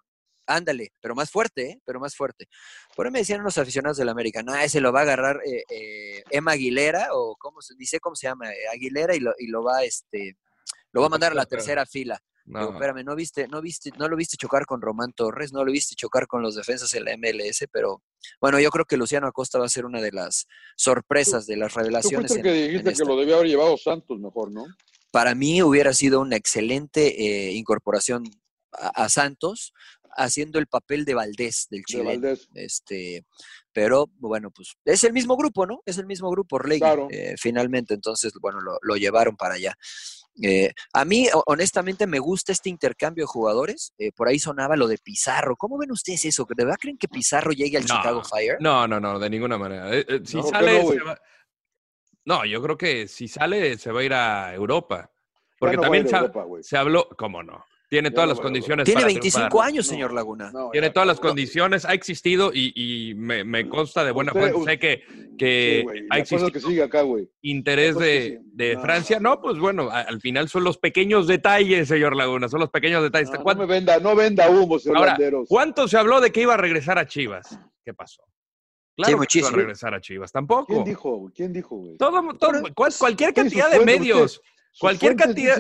Ándale, 0.51 0.93
pero 0.99 1.13
más 1.13 1.30
fuerte, 1.30 1.69
¿eh? 1.71 1.82
Pero 1.86 1.99
más 1.99 2.15
fuerte. 2.15 2.47
Por 2.95 3.05
ahí 3.05 3.11
me 3.11 3.19
decían 3.19 3.41
unos 3.41 3.57
aficionados 3.59 3.97
del 3.97 4.09
América, 4.09 4.41
no, 4.41 4.55
ese 4.55 4.82
lo 4.82 4.91
va 4.91 5.01
a 5.01 5.03
agarrar 5.03 5.41
eh, 5.45 5.63
eh, 5.69 6.23
Emma 6.32 6.53
Aguilera, 6.53 7.09
o 7.13 7.36
cómo 7.38 7.61
se 7.61 7.75
dice, 7.75 7.99
cómo 7.99 8.15
se 8.15 8.27
llama, 8.27 8.51
eh, 8.51 8.55
Aguilera, 8.73 9.15
y 9.15 9.19
lo, 9.19 9.34
y 9.38 9.47
lo 9.47 9.63
va, 9.63 9.84
este, 9.84 10.38
lo 10.91 11.01
va 11.01 11.07
a 11.07 11.09
mandar 11.11 11.34
a 11.34 11.36
la 11.36 11.45
tercera 11.45 11.86
fila. 11.86 12.19
No. 12.45 12.61
Digo, 12.61 12.71
espérame, 12.73 13.03
no 13.05 13.15
viste, 13.15 13.47
no 13.47 13.61
viste, 13.61 13.91
no 13.99 14.07
lo 14.07 14.15
viste 14.15 14.38
chocar 14.38 14.65
con 14.65 14.82
Román 14.82 15.13
Torres, 15.13 15.53
no 15.53 15.63
lo 15.63 15.71
viste 15.71 15.93
chocar 15.95 16.25
con 16.25 16.41
los 16.41 16.55
defensas 16.55 16.91
en 16.95 17.05
la 17.05 17.11
MLS, 17.15 17.67
pero 17.71 18.01
bueno, 18.41 18.59
yo 18.59 18.71
creo 18.71 18.86
que 18.86 18.97
Luciano 18.97 19.27
Acosta 19.27 19.59
va 19.59 19.65
a 19.65 19.69
ser 19.69 19.86
una 19.86 20.01
de 20.01 20.11
las 20.11 20.47
sorpresas 20.75 21.45
de 21.45 21.57
las 21.57 21.73
Tú 21.73 21.80
revelaciones. 21.80 22.32
fuiste 22.32 22.39
el 22.49 22.55
en- 22.55 22.59
que 22.59 22.65
en 22.65 22.69
dijiste 22.71 22.89
que 22.89 22.93
esta. 22.93 23.05
lo 23.05 23.17
debía 23.17 23.36
haber 23.36 23.47
llevado 23.49 23.77
Santos 23.77 24.17
mejor, 24.19 24.51
¿no? 24.51 24.65
Para 25.12 25.36
mí 25.36 25.62
hubiera 25.62 25.93
sido 25.93 26.22
una 26.22 26.36
excelente 26.36 27.49
eh, 27.49 27.53
incorporación 27.53 28.24
a, 28.74 29.03
a 29.05 29.10
Santos, 29.10 29.74
haciendo 30.16 30.60
el 30.60 30.68
papel 30.68 31.05
de 31.05 31.14
Valdés 31.14 31.68
del 31.70 31.82
De 31.82 31.86
Chile. 31.86 32.03
Valdés. 32.03 32.49
Este, 32.55 33.24
pero 33.72 34.07
bueno, 34.18 34.51
pues 34.51 34.74
es 34.86 35.03
el 35.03 35.14
mismo 35.14 35.38
grupo, 35.38 35.66
¿no? 35.66 35.82
Es 35.86 35.97
el 35.97 36.05
mismo 36.05 36.30
grupo, 36.30 36.57
Orlegui, 36.57 36.80
Claro. 36.80 37.07
eh, 37.12 37.36
finalmente. 37.38 37.93
Entonces, 37.93 38.34
bueno, 38.41 38.60
lo, 38.62 38.78
lo 38.82 38.95
llevaron 38.97 39.36
para 39.38 39.55
allá. 39.55 39.76
Eh, 40.41 40.72
a 40.93 41.05
mí, 41.05 41.28
ho- 41.34 41.43
honestamente, 41.47 42.07
me 42.07 42.20
gusta 42.20 42.51
este 42.51 42.70
intercambio 42.70 43.24
de 43.24 43.28
jugadores. 43.28 43.93
Eh, 43.97 44.12
por 44.12 44.28
ahí 44.28 44.39
sonaba 44.39 44.76
lo 44.76 44.88
de 44.88 44.97
Pizarro. 44.97 45.55
¿Cómo 45.55 45.78
ven 45.78 45.91
ustedes 45.91 46.24
eso? 46.26 46.45
¿De 46.55 46.64
verdad 46.66 46.78
creen 46.80 46.97
que 46.97 47.07
Pizarro 47.07 47.51
llegue 47.51 47.78
al 47.78 47.86
No, 47.86 47.95
Chicago 47.95 48.24
Fire? 48.24 48.57
No, 48.60 48.88
no, 48.88 48.99
no, 48.99 49.20
de 49.20 49.30
ninguna 49.30 49.57
manera. 49.57 49.93
Eh, 49.95 50.05
eh, 50.07 50.22
si 50.26 50.38
No, 50.38 50.43
¿por 50.43 50.51
qué 50.51 50.57
sale, 50.60 50.72
no, 50.74 50.80
se 50.80 50.84
güey? 50.86 50.99
va- 50.99 51.22
No, 52.26 52.45
yo 52.45 52.61
creo 52.61 52.78
que 52.78 53.07
si 53.07 53.28
sale, 53.28 53.78
se 53.78 53.91
va 53.91 54.01
a 54.01 54.03
ir 54.03 54.13
a 54.13 54.53
Europa. 54.53 55.09
Porque 55.59 55.76
no 55.76 55.82
va 55.82 55.88
a 55.88 55.89
también 55.89 56.07
se, 56.07 56.15
a 56.15 56.20
ha- 56.20 56.22
Europa, 56.22 56.43
güey. 56.43 56.63
se 56.63 56.78
habló, 56.78 57.07
¿cómo 57.17 57.43
no? 57.43 57.65
Tiene 57.89 58.11
todas 58.11 58.28
no 58.28 58.34
las 58.36 58.39
condiciones 58.41 58.86
Tiene 58.86 59.01
para 59.01 59.07
25 59.07 59.47
triunfar. 59.49 59.67
años, 59.67 59.88
señor 59.88 60.13
Laguna. 60.13 60.51
No, 60.51 60.70
Tiene 60.70 60.88
ya, 60.88 60.93
todas 60.93 61.07
las 61.07 61.17
no. 61.17 61.24
condiciones, 61.28 61.86
ha 61.86 61.93
existido 61.95 62.51
y, 62.53 62.72
y 62.76 63.15
me, 63.15 63.43
me 63.43 63.67
consta 63.67 64.03
de 64.05 64.11
buena 64.11 64.32
fuente. 64.32 64.63
Sé 64.63 64.78
que, 64.78 65.03
que 65.39 65.84
Sí, 65.91 66.05
ha 66.11 66.20
existido 66.20 66.51
que 66.51 66.59
sigue 66.59 66.84
acá, 66.84 67.01
güey. 67.01 67.28
interés 67.41 67.97
de, 67.97 68.41
de 68.43 68.76
No, 68.76 68.82
Francia. 68.82 69.20
no, 69.20 69.32
No, 69.32 69.41
pues 69.41 69.57
bueno, 69.57 69.89
al 69.89 70.22
final 70.22 70.47
son 70.49 70.65
los 70.65 70.78
pequeños 70.78 71.26
detalles, 71.26 71.88
señor 71.88 72.15
Laguna, 72.15 72.47
son 72.47 72.59
los 72.59 72.70
pequeños 72.70 73.01
detalles. 73.01 73.32
No, 73.32 73.38
no 73.38 73.43
¿Cuánto- 73.43 73.61
me 73.65 73.74
venda, 73.74 73.99
no 73.99 74.15
venda 74.15 74.47
humo, 74.51 74.78
señor 74.78 74.97
Ahora, 74.99 75.11
Landeros. 75.13 75.47
¿cuánto 75.49 75.88
se 75.88 75.97
habló 75.97 76.22
de 76.22 76.32
que 76.32 76.41
iba 76.43 76.53
a 76.53 76.57
regresar 76.57 76.99
a 76.99 77.07
Chivas? 77.07 77.59
¿Qué 77.84 77.95
pasó? 77.95 78.22
Claro 79.06 79.12
que 79.12 79.39
no 79.39 79.39
iba 79.39 79.47
a 79.47 79.52
regresar 79.62 79.93
a 79.93 80.02
Chivas, 80.02 80.32
tampoco. 80.32 80.66
¿Quién 80.68 80.84
dijo? 80.84 81.16
güey? 81.18 81.34
¿Quién 81.34 81.54
dijo, 81.54 81.76
güey? 81.78 81.97
Todo, 81.97 82.22
todo- 82.38 82.62
cual- 82.76 82.93
cualquier 82.97 83.34
cantidad 83.34 83.70
de 83.70 83.76
fuentes, 83.78 84.00
medios. 84.00 84.32
usted- 84.34 84.43
Cualquier 84.80 85.16
cantidad- 85.16 85.58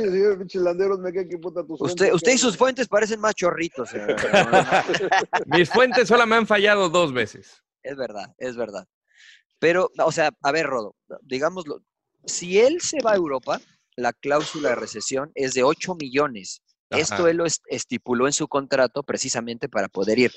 Usted, 1.91 2.13
usted 2.13 2.31
y 2.31 2.37
sus 2.37 2.55
fuentes 2.55 2.87
parecen 2.87 3.19
más 3.19 3.33
chorritos. 3.35 3.89
señor 3.89 4.15
Laguna. 4.31 4.85
Mis 5.47 5.69
fuentes 5.69 6.07
solo 6.07 6.25
me 6.27 6.35
han 6.35 6.45
fallado 6.47 6.89
dos 6.89 7.11
veces. 7.11 7.61
Es 7.81 7.97
verdad, 7.97 8.33
es 8.37 8.55
verdad. 8.55 8.87
Pero, 9.57 9.89
o 10.05 10.11
sea, 10.11 10.29
a 10.41 10.51
ver, 10.51 10.67
Rodo, 10.67 10.95
digámoslo, 11.21 11.81
si 12.23 12.59
él 12.59 12.79
se 12.81 13.01
va 13.01 13.13
a 13.13 13.15
Europa, 13.15 13.59
la 13.95 14.13
cláusula 14.13 14.69
de 14.69 14.75
recesión 14.75 15.31
es 15.35 15.53
de 15.53 15.63
8 15.63 15.95
millones. 15.95 16.61
Esto 16.89 17.27
él 17.27 17.37
lo 17.37 17.45
est- 17.45 17.63
estipuló 17.67 18.25
en 18.27 18.33
su 18.33 18.47
contrato 18.47 19.03
precisamente 19.03 19.69
para 19.69 19.87
poder 19.89 20.17
ir. 20.19 20.31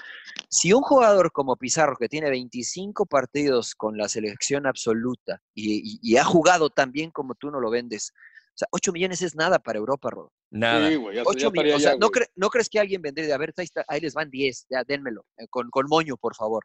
Si 0.51 0.73
un 0.73 0.83
jugador 0.83 1.33
como 1.33 1.57
Pizarro, 1.57 1.97
que 1.97 2.09
tiene 2.09 2.29
25 2.31 3.07
partidos 3.07 3.75
con 3.75 3.97
la 3.97 4.09
selección 4.09 4.67
absoluta 4.67 5.41
y, 5.55 5.77
y- 5.95 5.99
y 6.03 6.17
ha 6.19 6.25
jugado 6.25 6.69
tan 6.71 6.93
bien 6.93 7.11
como 7.11 7.35
tú 7.35 7.51
no 7.51 7.59
lo 7.61 7.71
vendes, 7.71 8.13
o 8.55 8.55
sea, 8.59 8.69
8 8.71 8.93
millones 8.93 9.23
es 9.23 9.35
nada 9.35 9.59
para 9.61 9.79
Europa, 9.79 10.11
Rodo. 10.11 10.31
Nada. 10.51 10.91
Sí, 10.91 10.97
güey, 10.97 11.17
ya, 11.17 11.23
8 11.25 11.39
ya 11.39 11.47
estaría 11.47 11.63
millones. 11.63 11.87
O 11.87 11.89
sea, 11.89 11.93
¿no, 11.99 12.09
güey. 12.11 12.21
cre- 12.23 12.31
¿no 12.37 12.51
crees 12.51 12.69
que 12.69 12.79
alguien 12.81 13.01
vendría 13.01 13.27
de, 13.27 13.33
a 13.33 13.39
ver, 13.39 13.55
ahí, 13.57 13.65
está- 13.65 13.85
ahí 13.89 14.01
les 14.01 14.13
van 14.13 14.29
10, 14.31 14.67
ya 14.69 14.85
dénmelo, 14.85 15.25
eh, 15.39 15.47
con, 15.49 15.71
con 15.71 15.87
moño, 15.89 16.17
por 16.19 16.35
favor? 16.37 16.65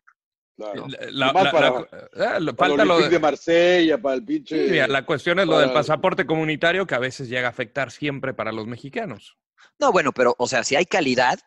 Claro. 0.58 0.88
La- 1.12 1.32
Más 1.32 1.44
la- 1.46 1.52
para- 1.52 1.70
la- 2.14 2.40
lo- 2.42 2.56
Para 2.56 2.70
falta 2.70 2.82
el 2.82 2.88
lo 2.90 2.96
Olympique 2.96 3.04
de, 3.10 3.16
de 3.16 3.20
Marsella, 3.20 4.02
para 4.02 4.16
el 4.16 4.26
pinche... 4.26 4.66
Sí, 4.66 4.72
mira, 4.72 4.88
la 4.88 5.06
cuestión 5.06 5.40
es 5.40 5.46
lo 5.48 5.60
del 5.60 5.72
pasaporte 5.72 6.26
comunitario 6.26 6.86
que 6.88 6.96
a 6.96 7.00
veces 7.00 7.30
llega 7.30 7.48
a 7.48 7.52
afectar 7.52 7.92
siempre 7.92 8.34
para 8.34 8.52
los 8.52 8.66
mexicanos. 8.68 9.38
No, 9.80 9.92
bueno, 9.92 10.12
pero, 10.12 10.36
o 10.38 10.48
sea, 10.48 10.64
si 10.64 10.76
hay 10.76 10.86
calidad, 10.86 11.40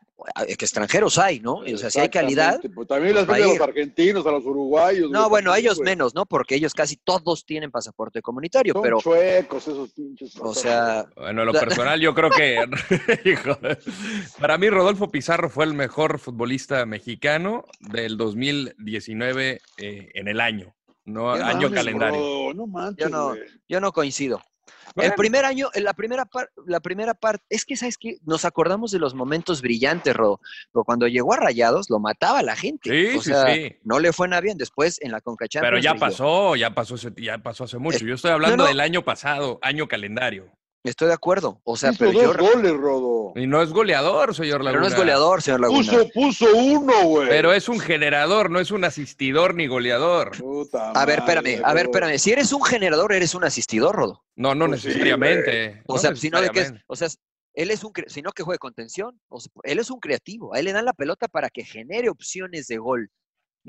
eh, 0.47 0.57
que 0.57 0.65
extranjeros 0.65 1.19
hay, 1.19 1.41
¿no? 1.41 1.55
O 1.57 1.79
sea, 1.79 1.91
si 1.91 1.99
hay 2.01 2.09
calidad, 2.09 2.61
pues 2.75 2.89
también 2.89 3.15
las 3.15 3.25
pues, 3.25 3.39
venden 3.39 3.57
a 3.57 3.59
los 3.59 3.69
argentinos, 3.69 4.27
a 4.27 4.31
los 4.33 4.45
uruguayos. 4.45 5.11
no, 5.11 5.29
bueno, 5.29 5.53
a 5.53 5.59
ellos 5.59 5.77
güey. 5.77 5.87
menos, 5.87 6.15
¿no? 6.15 6.27
Porque 6.27 6.55
ellos 6.55 6.75
casi 6.75 6.97
todos 6.97 7.45
tienen 7.45 7.71
pasaporte 7.71 8.21
comunitario, 8.21 8.75
Son 8.75 8.83
pero, 8.83 9.01
chuecos 9.01 9.67
esos 9.67 9.91
pinches. 9.91 10.37
o 10.39 10.55
sea, 10.55 11.07
Bueno, 11.17 11.43
en 11.43 11.47
lo 11.47 11.53
personal 11.53 12.01
yo 12.01 12.15
creo 12.15 12.31
que, 12.31 12.65
Hijo, 13.25 13.59
para 14.39 14.59
mí 14.59 14.69
Rodolfo 14.69 15.11
Pizarro 15.11 15.49
fue 15.49 15.65
el 15.65 15.75
mejor 15.75 16.19
futbolista 16.19 16.85
mexicano 16.87 17.65
del 17.81 18.17
2019 18.17 19.61
eh, 19.79 20.11
en 20.15 20.29
el 20.29 20.41
año, 20.41 20.75
no 21.11 21.33
año 21.33 21.69
mames, 21.69 21.73
calendario. 21.73 22.19
Bro, 22.21 22.55
no 22.55 22.67
manches, 22.67 23.05
yo 23.07 23.11
no, 23.11 23.35
yo 23.69 23.81
no 23.81 23.93
coincido. 23.93 24.41
El 24.97 25.13
primer 25.15 25.45
año, 25.45 25.69
en 25.75 25.85
la 25.85 25.93
primera 25.95 26.25
parte, 26.25 26.53
la 26.67 26.81
primera 26.81 27.15
parte, 27.15 27.45
es 27.49 27.65
que, 27.65 27.77
¿sabes 27.77 27.97
qué? 27.97 28.17
Nos 28.25 28.45
acordamos 28.45 28.91
de 28.91 28.99
los 28.99 29.15
momentos 29.15 29.63
brillantes, 29.63 30.17
Rodo. 30.17 30.41
Pero 30.73 30.83
cuando 30.83 31.07
llegó 31.07 31.33
a 31.33 31.37
Rayados, 31.37 31.89
lo 31.91 32.01
mataba 32.01 32.43
la 32.43 32.57
gente. 32.57 32.91
Sí, 33.13 33.17
o 33.17 33.23
sí, 33.23 33.31
sea, 33.31 33.55
sí. 33.55 33.77
no 33.85 34.01
le 34.01 34.13
fue 34.13 34.27
nada 34.27 34.41
bien. 34.41 34.59
Después, 34.59 35.01
en 35.01 35.13
la 35.13 35.21
Conca 35.21 35.47
Pero 35.49 35.63
Champions, 35.81 35.85
ya 35.85 35.93
brilló. 35.93 36.01
pasó, 36.07 36.57
ya 36.57 36.75
pasó, 36.75 36.97
ya 37.17 37.39
pasó 37.39 37.65
hace 37.65 37.79
mucho. 37.79 37.99
Es- 37.99 38.03
Yo 38.03 38.15
estoy 38.15 38.33
hablando 38.33 38.65
no. 38.65 38.67
del 38.67 38.81
año 38.81 39.05
pasado, 39.05 39.61
año 39.63 39.87
calendario. 39.87 40.51
Estoy 40.83 41.09
de 41.09 41.15
acuerdo. 41.15 41.61
O 41.65 41.77
sea, 41.77 41.91
Hizo 41.91 41.99
pero 41.99 42.13
dos 42.13 42.37
yo... 42.37 42.43
goles, 42.43 42.73
Rodo. 42.73 43.33
Y 43.37 43.47
no 43.47 43.61
es 43.61 43.71
goleador, 43.71 44.35
señor 44.35 44.65
Laguna. 44.65 44.73
Pero 44.73 44.81
no 44.81 44.87
es 44.89 44.97
goleador, 44.97 45.43
señor 45.43 45.61
Laguna. 45.61 45.79
Puso, 45.79 46.09
puso 46.09 46.57
uno, 46.57 47.05
güey. 47.05 47.29
Pero 47.29 47.53
es 47.53 47.69
un 47.69 47.81
generador, 47.81 48.51
no 48.51 48.61
es 48.61 48.71
un 48.71 48.85
asistidor 48.85 49.55
ni 49.55 49.67
goleador. 49.67 50.37
Puta 50.39 50.91
A 50.93 51.05
ver, 51.05 51.21
madre, 51.21 51.41
espérame, 51.41 51.63
a 51.65 51.75
ver, 51.75 51.87
espérame. 51.87 52.19
Si 52.19 52.33
eres 52.33 52.53
un 52.53 52.63
generador, 52.63 53.13
eres 53.13 53.35
un 53.35 53.45
asistidor, 53.45 53.95
Rodo. 53.95 54.25
No, 54.37 54.55
no 54.55 54.69
Pues 54.69 54.81
sí, 54.81 54.89
necesariamente. 54.89 55.83
O 55.87 55.95
no 55.95 56.01
sea, 56.01 56.17
sino 56.17 56.41
de 56.41 56.49
que 56.49 56.61
es, 56.61 56.73
o 56.87 56.97
sea, 56.97 57.09
él 57.55 57.71
es 57.71 57.85
un, 57.85 57.93
sino 58.07 58.33
que 58.33 58.43
juegue 58.43 58.59
contención, 58.59 59.21
o 59.29 59.41
sea, 59.41 59.51
él 59.65 59.79
es 59.79 59.91
un 59.91 60.01
creativo, 60.01 60.55
a 60.55 60.59
él 60.61 60.67
le 60.67 60.73
dan 60.73 60.85
la 60.85 60.93
pelota 60.93 61.29
para 61.29 61.51
que 61.51 61.65
genere 61.65 62.09
opciones 62.09 62.69
de 62.69 62.79
gol, 62.79 63.11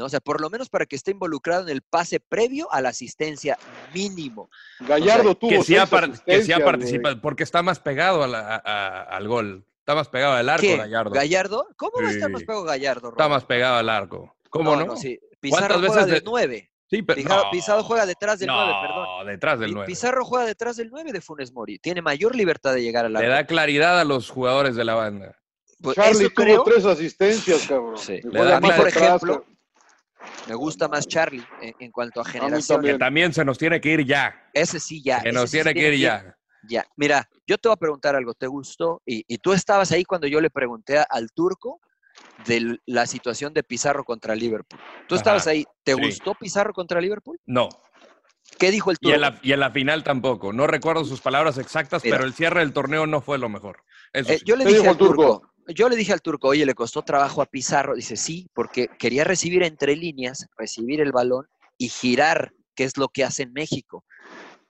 ¿no? 0.01 0.07
O 0.07 0.09
sea, 0.09 0.19
por 0.19 0.41
lo 0.41 0.49
menos 0.49 0.69
para 0.69 0.85
que 0.85 0.95
esté 0.97 1.11
involucrado 1.11 1.63
en 1.63 1.69
el 1.69 1.81
pase 1.81 2.19
previo 2.19 2.71
a 2.71 2.81
la 2.81 2.89
asistencia 2.89 3.57
mínimo. 3.93 4.49
Gallardo 4.81 5.35
tuvo 5.35 5.49
que 5.49 5.63
sí 5.63 5.75
ha, 5.77 5.85
seis 5.85 5.89
par- 5.89 6.09
que 6.11 6.15
sí 6.15 6.21
ha 6.21 6.33
asistencias, 6.33 6.59
participado, 6.61 7.21
porque 7.21 7.43
está 7.43 7.61
más 7.63 7.79
pegado 7.79 8.23
a 8.23 8.27
la- 8.27 8.55
a- 8.55 8.61
a- 8.65 9.01
al 9.03 9.27
gol. 9.27 9.65
Está 9.79 9.95
más 9.95 10.09
pegado 10.09 10.33
al 10.33 10.47
arco, 10.49 10.61
¿Qué? 10.61 10.77
Gallardo. 10.77 11.11
¿Gallardo? 11.11 11.67
¿Cómo 11.77 12.01
va 12.01 12.09
a 12.09 12.11
estar 12.11 12.27
Sí. 12.27 12.33
más 12.33 12.41
pegado 12.43 12.63
Gallardo, 12.63 13.09
Está 13.09 13.27
más 13.29 13.45
pegado 13.45 13.75
al 13.77 13.89
arco. 13.89 14.35
¿Cómo 14.49 14.75
no? 14.75 14.95
sí. 14.97 15.19
Pizarro 15.39 15.67
¿Cuántas 15.67 15.77
juega 15.79 15.93
veces 15.95 16.05
del 16.11 16.23
de- 16.23 16.29
9. 16.29 16.71
Sí, 16.87 17.01
pero 17.03 17.15
Pizarro, 17.17 17.43
no. 17.45 17.51
Pizarro 17.51 17.83
juega 17.83 18.05
detrás 18.05 18.37
del 18.39 18.47
no, 18.47 18.65
9, 18.65 18.73
perdón. 18.81 19.27
detrás 19.27 19.59
del 19.59 19.69
Pi- 19.69 19.73
9. 19.75 19.87
Pizarro 19.87 20.25
juega 20.25 20.45
detrás 20.45 20.75
del 20.75 20.89
9 20.91 21.11
de 21.13 21.21
Funes 21.21 21.51
Mori. 21.53 21.79
Tiene 21.79 22.01
mayor 22.01 22.35
libertad 22.35 22.73
de 22.73 22.83
llegar 22.83 23.05
al 23.05 23.13
Le 23.13 23.19
arco. 23.19 23.29
da 23.31 23.45
claridad 23.45 23.99
a 23.99 24.03
los 24.03 24.29
jugadores 24.29 24.75
de 24.75 24.83
la 24.83 24.95
banda. 24.95 25.37
Pues 25.81 25.95
Charlie 25.95 26.29
tuvo 26.29 26.35
creo. 26.45 26.63
tres 26.63 26.85
asistencias, 26.85 27.65
cabrón. 27.67 27.97
Sí. 27.97 28.19
Le 28.23 28.43
da 28.43 28.57
A 28.57 28.59
mí, 28.59 28.69
por 28.75 28.87
ejemplo, 28.87 29.09
cabrón. 29.19 29.43
Me 30.47 30.55
gusta 30.55 30.87
más 30.87 31.07
Charlie 31.07 31.47
en, 31.59 31.73
en 31.79 31.91
cuanto 31.91 32.21
a 32.21 32.25
generación. 32.25 32.77
también. 32.77 32.95
Que 32.95 32.99
también 32.99 33.33
se 33.33 33.45
nos 33.45 33.57
tiene 33.57 33.79
que 33.79 33.89
ir 33.89 34.05
ya. 34.05 34.35
Ese 34.53 34.79
sí 34.79 35.01
ya. 35.03 35.17
Ese 35.19 35.31
nos 35.31 35.49
sí 35.49 35.57
se 35.57 35.63
tiene 35.63 35.79
que 35.79 35.93
ir 35.95 35.99
ya. 36.01 36.35
Ya, 36.63 36.85
mira, 36.95 37.27
yo 37.47 37.57
te 37.57 37.67
voy 37.69 37.73
a 37.73 37.77
preguntar 37.77 38.15
algo, 38.15 38.33
¿te 38.35 38.45
gustó? 38.47 39.01
Y, 39.05 39.23
y 39.27 39.37
tú 39.39 39.53
estabas 39.53 39.91
ahí 39.91 40.03
cuando 40.03 40.27
yo 40.27 40.39
le 40.41 40.49
pregunté 40.51 40.99
a- 40.99 41.07
al 41.09 41.31
turco 41.31 41.81
de 42.37 42.77
la 42.85 43.05
situación 43.07 43.53
de 43.53 43.63
Pizarro 43.63 44.03
contra 44.03 44.35
Liverpool. 44.35 44.79
Tú 45.07 45.15
estabas 45.15 45.47
ahí, 45.47 45.65
¿te 45.83 45.93
sí. 45.93 46.01
gustó 46.01 46.35
Pizarro 46.35 46.73
contra 46.73 47.01
Liverpool? 47.01 47.39
No. 47.45 47.69
¿Qué 48.59 48.69
dijo 48.71 48.91
el 48.91 48.97
Y 49.01 49.05
turco? 49.07 49.15
en, 49.15 49.21
la, 49.21 49.39
y 49.41 49.51
en 49.53 49.59
la 49.59 49.71
final 49.71 50.03
tampoco. 50.03 50.53
No 50.53 50.67
recuerdo 50.67 51.03
sus 51.03 51.19
palabras 51.21 51.57
exactas, 51.57 52.03
Mira. 52.03 52.17
pero 52.17 52.27
el 52.27 52.33
cierre 52.33 52.59
del 52.59 52.73
torneo 52.73 53.07
no 53.07 53.21
fue 53.21 53.37
lo 53.39 53.49
mejor. 53.49 53.83
Eso 54.13 54.31
Eh, 54.31 54.37
sí. 54.37 54.45
yo 54.45 54.55
le 54.55 54.65
¿Qué 54.65 54.69
dije 54.69 54.81
dijo 54.81 54.91
al 54.91 54.97
turco, 54.97 55.50
yo 55.67 55.89
le 55.89 55.95
dije 55.95 56.13
al 56.13 56.21
turco, 56.21 56.49
oye, 56.49 56.65
le 56.65 56.73
costó 56.73 57.01
trabajo 57.01 57.41
a 57.41 57.45
Pizarro. 57.45 57.95
Dice, 57.95 58.15
sí, 58.15 58.49
porque 58.53 58.87
quería 58.99 59.23
recibir 59.23 59.63
entre 59.63 59.95
líneas, 59.95 60.47
recibir 60.57 61.01
el 61.01 61.11
balón 61.11 61.47
y 61.77 61.89
girar, 61.89 62.53
que 62.75 62.83
es 62.83 62.97
lo 62.97 63.09
que 63.09 63.23
hace 63.23 63.43
en 63.43 63.53
México. 63.53 64.03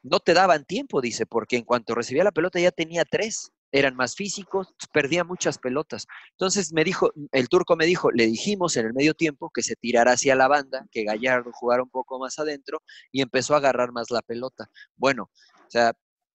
No 0.04 0.20
te 0.20 0.34
daban 0.34 0.66
tiempo, 0.66 1.02
dice, 1.02 1.26
porque 1.26 1.58
en 1.58 1.64
cuanto 1.64 1.96
recibía 1.96 2.24
la 2.24 2.32
pelota 2.32 2.60
ya 2.60 2.72
tenía 2.72 3.06
tres. 3.06 3.52
Eran 3.74 3.96
más 3.96 4.16
físicos, 4.16 4.76
perdía 4.92 5.24
muchas 5.24 5.58
pelotas. 5.58 6.06
Entonces 6.32 6.74
me 6.74 6.84
dijo, 6.84 7.12
el 7.32 7.48
turco 7.48 7.78
me 7.78 7.86
dijo, 7.86 8.12
le 8.12 8.26
dijimos 8.26 8.76
en 8.76 8.88
el 8.88 8.94
medio 8.94 9.14
tiempo 9.14 9.50
que 9.50 9.64
se 9.64 9.78
tirara 9.78 10.12
hacia 10.14 10.36
la 10.36 10.50
banda, 10.50 10.86
que 10.92 11.06
Gallardo 11.06 11.52
jugara 11.54 11.82
un 11.82 11.90
poco 11.90 12.20
más 12.20 12.38
adentro 12.38 12.82
y 13.14 13.22
empezó 13.22 13.54
a 13.54 13.58
agarrar 13.58 13.94
más 13.94 14.12
la 14.12 14.22
pelota. 14.22 14.70
Bueno, 14.98 15.30
o 15.34 15.70
sea, 15.70 15.94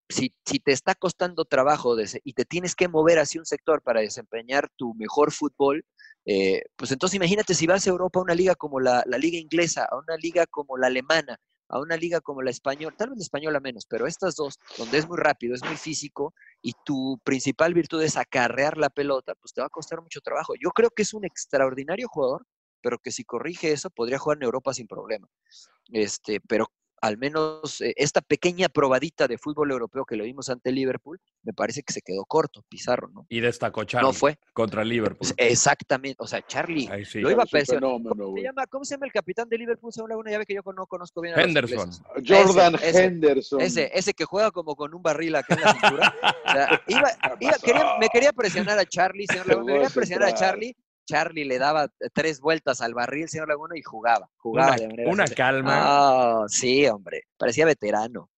si, 0.08 0.34
si 0.44 0.58
te 0.58 0.72
está 0.72 0.94
costando 0.94 1.44
trabajo 1.44 1.96
y 2.24 2.32
te 2.32 2.44
tienes 2.44 2.74
que 2.74 2.88
mover 2.88 3.18
hacia 3.18 3.40
un 3.40 3.46
sector 3.46 3.82
para 3.82 4.00
desempeñar 4.00 4.68
tu 4.76 4.94
mejor 4.94 5.32
fútbol, 5.32 5.84
eh, 6.24 6.62
pues 6.76 6.90
entonces 6.92 7.16
imagínate 7.16 7.54
si 7.54 7.66
vas 7.66 7.86
a 7.86 7.90
Europa 7.90 8.18
a 8.18 8.22
una 8.22 8.34
liga 8.34 8.54
como 8.54 8.80
la, 8.80 9.02
la 9.06 9.18
liga 9.18 9.38
inglesa, 9.38 9.84
a 9.84 9.96
una 9.96 10.16
liga 10.16 10.46
como 10.46 10.76
la 10.76 10.88
alemana, 10.88 11.38
a 11.68 11.80
una 11.80 11.96
liga 11.96 12.20
como 12.20 12.42
la 12.42 12.50
española, 12.50 12.94
tal 12.96 13.10
vez 13.10 13.18
la 13.18 13.22
española 13.22 13.60
menos, 13.60 13.86
pero 13.86 14.06
estas 14.06 14.36
dos, 14.36 14.58
donde 14.78 14.98
es 14.98 15.08
muy 15.08 15.18
rápido, 15.18 15.54
es 15.54 15.64
muy 15.64 15.76
físico 15.76 16.34
y 16.62 16.72
tu 16.84 17.20
principal 17.24 17.74
virtud 17.74 18.02
es 18.02 18.16
acarrear 18.16 18.76
la 18.76 18.90
pelota, 18.90 19.34
pues 19.34 19.52
te 19.52 19.60
va 19.60 19.66
a 19.66 19.70
costar 19.70 20.00
mucho 20.02 20.20
trabajo. 20.20 20.54
Yo 20.60 20.70
creo 20.70 20.90
que 20.90 21.02
es 21.02 21.14
un 21.14 21.24
extraordinario 21.24 22.08
jugador, 22.08 22.46
pero 22.80 22.98
que 22.98 23.10
si 23.10 23.24
corrige 23.24 23.72
eso 23.72 23.90
podría 23.90 24.18
jugar 24.18 24.38
en 24.38 24.44
Europa 24.44 24.74
sin 24.74 24.86
problema. 24.86 25.28
Este, 25.88 26.40
pero 26.40 26.68
al 27.00 27.18
menos 27.18 27.80
eh, 27.80 27.92
esta 27.96 28.20
pequeña 28.20 28.68
probadita 28.68 29.28
de 29.28 29.38
fútbol 29.38 29.70
europeo 29.70 30.04
que 30.04 30.16
le 30.16 30.24
vimos 30.24 30.48
ante 30.48 30.72
Liverpool, 30.72 31.20
me 31.42 31.52
parece 31.52 31.82
que 31.82 31.92
se 31.92 32.00
quedó 32.02 32.24
corto, 32.24 32.62
Pizarro, 32.68 33.08
¿no? 33.08 33.26
Y 33.28 33.40
destacó 33.40 33.84
Charlie 33.84 34.06
No 34.08 34.12
fue. 34.12 34.38
contra 34.52 34.82
el 34.82 34.88
Liverpool. 34.88 35.28
Exactamente, 35.36 36.16
o 36.22 36.26
sea, 36.26 36.44
Charlie 36.46 36.88
Ahí 36.90 37.04
sí. 37.04 37.20
lo 37.20 37.30
iba 37.30 37.42
a 37.42 37.46
fenómeno, 37.46 38.10
¿Cómo 38.16 38.36
se, 38.36 38.66
¿Cómo 38.70 38.84
se 38.84 38.94
llama 38.94 39.06
el 39.06 39.12
capitán 39.12 39.48
de 39.48 39.58
Liverpool? 39.58 39.92
Según 39.92 40.10
Laguna, 40.10 40.30
ya 40.30 40.38
ve 40.38 40.46
que 40.46 40.54
yo 40.54 40.60
no 40.76 40.86
conozco 40.86 41.20
bien 41.20 41.38
a 41.38 41.42
Henderson. 41.42 41.90
ingleses. 42.16 42.46
Jordan 42.46 42.74
Ese, 42.76 42.88
ese. 42.90 43.04
Henderson. 43.04 43.60
Ese, 43.60 43.90
ese 43.94 44.14
que 44.14 44.24
juega 44.24 44.50
como 44.50 44.74
con 44.76 44.94
un 44.94 45.02
barril 45.02 45.36
acá 45.36 45.54
en 45.54 45.60
la 45.60 45.72
cintura. 45.72 46.14
O 46.46 46.52
sea, 46.52 46.82
iba, 46.88 47.10
iba- 47.40 47.58
quería- 47.62 47.98
me 48.00 48.08
quería 48.08 48.32
presionar 48.32 48.78
a 48.78 48.84
Charlie, 48.86 49.26
señor 49.28 49.46
Laguna. 49.48 49.64
Me 49.66 49.72
quería 49.72 49.88
Voy 49.88 49.92
a 49.92 49.94
presionar 49.94 50.28
a. 50.30 50.34
Charlie. 50.34 50.76
Charlie 51.06 51.44
le 51.44 51.58
daba 51.58 51.88
tres 52.12 52.40
vueltas 52.40 52.80
al 52.82 52.92
barril, 52.92 53.28
señor 53.28 53.48
Laguna, 53.48 53.78
y 53.78 53.82
jugaba. 53.82 54.28
Jugaba 54.36 54.72
Una, 54.72 54.76
de 54.76 54.88
manera 54.88 55.10
una 55.10 55.24
así. 55.24 55.34
calma. 55.34 55.72
Ah, 55.74 56.44
sí, 56.48 56.86
hombre. 56.86 57.22
Parecía 57.38 57.64
veterano. 57.64 58.28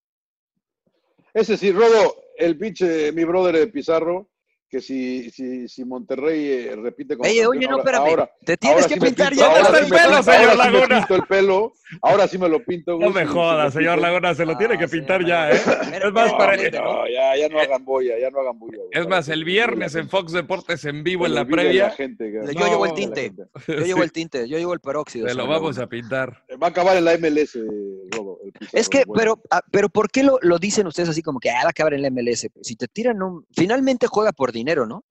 Ese 1.34 1.56
sí, 1.56 1.72
Rodo, 1.72 2.14
el 2.36 2.56
pinche, 2.58 3.12
mi 3.12 3.24
brother 3.24 3.56
de 3.56 3.66
Pizarro, 3.68 4.30
que 4.68 4.80
si, 4.80 5.30
si, 5.30 5.66
si 5.68 5.84
Monterrey 5.84 6.46
eh, 6.68 6.76
repite 6.76 7.16
como 7.16 7.28
Oye, 7.28 7.46
oye, 7.46 7.60
no, 7.66 7.76
ahora- 7.76 7.78
espérame. 7.82 8.08
ahora- 8.08 8.30
Te 8.44 8.56
tienes 8.56 8.76
ahora 8.84 8.88
que 8.88 8.94
sí 8.94 9.00
pintar 9.00 9.28
pinto- 9.30 9.40
ya. 9.44 9.48
ahora 9.50 9.62
¿Dónde 9.62 9.78
sí 9.78 9.84
está 9.84 9.96
me 9.96 10.02
el 10.02 10.02
pelo, 10.02 10.16
pinto- 10.18 10.32
señor 10.32 10.48
ahora 10.50 10.52
sí 10.52 10.70
me 10.70 10.78
Laguna? 10.78 10.98
pinto 10.98 11.14
el 11.14 11.22
pelo, 11.28 11.72
ahora 12.02 12.28
sí 12.28 12.38
me 12.38 12.48
lo 12.48 12.64
pinto. 12.64 12.98
No 12.98 13.10
me 13.10 13.26
jodas, 13.26 13.74
me 13.74 13.80
señor 13.80 13.98
Laguna, 13.98 14.34
se 14.34 14.44
lo 14.46 14.56
tiene 14.58 14.76
que 14.78 14.88
pintar 14.88 15.24
ya, 15.26 15.50
¿eh? 15.50 15.54
Es 15.54 16.12
más, 16.12 16.32
para, 16.34 16.56
No, 16.56 17.08
ya, 17.08 17.36
ya 17.36 17.48
no 17.48 17.58
hagan 17.60 17.84
boya, 17.84 18.18
ya 18.20 18.30
no 18.30 18.40
hagan 18.40 18.58
güey. 18.58 18.78
es 18.92 19.08
más, 19.08 19.28
el 19.28 19.44
viernes 19.44 19.94
en 19.94 20.08
Fox 20.08 20.32
Deportes 20.32 20.84
en 20.84 21.02
vivo 21.02 21.24
en 21.26 21.34
la 21.34 21.44
previa, 21.46 21.84
la 21.84 21.90
gente, 21.92 22.30
güey. 22.30 22.54
Yo 22.54 22.66
llevo 22.66 22.84
el 22.86 22.92
tinte. 22.94 23.32
Yo 23.66 23.74
llevo 23.84 24.02
el 24.02 24.12
tinte, 24.12 24.48
yo 24.48 24.58
llevo 24.58 24.74
el 24.74 24.80
peróxido. 24.80 25.28
se 25.28 25.34
lo 25.34 25.46
vamos 25.46 25.76
Laguna. 25.76 25.84
a 25.84 25.88
pintar. 25.88 26.44
Va 26.62 26.66
a 26.66 26.70
acabar 26.70 26.96
en 26.96 27.04
la 27.04 27.14
MLS, 27.16 27.54
el 27.56 27.68
Pizarro, 28.10 28.38
Es 28.72 28.88
que, 28.88 29.04
pero, 29.14 29.40
ah, 29.50 29.62
pero 29.70 29.88
¿por 29.88 30.10
qué 30.10 30.22
lo, 30.22 30.38
lo 30.42 30.58
dicen 30.58 30.86
ustedes 30.86 31.08
así 31.08 31.22
como 31.22 31.38
que 31.40 31.50
ah, 31.50 31.60
va 31.62 31.68
a 31.68 31.70
acabar 31.70 31.94
en 31.94 32.02
la 32.02 32.10
MLS? 32.10 32.48
Si 32.62 32.76
te 32.76 32.86
tiran 32.88 33.22
un... 33.22 33.46
Finalmente 33.54 34.06
juega 34.06 34.32
por 34.32 34.52
dinero, 34.58 34.86
¿no? 34.86 35.04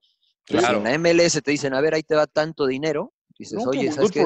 Entonces, 0.47 0.69
Claro. 0.69 0.77
en 0.77 0.83
la 0.85 0.93
MLS 1.13 1.41
te 1.41 1.51
dicen, 1.51 1.73
a 1.73 1.81
ver, 1.81 1.93
ahí 1.93 2.03
te 2.03 2.15
va 2.15 2.27
tanto 2.27 2.65
dinero. 2.65 3.13
Dices, 3.37 3.63
No, 3.63 3.69
oye, 3.69 3.91
¿sabes 3.91 4.11
qué? 4.11 4.21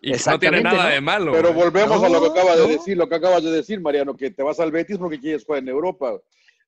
Y 0.00 0.12
no 0.26 0.38
tiene 0.38 0.60
nada 0.62 0.84
¿no? 0.84 0.90
de 0.90 1.00
malo. 1.00 1.32
Pero 1.32 1.54
volvemos 1.54 2.02
a 2.02 2.08
lo 2.08 2.20
que 2.20 2.26
No, 2.26 2.32
acaba 2.32 2.56
de 2.56 2.66
decir, 2.68 2.96
lo 2.96 3.08
que 3.08 3.14
acabas 3.14 3.42
de 3.42 3.50
decir, 3.50 3.80
Mariano, 3.80 4.16
que 4.16 4.30
te 4.30 4.42
vas 4.42 4.60
al 4.60 4.70
Betis 4.70 4.98
porque 4.98 5.18
quieres 5.18 5.44
jugar 5.44 5.62
en 5.62 5.68
Europa. 5.68 6.20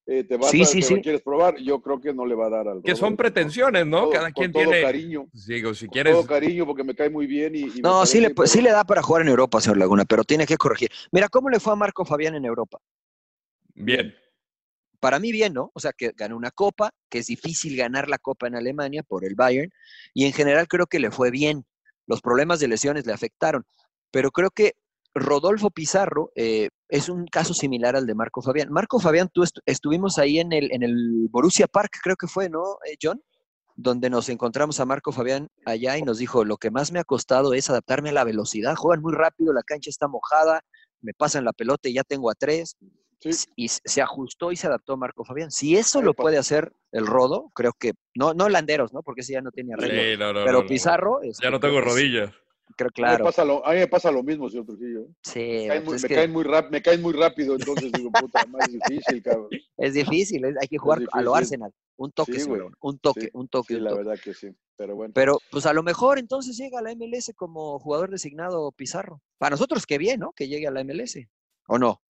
Eh, 0.07 0.23
te 0.23 0.37
vas 0.37 0.53
Sí, 0.53 0.63
a, 0.63 0.67
sí, 0.67 0.81
te 0.81 0.87
sí. 0.87 0.95
lo 0.95 1.03
quieres 1.03 1.21
probar. 1.23 1.57
Yo 1.59 1.83
creo 1.83 2.01
que 2.01 2.15
no 2.15 2.25
le 2.25 2.35
va 2.37 2.47
a 2.47 2.51
dar 2.51 2.69
al 2.69 2.83
Que 2.83 2.95
son 2.95 3.17
pretensiones, 3.17 3.85
¿no? 3.87 4.03
todo- 4.03 4.11
Cada 4.13 4.31
con 4.31 4.33
quien 4.45 4.53
todo 4.53 4.63
tiene. 4.71 4.81
cariño. 4.81 5.27
Digo, 5.33 5.75
si 5.75 5.87
con 5.87 5.93
quieres. 5.93 6.15
Todo 6.15 6.27
cariño 6.27 6.65
porque 6.65 6.85
me 6.85 6.95
cae 6.95 7.11
muy 7.11 7.27
bien 7.27 7.57
y, 7.57 7.63
y 7.63 7.71
me 7.73 7.81
No, 7.83 8.07
sí 8.07 8.21
le, 8.21 8.33
sí 8.45 8.63
le 8.63 8.71
da 8.71 8.85
para 8.85 9.03
jugar 9.03 9.23
en 9.23 9.29
Europa, 9.29 9.61
señor 9.61 9.79
Laguna, 9.79 10.05
pero 10.05 10.23
tiene 10.23 10.47
que 10.47 10.57
corregir. 10.57 10.91
Mira, 11.11 11.29
¿cómo 11.29 11.51
le 11.51 11.59
fue 11.59 11.73
a 11.73 11.77
Marco 11.77 12.05
Fabián 12.05 12.37
en 12.37 12.45
Europa? 12.45 12.79
Bien. 13.75 14.15
Para 15.01 15.19
mí 15.19 15.33
bien, 15.33 15.53
¿no? 15.53 15.71
O 15.75 15.81
sea, 15.81 15.93
que 15.93 16.13
ganó 16.17 16.37
una 16.37 16.51
copa, 16.51 16.91
que 17.09 17.19
es 17.19 17.27
difícil 17.27 17.77
ganar 17.77 18.09
la 18.09 18.19
copa 18.19 18.47
en 18.47 18.57
Alemania 18.57 19.03
por 19.03 19.25
el 19.25 19.35
Bayern, 19.35 19.71
y 20.15 20.25
en 20.27 20.33
general 20.33 20.69
creo 20.69 20.87
que 20.87 20.99
le 20.99 21.11
fue 21.11 21.31
bien. 21.31 21.65
Los 22.07 22.21
problemas 22.21 22.61
de 22.61 22.69
lesiones 22.69 23.07
le 23.07 23.13
afectaron, 23.13 23.65
pero 24.11 24.31
creo 24.31 24.51
que 24.51 24.75
Rodolfo 25.15 25.71
Pizarro 25.71 26.31
eh, 26.35 26.69
es 26.89 27.09
un 27.09 27.27
caso 27.27 27.55
similar 27.55 27.97
al 27.97 28.07
de 28.07 28.15
Marco 28.15 28.43
Fabián. 28.43 28.69
Marco 28.71 29.01
Fabián, 29.01 29.29
tú 29.33 29.43
estu- 29.43 29.63
estuvimos 29.67 30.19
ahí 30.19 30.39
en 30.39 30.53
el, 30.53 30.71
en 30.73 30.83
el 30.83 31.29
Borussia 31.31 31.67
Park, 31.67 31.99
creo 32.03 32.17
que 32.17 32.27
fue, 32.27 32.49
¿no, 32.51 32.63
eh, 32.85 32.97
John? 33.03 33.23
Donde 33.77 34.09
nos 34.09 34.29
encontramos 34.29 34.79
a 34.79 34.85
Marco 34.87 35.13
Fabián 35.13 35.49
allá 35.65 35.99
y 35.99 36.03
nos 36.03 36.19
dijo, 36.19 36.45
lo 36.45 36.59
que 36.59 36.71
más 36.71 36.93
me 36.93 36.99
ha 36.99 37.05
costado 37.05 37.55
es 37.55 37.69
adaptarme 37.71 38.11
a 38.11 38.13
la 38.13 38.25
velocidad. 38.25 38.77
Juegan 38.77 39.03
muy 39.03 39.15
rápido, 39.15 39.53
la 39.53 39.63
cancha 39.63 39.91
está 39.91 40.07
mojada, 40.07 40.63
me 41.01 41.13
pasan 41.13 41.45
la 41.45 41.53
pelota 41.53 41.89
y 41.89 41.95
ya 41.95 42.05
tengo 42.05 42.31
a 42.31 42.35
tres. 42.35 42.77
Sí. 43.19 43.31
Y 43.57 43.69
se 43.69 44.03
ajustó 44.03 44.53
y 44.53 44.57
se 44.57 44.67
adaptó 44.67 44.97
Marco 44.97 45.25
Fabián. 45.25 45.51
Si 45.51 45.77
eso 45.77 46.03
lo 46.03 46.15
puede 46.15 46.39
hacer 46.39 46.73
el 46.93 47.07
Rodo, 47.07 47.51
creo 47.55 47.73
que, 47.79 47.93
no, 48.15 48.35
no 48.35 48.49
Landeros, 48.49 48.93
¿no? 48.93 49.03
Porque 49.03 49.23
ese 49.23 49.33
ya 49.33 49.41
no 49.41 49.51
tiene 49.51 49.75
arreglo. 49.75 50.03
Sí, 50.03 50.17
no, 50.19 50.33
no, 50.33 50.45
pero 50.45 50.59
no, 50.59 50.63
no. 50.63 50.69
Pizarro, 50.69 51.23
este, 51.23 51.45
Ya 51.45 51.51
no 51.51 51.59
tengo 51.61 51.81
rodillas. 51.81 52.31
Creo, 52.77 52.89
A, 52.89 52.91
mí 52.91 52.93
claro. 52.95 53.25
me 53.25 53.31
pasa 53.31 53.45
lo, 53.45 53.65
a 53.67 53.73
mí 53.73 53.79
me 53.79 53.87
pasa 53.87 54.11
lo 54.11 54.23
mismo, 54.23 54.51
señor 54.51 54.67
Trujillo. 54.67 55.01
¿eh? 55.03 55.09
Sí, 55.23 55.39
Me 55.41 55.69
caen 55.69 55.85
muy, 55.85 55.93
pues 55.93 56.03
me 56.03 56.09
que 56.09 56.15
caen 56.17 56.33
muy 56.33 56.43
rap- 56.45 56.71
me 56.71 56.83
caen 56.83 57.01
muy 57.01 57.13
rápido, 57.15 57.55
entonces 57.55 57.93
digo, 57.93 58.11
puta, 58.11 58.45
más 58.47 58.71
difícil, 58.71 59.23
cabrón. 59.23 59.49
es 59.79 59.95
difícil, 59.95 60.45
es- 60.45 60.57
hay 60.61 60.69
que 60.69 60.77
jugar 60.77 61.01
a 61.13 61.23
lo. 61.23 61.35
Arsenal. 61.35 61.73
Un 61.97 62.13
toque, 62.13 62.39
Sí, 62.41 62.51
un 62.81 62.99
toque, 62.99 63.21
Sí, 63.23 63.31
un 63.33 63.49
toque, 63.49 63.75
Sí, 63.75 63.79
un 63.79 63.85
la 63.85 63.95
verdad 63.95 64.19
que 64.23 64.35
sí. 64.35 64.49
Pero 64.77 64.95
bueno. 64.95 65.15
Pero 65.15 65.39
pues 65.51 65.65
a 65.65 65.73
lo 65.73 65.83
mejor 65.83 66.19
entonces 66.19 66.57
llega 66.59 66.81
a 66.81 66.83
la 66.83 66.91
MLS 66.95 67.33
como 67.35 67.79
jugador 67.79 68.11
designado 68.11 68.71
Pizarro. 68.73 69.23
Para 69.39 69.53
nosotros 69.55 69.87
qué 69.87 69.97
bien, 69.97 70.21
¿no? 70.21 70.33
Que 70.33 70.49
llegue 70.49 70.67
a 70.67 70.71
la 70.71 70.81
MLS. 70.85 71.27
¿O 71.69 71.79
no? 71.79 72.03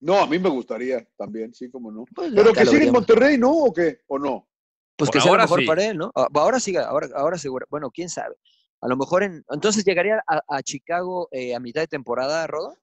No, 0.00 0.18
a 0.18 0.26
mí 0.26 0.38
me 0.38 0.48
gustaría 0.48 1.06
también, 1.16 1.54
sí, 1.54 1.70
como 1.70 1.90
no. 1.90 2.04
Pues 2.14 2.32
Pero 2.34 2.52
que 2.52 2.66
siga 2.66 2.84
en. 2.84 2.92
Monterrey, 2.92 3.38
¿no? 3.38 3.52
¿O 3.52 3.72
qué? 3.72 4.00
¿O 4.06 4.18
no? 4.18 4.48
Pues 4.96 5.10
que 5.10 5.18
sea 5.20 5.26
lo 5.26 5.32
ahora 5.32 5.44
mejor 5.44 5.60
sí. 5.60 5.66
para 5.66 5.84
él, 5.84 5.98
¿no? 5.98 6.12
Ah, 6.14 6.28
Ahora 6.34 6.60
siga, 6.60 6.86
ahora, 6.86 7.08
ahora 7.14 7.38
seguro. 7.38 7.66
Bueno, 7.70 7.90
quién 7.90 8.08
sabe. 8.08 8.36
A 8.80 8.88
lo 8.88 8.96
mejor 8.96 9.22
en. 9.22 9.44
Entonces 9.50 9.84
llegaría 9.84 10.22
a, 10.26 10.42
a 10.48 10.62
Chicago 10.62 11.28
eh, 11.32 11.54
a 11.54 11.60
mitad 11.60 11.80
de 11.80 11.86
temporada, 11.86 12.46
Rodo. 12.46 12.76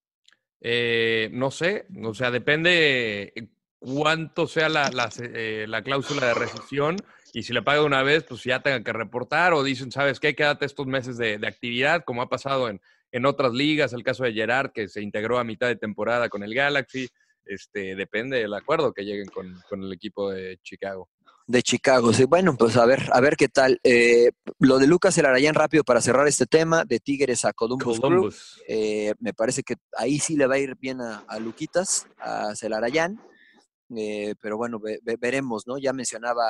Eh, 0.61 1.29
no 1.33 1.51
sé, 1.51 1.85
o 2.03 2.13
sea, 2.13 2.31
depende 2.31 3.33
cuánto 3.79 4.47
sea 4.47 4.69
la, 4.69 4.89
la, 4.91 5.09
eh, 5.19 5.65
la 5.67 5.83
cláusula 5.83 6.27
de 6.27 6.33
rescisión 6.35 6.95
y 7.33 7.43
si 7.43 7.51
le 7.51 7.61
paga 7.61 7.83
una 7.83 8.01
vez, 8.01 8.23
pues 8.23 8.43
ya 8.43 8.61
tenga 8.61 8.81
que 8.81 8.93
reportar 8.93 9.53
o 9.53 9.63
dicen, 9.63 9.91
¿sabes 9.91 10.21
qué? 10.21 10.35
Quédate 10.35 10.65
estos 10.65 10.87
meses 10.87 11.17
de, 11.17 11.37
de 11.37 11.47
actividad, 11.47 12.05
como 12.05 12.21
ha 12.21 12.29
pasado 12.29 12.69
en, 12.69 12.79
en 13.13 13.25
otras 13.25 13.53
ligas, 13.53 13.93
el 13.93 14.03
caso 14.03 14.25
de 14.25 14.33
Gerard, 14.33 14.71
que 14.73 14.89
se 14.89 15.01
integró 15.01 15.39
a 15.39 15.45
mitad 15.45 15.67
de 15.67 15.77
temporada 15.77 16.27
con 16.27 16.43
el 16.43 16.53
Galaxy, 16.53 17.07
este, 17.45 17.95
depende 17.95 18.39
del 18.39 18.53
acuerdo 18.53 18.91
que 18.93 19.03
lleguen 19.05 19.27
con, 19.27 19.61
con 19.69 19.83
el 19.83 19.93
equipo 19.93 20.31
de 20.31 20.57
Chicago. 20.61 21.09
De 21.45 21.61
Chicago, 21.61 22.13
sí. 22.13 22.23
Bueno, 22.23 22.55
pues 22.57 22.77
a 22.77 22.85
ver, 22.85 23.09
a 23.11 23.19
ver 23.19 23.35
qué 23.35 23.49
tal. 23.49 23.77
Eh, 23.83 24.31
lo 24.59 24.79
de 24.79 24.87
Lucas 24.87 25.17
Elarayán 25.17 25.53
rápido 25.55 25.83
para 25.83 25.99
cerrar 26.01 26.25
este 26.27 26.45
tema, 26.45 26.85
de 26.85 26.99
Tigres 26.99 27.43
a 27.43 27.51
Columbus. 27.51 27.99
Columbus. 27.99 28.61
Eh, 28.67 29.13
me 29.19 29.33
parece 29.33 29.61
que 29.61 29.75
ahí 29.97 30.19
sí 30.19 30.37
le 30.37 30.47
va 30.47 30.55
a 30.55 30.59
ir 30.59 30.75
bien 30.77 31.01
a, 31.01 31.25
a 31.27 31.39
Luquitas, 31.39 32.07
a 32.17 32.55
Celarayán. 32.55 33.19
Eh, 33.95 34.35
pero 34.41 34.55
bueno, 34.57 34.79
ve- 34.79 34.99
ve- 35.03 35.17
veremos, 35.19 35.67
¿no? 35.67 35.77
Ya 35.77 35.91
mencionaba 35.91 36.43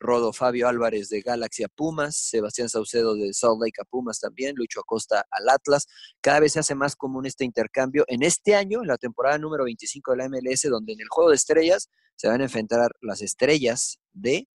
Rodo 0.00 0.32
Fabio 0.32 0.68
Álvarez 0.68 1.08
de 1.08 1.20
Galaxy 1.20 1.64
a 1.64 1.68
Pumas, 1.68 2.16
Sebastián 2.16 2.68
Saucedo 2.68 3.14
de 3.14 3.32
Salt 3.32 3.60
Lake 3.60 3.80
a 3.80 3.84
Pumas 3.84 4.20
también, 4.20 4.54
Lucho 4.56 4.80
Acosta 4.80 5.24
al 5.30 5.48
Atlas. 5.48 5.86
Cada 6.20 6.40
vez 6.40 6.52
se 6.52 6.60
hace 6.60 6.74
más 6.74 6.96
común 6.96 7.26
este 7.26 7.44
intercambio. 7.44 8.04
En 8.08 8.22
este 8.22 8.54
año, 8.54 8.80
en 8.82 8.88
la 8.88 8.96
temporada 8.96 9.38
número 9.38 9.64
25 9.64 10.12
de 10.12 10.16
la 10.16 10.28
MLS, 10.28 10.62
donde 10.70 10.92
en 10.92 11.00
el 11.00 11.08
juego 11.08 11.30
de 11.30 11.36
estrellas 11.36 11.90
se 12.16 12.28
van 12.28 12.40
a 12.40 12.44
enfrentar 12.44 12.90
las 13.00 13.22
estrellas 13.22 13.98
de 14.12 14.46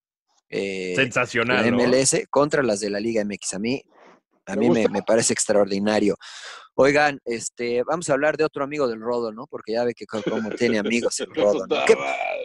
eh, 0.49 0.95
Sensacional. 0.95 1.65
la 1.65 1.71
¿no? 1.71 1.77
MLS 1.89 2.27
contra 2.31 2.63
las 2.63 2.81
de 2.81 2.91
la 2.91 3.01
Liga 3.01 3.25
MX. 3.25 3.55
A 3.55 3.59
mí, 3.59 3.83
a 4.47 4.55
¿Te 4.55 4.59
mí 4.59 4.71
me 4.71 5.03
parece 5.03 5.33
extraordinario. 5.33 6.17
Oigan, 6.75 7.21
este, 7.27 7.83
vamos 7.85 8.09
a 8.09 8.15
hablar 8.15 8.37
de 8.39 8.45
otro 8.45 8.65
amigo 8.65 8.89
del 8.89 9.01
Rodo, 9.01 9.31
¿no? 9.31 9.47
Porque 9.47 9.73
ya 9.73 9.85
ve 9.85 9.93
que 9.95 10.07
co- 10.07 10.23
como 10.23 10.49
tiene 10.51 10.79
amigos 10.79 11.21
el 11.21 11.27
Rodo, 11.35 11.67
¿no? 11.67 11.85
¿Qué- 11.87 11.97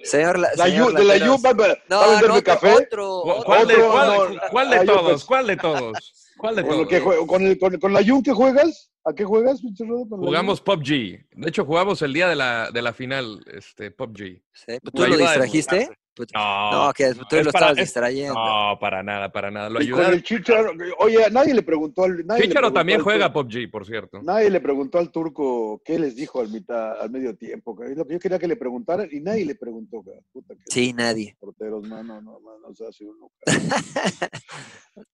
señor, 0.03 0.37
la, 0.37 0.49
La 0.57 0.65
señor 0.65 0.91
Yu- 0.93 0.97
de 0.97 1.03
la 1.05 1.17
Yu, 1.17 1.37
va 1.41 1.49
a 1.49 1.53
No, 1.53 2.01
venderme 2.09 2.27
no, 2.27 2.33
otro, 2.35 2.43
café. 2.43 2.73
otro, 2.73 3.21
¿Cu- 3.23 3.29
otro. 3.31 3.43
¿Cuál 3.45 3.67
de, 3.67 3.73
Otro, 3.75 3.91
cuál, 3.91 4.07
no, 4.35 4.41
cuál 4.51 4.69
de 4.69 4.77
yo 4.77 4.85
todos? 4.85 5.03
pues- 5.11 5.23
¿Cuál 5.25 5.47
de 5.47 5.57
todos? 5.57 6.33
¿Cuál 6.37 6.55
de 6.55 6.61
Con, 6.61 6.71
lo 6.71 6.77
todos? 6.77 6.87
que 6.89 7.01
jue- 7.01 7.25
con, 7.25 7.41
el, 7.47 7.57
con, 7.57 7.79
con 7.79 7.93
la 7.93 8.03
Jun 8.05 8.21
que 8.21 8.33
juegas, 8.33 8.91
¿a 9.05 9.13
qué 9.13 9.23
juegas, 9.23 9.61
pinche 9.61 9.85
Rodo? 9.85 10.07
¿Con 10.09 10.19
Jugamos 10.19 10.61
PUBG. 10.61 10.85
De 11.31 11.47
hecho, 11.49 11.65
jugamos 11.65 12.01
el 12.01 12.13
día 12.13 12.27
de 12.27 12.35
la, 12.35 12.69
de 12.71 12.81
la 12.81 12.93
final, 12.93 13.43
este, 13.51 13.91
PUBG. 13.91 14.17
Sí, 14.53 14.77
pues, 14.81 14.93
¿Tú 14.93 15.07
Lo 15.07 15.17
distrajiste? 15.17 15.89
Pues, 16.17 16.29
No, 16.33 16.87
no, 16.87 16.93
que 16.93 17.13
tú 17.13 17.35
es 17.35 17.45
lo 17.45 17.51
para- 17.51 17.67
estabas 17.67 17.77
es- 17.77 17.83
distrayendo. 17.85 18.33
No, 18.33 18.77
para 18.79 19.03
nada, 19.03 19.31
para 19.31 19.51
nada. 19.51 19.69
Lo 19.69 19.79
ayudaron. 19.79 20.13
el 20.15 20.23
Chicharo, 20.23 20.71
oye, 20.97 21.29
nadie 21.31 21.53
le 21.53 21.61
preguntó 21.61 22.05
al. 22.05 22.25
nadie 22.25 22.41
Chicharo 22.43 22.61
preguntó 22.61 22.79
también 22.79 22.97
al 22.99 23.03
juega 23.03 23.31
turco- 23.31 23.43
PUBG, 23.49 23.69
por 23.71 23.85
cierto. 23.85 24.21
Nadie 24.23 24.49
le 24.49 24.59
preguntó 24.59 24.97
al 24.97 25.11
turco 25.11 25.79
qué 25.85 25.99
les 25.99 26.15
dijo 26.15 26.41
al 26.41 26.49
mitad, 26.49 26.99
al 26.99 27.11
medio 27.11 27.35
tiempo. 27.37 27.75
cabrón. 27.75 27.91
Es 27.91 27.97
lo 27.99 28.05
que 28.07 28.13
yo 28.13 28.19
quería 28.19 28.39
que 28.39 28.47
le 28.47 28.55
preguntaran 28.57 29.07
y 29.11 29.19
nadie 29.19 29.45
le 29.45 29.55
preguntó. 29.55 30.03
Puta 30.33 30.55
que 30.55 30.61
Sí, 30.69 30.91
nadie. 30.93 31.37
porteros, 31.39 31.87
mano, 31.87 32.19
no, 32.21 32.39
no, 32.39 32.59
no 32.67 32.73
se 32.75 32.87
hace 32.87 33.05
uno. 33.05 33.31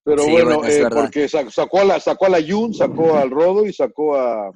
Pero 0.03 0.23
Sí, 0.23 0.31
bueno, 0.31 0.63
eh, 0.65 0.87
porque 0.93 1.27
sa- 1.27 1.49
sacó 1.49 1.81
a 1.81 1.83
la, 1.83 1.99
sacó 1.99 2.25
a 2.27 2.29
la 2.29 2.39
Jun, 2.41 2.73
sacó 2.73 3.15
al 3.17 3.29
Rodo 3.29 3.65
y 3.65 3.73
sacó 3.73 4.15
a. 4.15 4.47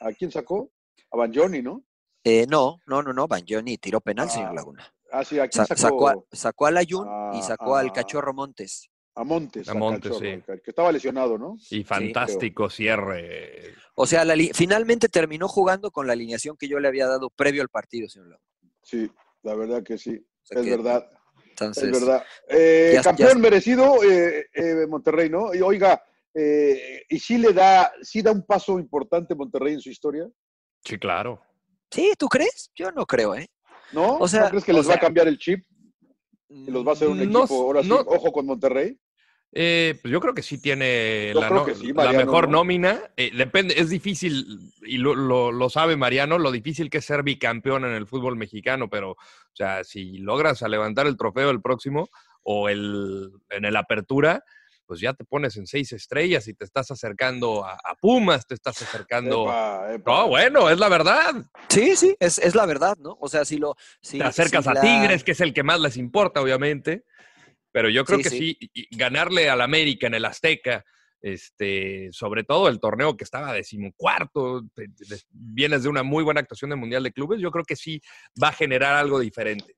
¿A 0.00 0.12
quién 0.18 0.30
sacó? 0.30 0.70
A 1.12 1.16
Banjoni, 1.16 1.62
¿no? 1.62 1.82
Eh, 2.24 2.46
no, 2.48 2.76
no, 2.86 3.02
no, 3.02 3.12
no, 3.12 3.26
Banjoni 3.26 3.78
tiró 3.78 4.00
penal, 4.00 4.26
Ah, 4.28 4.30
señor 4.30 4.54
Laguna. 4.54 4.92
Ah, 5.12 5.24
sí, 5.24 5.38
¿a 5.38 5.48
quién 5.48 5.66
Sa- 5.66 5.74
sacó? 5.76 6.08
sacó, 6.08 6.08
a, 6.08 6.16
sacó 6.32 6.66
a 6.66 6.70
Layun 6.70 7.06
y 7.06 7.38
Ah, 7.38 7.42
sacó 7.42 7.76
al 7.76 7.88
ah. 7.88 7.92
Cachorro 7.92 8.32
Montes. 8.34 8.88
A 9.14 9.24
Montes. 9.24 9.68
A 9.68 9.74
Montes, 9.74 10.12
cachorro, 10.12 10.30
sí. 10.30 10.42
Que 10.62 10.70
estaba 10.70 10.92
lesionado, 10.92 11.36
¿no? 11.36 11.56
Y 11.70 11.82
fantástico 11.84 12.70
cierre. 12.70 13.74
O 13.94 14.06
sea, 14.06 14.24
la 14.24 14.34
finalmente 14.54 15.08
terminó 15.08 15.48
jugando 15.48 15.90
con 15.90 16.06
la 16.06 16.12
alineación 16.12 16.56
que 16.56 16.68
yo 16.68 16.78
le 16.78 16.88
había 16.88 17.06
dado 17.06 17.28
previo 17.30 17.60
al 17.62 17.68
partido, 17.68 18.08
señor 18.08 18.28
Laguna. 18.28 18.46
Sí, 18.82 19.10
la 19.42 19.54
verdad 19.54 19.82
que 19.82 19.98
sí. 19.98 20.16
O 20.16 20.46
sea 20.46 20.60
Es 20.60 20.64
que- 20.64 20.70
verdad. 20.70 21.06
Entonces, 21.50 21.84
Es 21.84 21.90
verdad. 22.00 22.24
Eh, 22.48 22.92
ya- 22.94 23.02
campeón 23.02 23.32
ya- 23.34 23.38
merecido, 23.38 24.02
eh, 24.04 24.46
eh, 24.54 24.86
Monterrey, 24.88 25.28
¿no? 25.28 25.52
Y 25.54 25.60
oiga, 25.60 26.02
eh, 26.32 27.02
¿y 27.08 27.18
sí 27.18 27.36
le 27.36 27.52
da, 27.52 27.92
sí 28.00 28.22
da 28.22 28.30
un 28.32 28.46
paso 28.46 28.78
importante 28.78 29.34
Monterrey 29.34 29.74
en 29.74 29.80
su 29.80 29.90
historia? 29.90 30.26
Sí, 30.84 30.98
claro. 30.98 31.42
Sí, 31.90 32.12
¿tú 32.16 32.28
crees? 32.28 32.70
Yo 32.74 32.90
no 32.92 33.04
creo, 33.04 33.34
¿eh? 33.34 33.50
¿No? 33.92 34.18
O 34.18 34.28
sea, 34.28 34.44
¿No 34.44 34.48
crees 34.50 34.64
que 34.64 34.72
o 34.72 34.76
les 34.76 34.88
va 34.88 34.94
a 34.94 35.00
cambiar 35.00 35.28
el 35.28 35.38
chip 35.38 35.64
y 36.48 36.70
los 36.70 36.84
va 36.86 36.90
a 36.90 36.92
hacer 36.94 37.08
un 37.08 37.18
No 37.18 37.24
equipo, 37.44 37.62
ahora 37.62 37.82
sí, 37.82 37.88
no- 37.88 37.96
ojo 37.96 38.32
con 38.32 38.46
Monterrey? 38.46 38.98
Eh, 39.52 39.98
pues 40.00 40.12
yo 40.12 40.20
creo 40.20 40.32
que 40.32 40.42
sí 40.42 40.58
tiene 40.62 41.32
Yo 41.34 41.40
la, 41.40 41.50
no- 41.50 41.66
mejor 42.12 42.48
nómina. 42.48 43.00
Eh, 43.16 43.32
depende, 43.34 43.74
es 43.76 43.90
difícil, 43.90 44.60
y 44.82 44.98
lo, 44.98 45.16
lo- 45.16 45.50
lo 45.50 45.68
sabe 45.68 45.96
Mariano, 45.96 46.38
lo 46.38 46.52
difícil 46.52 46.88
que 46.88 46.98
es 46.98 47.04
ser 47.04 47.24
bicampeón 47.24 47.84
en 47.84 47.92
el 47.92 48.06
fútbol 48.06 48.36
mexicano, 48.36 48.88
pero, 48.88 49.12
o 49.12 49.16
sea, 49.54 49.82
si 49.82 50.18
logras 50.18 50.62
a 50.62 50.68
levantar 50.68 51.08
el 51.08 51.16
trofeo 51.16 51.50
el 51.50 51.60
próximo 51.60 52.10
o 52.42 52.68
el, 52.68 53.32
en 53.50 53.64
el 53.64 53.74
apertura, 53.76 54.44
pues 54.90 54.98
ya 55.00 55.12
te 55.14 55.24
pones 55.24 55.56
en 55.56 55.68
seis 55.68 55.92
estrellas 55.92 56.48
y 56.48 56.54
te 56.54 56.64
estás 56.64 56.90
acercando 56.90 57.64
a, 57.64 57.74
a 57.74 57.94
Pumas, 58.00 58.44
te 58.44 58.54
estás 58.54 58.82
acercando... 58.82 59.44
Epa, 59.44 59.94
epa. 59.94 60.10
No, 60.10 60.26
bueno, 60.26 60.68
es 60.68 60.80
la 60.80 60.88
verdad. 60.88 61.32
Sí, 61.68 61.94
sí, 61.94 62.16
es, 62.18 62.38
es 62.40 62.56
la 62.56 62.66
verdad, 62.66 62.96
¿no? 62.98 63.16
O 63.20 63.28
sea, 63.28 63.44
si 63.44 63.56
lo... 63.56 63.76
Si, 64.02 64.18
te 64.18 64.24
acercas 64.24 64.64
si 64.64 64.70
a 64.70 64.74
la- 64.74 64.80
Tigres, 64.80 65.22
que 65.22 65.30
es 65.30 65.40
el 65.40 65.54
que 65.54 65.62
más 65.62 65.78
les 65.78 65.96
importa, 65.96 66.40
obviamente. 66.42 67.04
pero 67.70 67.88
yo 67.88 68.04
creo 68.04 68.18
Sí, 68.18 68.24
que 68.24 68.30
sí. 68.30 68.58
sí, 68.74 68.88
ganarle 68.90 69.48
al 69.48 69.60
América 69.60 70.08
en 70.08 70.14
el 70.14 70.24
Azteca, 70.24 70.84
este, 71.22 72.08
sobre 72.10 72.42
todo 72.42 72.66
el 72.66 72.80
torneo 72.80 73.16
que 73.16 73.22
estaba 73.22 73.52
decimocuarto, 73.52 74.62
vienes 75.30 75.84
de 75.84 75.88
una 75.88 76.02
muy 76.02 76.24
buena 76.24 76.40
actuación 76.40 76.70
de 76.70 76.76
Mundial 76.76 77.04
de 77.04 77.12
Clubes, 77.12 77.40
yo 77.40 77.52
creo 77.52 77.64
que 77.64 77.76
sí 77.76 78.02
va 78.42 78.48
a 78.48 78.52
generar 78.52 78.96
algo 78.96 79.20
diferente. 79.20 79.76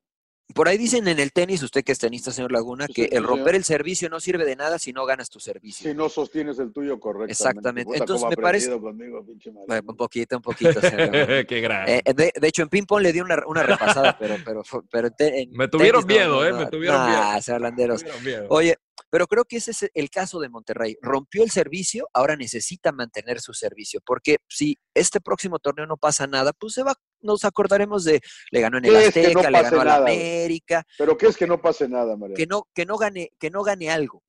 Por 0.53 0.69
ahí 0.69 0.79
dicen 0.79 1.09
en 1.09 1.19
el 1.19 1.33
tenis, 1.33 1.63
usted 1.63 1.83
que 1.85 1.93
es 1.93 1.99
tenista, 1.99 2.31
señor 2.31 2.53
Laguna, 2.53 2.87
Sí, 2.87 2.93
que 2.95 3.03
sí, 3.05 3.09
el 3.13 3.25
romper 3.25 3.47
señor. 3.49 3.55
el 3.57 3.65
servicio 3.65 4.09
no 4.09 4.21
sirve 4.21 4.45
de 4.45 4.57
nada 4.57 4.79
si 4.79 4.93
no 4.93 5.05
ganas 5.07 5.31
tu 5.31 5.41
servicio. 5.41 5.89
Si 5.91 5.97
no 5.97 6.09
sostienes 6.09 6.59
el 6.59 6.73
tuyo 6.73 6.99
correctamente. 7.01 7.33
Exactamente. 7.33 7.85
Puta, 7.85 7.99
Entonces, 7.99 8.29
me 8.29 8.37
parece- 8.37 8.81
conmigo. 8.81 9.25
Bueno, 9.67 9.83
un 9.89 9.97
poquito, 9.97 10.37
un 10.37 10.43
poquito. 10.43 10.81
señor. 10.81 11.11
Qué 11.47 11.61
grande. 11.61 12.03
Eh, 12.05 12.15
de, 12.15 12.33
de 12.41 12.49
hecho, 12.49 12.63
en 12.63 12.69
ping-pong 12.69 13.03
le 13.03 13.13
di 13.13 13.21
una, 13.21 13.43
una 13.47 13.63
repasada, 13.63 14.17
pero, 14.19 14.37
pero, 14.45 14.63
pero 14.91 15.09
en 15.19 15.51
Me 15.53 15.69
tuvieron 15.69 16.05
tenis 16.07 16.21
miedo, 16.21 16.41
no, 16.41 16.45
¿eh? 16.47 16.53
Me 16.53 16.67
tuvieron 16.71 16.97
nah, 16.99 17.29
miedo. 17.31 17.43
señor 17.43 17.61
Landeros. 17.61 18.01
Tuvieron 18.01 18.25
miedo. 18.25 18.47
Oye, 18.51 18.77
pero 19.11 19.27
creo 19.27 19.45
que 19.45 19.57
ese 19.57 19.73
es 19.73 19.91
el 19.95 20.09
caso 20.11 20.41
de 20.41 20.49
Monterrey. 20.49 20.97
Rompió 21.03 21.43
el 21.45 21.51
servicio, 21.51 22.09
ahora 22.15 22.35
necesita 22.37 22.93
mantener 22.93 23.41
su 23.41 23.53
servicio, 23.53 24.01
porque 24.05 24.39
si 24.49 24.79
este 24.95 25.21
próximo 25.21 25.59
torneo 25.59 25.87
no 25.87 25.97
pasa 25.97 26.27
nada, 26.27 26.53
pues 26.53 26.73
se 26.75 26.83
va, 26.83 26.95
nos 27.23 27.45
acordaremos 27.45 28.05
de 28.05 28.21
le 28.51 28.61
ganó 28.61 28.79
en 28.79 28.85
el 28.87 28.91
¿Qué 28.93 28.99
es 29.07 29.15
que 29.15 29.23
no 29.33 29.41
Azteca, 29.41 29.51
le 29.51 29.63
ganó 29.63 29.81
al 29.81 29.87
nada, 29.87 30.01
güey? 30.03 30.15
América, 30.15 30.85
Pero 30.99 31.17
¿qué 31.17 31.27
es 31.27 31.37
que 31.37 31.47
no 31.47 31.61
pase 31.61 31.89
nada, 31.89 32.17
María? 32.17 32.37
que 32.37 32.47
no, 32.47 32.67
que 32.75 32.85
no 32.87 32.97
gane, 32.99 33.31
que 33.39 33.51
no 33.51 33.63
gane 33.63 33.91
algo, 33.91 34.23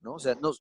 ¿no? 0.00 0.14
O 0.14 0.18
sea, 0.18 0.34
no, 0.40 0.52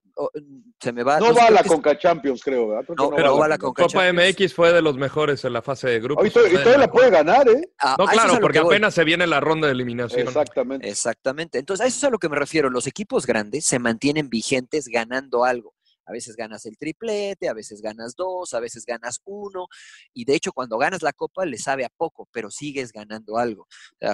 se 0.82 0.92
me 0.92 1.04
va. 1.04 1.20
No 1.20 1.28
sé, 1.28 1.34
va 1.40 1.48
a 1.48 1.52
la 1.52 1.60
es- 1.62 1.68
Conca 1.68 1.98
Champions, 1.98 2.44
creo, 2.44 2.68
¿verdad? 2.70 2.86
Creo 2.86 2.96
que 2.96 3.04
No, 3.04 3.10
pero 3.16 3.38
va 3.38 3.46
a 3.46 3.50
la 3.50 3.58
Conca 3.58 3.84
Copa 3.84 3.94
Champions. 4.06 4.36
MX 4.40 4.54
fue 4.54 4.74
de 4.74 4.82
los 4.82 4.98
mejores 4.98 5.44
en 5.46 5.54
la 5.54 5.62
fase 5.62 5.90
de 5.90 6.00
grupos. 6.00 6.32
To- 6.34 6.48
y 6.48 6.52
todavía 6.52 6.78
la 6.78 6.92
puede 6.92 7.10
ganar, 7.12 7.48
¿eh? 7.50 7.62
a- 7.80 7.96
No, 7.98 8.06
a 8.06 8.12
eso 8.12 8.14
es 8.14 8.20
a 8.20 8.24
claro, 8.28 8.42
porque 8.42 8.60
apenas 8.60 8.94
se 8.94 9.04
viene 9.04 9.28
la 9.28 9.40
ronda 9.40 9.68
de 9.68 9.74
eliminación. 9.74 10.28
Exactamente. 10.28 10.90
Exactamente. 10.90 11.60
Entonces, 11.60 11.84
a 11.86 11.88
eso 11.88 11.98
es 11.98 12.04
a 12.06 12.10
lo 12.10 12.18
que 12.20 12.30
me 12.30 12.36
refiero. 12.38 12.70
Los 12.70 12.88
equipos 12.88 13.26
grandes 13.26 13.66
se 13.66 13.80
mantienen 13.80 14.30
vigentes 14.30 14.88
ganando 14.88 15.46
algo. 15.46 15.74
A 16.08 16.12
veces 16.12 16.36
ganas 16.36 16.66
el 16.66 16.78
triplete, 16.78 17.50
a 17.50 17.54
veces 17.54 17.82
ganas 17.82 18.16
dos, 18.16 18.54
a 18.54 18.60
veces 18.60 18.86
ganas 18.86 19.22
uno. 19.26 19.68
Y 20.14 20.26
de 20.26 20.36
hecho, 20.36 20.54
cuando 20.54 20.78
ganas 20.78 21.02
la 21.02 21.14
copa, 21.14 21.46
le 21.46 21.58
sabe 21.58 21.86
a 21.86 21.90
poco, 21.90 22.28
pero 22.32 22.50
sigues 22.50 22.92
ganando 22.92 23.38
algo. 23.38 23.68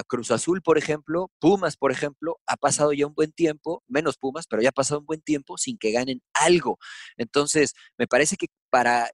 Cruz 0.08 0.30
Azul, 0.30 0.60
por 0.60 0.76
ejemplo, 0.76 1.30
Pumas, 1.38 1.76
por 1.76 1.92
ejemplo, 1.92 2.38
ha 2.46 2.56
pasado 2.56 2.92
ya 2.92 3.06
un 3.06 3.14
buen 3.14 3.32
tiempo, 3.32 3.82
menos 3.86 4.18
Pumas, 4.18 4.46
pero 4.46 4.60
ya 4.60 4.70
ha 4.70 4.72
pasado 4.72 5.00
un 5.00 5.06
buen 5.06 5.22
tiempo 5.22 5.56
sin 5.56 5.78
que 5.78 5.92
ganen 5.92 6.20
algo. 6.34 6.78
Entonces, 7.16 7.74
me 7.96 8.06
parece 8.06 8.36
que 8.36 8.48
para 8.70 9.10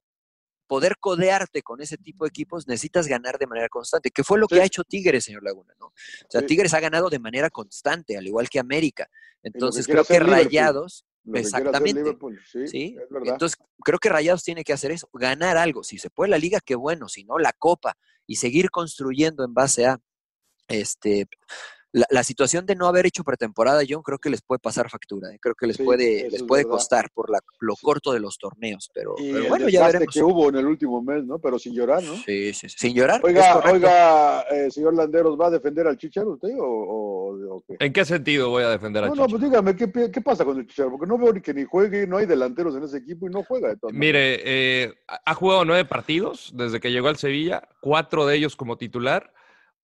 poder 0.67 0.95
codearte 0.99 1.61
con 1.63 1.81
ese 1.81 1.97
tipo 1.97 2.23
de 2.23 2.29
equipos 2.29 2.65
necesitas 2.65 3.05
ganar 3.05 3.37
de 3.37 3.45
manera 3.45 3.67
constante, 3.67 4.09
que 4.09 4.23
fue 4.23 4.39
lo 4.39 4.47
que 4.47 4.61
ha 4.61 4.63
hecho 4.63 4.85
Tigres, 4.85 5.25
señor 5.25 5.43
Laguna, 5.43 5.73
¿no? 5.77 5.87
O 5.87 5.93
sea, 6.29 6.39
Sí. 6.39 6.47
Tigres 6.47 6.73
ha 6.73 6.79
ganado 6.79 7.09
de 7.09 7.19
manera 7.19 7.49
constante, 7.49 8.17
al 8.17 8.25
igual 8.25 8.49
que 8.49 8.57
América. 8.57 9.09
Entonces, 9.43 9.85
creo 9.85 10.05
que. 10.05 10.17
Rayados, 10.19 11.05
Lo 11.23 11.33
que 11.33 11.41
quiere 11.41 11.47
hacer 11.47 11.59
exactamente. 11.61 12.01
Liverpool, 12.01 12.39
sí, 12.45 12.67
¿sí? 12.67 12.97
es 12.99 13.09
verdad. 13.09 13.33
Entonces, 13.33 13.57
creo 13.83 13.99
que 13.99 14.09
Rayados 14.09 14.43
tiene 14.43 14.63
que 14.63 14.73
hacer 14.73 14.91
eso, 14.91 15.09
ganar 15.13 15.57
algo. 15.57 15.83
Si 15.83 15.97
se 15.97 16.09
puede 16.09 16.31
la 16.31 16.37
liga, 16.37 16.59
qué 16.63 16.75
bueno, 16.75 17.07
si 17.07 17.23
no, 17.23 17.37
la 17.37 17.53
copa 17.53 17.95
y 18.25 18.35
seguir 18.35 18.69
construyendo 18.71 19.43
en 19.43 19.53
base 19.53 19.85
a 19.85 19.99
este 20.67 21.27
la, 21.93 22.05
la 22.09 22.23
situación 22.23 22.65
de 22.65 22.75
no 22.75 22.87
haber 22.87 23.05
hecho 23.05 23.23
pretemporada, 23.23 23.83
yo 23.83 24.01
creo 24.01 24.17
que 24.17 24.29
les 24.29 24.41
puede 24.41 24.59
pasar 24.59 24.89
factura, 24.89 25.29
¿eh? 25.33 25.37
creo 25.41 25.55
que 25.55 25.67
les 25.67 25.77
Sí, 25.77 25.83
puede, 25.83 26.23
les 26.23 26.35
es 26.35 26.43
puede 26.43 26.63
verdad. 26.63 26.77
costar 26.77 27.09
por 27.13 27.29
la- 27.29 27.39
lo 27.59 27.75
corto 27.75 28.13
de 28.13 28.19
los 28.21 28.37
torneos, 28.37 28.89
pero, 28.93 29.15
y 29.17 29.31
pero 29.31 29.43
el 29.43 29.49
bueno, 29.49 29.69
ya 29.69 29.85
veremos. 29.87 30.13
que 30.13 30.23
hubo 30.23 30.49
en 30.49 30.55
el 30.55 30.65
último 30.67 31.01
mes, 31.01 31.25
¿no? 31.25 31.39
Pero 31.39 31.59
sin 31.59 31.73
llorar, 31.73 32.01
¿no? 32.03 32.15
Sí, 32.15 32.53
sí, 32.53 32.69
sí, 32.69 32.75
sin 32.77 32.93
llorar. 32.95 33.19
Oiga, 33.23 33.61
oiga, 33.71 34.41
eh, 34.51 34.71
señor 34.71 34.95
Landeros, 34.95 35.37
¿va 35.39 35.47
a 35.47 35.49
defender 35.51 35.85
al 35.87 35.97
Chicharo 35.97 36.31
usted 36.31 36.57
o, 36.57 36.63
o- 36.65 37.55
o 37.57 37.63
qué? 37.67 37.75
¿En 37.79 37.91
qué 37.91 38.05
sentido 38.05 38.49
voy 38.49 38.63
a 38.63 38.69
defender 38.69 39.03
a 39.03 39.07
No, 39.07 39.15
no, 39.15 39.27
pues 39.27 39.41
dígame, 39.41 39.75
¿qué, 39.75 39.91
¿qué 40.11 40.21
pasa 40.21 40.45
con 40.45 40.57
el 40.57 40.67
Chicharo? 40.67 40.91
Porque 40.91 41.07
no 41.07 41.17
veo 41.17 41.33
ni 41.33 41.41
que 41.41 41.53
ni 41.53 41.65
juegue, 41.65 42.07
no 42.07 42.17
hay 42.17 42.25
delanteros 42.25 42.75
en 42.75 42.83
ese 42.83 42.97
equipo 42.97 43.27
y 43.27 43.31
no 43.31 43.43
juega 43.43 43.69
de 43.69 43.77
todas. 43.77 43.93
Mire, 43.95 44.39
eh, 44.45 44.93
ha 45.25 45.33
jugado 45.33 45.65
nueve 45.65 45.85
partidos 45.85 46.51
desde 46.55 46.79
que 46.79 46.91
llegó 46.91 47.09
al 47.09 47.17
Sevilla, 47.17 47.67
cuatro 47.81 48.25
de 48.25 48.35
ellos 48.37 48.55
como 48.55 48.77
titular, 48.77 49.33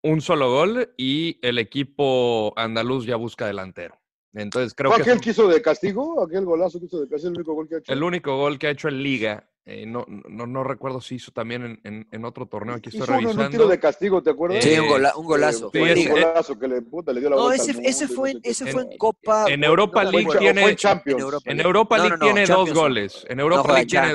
un 0.07 0.21
solo 0.21 0.49
gol 0.51 0.93
y 0.97 1.37
el 1.41 1.59
equipo 1.59 2.53
andaluz 2.55 3.05
ya 3.05 3.15
busca 3.15 3.45
delantero. 3.45 3.99
Entonces 4.33 4.73
creo 4.75 4.91
¿Fue 4.91 5.03
que 5.03 5.11
aquel 5.11 5.29
hizo 5.29 5.47
de 5.47 5.61
castigo? 5.61 6.23
¿Aquel 6.23 6.45
golazo 6.45 6.79
que 6.79 6.85
hizo 6.85 7.01
de 7.01 7.07
castigo? 7.09 7.17
¿Es 7.17 7.23
el 7.25 7.35
único 7.37 7.53
gol 7.53 7.67
que 7.67 7.75
ha 7.75 7.77
hecho? 7.79 7.91
el 7.93 8.03
único 8.03 8.37
gol 8.37 8.59
que 8.59 8.67
ha 8.67 8.69
hecho 8.71 8.87
en 8.87 9.01
Liga. 9.01 9.49
eh, 9.69 9.85
no, 9.85 10.05
no, 10.07 10.47
no 10.47 10.63
recuerdo 10.63 11.01
si 11.01 11.15
hizo 11.15 11.31
también 11.31 11.63
en, 11.65 11.79
en- 11.83 12.07
en 12.09 12.23
otro 12.23 12.45
torneo. 12.45 12.75
Aquí 12.75 12.87
estoy 12.87 13.03
Hizo 13.03 13.11
revisando. 13.11 13.43
un 13.43 13.51
tiro 13.51 13.67
de 13.67 13.79
castigo, 13.79 14.23
¿te 14.23 14.29
acuerdas? 14.29 14.63
Sí, 14.63 14.69
Eh, 14.75 14.79
un, 14.79 14.87
gola- 14.87 15.13
un 15.17 15.25
golazo. 15.25 15.71
Eh, 15.73 15.93
sí, 15.93 15.95
liga. 15.95 16.13
un 16.13 16.21
golazo 16.21 16.57
que 16.59 16.67
le, 16.69 16.81
puta, 16.83 17.11
le 17.11 17.19
dio 17.19 17.29
la 17.31 17.35
no, 17.35 17.41
vuelta 17.43 17.63
ese, 17.63 17.71
ese 17.83 18.05
mundo 18.05 18.13
y 18.13 18.15
fue, 18.15 18.33
no 18.33 18.39
en, 18.39 18.41
ese 18.51 18.65
fue 18.67 18.81
en 18.83 18.97
Copa. 18.97 19.45
en 19.49 19.63
Europa 19.65 20.03
League 20.05 20.29
tiene- 20.39 20.69
en 20.69 20.75
Champions. 20.77 21.19
En 21.19 21.25
Europa 21.25 21.43
En 21.51 21.57
League. 21.57 21.67
Europa 21.67 21.97
No, 21.97 22.03
League 22.03 22.17
no, 22.17 22.25
no, 22.27 22.33
tiene 22.33 22.47
dos 22.47 22.73
goles. 22.73 23.25
En 23.27 23.39
Europa 23.41 23.61
juega 23.63 23.73
League 23.79 23.87
tiene, 23.89 24.07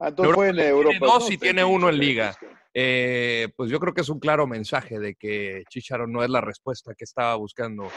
Ah, 0.00 0.08
entonces 0.08 0.34
fue 0.34 0.48
en 0.48 0.58
Europa. 0.58 0.96
dos 1.00 1.28
No, 1.28 1.34
y 1.34 1.38
tiene 1.38 1.62
uno 1.64 1.88
en 1.88 1.98
liga. 1.98 2.36
Eh, 2.74 3.48
pues 3.56 3.70
yo 3.70 3.80
creo 3.80 3.94
que 3.94 4.02
es 4.02 4.08
un 4.08 4.20
claro 4.20 4.46
mensaje 4.46 4.98
de 4.98 5.14
que 5.14 5.64
Chicharo 5.68 6.06
no 6.06 6.22
es 6.22 6.30
la 6.30 6.40
respuesta 6.40 6.94
que 6.94 7.04
estaba 7.04 7.34
buscando 7.36 7.88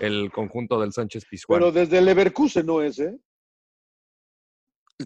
el 0.00 0.30
conjunto 0.30 0.80
del 0.80 0.92
Sánchez 0.92 1.24
Pizjuán. 1.28 1.60
Pero 1.60 1.72
desde 1.72 2.00
Leverkusen 2.00 2.66
no 2.66 2.82
es, 2.82 2.98
¿eh? 2.98 3.18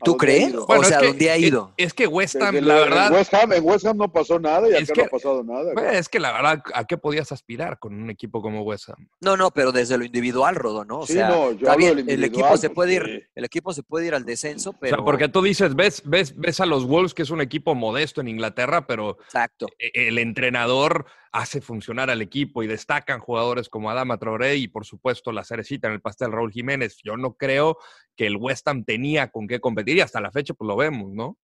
¿Tú 0.05 0.16
crees? 0.16 0.55
o 0.55 0.84
sea, 0.84 0.99
es 0.99 1.03
que, 1.03 1.07
¿dónde 1.09 1.30
ha 1.32 1.36
ido? 1.38 1.72
Es, 1.76 1.93
que 1.93 2.07
West 2.07 2.36
Ham, 2.36 2.55
la 2.55 2.59
el- 2.61 2.64
verdad, 2.88 3.07
En 3.09 3.12
West, 3.14 3.34
Ham, 3.34 3.53
en 3.53 3.64
West 3.64 3.86
Ham 3.86 3.97
no 3.97 4.12
pasó 4.12 4.38
nada 4.38 4.68
y 4.68 4.74
acá 4.74 4.93
que- 4.93 5.01
no 5.01 5.07
ha 5.07 5.11
pasado 5.11 5.43
nada. 5.43 5.91
es 5.93 6.09
que 6.09 6.20
la 6.20 6.32
verdad, 6.32 6.62
¿a 6.74 6.84
qué 6.84 6.97
podías 6.97 7.32
aspirar 7.32 7.80
con 7.80 8.01
un 8.01 8.09
equipo 8.09 8.41
como 8.41 8.62
West 8.62 8.88
Ham? 8.91 9.09
No, 9.20 9.36
no, 9.36 9.51
pero 9.51 9.72
desde 9.72 9.99
lo 9.99 10.05
individual, 10.05 10.55
Rodo, 10.55 10.84
¿no? 10.84 11.01
O 11.01 11.07
Sí, 11.07 11.14
sea, 11.14 11.28
no, 11.28 11.51
yo 11.53 11.59
está 11.66 11.74
bien, 11.74 11.93
el 11.93 11.99
equipo 11.99 12.12
individual, 12.26 12.59
se 12.59 12.70
puede 12.70 12.95
ir, 12.95 13.28
el 13.34 13.45
equipo 13.45 13.72
se 13.72 13.82
puede 13.82 14.07
ir 14.07 14.14
al 14.14 14.24
descenso, 14.24 14.70
O 14.70 14.74
pero 14.78 14.97
sea, 14.99 15.05
porque 15.05 15.28
tú 15.28 15.43
dices, 15.43 15.74
ves, 15.74 16.03
ves, 16.05 16.38
ves 16.38 16.61
a 16.61 16.66
los 16.66 16.86
Wolves, 16.86 17.12
que 17.12 17.22
es 17.22 17.30
un 17.30 17.41
equipo 17.41 17.74
modesto 17.74 18.20
en 18.20 18.28
Inglaterra, 18.28 18.86
pero 18.86 19.18
exacto. 19.24 19.66
e- 19.76 19.91
el 20.09 20.18
entrenador 20.18 21.05
hace 21.33 21.61
funcionar 21.61 22.11
al 22.11 22.22
equipo 22.22 22.62
y 22.62 22.66
destacan 22.66 23.20
jugadores 23.20 23.68
como 23.68 23.91
Adama 23.91 24.18
Traoré 24.18 24.57
y 24.57 24.68
por 24.68 24.85
supuesto 24.85 25.33
la 25.33 25.45
cerecita 25.45 25.89
en 25.89 25.95
el 25.95 26.01
pastel 26.01 26.33
Raúl 26.33 26.53
Jiménez. 26.53 26.99
Yo 27.05 27.16
no 27.16 27.35
creo 27.35 27.78
que 28.16 28.26
el 28.26 28.37
West 28.37 28.66
Ham 28.68 28.85
tenía 28.85 29.31
con 29.31 29.47
qué 29.47 29.61
competir 29.61 29.97
y 29.97 30.01
hasta 30.01 30.20
la 30.20 30.33
fecha 30.33 30.55
pues 30.55 30.66
lo 30.66 30.76
vemos, 30.76 31.12
¿no? 31.12 31.39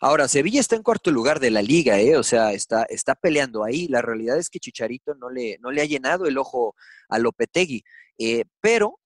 Ahora, 0.00 0.28
Sevilla 0.28 0.60
está 0.60 0.76
en 0.76 0.82
cuarto 0.82 1.10
lugar 1.10 1.40
de 1.40 1.50
la 1.50 1.62
liga, 1.62 1.98
¿eh? 1.98 2.16
O 2.16 2.22
sea, 2.22 2.52
está, 2.52 2.84
está 2.84 3.16
peleando 3.16 3.64
ahí. 3.64 3.88
La 3.88 4.02
realidad 4.02 4.38
es 4.38 4.48
que 4.48 4.60
Chicharito 4.60 5.14
no 5.16 5.30
le, 5.30 5.58
no 5.60 5.72
le 5.72 5.82
ha 5.82 5.84
llenado 5.84 6.26
el 6.26 6.38
ojo 6.38 6.76
a 7.08 7.18
Lopetegui, 7.18 7.82
eh, 8.18 8.44
pero, 8.60 9.00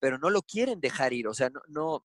pero 0.00 0.18
no 0.18 0.30
lo 0.30 0.40
quieren 0.40 0.80
dejar 0.80 1.12
ir. 1.12 1.28
O 1.28 1.34
sea, 1.34 1.50
no, 1.50 1.60
no, 1.68 2.04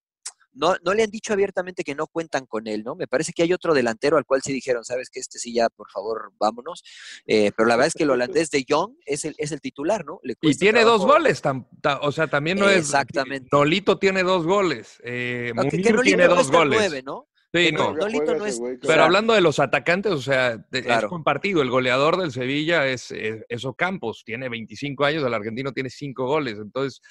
no, 0.53 0.75
no 0.83 0.93
le 0.93 1.03
han 1.03 1.09
dicho 1.11 1.33
abiertamente 1.33 1.83
que 1.83 1.95
no 1.95 2.07
cuentan 2.07 2.45
con 2.45 2.67
él, 2.67 2.83
¿no? 2.83 2.95
Me 2.95 3.07
parece 3.07 3.33
que 3.33 3.43
hay 3.43 3.53
otro 3.53 3.73
delantero 3.73 4.17
al 4.17 4.25
cual 4.25 4.41
sí 4.41 4.51
dijeron, 4.53 4.83
sabes 4.83 5.09
que 5.09 5.19
este 5.19 5.39
sí 5.39 5.53
ya, 5.53 5.69
por 5.69 5.89
favor, 5.89 6.31
vámonos. 6.39 6.83
Eh, 7.25 7.51
pero 7.55 7.67
la 7.67 7.75
verdad 7.75 7.87
es 7.87 7.93
que 7.93 8.03
el 8.03 8.09
holandés 8.11 8.51
de 8.51 8.63
Young 8.63 8.95
es 9.05 9.25
el, 9.25 9.35
es 9.37 9.51
el 9.51 9.61
titular, 9.61 10.05
¿no? 10.05 10.19
Le 10.23 10.35
Y 10.41 10.55
tiene 10.55 10.83
dos 10.83 11.05
goles, 11.05 11.43
tam- 11.43 11.67
ta- 11.81 11.99
o 12.01 12.11
sea, 12.11 12.27
también 12.27 12.57
no 12.59 12.69
es... 12.69 12.77
Exactamente. 12.77 13.49
Nolito 13.51 13.97
tiene 13.97 14.23
dos 14.23 14.45
goles, 14.45 14.99
eh, 15.03 15.51
No, 15.55 15.63
que- 15.63 15.69
que 15.69 15.77
Munir 15.77 15.91
Nolito 15.95 16.03
tiene 16.03 16.27
no 16.27 16.35
dos 16.35 16.51
goles. 16.51 16.79
nueve, 16.79 17.03
¿no? 17.03 17.27
Sí, 17.53 17.69
no. 17.73 17.91
no- 17.91 17.97
Nolito 17.97 18.35
no 18.35 18.45
es- 18.45 18.59
o 18.59 18.63
Pero 18.81 18.93
sea, 18.93 19.03
hablando 19.03 19.33
de 19.33 19.41
los 19.41 19.59
atacantes, 19.59 20.11
o 20.13 20.21
sea, 20.21 20.55
de- 20.57 20.83
Claro. 20.83 21.07
es 21.07 21.09
compartido. 21.09 21.61
El 21.61 21.69
goleador 21.69 22.17
del 22.17 22.31
Sevilla 22.31 22.87
es, 22.87 23.11
es, 23.11 23.43
es 23.49 23.65
Ocampos, 23.65 24.23
tiene 24.25 24.47
25 24.47 25.03
años, 25.03 25.23
el 25.25 25.33
argentino 25.33 25.73
tiene 25.73 25.89
5 25.89 26.25
goles, 26.27 26.57
entonces 26.59 27.01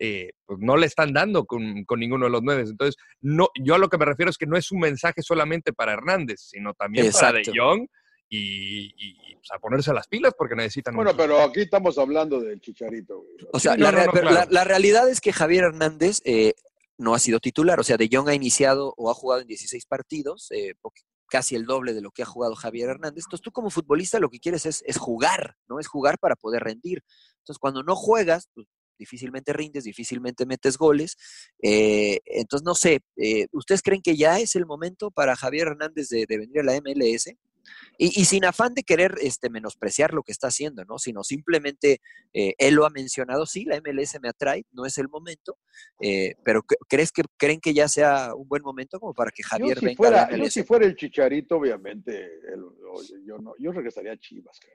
eh, 0.00 0.30
pues 0.46 0.58
no 0.60 0.76
le 0.76 0.86
están 0.86 1.12
dando 1.12 1.44
con, 1.44 1.84
con 1.84 2.00
ninguno 2.00 2.26
de 2.26 2.30
los 2.32 2.42
nueve. 2.42 2.62
Entonces, 2.62 2.96
no, 3.20 3.48
yo 3.62 3.74
a 3.74 3.78
lo 3.78 3.88
que 3.88 3.98
me 3.98 4.04
refiero 4.04 4.30
es 4.30 4.38
que 4.38 4.46
no 4.46 4.56
es 4.56 4.70
un 4.72 4.80
mensaje 4.80 5.22
solamente 5.22 5.72
para 5.72 5.92
Hernández, 5.92 6.40
sino 6.40 6.74
también 6.74 7.10
para. 7.12 7.32
De 7.32 7.42
Jong 7.54 7.86
y, 8.30 9.34
pues, 9.34 9.50
a 9.52 9.58
ponerse 9.58 9.92
las 9.92 10.06
pilas 10.06 10.34
porque 10.36 10.54
necesitan 10.54 10.94
Bueno, 10.94 11.16
pero 11.16 11.40
aquí 11.42 11.60
estamos 11.62 11.96
hablando 11.98 12.40
del 12.40 12.60
Chicharito. 12.60 13.20
güey. 13.22 13.36
O 13.52 13.58
sea, 13.58 13.74
Sí, 13.74 13.80
la, 13.80 13.86
no, 13.90 13.92
no, 13.92 13.96
rea- 13.98 14.06
no, 14.06 14.12
pero 14.12 14.28
claro. 14.28 14.46
la- 14.50 14.52
la 14.60 14.64
realidad 14.64 15.08
es 15.08 15.20
que 15.20 15.32
Javier 15.32 15.64
Hernández 15.64 16.20
eh, 16.24 16.54
no 16.98 17.14
ha 17.14 17.18
sido 17.18 17.40
titular. 17.40 17.80
O 17.80 17.84
sea, 17.84 17.96
De 17.96 18.08
Jong 18.12 18.28
ha 18.28 18.34
iniciado 18.34 18.92
o 18.96 19.10
ha 19.10 19.14
jugado 19.14 19.40
en 19.42 19.48
16 19.48 19.86
partidos, 19.86 20.48
eh, 20.50 20.74
casi 21.30 21.54
el 21.56 21.64
doble 21.66 21.92
de 21.94 22.00
lo 22.00 22.10
que 22.10 22.22
ha 22.22 22.26
jugado 22.26 22.54
Javier 22.54 22.90
Hernández. 22.90 23.24
Entonces, 23.26 23.42
tú 23.42 23.50
como 23.52 23.70
futbolista 23.70 24.18
lo 24.18 24.30
que 24.30 24.40
quieres 24.40 24.64
es, 24.66 24.82
es 24.86 24.96
jugar, 24.98 25.56
¿no? 25.68 25.78
Es 25.78 25.86
jugar 25.86 26.18
para 26.18 26.36
poder 26.36 26.62
rendir. 26.62 27.02
Entonces, 27.40 27.58
cuando 27.58 27.82
no 27.82 27.94
juegas, 27.96 28.48
pues, 28.54 28.66
difícilmente 28.98 29.52
rindes, 29.52 29.84
difícilmente 29.84 30.46
metes 30.46 30.76
goles. 30.76 31.16
Eh, 31.62 32.18
entonces, 32.26 32.64
no 32.64 32.74
sé, 32.74 33.00
eh, 33.16 33.46
¿ustedes 33.52 33.82
creen 33.82 34.02
que 34.02 34.16
ya 34.16 34.38
es 34.40 34.56
el 34.56 34.66
momento 34.66 35.10
para 35.10 35.36
Javier 35.36 35.68
Hernández 35.68 36.08
de, 36.08 36.26
de 36.28 36.38
venir 36.38 36.60
a 36.60 36.64
la 36.64 36.80
MLS? 36.80 37.34
Y, 37.98 38.18
y 38.18 38.24
sin 38.24 38.46
afán 38.46 38.72
de 38.72 38.82
querer 38.82 39.16
este, 39.20 39.50
menospreciar 39.50 40.14
lo 40.14 40.22
que 40.22 40.32
está 40.32 40.46
haciendo, 40.48 40.84
¿no? 40.86 40.98
Sino 40.98 41.22
simplemente 41.22 42.00
eh, 42.32 42.54
él 42.56 42.74
lo 42.74 42.86
ha 42.86 42.90
mencionado, 42.90 43.44
sí, 43.44 43.64
la 43.66 43.76
MLS 43.82 44.18
me 44.22 44.30
atrae, 44.30 44.64
no 44.72 44.86
es 44.86 44.96
el 44.96 45.08
momento, 45.08 45.58
eh, 46.00 46.34
pero 46.44 46.62
¿crees 46.88 47.12
que, 47.12 47.22
¿creen 47.36 47.60
que 47.60 47.74
ya 47.74 47.86
sea 47.88 48.34
un 48.34 48.48
buen 48.48 48.62
momento 48.62 48.98
como 48.98 49.12
para 49.12 49.30
que 49.30 49.42
Javier 49.42 49.74
yo, 49.74 49.80
si 49.80 49.86
venga 49.86 49.96
fuera, 49.98 50.22
a 50.22 50.30
la 50.30 50.36
yo 50.38 50.44
MLS? 50.44 50.54
si 50.54 50.62
fuera 50.62 50.86
el 50.86 50.96
Chicharito, 50.96 51.56
obviamente, 51.56 52.24
el- 52.24 53.26
yo, 53.26 53.36
no, 53.38 53.52
yo 53.58 53.70
regresaría 53.72 54.12
a 54.12 54.16
Chivas. 54.16 54.58
cara. 54.60 54.74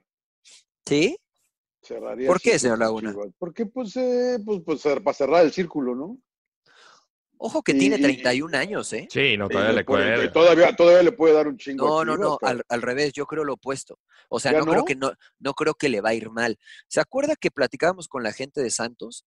¿Sí? 0.86 1.16
Cerraría 1.84 2.26
¿Por 2.28 2.40
qué, 2.40 2.58
señor 2.58 2.78
Laguna? 2.78 3.14
Porque, 3.38 3.66
pues, 3.66 3.94
eh, 3.96 4.38
pues, 4.44 4.62
pues, 4.64 4.82
para 5.02 5.14
cerrar 5.14 5.44
el 5.44 5.52
círculo, 5.52 5.94
¿no? 5.94 6.18
Ojo 7.36 7.62
que 7.62 7.72
Y- 7.72 7.78
tiene 7.78 7.96
y- 7.96 8.02
31 8.02 8.54
años, 8.54 8.90
¿eh? 8.92 9.06
Sí, 9.10 9.36
no, 9.36 9.48
todavía 9.48 9.72
Y 9.72 9.76
le 9.76 9.84
por- 9.84 9.98
cuelga. 9.98 10.32
Todavía, 10.32 10.74
todavía 10.76 11.02
le 11.02 11.12
puede 11.12 11.34
dar 11.34 11.46
un 11.48 11.58
chingo 11.58 11.86
No, 11.86 12.04
no, 12.04 12.16
no, 12.16 12.38
al, 12.42 12.62
al 12.68 12.80
revés, 12.82 13.12
yo 13.12 13.26
creo 13.26 13.44
lo 13.44 13.54
opuesto. 13.54 13.98
O 14.30 14.40
sea, 14.40 14.52
¿Ya 14.52 14.60
no, 14.60 14.66
creo 14.66 14.84
que 14.84 14.94
no, 14.94 15.12
no 15.40 15.52
creo 15.54 15.74
que 15.74 15.88
le 15.90 16.00
va 16.00 16.10
a 16.10 16.14
ir 16.14 16.30
mal. 16.30 16.58
¿Se 16.88 17.00
acuerda 17.00 17.36
que 17.36 17.50
platicábamos 17.50 18.08
con 18.08 18.22
la 18.22 18.32
gente 18.32 18.62
de 18.62 18.70
Santos? 18.70 19.26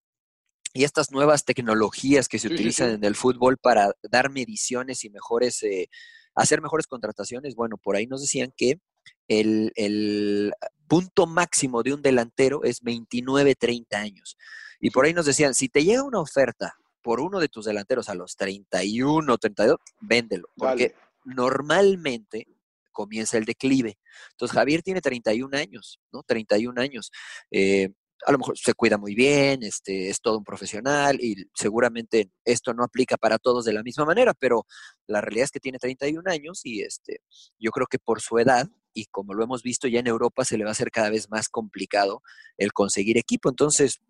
Y 0.73 0.83
estas 0.83 1.11
nuevas 1.11 1.45
tecnologías 1.45 2.27
que 2.27 2.39
se 2.39 2.47
Sí, 2.47 2.49
sí, 2.49 2.53
utilizan 2.55 2.89
sí. 2.89 2.95
en 2.95 3.03
el 3.03 3.15
fútbol 3.15 3.57
para 3.57 3.91
dar 4.03 4.31
mediciones 4.31 5.03
y 5.03 5.09
mejores, 5.09 5.61
eh, 5.63 5.89
hacer 6.33 6.61
mejores 6.61 6.87
contrataciones. 6.87 7.55
Bueno, 7.55 7.77
por 7.77 7.95
ahí 7.95 8.07
nos 8.07 8.21
decían 8.21 8.51
que 8.55 8.79
el, 9.27 9.71
el 9.75 10.53
punto 10.87 11.27
máximo 11.27 11.83
de 11.83 11.93
un 11.93 12.01
delantero 12.01 12.63
es 12.63 12.81
29, 12.81 13.55
30 13.55 13.97
años. 13.97 14.37
Y 14.79 14.91
por 14.91 15.05
ahí 15.05 15.13
nos 15.13 15.25
decían, 15.25 15.53
si 15.53 15.69
te 15.69 15.83
llega 15.83 16.03
una 16.03 16.19
oferta 16.19 16.75
por 17.01 17.19
uno 17.19 17.39
de 17.39 17.47
tus 17.47 17.65
delanteros 17.65 18.09
a 18.09 18.15
los 18.15 18.35
31, 18.35 19.37
32, 19.37 19.77
véndelo. 20.01 20.49
Porque 20.55 20.89
Dale. 20.89 21.35
normalmente 21.35 22.47
comienza 22.91 23.37
el 23.37 23.45
declive. 23.45 23.97
Entonces, 24.31 24.55
Javier 24.55 24.81
tiene 24.81 25.01
31 25.01 25.55
años, 25.55 25.99
¿no? 26.11 26.23
31 26.23 26.81
años. 26.81 27.11
Eh, 27.51 27.91
a 28.25 28.31
lo 28.31 28.37
mejor 28.39 28.57
se 28.57 28.73
cuida 28.73 28.97
muy 28.97 29.15
bien, 29.15 29.63
este, 29.63 30.09
es 30.09 30.21
todo 30.21 30.37
un 30.37 30.43
profesional 30.43 31.17
y 31.21 31.45
seguramente 31.53 32.31
esto 32.43 32.73
no 32.73 32.83
aplica 32.83 33.17
para 33.17 33.37
todos 33.37 33.65
de 33.65 33.73
la 33.73 33.83
misma 33.83 34.05
manera, 34.05 34.33
pero 34.33 34.65
la 35.05 35.21
realidad 35.21 35.45
es 35.45 35.51
que 35.51 35.59
tiene 35.59 35.77
31 35.77 36.29
años 36.29 36.61
y 36.63 36.81
este, 36.81 37.21
yo 37.59 37.71
creo 37.71 37.87
que 37.87 37.99
por 37.99 38.21
su 38.21 38.39
edad 38.39 38.67
y 38.93 39.05
como 39.05 39.33
lo 39.33 39.43
hemos 39.43 39.61
visto 39.61 39.87
ya 39.87 39.99
en 39.99 40.07
Europa 40.07 40.43
se 40.43 40.57
le 40.57 40.63
va 40.63 40.71
a 40.71 40.73
hacer 40.73 40.91
cada 40.91 41.09
vez 41.09 41.29
más 41.29 41.49
complicado 41.49 42.23
el 42.57 42.73
conseguir 42.73 43.17
equipo. 43.17 43.49
Entonces, 43.49 44.01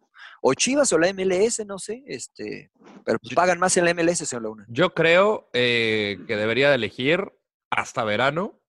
o 0.42 0.54
Chivas 0.54 0.94
o 0.94 0.98
la 0.98 1.12
MLS, 1.14 1.66
no 1.66 1.78
sé, 1.78 2.04
este, 2.08 2.72
pero 3.04 3.20
pues 3.20 3.34
pagan 3.34 3.60
más 3.60 3.76
en 3.78 3.86
la 3.86 3.94
MLS, 3.94 4.20
señor 4.20 4.44
Luna. 4.44 4.66
Yo 4.70 4.94
creo 4.94 5.50
eh, 5.54 6.20
que 6.28 6.36
debería 6.38 6.70
de 6.70 6.76
elegir 6.76 7.34
hasta 7.70 8.04
verano 8.04 8.62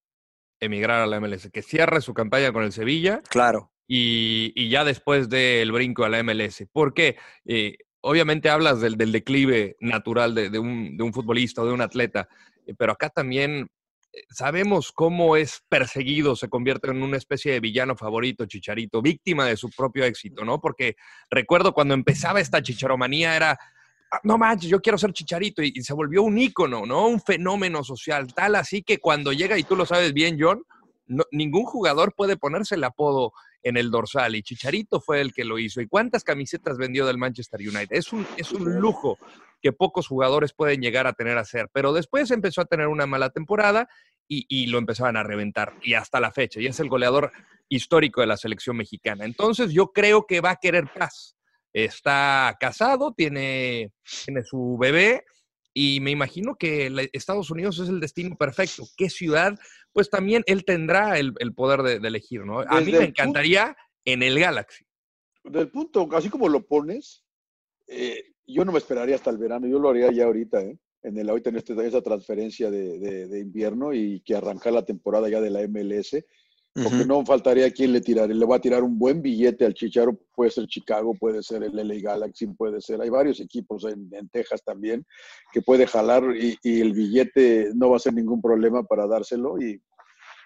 emigrar 0.61 1.01
a 1.01 1.07
la 1.07 1.21
MLS, 1.21 1.51
que 1.53 1.63
cierre 1.63 2.01
su 2.01 2.15
campaña 2.15 2.53
con 2.53 2.65
el 2.65 2.73
Sevilla 2.73 3.23
Claro. 3.29 3.73
Y, 3.89 4.69
ya 4.69 4.85
después 4.85 5.29
del 5.29 5.73
brinco 5.73 6.05
a 6.05 6.11
la 6.11 6.23
MLS. 6.23 6.65
Porque 6.73 7.17
eh, 7.47 7.79
obviamente 8.03 8.51
hablas 8.51 8.81
del, 8.81 8.97
declive 8.97 9.77
natural 9.81 10.35
de, 10.35 10.59
un, 10.59 11.13
futbolista 11.13 11.63
o 11.63 11.67
de 11.67 11.73
un 11.73 11.81
atleta, 11.81 12.29
eh, 12.67 12.75
pero 12.77 12.93
acá 12.93 13.09
también 13.09 13.71
eh, 14.13 14.21
sabemos 14.29 14.93
cómo 14.93 15.37
es 15.37 15.63
perseguido, 15.69 16.37
se 16.37 16.49
convierte 16.49 16.91
en 16.91 17.03
una 17.03 17.17
especie 17.17 17.53
de 17.53 17.61
villano 17.61 17.97
favorito, 17.97 18.45
Chicharito, 18.45 19.01
víctima 19.01 19.47
de 19.47 19.57
su 19.57 19.71
propio 19.71 20.05
éxito, 20.05 20.45
¿no? 20.45 20.61
Porque 20.61 20.97
recuerdo 21.31 21.73
cuando 21.73 21.95
empezaba 21.95 22.41
esta 22.41 22.63
chicharomanía 22.63 23.35
era, 23.35 23.59
"Ah, 24.13 24.21
no 24.23 24.37
manches, 24.37 24.69
yo 24.69 24.83
quiero 24.83 24.99
ser 24.99 25.13
Chicharito, 25.15 25.63
y, 25.63 25.73
se 25.83 25.95
volvió 25.95 26.23
un 26.23 26.37
ícono, 26.37 26.85
¿no? 26.85 27.09
Un 27.09 27.21
fenómeno 27.23 27.83
social, 27.85 28.35
tal 28.35 28.55
así 28.57 28.83
que 28.83 28.99
cuando 28.99 29.33
llega, 29.33 29.59
y 29.59 29.65
tú 29.65 29.77
lo 29.77 29.87
sabes 29.87 30.13
bien, 30.13 30.37
John, 30.39 30.63
ningún 31.31 31.65
jugador 31.65 32.15
puede 32.15 32.37
ponerse 32.37 32.75
el 32.75 32.85
apodo 32.85 33.33
en 33.63 33.77
el 33.77 33.91
dorsal 33.91 34.37
y 34.37 34.43
Chicharito 34.43 35.01
fue 35.01 35.21
el 35.21 35.33
que 35.33 35.45
lo 35.45 35.59
hizo. 35.59 35.81
¿Y 35.81 35.89
cuántas 35.89 36.25
camisetas 36.25 36.79
vendió 36.79 37.07
del 37.07 37.19
Manchester 37.19 37.61
United? 37.61 37.97
Es 37.97 38.13
un, 38.13 38.27
es 38.37 38.53
un 38.53 38.81
lujo 38.81 39.19
que 39.61 39.73
pocos 39.73 40.07
jugadores 40.07 40.53
pueden 40.53 40.81
llegar 40.81 41.07
a 41.07 41.13
tener 41.13 41.37
a 41.37 41.43
hacer, 41.43 41.69
pero 41.73 41.93
después 41.93 42.31
empezó 42.31 42.61
a 42.61 42.67
tener 42.67 42.87
una 42.87 43.07
mala 43.07 43.31
temporada 43.31 43.89
y, 44.29 44.47
y 44.49 44.67
lo 44.67 44.79
empezaban 44.79 45.17
a 45.17 45.23
reventar 45.23 45.75
y 45.83 45.95
hasta 45.95 46.21
la 46.21 46.31
fecha, 46.31 46.61
y 46.61 46.67
es 46.67 46.79
el 46.81 46.89
goleador 46.89 47.33
histórico 47.69 48.21
de 48.21 48.29
la 48.29 48.37
selección 48.37 48.77
mexicana. 48.77 49.25
Entonces 49.25 49.73
yo 49.73 49.93
creo 49.93 50.27
que 50.27 50.41
va 50.41 50.51
a 50.51 50.57
querer 50.57 50.85
paz. 50.93 51.37
Está 51.73 52.57
casado, 52.59 53.13
tiene, 53.13 53.93
tiene 54.25 54.43
su 54.43 54.79
bebé 54.81 55.25
y 55.75 56.01
me 56.01 56.11
imagino 56.11 56.57
que 56.57 56.91
Estados 57.13 57.51
Unidos 57.51 57.79
es 57.79 57.89
el 57.89 58.01
destino 58.01 58.37
perfecto. 58.37 58.85
¿Qué 58.97 59.11
ciudad? 59.11 59.57
Pues 59.93 60.11
también 60.11 60.43
él 60.47 60.65
tendrá 60.65 61.19
el, 61.19 61.33
el 61.39 61.55
poder 61.55 61.83
de, 61.83 61.99
de 61.99 62.09
elegir, 62.09 62.45
¿no? 62.45 62.61
A 62.61 62.81
mí 62.81 62.87
me 62.87 62.93
punto- 62.93 63.01
encantaría 63.03 63.77
en 64.05 64.23
el 64.23 64.39
Galaxy. 64.39 64.85
Del 65.45 65.69
punto, 65.71 66.09
así 66.13 66.29
como 66.29 66.49
lo 66.49 66.67
pones, 66.67 67.25
eh, 67.87 68.33
yo 68.47 68.65
no 68.65 68.73
me 68.73 68.79
esperaría 68.79 69.15
hasta 69.17 69.31
el 69.31 69.39
verano, 69.39 69.67
yo 69.67 69.79
lo 69.79 69.89
haría 69.89 70.11
ya 70.13 70.25
ahorita, 70.25 70.61
¿eh? 70.63 70.79
En 71.03 71.17
el 71.17 71.29
ahorita 71.31 71.51
en 71.51 71.57
este, 71.57 71.87
esa 71.87 72.03
transferencia 72.03 72.71
de, 72.71 72.99
de- 72.99 73.27
de 73.29 73.39
invierno 73.41 73.95
y 73.95 74.21
que 74.21 74.35
arrancar 74.35 74.73
la 74.73 74.85
temporada 74.85 75.29
ya 75.29 75.41
de 75.41 75.51
la 75.51 75.63
MLS, 75.63 76.25
porque 76.75 77.05
no 77.05 77.25
faltaría 77.27 77.71
quien 77.73 77.93
le 77.93 78.01
tiraré, 78.01 78.35
le 78.35 78.47
va 78.47 78.57
a 78.57 78.61
tirar 78.61 78.83
un 78.85 78.99
buen 78.99 79.21
billete 79.21 79.65
al 79.65 79.75
Chicharo, 79.75 80.17
puede 80.35 80.51
ser 80.51 80.67
Chicago, 80.67 81.13
puede 81.15 81.43
ser 81.43 81.65
el 81.65 81.77
LA 81.77 81.97
Galaxy, 82.01 82.47
puede 82.49 82.81
ser, 82.81 83.01
hay 83.01 83.09
varios 83.11 83.41
equipos 83.41 83.85
en, 83.85 84.09
en 84.13 84.29
Texas 84.29 84.63
también 84.65 85.05
que 85.53 85.61
puede 85.61 85.87
jalar 85.87 86.23
y, 86.37 86.57
y 86.63 86.81
el 86.81 86.93
billete 86.93 87.71
no 87.75 87.91
va 87.91 87.97
a 87.97 88.01
ser 88.01 88.15
ningún 88.15 88.41
problema 88.41 88.83
para 88.85 89.07
dárselo 89.07 89.61
y 89.61 89.81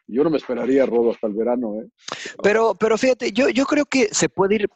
yo 0.07 0.25
no 0.25 0.31
me 0.31 0.39
esperaría, 0.39 0.85
Rodo, 0.87 1.11
hasta 1.13 1.27
el 1.27 1.35
verano, 1.35 1.77
¿eh? 1.81 1.89
Pero, 2.43 2.75
pero 2.75 2.99
fíjate, 2.99 3.33
yo, 3.33 3.49
yo 3.51 3.65
creo 3.67 3.85
que 3.87 4.09
se 4.13 4.29
puede 4.29 4.57
ir 4.57 4.69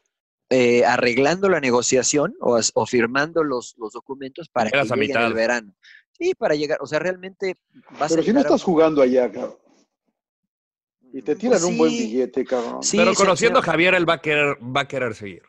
eh, 0.50 0.84
arreglando 0.84 1.48
la 1.48 1.58
negociación 1.60 2.34
o, 2.40 2.54
as- 2.56 2.70
o 2.74 2.86
firmando 2.86 3.42
los, 3.42 3.74
los 3.78 3.92
documentos 3.92 4.48
para 4.48 4.70
que 4.70 4.76
Llegas 4.76 4.92
a 4.92 4.96
llegue 4.96 5.26
el 5.26 5.34
verano. 5.34 5.74
Sí, 6.12 6.32
para 6.34 6.54
llegar, 6.54 6.78
o 6.80 6.86
sea, 6.86 6.98
realmente 7.00 7.56
vas 7.98 8.10
Pero 8.10 8.22
a 8.22 8.24
si 8.24 8.32
no 8.32 8.38
a- 8.38 8.42
estás 8.42 8.62
jugando 8.62 9.02
allá, 9.02 9.30
cabrón, 9.30 9.56
y 11.18 11.22
te 11.22 11.34
tiran 11.34 11.52
Pues 11.60 11.64
un 11.64 11.78
buen 11.78 11.90
sí. 11.90 11.98
billete, 11.98 12.44
cabrón. 12.44 12.82
Sí, 12.82 12.96
Pero 12.98 13.14
conociendo 13.14 13.58
a 13.60 13.62
Javier, 13.62 13.94
él 13.94 14.08
va 14.08 14.14
a 14.14 14.20
querer, 14.20 14.58
va 14.62 14.82
a 14.82 14.88
querer 14.88 15.14
seguir. 15.14 15.42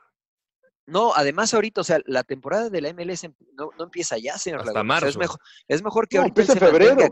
No, 0.86 1.14
además 1.14 1.54
ahorita, 1.54 1.82
o 1.82 1.84
sea, 1.84 2.00
la 2.06 2.24
temporada 2.24 2.70
de 2.70 2.80
la 2.80 2.94
MLS 2.94 3.26
em- 3.26 3.34
no, 3.54 3.72
no 3.78 3.84
empieza 3.84 4.18
ya, 4.18 4.38
señor 4.38 4.62
Hasta 4.62 4.72
Laguna. 4.72 4.96
O 4.96 5.00
sea, 5.02 5.10
es, 5.10 5.18
marzo. 5.18 5.20
mejor, 5.20 5.40
es 5.68 5.84
mejor 5.84 6.08
que 6.08 6.18
No, 6.18 6.22
ahorita 6.24 6.42
empieza 6.42 6.54
en 6.66 6.72
febrero, 6.72 6.96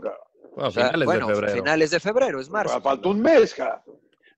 Bueno, 0.54 0.68
o 0.68 0.70
sea, 0.70 0.86
finales 0.86 1.04
bueno, 1.04 1.26
de 1.28 1.34
febrero. 1.34 1.52
finales 1.54 1.90
de 1.90 2.00
febrero, 2.00 2.40
es 2.40 2.48
marzo. 2.48 2.80
Falta 2.80 3.08
un 3.10 3.20
mes, 3.20 3.52
cabrón. 3.54 3.82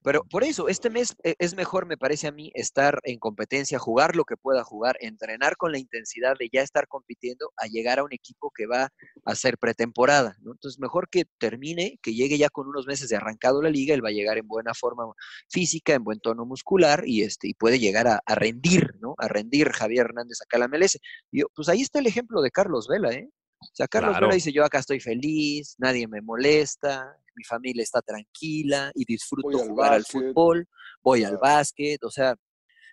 Pero 0.02 0.22
por 0.24 0.44
eso, 0.44 0.68
este 0.68 0.90
mes 0.90 1.16
e- 1.24 1.34
es 1.38 1.54
mejor, 1.54 1.86
me 1.86 1.96
parece 1.96 2.28
a 2.28 2.32
mí, 2.32 2.50
estar 2.54 3.00
en 3.04 3.18
competencia, 3.18 3.78
jugar 3.78 4.16
lo 4.16 4.24
que 4.24 4.36
pueda 4.36 4.62
jugar, 4.64 4.96
entrenar 5.00 5.56
con 5.56 5.72
la 5.72 5.78
intensidad 5.78 6.36
de 6.38 6.48
ya 6.52 6.62
estar 6.62 6.86
compitiendo, 6.88 7.52
a 7.56 7.66
llegar 7.66 7.98
a 7.98 8.04
un 8.04 8.12
equipo 8.12 8.50
que 8.54 8.66
va 8.66 8.84
a 8.84 8.90
hacer 9.24 9.58
pretemporada. 9.58 10.36
¿no? 10.40 10.52
Entonces, 10.52 10.78
mejor 10.78 11.08
que 11.08 11.24
termine, 11.38 11.98
que 12.02 12.14
llegue 12.14 12.38
ya 12.38 12.48
con 12.48 12.68
unos 12.68 12.86
meses 12.86 13.08
de 13.08 13.16
arrancado 13.16 13.60
la 13.62 13.70
liga, 13.70 13.94
él 13.94 14.04
va 14.04 14.08
a 14.08 14.12
llegar 14.12 14.38
en 14.38 14.46
buena 14.46 14.74
forma 14.74 15.04
física, 15.50 15.94
en 15.94 16.04
buen 16.04 16.20
tono 16.20 16.44
muscular 16.46 17.02
y, 17.06 17.22
este, 17.22 17.48
y 17.48 17.54
puede 17.54 17.78
llegar 17.78 18.06
a, 18.06 18.20
a 18.24 18.34
rendir, 18.34 18.94
¿no? 19.00 19.14
A 19.18 19.28
rendir 19.28 19.70
Javier 19.70 20.06
Hernández 20.06 20.38
acá 20.42 20.56
a 20.56 20.60
la 20.60 20.68
MLS. 20.68 20.98
Y, 21.32 21.42
pues 21.54 21.68
ahí 21.68 21.82
está 21.82 21.98
el 21.98 22.06
ejemplo 22.06 22.40
de 22.40 22.50
Carlos 22.50 22.86
Vela, 22.88 23.12
¿eh? 23.12 23.28
O 23.60 23.74
sea, 23.74 23.88
Carlos 23.88 24.12
Claro. 24.12 24.26
Vela 24.26 24.34
dice, 24.36 24.52
yo 24.52 24.64
acá 24.64 24.78
estoy 24.78 25.00
feliz, 25.00 25.74
nadie 25.78 26.06
me 26.06 26.20
molesta, 26.20 27.16
mi 27.38 27.44
familia 27.44 27.82
está 27.82 28.02
tranquila 28.02 28.90
y 28.94 29.04
disfruto 29.04 29.56
Voy 29.56 29.68
jugar 29.68 29.92
al 29.92 30.04
fútbol, 30.04 30.66
voy 31.02 31.24
al 31.24 31.38
básquet, 31.38 32.02
o 32.02 32.10
sea, 32.10 32.34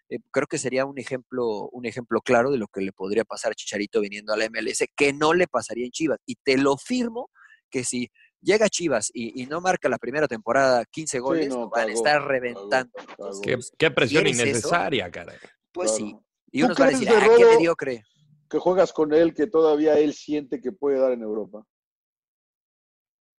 eh, 0.09 0.19
creo 0.31 0.47
que 0.47 0.57
sería 0.57 0.85
un 0.85 0.99
ejemplo, 0.99 1.67
un 1.71 1.85
ejemplo 1.85 2.21
claro 2.21 2.51
de 2.51 2.57
lo 2.57 2.67
que 2.67 2.81
le 2.81 2.91
podría 2.91 3.23
pasar 3.25 3.51
a 3.51 3.55
Chicharito 3.55 4.01
viniendo 4.01 4.33
a 4.33 4.37
la 4.37 4.47
MLS, 4.49 4.85
que 4.95 5.13
no 5.13 5.33
le 5.33 5.47
pasaría 5.47 5.85
en 5.85 5.91
Chivas. 5.91 6.19
Y 6.25 6.35
te 6.35 6.57
lo 6.57 6.77
firmo 6.77 7.29
que 7.69 7.83
si 7.83 8.09
llega 8.41 8.69
Chivas 8.69 9.09
y, 9.13 9.41
y 9.41 9.47
no 9.47 9.61
marca 9.61 9.89
la 9.89 9.97
primera 9.97 10.27
temporada 10.27 10.85
15 10.85 11.19
goles, 11.19 11.49
no, 11.49 11.69
van 11.69 11.89
a 11.89 11.93
estar 11.93 12.23
reventando. 12.23 12.91
Qué, 13.41 13.57
qué 13.77 13.91
presión 13.91 14.27
innecesaria, 14.27 15.09
caray. 15.09 15.37
Pues 15.71 15.91
Claro. 15.91 16.05
sí. 16.05 16.17
Y 16.51 16.59
¿Tú 16.59 16.65
unos 16.67 16.77
van 16.77 16.87
a 16.87 16.91
decir, 16.91 17.09
de 17.09 17.15
ah, 17.15 17.29
qué 17.37 17.45
mediocre. 17.45 18.03
Que 18.49 18.59
juegas 18.59 18.93
con 18.93 19.13
él, 19.13 19.33
que 19.33 19.47
todavía 19.47 19.97
él 19.97 20.13
siente 20.13 20.61
que 20.61 20.71
puede 20.71 20.99
dar 20.99 21.11
en 21.11 21.21
Europa. 21.21 21.65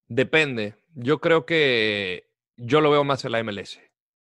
Depende. 0.08 0.74
Yo 0.94 1.20
creo 1.20 1.44
que 1.46 2.24
yo 2.56 2.80
lo 2.80 2.90
veo 2.90 3.04
más 3.04 3.24
en 3.24 3.32
la 3.32 3.42
MLS. 3.42 3.78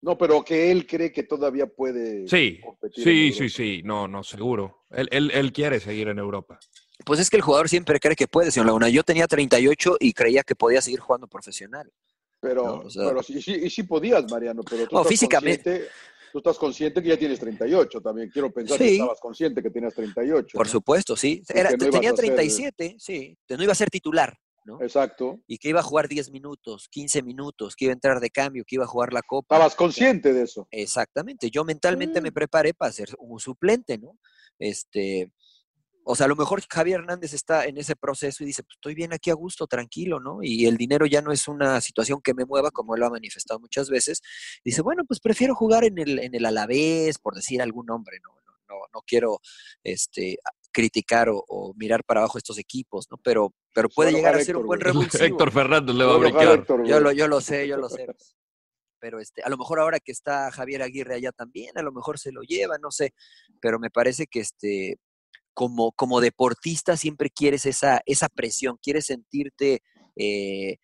No, 0.02 0.16
pero 0.16 0.42
que 0.42 0.70
él 0.70 0.86
cree 0.86 1.12
que 1.12 1.22
todavía 1.24 1.66
puede 1.66 2.26
Sí, 2.26 2.58
competir. 2.64 3.04
sí, 3.04 3.32
sí, 3.32 3.48
sí. 3.50 3.82
No, 3.84 4.08
no, 4.08 4.22
seguro. 4.22 4.84
Él, 4.90 5.08
él, 5.12 5.30
él 5.32 5.52
quiere 5.52 5.78
seguir 5.78 6.08
en 6.08 6.18
Europa. 6.18 6.58
Pues 7.04 7.20
es 7.20 7.28
que 7.30 7.36
el 7.36 7.42
jugador 7.42 7.68
siempre 7.68 8.00
cree 8.00 8.16
que 8.16 8.26
puede, 8.26 8.50
señor 8.50 8.66
Laguna. 8.66 8.88
Yo 8.88 9.02
tenía 9.02 9.26
38 9.26 9.96
y 10.00 10.12
creía 10.12 10.42
que 10.42 10.54
podía 10.56 10.80
seguir 10.80 11.00
jugando 11.00 11.26
profesional. 11.28 11.90
Pero, 12.40 12.64
No, 12.64 12.72
o 12.86 12.90
sea- 12.90 13.08
pero 13.08 13.22
sí, 13.22 13.42
sí, 13.42 13.52
y 13.62 13.68
sí 13.68 13.82
podías, 13.82 14.30
Mariano, 14.30 14.62
pero 14.68 14.86
tú 14.86 14.94
No, 14.96 15.00
estás 15.02 15.10
físicamente. 15.10 15.62
consciente- 15.62 15.90
Tú 16.32 16.38
estás 16.38 16.58
consciente 16.58 17.02
que 17.02 17.08
ya 17.08 17.16
tienes 17.18 17.40
38 17.40 18.00
también. 18.00 18.30
Quiero 18.30 18.52
pensar 18.52 18.78
Sí. 18.78 18.84
que 18.84 18.92
estabas 18.92 19.18
consciente 19.20 19.60
que 19.60 19.68
tenías 19.70 19.92
38. 19.92 20.56
Por 20.56 20.66
¿no? 20.66 20.70
supuesto, 20.72 21.16
sí. 21.16 21.42
Era, 21.48 21.72
no 21.72 21.76
tenía 21.90 22.10
a 22.10 22.14
ser- 22.16 22.26
37, 22.26 22.94
sí. 23.00 23.36
No 23.48 23.60
iba 23.64 23.72
a 23.72 23.74
ser 23.74 23.90
titular, 23.90 24.38
¿no? 24.64 24.80
Exacto. 24.82 25.40
Y 25.46 25.58
que 25.58 25.68
iba 25.70 25.80
a 25.80 25.84
jugar 25.84 26.08
10 26.08 26.30
minutos, 26.30 26.88
15 26.90 27.22
minutos, 27.22 27.76
que 27.76 27.86
iba 27.86 27.92
a 27.92 27.94
entrar 27.94 28.20
de 28.20 28.30
cambio, 28.30 28.64
que 28.66 28.76
iba 28.76 28.84
a 28.84 28.88
jugar 28.88 29.12
la 29.12 29.22
Copa. 29.22 29.56
Estabas 29.56 29.74
consciente 29.74 30.32
de 30.32 30.42
eso. 30.42 30.68
Exactamente. 30.70 31.50
Yo 31.50 31.64
mentalmente 31.64 32.20
Mm. 32.20 32.22
me 32.24 32.32
preparé 32.32 32.74
para 32.74 32.92
ser 32.92 33.08
un 33.18 33.38
suplente, 33.40 33.98
¿no? 33.98 34.18
Este, 34.58 35.32
o 36.04 36.14
sea, 36.16 36.26
a 36.26 36.28
lo 36.28 36.36
mejor 36.36 36.62
Javier 36.68 37.00
Hernández 37.00 37.34
está 37.34 37.66
en 37.66 37.76
ese 37.78 37.94
proceso 37.94 38.42
y 38.42 38.46
dice, 38.46 38.62
pues 38.62 38.76
estoy 38.76 38.94
bien 38.94 39.12
aquí 39.12 39.30
a 39.30 39.34
gusto, 39.34 39.66
tranquilo, 39.66 40.18
¿no? 40.18 40.38
Y 40.42 40.66
el 40.66 40.76
dinero 40.76 41.06
ya 41.06 41.22
no 41.22 41.30
es 41.30 41.46
una 41.46 41.80
situación 41.80 42.20
que 42.22 42.34
me 42.34 42.44
mueva, 42.44 42.70
como 42.70 42.94
él 42.94 43.00
lo 43.00 43.06
ha 43.06 43.10
manifestado 43.10 43.60
muchas 43.60 43.88
veces. 43.90 44.20
Dice, 44.64 44.82
bueno, 44.82 45.04
pues 45.06 45.20
prefiero 45.20 45.54
jugar 45.54 45.84
en 45.84 45.98
el, 45.98 46.18
en 46.18 46.34
el 46.34 46.46
Alavés, 46.46 47.18
por 47.18 47.34
decir 47.34 47.62
algún 47.62 47.86
nombre, 47.86 48.18
¿no? 48.22 48.30
No, 48.30 48.76
no, 48.76 48.80
no 48.94 49.02
quiero 49.06 49.40
este, 49.84 50.38
criticar 50.72 51.28
o, 51.28 51.44
o 51.48 51.74
mirar 51.74 52.04
para 52.04 52.20
abajo 52.20 52.38
estos 52.38 52.58
equipos, 52.58 53.06
¿no? 53.10 53.16
Pero, 53.18 53.52
pero 53.74 53.88
puede 53.88 54.10
Bueno, 54.10 54.18
llegar 54.18 54.40
a 54.40 54.44
ser 54.44 54.56
un 54.56 54.66
buen 54.66 54.80
revulsivo. 54.80 55.24
Héctor 55.24 55.52
Fernández 55.52 55.94
le 55.94 56.04
va 56.04 56.14
a 56.14 56.18
brincar. 56.18 56.66
Yo 56.86 57.00
lo, 57.00 57.12
yo 57.12 57.28
lo 57.28 57.40
sé, 57.40 57.66
yo 57.66 57.76
lo 57.76 57.88
sé. 57.88 58.06
Pero 59.00 59.18
este, 59.18 59.42
a 59.42 59.48
lo 59.48 59.56
mejor 59.56 59.80
ahora 59.80 59.98
que 59.98 60.12
está 60.12 60.50
Javier 60.50 60.82
Aguirre 60.82 61.14
allá 61.14 61.32
también, 61.32 61.76
a 61.76 61.82
lo 61.82 61.92
mejor 61.92 62.18
se 62.18 62.32
lo 62.32 62.42
lleva, 62.42 62.76
no 62.78 62.90
sé. 62.90 63.14
Pero 63.60 63.78
me 63.78 63.90
parece 63.90 64.26
que 64.26 64.40
este, 64.40 64.98
como, 65.54 65.92
como 65.92 66.20
deportista 66.20 66.96
siempre 66.96 67.30
quieres 67.30 67.66
esa, 67.66 68.02
esa 68.06 68.28
presión, 68.28 68.78
quieres 68.82 69.06
sentirte 69.06 69.82
eh, 70.16 70.76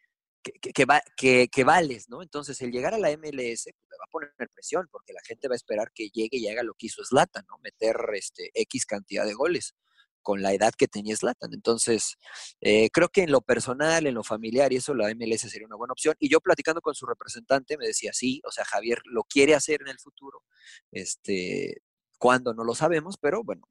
que, 0.53 0.53
que- 0.61 0.73
que 0.73 0.85
va- 0.85 1.03
que- 1.17 1.49
que 1.49 1.65
vales, 1.65 2.09
¿no? 2.09 2.23
Entonces, 2.23 2.61
el 2.63 2.71
llegar 2.71 2.95
a 2.95 2.99
la 2.99 3.11
MLS 3.11 3.65
pues, 3.65 3.91
le 3.91 3.99
va 3.99 4.05
a 4.07 4.11
poner 4.11 4.31
presión, 4.55 4.89
porque 4.91 5.13
la 5.13 5.21
gente 5.25 5.49
va 5.49 5.55
a 5.55 5.57
esperar 5.57 5.91
que 5.95 6.09
llegue 6.11 6.37
y 6.39 6.49
haga 6.49 6.63
lo 6.63 6.75
que 6.75 6.87
hizo 6.87 7.05
Zlatan, 7.05 7.45
¿no? 7.49 7.59
Meter 7.63 7.97
este, 8.15 8.51
X 8.55 8.87
cantidad 8.87 9.25
de 9.27 9.35
goles 9.35 9.75
con 10.23 10.43
la 10.43 10.53
edad 10.53 10.73
que 10.77 10.89
tenía 10.89 11.17
Zlatan. 11.17 11.51
Entonces, 11.55 12.17
eh, 12.61 12.91
creo 12.91 13.09
que 13.09 13.23
en 13.23 13.31
lo 13.31 13.41
personal, 13.43 14.07
en 14.07 14.15
lo 14.15 14.25
familiar 14.25 14.73
y 14.73 14.77
eso, 14.77 14.93
la 14.95 15.09
MLS 15.15 15.49
sería 15.49 15.67
una 15.69 15.77
buena 15.77 15.93
opción. 15.93 16.17
Y 16.19 16.29
yo 16.29 16.41
platicando 16.41 16.81
con 16.81 16.95
su 16.97 17.07
representante 17.07 17.77
me 17.79 17.87
decía, 17.87 18.13
sí, 18.13 18.41
o 18.45 18.51
sea, 18.51 18.65
Javier 18.65 19.01
lo 19.05 19.23
quiere 19.25 19.55
hacer 19.55 19.83
en 19.83 19.89
el 19.89 19.99
futuro. 20.01 20.43
Este, 20.91 21.83
¿Cuándo? 22.19 22.55
No 22.55 22.65
lo 22.65 22.75
sabemos, 22.75 23.17
pero 23.21 23.43
bueno, 23.45 23.69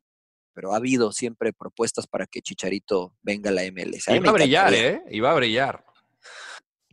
pero 0.54 0.74
ha 0.74 0.78
habido 0.78 1.12
siempre 1.12 1.52
propuestas 1.52 2.08
para 2.08 2.26
que 2.28 2.42
Chicharito 2.42 3.18
venga 3.22 3.50
a 3.50 3.54
la 3.54 3.64
MLS. 3.64 4.08
A 4.08 4.12
mí 4.12 4.18
Y 4.18 4.22
me 4.22 4.28
va 4.28 4.32
a 4.32 4.34
brillar. 4.34 4.74
¿eh? 4.74 5.22
Va 5.22 5.32
a 5.32 5.36
brillar. 5.36 5.85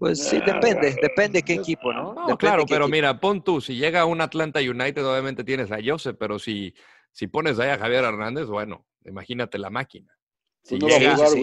Pues 0.02 0.18
sí, 0.24 0.40
depende, 0.44 0.96
depende 1.00 1.42
qué 1.44 1.52
equipo, 1.54 1.92
¿no? 1.92 2.06
No, 2.12 2.20
Depende 2.22 2.36
claro, 2.38 2.64
pero 2.66 2.86
equipo. 2.86 2.88
mira, 2.88 3.20
pon 3.20 3.44
tú, 3.44 3.60
si 3.60 3.76
llega 3.76 4.04
un 4.04 4.20
Atlanta 4.20 4.58
United, 4.58 5.06
obviamente 5.06 5.44
tienes 5.44 5.70
a 5.70 5.78
Joseph, 5.80 6.16
pero 6.18 6.40
si, 6.40 6.74
si 7.12 7.28
pones 7.28 7.60
ahí 7.60 7.68
a 7.70 7.78
Javier 7.78 8.02
Hernández, 8.02 8.46
bueno, 8.46 8.84
imagínate 9.04 9.58
la 9.58 9.70
máquina. 9.70 10.12
Si 10.60 10.76
Pues 10.76 10.82
no 10.82 10.88
va 10.88 10.96
a 10.96 10.98
llega, 10.98 11.14
jugar, 11.14 11.30
si 11.30 11.40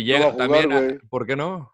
no 0.00 0.04
llega 0.04 0.18
va 0.26 0.26
a 0.26 0.32
jugar, 0.32 0.62
también, 0.68 1.00
a-. 1.02 1.08
¿por 1.08 1.26
qué 1.26 1.36
no? 1.36 1.72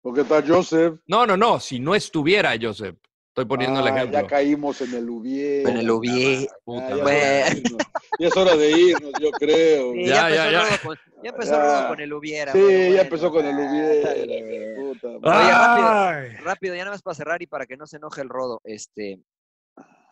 Porque 0.00 0.22
está 0.22 0.42
Joseph. 0.46 1.00
No, 1.06 1.26
no, 1.26 1.36
no, 1.36 1.60
si 1.60 1.78
no 1.80 1.94
estuviera 1.94 2.54
Joseph, 2.58 2.96
estoy 3.34 3.46
poniendo 3.46 3.80
el 3.80 3.86
Ah, 3.88 3.90
ejemplo. 3.96 4.20
Ya 4.20 4.26
caímos 4.28 4.80
en 4.80 4.94
el 4.94 5.10
Ubier. 5.10 5.68
En 5.68 5.76
el 5.78 5.90
Ubier. 5.90 6.48
Puta 6.64 6.86
Ah, 6.86 6.96
ya, 6.96 7.04
madre. 7.04 7.18
es 7.18 7.56
hora 7.56 7.56
de 7.56 7.60
irnos. 7.60 7.82
Ya 8.20 8.28
es 8.28 8.36
hora 8.36 8.56
de 8.56 8.70
irnos, 8.70 9.12
yo 9.20 9.30
creo. 9.32 9.92
Sí, 9.92 10.04
Ya, 10.06 10.30
ya, 10.30 10.50
ya, 10.52 10.60
empezó 10.60 10.70
ya. 10.70 10.78
Rodo 10.78 10.78
con, 10.86 10.96
ya 11.24 11.30
empezó 11.30 11.52
Ya. 11.52 11.88
Con 11.88 12.00
el 12.00 12.12
hubiera. 12.12 12.52
Sí, 12.52 12.58
bueno, 12.60 12.78
ya 12.78 12.86
bueno, 12.86 13.00
empezó 13.02 13.30
con 13.32 13.44
el 13.46 13.56
ah, 13.56 13.92
está 13.92 14.14
bien. 14.14 14.44
Ubier. 14.46 14.74
Puta. 14.76 15.08
Oye, 15.08 15.50
rápido, 15.50 15.88
Ay. 15.88 16.28
rápido, 16.44 16.74
ya 16.76 16.80
nada 16.84 16.94
más 16.94 17.02
para 17.02 17.14
cerrar 17.16 17.42
y 17.42 17.46
para 17.48 17.66
que 17.66 17.76
no 17.76 17.86
se 17.88 17.96
enoje 17.96 18.20
el 18.22 18.28
Rodo. 18.28 18.60
Este, 18.62 19.18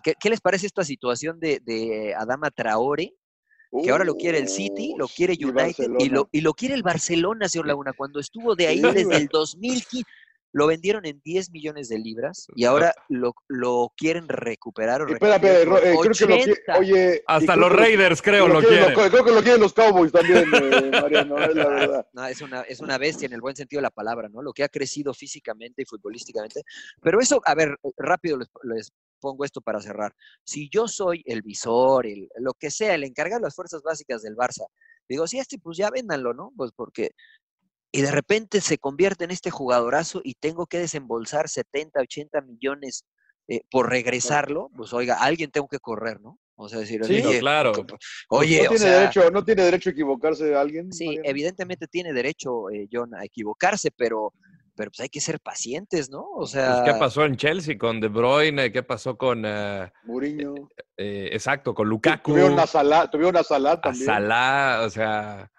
¿qué, 0.03 0.15
qué 0.19 0.29
les 0.29 0.41
parece 0.41 0.67
esta 0.67 0.83
situación 0.83 1.39
de, 1.39 1.61
de 1.65 2.15
Adama 2.19 2.51
Traore? 2.51 3.15
Que 3.83 3.91
ahora 3.91 4.05
lo 4.05 4.17
quiere 4.17 4.37
el 4.37 4.49
City, 4.49 4.95
lo 4.99 5.09
quiere 5.09 5.33
United 5.43 5.93
y 5.99 6.11
lo, 6.11 6.29
y 6.31 6.43
lo 6.43 6.53
quiere 6.53 6.75
el 6.75 6.83
Barcelona, 6.83 7.49
señor 7.49 7.69
Laguna. 7.69 7.95
Cuando 7.97 8.21
estuvo 8.21 8.55
de 8.55 8.67
ahí 8.67 8.81
desde 8.81 9.17
el 9.17 9.29
2015, 9.29 10.05
lo 10.53 10.67
vendieron 10.67 11.07
en 11.07 11.21
10 11.25 11.51
millones 11.51 11.89
de 11.89 11.99
libras 11.99 12.47
y 12.55 12.65
ahora 12.67 12.95
lo, 13.09 13.35
lo 13.49 13.93
quieren 13.97 14.29
recuperar 14.29 15.03
o 15.03 15.07
Espérame, 15.09 15.41
recuperar 15.43 15.67
Ro- 15.67 15.79
eh, 15.79 15.83
creo 15.83 16.13
que 16.13 16.27
lo 16.27 16.37
quiere. 16.37 16.53
80. 16.53 16.79
Oye. 16.79 17.23
Hasta 17.27 17.57
los 17.57 17.71
que 17.71 17.77
Raiders, 17.77 18.23
creo, 18.23 18.49
lo 18.49 18.61
quieren 18.61 18.79
quieren. 18.79 18.95
los- 18.99 19.11
creo 19.11 19.25
que 19.25 19.31
lo 19.33 19.43
quieren 19.43 19.61
los 19.63 19.73
Cowboys 19.73 20.13
también, 20.13 20.45
eh, 20.55 20.91
Mariano, 21.03 21.39
es 21.43 21.55
la 21.55 21.69
verdad. 21.69 22.07
No, 22.13 22.27
es 22.27 22.41
una, 22.43 22.61
es 22.63 22.81
una 22.81 22.99
bestia 22.99 23.27
en 23.27 23.33
el 23.33 23.41
buen 23.41 23.57
sentido 23.57 23.79
de 23.79 23.83
la 23.85 23.91
palabra, 23.91 24.29
¿no? 24.29 24.43
Lo 24.43 24.53
que 24.53 24.63
ha 24.65 24.69
crecido 24.69 25.15
físicamente 25.15 25.83
y 25.83 25.85
futbolísticamente. 25.87 26.63
Pero 27.01 27.19
eso, 27.21 27.41
a 27.47 27.55
ver, 27.55 27.71
eh, 27.83 27.91
rápido 27.97 28.37
les, 28.39 28.51
les 28.65 28.93
pongo 29.21 29.45
esto 29.45 29.61
para 29.63 29.81
cerrar. 29.81 30.15
Si 30.45 30.69
yo 30.69 30.87
soy 30.89 31.23
el 31.27 31.41
visor, 31.43 32.07
el, 32.07 32.29
lo 32.41 32.53
que 32.55 32.71
sea, 32.71 32.95
el 32.95 33.05
encargado 33.05 33.41
de 33.41 33.47
las 33.47 33.55
fuerzas 33.55 33.83
básicas 33.83 34.21
del 34.23 34.37
Barça, 34.37 34.67
digo, 35.09 35.27
sí, 35.27 35.39
este, 35.39 35.59
pues 35.59 35.79
ya 35.79 35.89
véndanlo, 35.91 36.35
¿no? 36.35 36.53
Pues 36.57 36.73
porque. 36.77 37.13
Y 37.93 38.01
de 38.01 38.11
repente 38.11 38.61
se 38.63 38.79
convierte 38.79 39.25
en 39.25 39.31
este 39.31 39.51
jugadorazo 39.51 40.23
y 40.25 40.35
tengo 40.35 40.67
que 40.67 40.79
desembolsar 40.79 41.49
70, 41.49 42.01
80 42.01 42.41
millones 42.41 43.05
eh, 43.49 43.61
por 43.71 43.91
regresarlo, 43.91 44.71
pues 44.75 44.93
oiga, 44.95 45.17
alguien 45.21 45.51
tengo 45.51 45.69
que 45.69 45.79
correr, 45.79 46.21
¿no? 46.21 46.39
O 46.55 46.69
sea, 46.69 46.79
decir, 46.79 47.05
Sí, 47.05 47.23
oye, 47.25 47.41
claro. 47.41 47.73
oye, 48.29 48.59
no, 48.59 48.65
o 48.65 48.69
tiene 48.69 48.79
sea, 48.79 48.99
derecho, 49.01 49.31
no 49.31 49.45
tiene 49.45 49.65
derecho 49.65 49.91
a 49.91 49.93
equivocarse 49.93 50.55
alguien. 50.55 50.93
Sí, 50.93 51.07
Mariano? 51.07 51.29
evidentemente 51.29 51.87
tiene 51.87 52.13
derecho, 52.13 52.71
eh, 52.71 52.89
John, 52.91 53.15
a 53.15 53.25
equivocarse, 53.25 53.91
pero, 53.91 54.33
pero 54.77 54.91
pues 54.91 55.01
hay 55.01 55.09
que 55.09 55.21
ser 55.21 55.41
pacientes, 55.41 56.09
¿no? 56.09 56.21
O 56.23 56.41
Pues, 56.41 56.51
sea, 56.53 56.83
¿Qué 56.85 56.95
pasó 56.95 57.25
en 57.25 57.37
Chelsea 57.37 57.77
con 57.77 58.01
De 58.01 58.09
Bruyne? 58.09 58.71
¿Qué 58.73 58.83
pasó 58.85 59.19
con, 59.19 59.43
eh, 59.45 59.91
Mourinho. 60.05 60.55
eh, 60.97 61.31
exacto, 61.33 61.75
con 61.75 61.89
Lukaku? 61.89 62.31
Tuvieron 62.33 62.59
a 62.59 62.67
Salah, 62.67 63.11
tuvieron 63.11 63.37
a 63.37 63.43
Salah 63.43 63.73
a 63.73 63.81
también. 63.81 64.07
Salah, 64.07 64.83
o 64.87 64.91
sea, 64.91 65.51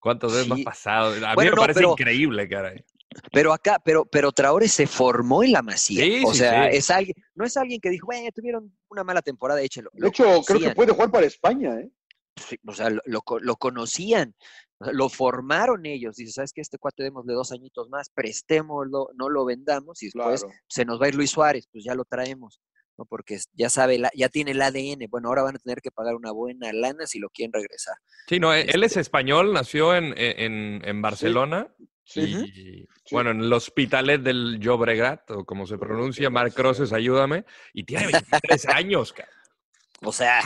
¿cuántas 0.00 0.32
veces 0.32 0.48
me 0.48 0.56
Sí. 0.56 0.62
ha 0.62 0.64
pasado? 0.64 1.12
A 1.12 1.14
mí 1.14 1.34
Bueno, 1.34 1.50
me 1.52 1.56
no, 1.56 1.62
parece 1.62 1.80
pero- 1.80 1.92
increíble, 1.92 2.48
caray. 2.48 2.84
pero 3.32 3.52
acá, 3.52 3.78
pero, 3.84 4.04
pero 4.04 4.32
Traore 4.32 4.68
se 4.68 4.86
formó 4.86 5.42
en 5.44 5.52
la 5.52 5.62
masía. 5.62 6.04
Sí, 6.04 6.22
o 6.24 6.32
sí, 6.32 6.38
sea, 6.38 6.70
sí. 6.70 6.76
es 6.76 6.90
alguien, 6.90 7.14
no 7.34 7.44
es 7.44 7.56
alguien 7.56 7.80
que 7.80 7.90
dijo, 7.90 8.06
bueno, 8.06 8.28
tuvieron 8.34 8.76
una 8.88 9.04
mala 9.04 9.20
temporada, 9.22 9.60
échelo. 9.62 9.90
De 9.92 10.08
hecho, 10.08 10.42
creo 10.46 10.60
que 10.60 10.70
puede 10.74 10.92
jugar 10.92 11.10
para 11.10 11.26
España, 11.26 11.74
¿eh? 11.80 11.90
sí, 12.36 12.56
o 12.66 12.72
sea, 12.72 12.88
lo, 12.90 13.00
lo 13.06 13.22
lo 13.40 13.56
conocían, 13.56 14.34
lo 14.78 15.08
formaron 15.10 15.84
ellos. 15.86 16.16
Dice, 16.16 16.32
¿sabes 16.32 16.52
qué? 16.54 16.60
Este 16.62 16.78
cuate 16.78 17.02
démosle 17.02 17.34
dos 17.34 17.52
añitos 17.52 17.90
más, 17.90 18.08
prestémoslo, 18.14 19.10
no 19.14 19.28
lo 19.28 19.44
vendamos 19.44 20.02
y 20.02 20.06
después 20.06 20.40
Claro. 20.42 20.54
se 20.68 20.84
nos 20.84 21.00
va 21.00 21.06
a 21.06 21.08
ir 21.08 21.14
Luis 21.16 21.30
Suárez, 21.30 21.68
pues 21.70 21.84
ya 21.84 21.94
lo 21.94 22.04
traemos. 22.04 22.60
¿No? 23.00 23.06
Porque 23.06 23.38
ya 23.54 23.70
sabe, 23.70 23.98
la- 23.98 24.10
ya 24.14 24.28
tiene 24.28 24.50
el 24.50 24.60
ADN. 24.62 25.06
Bueno, 25.08 25.28
ahora 25.28 25.42
van 25.42 25.56
a 25.56 25.58
tener 25.58 25.80
que 25.80 25.90
pagar 25.90 26.14
una 26.14 26.30
buena 26.32 26.70
lana 26.72 27.06
si 27.06 27.18
lo 27.18 27.30
quieren 27.30 27.52
regresar. 27.52 27.94
Sí, 28.28 28.38
no, 28.38 28.52
él 28.52 28.68
él 28.72 28.84
es 28.84 28.92
Este- 28.92 29.00
español, 29.00 29.52
nació 29.54 29.96
en, 29.96 30.14
en, 30.16 30.82
en 30.84 31.02
Barcelona. 31.02 31.68
Sí. 32.04 32.22
Y 32.54 32.88
bueno, 33.12 33.30
en 33.30 33.40
el 33.40 33.52
Hospitalet 33.52 34.20
del 34.20 34.58
Llobregat, 34.60 35.30
o 35.30 35.44
como 35.44 35.66
se 35.66 35.78
pronuncia, 35.78 36.28
Marc 36.28 36.52
Crosses, 36.54 36.92
ayúdame. 36.92 37.44
Y 37.72 37.84
tiene 37.84 38.08
23 38.08 38.66
años, 38.68 39.12
cara. 39.12 39.30
O 40.02 40.12
sea, 40.12 40.40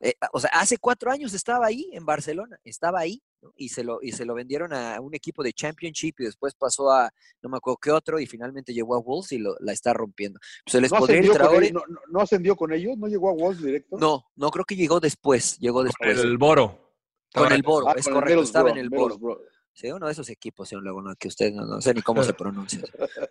eh, 0.00 0.14
o 0.32 0.40
sea, 0.40 0.50
hace 0.54 0.78
cuatro 0.78 1.10
años 1.10 1.34
estaba 1.34 1.66
ahí 1.66 1.88
en 1.92 2.04
Barcelona, 2.06 2.58
estaba 2.64 3.00
ahí, 3.00 3.20
¿no? 3.42 3.52
y, 3.56 3.68
se 3.70 3.82
lo, 3.82 3.98
y 4.00 4.12
se 4.12 4.24
lo 4.24 4.34
vendieron 4.34 4.72
a 4.72 5.00
un 5.00 5.14
equipo 5.14 5.42
de 5.42 5.52
Championship 5.52 6.14
y 6.20 6.24
después 6.24 6.54
pasó 6.54 6.90
a, 6.90 7.10
no 7.42 7.48
me 7.48 7.56
acuerdo 7.56 7.78
qué 7.82 7.90
otro, 7.90 8.18
y 8.20 8.26
finalmente 8.26 8.72
llegó 8.72 8.94
a 8.94 9.00
Wolves 9.00 9.32
y 9.32 9.38
lo, 9.38 9.56
la 9.60 9.72
está 9.72 9.92
rompiendo. 9.92 10.38
Se 10.66 10.80
les 10.80 10.90
¿No 10.92 10.98
ascendió, 10.98 11.32
con 11.36 11.62
ellos, 11.62 11.72
no, 11.72 11.82
no- 11.88 12.00
no 12.10 12.20
ascendió 12.20 12.54
con 12.56 12.72
ellos? 12.72 12.96
¿No 12.96 13.06
llegó 13.08 13.30
a 13.30 13.32
Wolves 13.32 13.62
directo? 13.62 13.96
No, 13.98 14.24
no 14.36 14.50
creo 14.50 14.64
que 14.64 14.76
llegó 14.76 15.00
después, 15.00 15.58
llegó 15.58 15.82
después. 15.82 16.18
El 16.18 16.38
Boro. 16.38 16.92
con 17.34 17.52
el 17.52 17.62
Boro, 17.62 17.88
Ah, 17.88 17.94
es 17.96 18.04
con 18.04 18.14
correcto, 18.14 18.42
estaba 18.42 18.70
en 18.70 18.78
el 18.78 18.90
Boro. 18.90 19.14
Middlesbrough. 19.16 19.38
Sí, 19.72 19.92
uno 19.92 20.06
de 20.06 20.12
esos 20.12 20.28
equipos, 20.30 20.68
señor 20.68 20.84
Laguna, 20.84 21.14
que 21.16 21.28
usted 21.28 21.52
no, 21.52 21.64
no 21.64 21.80
sé 21.80 21.94
ni 21.94 22.02
cómo 22.02 22.24
se 22.24 22.32
pronuncia. 22.34 22.82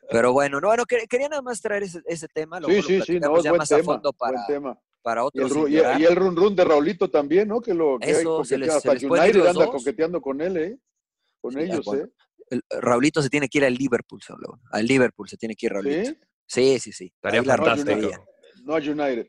Pero 0.09 0.31
bueno, 0.31 0.61
no, 0.61 0.67
bueno, 0.67 0.85
que- 0.85 1.05
quería 1.07 1.27
nada 1.27 1.41
más 1.41 1.59
traer 1.61 1.83
ese, 1.83 2.01
ese 2.05 2.27
tema, 2.29 2.59
luego 2.61 2.73
Sí, 2.87 2.99
lo 2.99 3.05
sí, 3.05 3.13
sí, 3.13 3.19
no, 3.19 3.41
ya 3.43 3.53
más 3.53 3.69
a 3.71 3.75
tema, 3.77 3.93
fondo 3.95 4.13
buen 4.17 4.77
para, 5.07 5.21
para 5.21 5.29
Y 5.33 5.39
el, 5.39 5.45
otros. 5.45 5.69
y, 5.69 6.03
el 6.03 6.15
run 6.17 6.35
run 6.35 6.53
de 6.55 6.65
Raulito 6.65 7.09
también, 7.09 7.47
¿no? 7.47 7.61
Que 7.61 7.73
lo 7.73 7.97
que 7.97 8.11
Eso, 8.11 8.43
se 8.43 8.57
les- 8.57 8.69
se 8.71 8.77
hasta 8.77 8.95
ir 8.95 9.09
United 9.09 9.47
anda 9.47 9.65
dos. 9.65 9.69
coqueteando 9.75 10.21
con 10.21 10.41
él, 10.41 10.57
¿eh? 10.57 10.77
Con 11.39 11.53
Sí, 11.53 11.59
ellos, 11.59 11.85
bueno, 11.85 12.03
¿eh? 12.03 12.09
el- 12.49 12.63
Raulito 12.81 13.21
se 13.21 13.29
tiene 13.29 13.47
que 13.47 13.59
ir 13.59 13.65
al 13.65 13.73
Liverpool, 13.73 14.19
Laguna. 14.41 14.61
Al 14.69 14.85
Liverpool 14.85 15.29
se 15.29 15.37
tiene 15.37 15.55
que 15.55 15.67
ir 15.67 15.71
Raulito. 15.71 16.09
¿Sí? 16.09 16.17
Sí, 16.45 16.79
sí, 16.79 16.91
sí. 16.91 17.05
Estaría 17.15 17.41
fantástico. 17.43 18.25
No 18.63 18.73
a 18.75 18.79
United. 18.79 19.27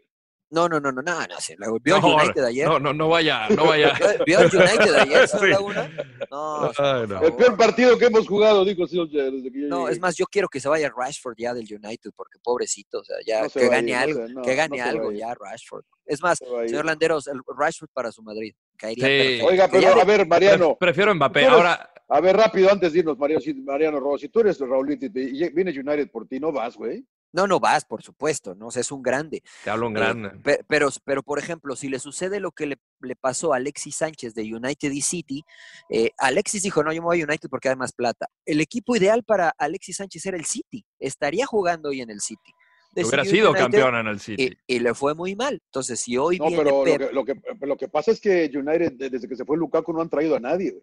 No, 0.51 0.67
no, 0.67 0.81
no, 0.81 0.91
no, 0.91 1.03
no, 1.03 1.13
no, 1.13 1.27
Laguna. 1.59 1.81
¿Vio 1.85 2.01
No, 2.01 2.17
United 2.17 2.45
ayer? 2.45 2.67
No, 2.69 2.79
no, 2.79 2.93
no 2.95 3.09
vaya, 3.09 3.49
no 3.51 3.67
vaya. 3.67 3.93
¿Vio 4.27 4.41
United 4.41 4.95
ayer, 4.95 5.29
Sí. 5.29 5.47
Laguna? 5.49 5.91
No, 6.31 6.71
Ay, 6.79 7.07
no. 7.07 7.23
El 7.23 7.35
peor 7.35 7.57
partido 7.57 7.99
que 7.99 8.07
hemos 8.07 8.27
jugado, 8.27 8.65
dijo 8.65 8.87
desde 8.87 9.53
que 9.53 9.61
yo 9.63 9.69
No, 9.69 9.89
es 9.89 10.01
más, 10.01 10.17
yo 10.17 10.25
quiero 10.27 10.49
que 10.49 10.59
se 10.61 10.69
vaya 10.69 10.91
Rashford 10.97 11.35
ya 11.37 11.53
del 11.53 11.67
United, 11.71 12.11
porque 12.17 12.39
pobrecito, 12.43 13.01
o 13.01 13.05
sea, 13.05 13.17
ya 13.27 13.43
No 13.43 13.49
se 13.51 13.61
que 13.61 13.69
gane 13.69 13.91
ir, 13.91 13.97
no 13.97 14.03
algo, 14.03 14.29
no, 14.29 14.43
que 14.43 14.55
gane 14.55 14.79
no 14.79 14.85
algo 14.85 15.13
ya 15.13 15.35
Rashford. 15.35 15.85
Es 16.07 16.23
más, 16.23 16.39
señor 16.39 16.87
Landeros, 16.87 17.27
el 17.27 17.41
Rashford 17.57 17.91
para 17.93 18.11
su 18.11 18.23
Madrid. 18.23 18.55
Caería 18.79 19.05
Sí. 19.07 19.11
perfecto. 19.19 19.47
Oiga, 19.47 19.69
pero 19.69 19.95
de- 19.95 20.01
a 20.01 20.05
ver, 20.05 20.27
Mariano, 20.27 20.69
Pre- 20.79 20.89
Prefiero 20.89 21.15
Mbappé. 21.15 21.41
Eres- 21.41 21.53
Ahora, 21.53 21.91
a 22.09 22.21
ver, 22.23 22.37
rápido, 22.37 22.71
antes 22.73 22.95
de 22.95 23.01
irnos, 23.01 23.19
Mariano, 23.19 23.43
Mariano 23.65 24.01
Rojo, 24.01 24.17
si 24.19 24.29
tú 24.31 24.41
eres 24.41 24.59
Raulito 24.61 25.05
y, 25.07 25.11
te- 25.11 25.21
y 25.25 25.51
viene 25.51 25.71
United 25.79 26.11
por 26.11 26.27
ti, 26.27 26.41
no 26.41 26.51
vas, 26.53 26.75
güey. 26.75 27.05
No, 27.33 27.47
no 27.47 27.61
vas, 27.61 27.85
por 27.85 28.03
supuesto, 28.03 28.55
¿no? 28.55 28.69
O 28.69 28.71
sea, 28.71 28.81
es 28.81 28.91
un 28.91 29.03
grande. 29.03 29.43
te 29.63 29.69
hablo 29.71 29.89
un 29.89 29.95
grande. 29.95 30.31
pe- 30.43 30.65
pero, 30.67 30.89
pero, 31.05 31.23
por 31.23 31.39
ejemplo, 31.39 31.77
si 31.77 31.89
le 31.89 31.99
sucede 31.99 32.41
lo 32.41 32.53
que 32.53 32.67
le, 32.67 32.79
le 33.01 33.17
pasó 33.17 33.53
a 33.53 33.57
Alexis 33.57 33.97
Sánchez 33.97 34.35
de 34.35 34.43
United 34.55 34.91
y 34.91 35.03
City, 35.03 35.45
eh, 35.91 36.11
Alexis 36.19 36.63
dijo, 36.63 36.83
no, 36.83 36.93
yo 36.93 37.03
me 37.03 37.07
voy 37.07 37.21
a 37.21 37.25
United 37.25 37.49
porque 37.51 37.69
hay 37.69 37.77
más 37.77 37.93
plata. 37.93 38.29
El 38.47 38.61
equipo 38.63 38.97
ideal 38.97 39.25
para 39.25 39.51
Alexis 39.59 39.97
Sánchez 39.97 40.25
era 40.27 40.37
el 40.39 40.47
City. 40.47 40.85
Estaría 40.99 41.45
jugando 41.47 41.91
hoy 41.91 42.01
en 42.01 42.11
el 42.11 42.21
City. 42.21 42.53
Hubiera 42.97 43.25
sido 43.25 43.51
United 43.51 43.63
campeón 43.65 43.95
en 43.97 44.07
el 44.09 44.19
City. 44.19 44.57
y, 44.67 44.77
y 44.77 44.79
le 44.81 44.93
fue 44.95 45.15
muy 45.15 45.37
mal. 45.37 45.61
Entonces, 45.67 46.01
si 46.01 46.17
hoy 46.17 46.39
No, 46.39 46.47
viene 46.47 46.65
pero 46.65 46.79
lo 46.79 46.85
Pep, 46.85 46.99
que, 47.09 47.15
lo, 47.15 47.25
que, 47.25 47.67
lo 47.67 47.77
que 47.77 47.89
pasa 47.89 48.11
es 48.11 48.21
que 48.21 48.51
United, 48.53 48.93
de- 48.95 49.11
desde 49.11 49.29
que 49.29 49.37
se 49.37 49.45
fue 49.45 49.57
Lukaku, 49.59 49.93
no 49.93 50.01
han 50.01 50.09
traído 50.09 50.35
a 50.35 50.41
nadie. 50.41 50.71
güey. 50.73 50.83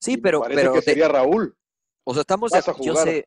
sí, 0.00 0.12
Y 0.12 0.16
me 0.16 0.22
pero, 0.22 0.40
parece 0.40 0.60
pero 0.60 0.72
que 0.72 0.78
de- 0.78 0.84
sería 0.84 1.08
Raúl. 1.08 1.54
o 2.04 2.14
sea, 2.14 2.22
estamos 2.22 2.50
de 2.50 2.58
vas 2.58 2.68
a 2.68 2.74
yo 2.82 2.96
sé, 2.96 3.26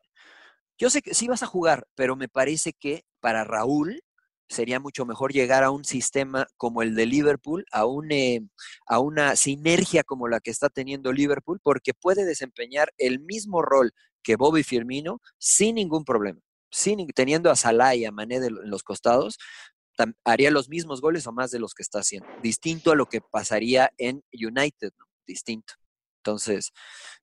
yo 0.82 0.90
sé 0.90 1.00
que 1.00 1.14
sí 1.14 1.28
vas 1.28 1.44
a 1.44 1.46
jugar, 1.46 1.86
pero 1.94 2.16
me 2.16 2.28
parece 2.28 2.72
que 2.72 3.04
para 3.20 3.44
Raúl 3.44 4.02
sería 4.48 4.80
mucho 4.80 5.06
mejor 5.06 5.32
llegar 5.32 5.62
a 5.62 5.70
un 5.70 5.84
sistema 5.84 6.48
como 6.56 6.82
el 6.82 6.96
de 6.96 7.06
Liverpool, 7.06 7.64
a, 7.70 7.86
un, 7.86 8.10
eh, 8.10 8.40
a 8.88 8.98
una 8.98 9.36
sinergia 9.36 10.02
como 10.02 10.26
la 10.26 10.40
que 10.40 10.50
está 10.50 10.70
teniendo 10.70 11.12
Liverpool, 11.12 11.60
porque 11.62 11.94
puede 11.94 12.24
desempeñar 12.24 12.92
el 12.98 13.20
mismo 13.20 13.62
rol 13.62 13.92
que 14.24 14.34
Bobby 14.34 14.64
Firmino 14.64 15.20
sin 15.38 15.76
ningún 15.76 16.04
problema. 16.04 16.40
Sin, 16.68 17.06
teniendo 17.14 17.52
a 17.52 17.54
Salah 17.54 17.94
y 17.94 18.04
a 18.04 18.10
Mané 18.10 18.40
de 18.40 18.48
en 18.48 18.68
los 18.68 18.82
costados, 18.82 19.38
haría 20.24 20.50
los 20.50 20.68
mismos 20.68 21.00
goles 21.00 21.28
o 21.28 21.32
más 21.32 21.52
de 21.52 21.60
los 21.60 21.74
que 21.74 21.84
está 21.84 22.00
haciendo. 22.00 22.28
Distinto 22.42 22.90
a 22.90 22.96
lo 22.96 23.06
que 23.06 23.20
pasaría 23.20 23.92
en 23.98 24.24
United, 24.32 24.90
¿no? 24.98 25.06
Distinto. 25.28 25.74
Entonces, 26.24 26.72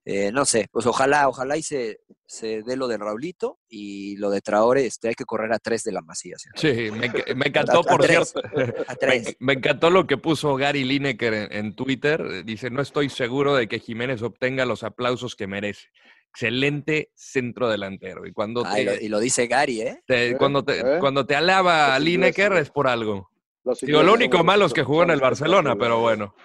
eh, 0.04 0.32
no 0.34 0.44
sé, 0.44 0.68
pues 0.72 0.86
ojalá, 0.86 1.30
ojalá 1.30 1.56
y 1.56 1.64
se, 1.64 2.02
se 2.26 2.64
dé 2.64 2.76
lo 2.76 2.90
de 2.90 2.98
Raulito 2.98 3.60
y 3.70 4.18
lo 4.18 4.30
de 4.30 4.42
Traore, 4.42 4.86
este, 4.86 5.08
hay 5.08 5.16
que 5.16 5.24
correr 5.24 5.54
a 5.54 5.60
tres 5.60 5.84
de 5.84 5.94
la 5.94 6.02
masía. 6.02 6.36
Sí, 6.56 6.68
me, 6.92 7.10
enc- 7.10 7.34
me 7.36 7.48
encantó, 7.48 7.78
A- 7.78 7.80
a 7.80 7.84
por 7.84 8.02
tres, 8.02 8.34
cierto. 8.34 8.42
a 8.88 8.92
Me, 8.92 8.98
tres. 9.00 9.36
me 9.40 9.54
encantó 9.54 9.90
lo 9.90 10.06
que 10.06 10.18
puso 10.18 10.56
Gary 10.58 10.84
Lineker 10.84 11.34
en, 11.34 11.54
en 11.54 11.76
Twitter. 11.76 12.44
Dice, 12.44 12.70
no 12.70 12.82
estoy 12.82 13.08
seguro 13.10 13.56
de 13.56 13.70
que 13.70 13.80
Jiménez 13.80 14.22
obtenga 14.22 14.66
los 14.66 14.84
aplausos 14.84 15.36
que 15.38 15.48
merece. 15.48 15.88
Excelente 16.32 17.12
centro 17.16 17.70
delantero. 17.70 18.28
Y 18.28 18.34
cuando 18.34 18.64
Ah, 18.66 18.80
y, 18.82 18.84
lo, 18.86 18.92
te, 18.98 19.04
y 19.06 19.08
lo 19.08 19.20
dice 19.20 19.48
Gary, 19.48 19.82
¿eh? 19.82 20.02
te- 20.06 20.32
¿Eh? 20.32 20.38
cuando 20.38 20.64
te, 20.64 20.80
¿Eh? 20.80 21.00
cuando 21.00 21.26
te 21.26 21.36
alaba 21.36 21.98
Lineker 22.00 22.52
es 22.54 22.70
por 22.70 22.88
algo. 22.88 23.32
Los 23.64 23.80
Digo, 23.82 24.04
lo 24.04 24.14
único 24.14 24.44
malo 24.44 24.66
es 24.66 24.74
que 24.74 24.84
jugó 24.84 25.04
en 25.04 25.10
el 25.12 25.20
Barcelona, 25.22 25.76
pero 25.78 26.00
bueno. 26.00 26.36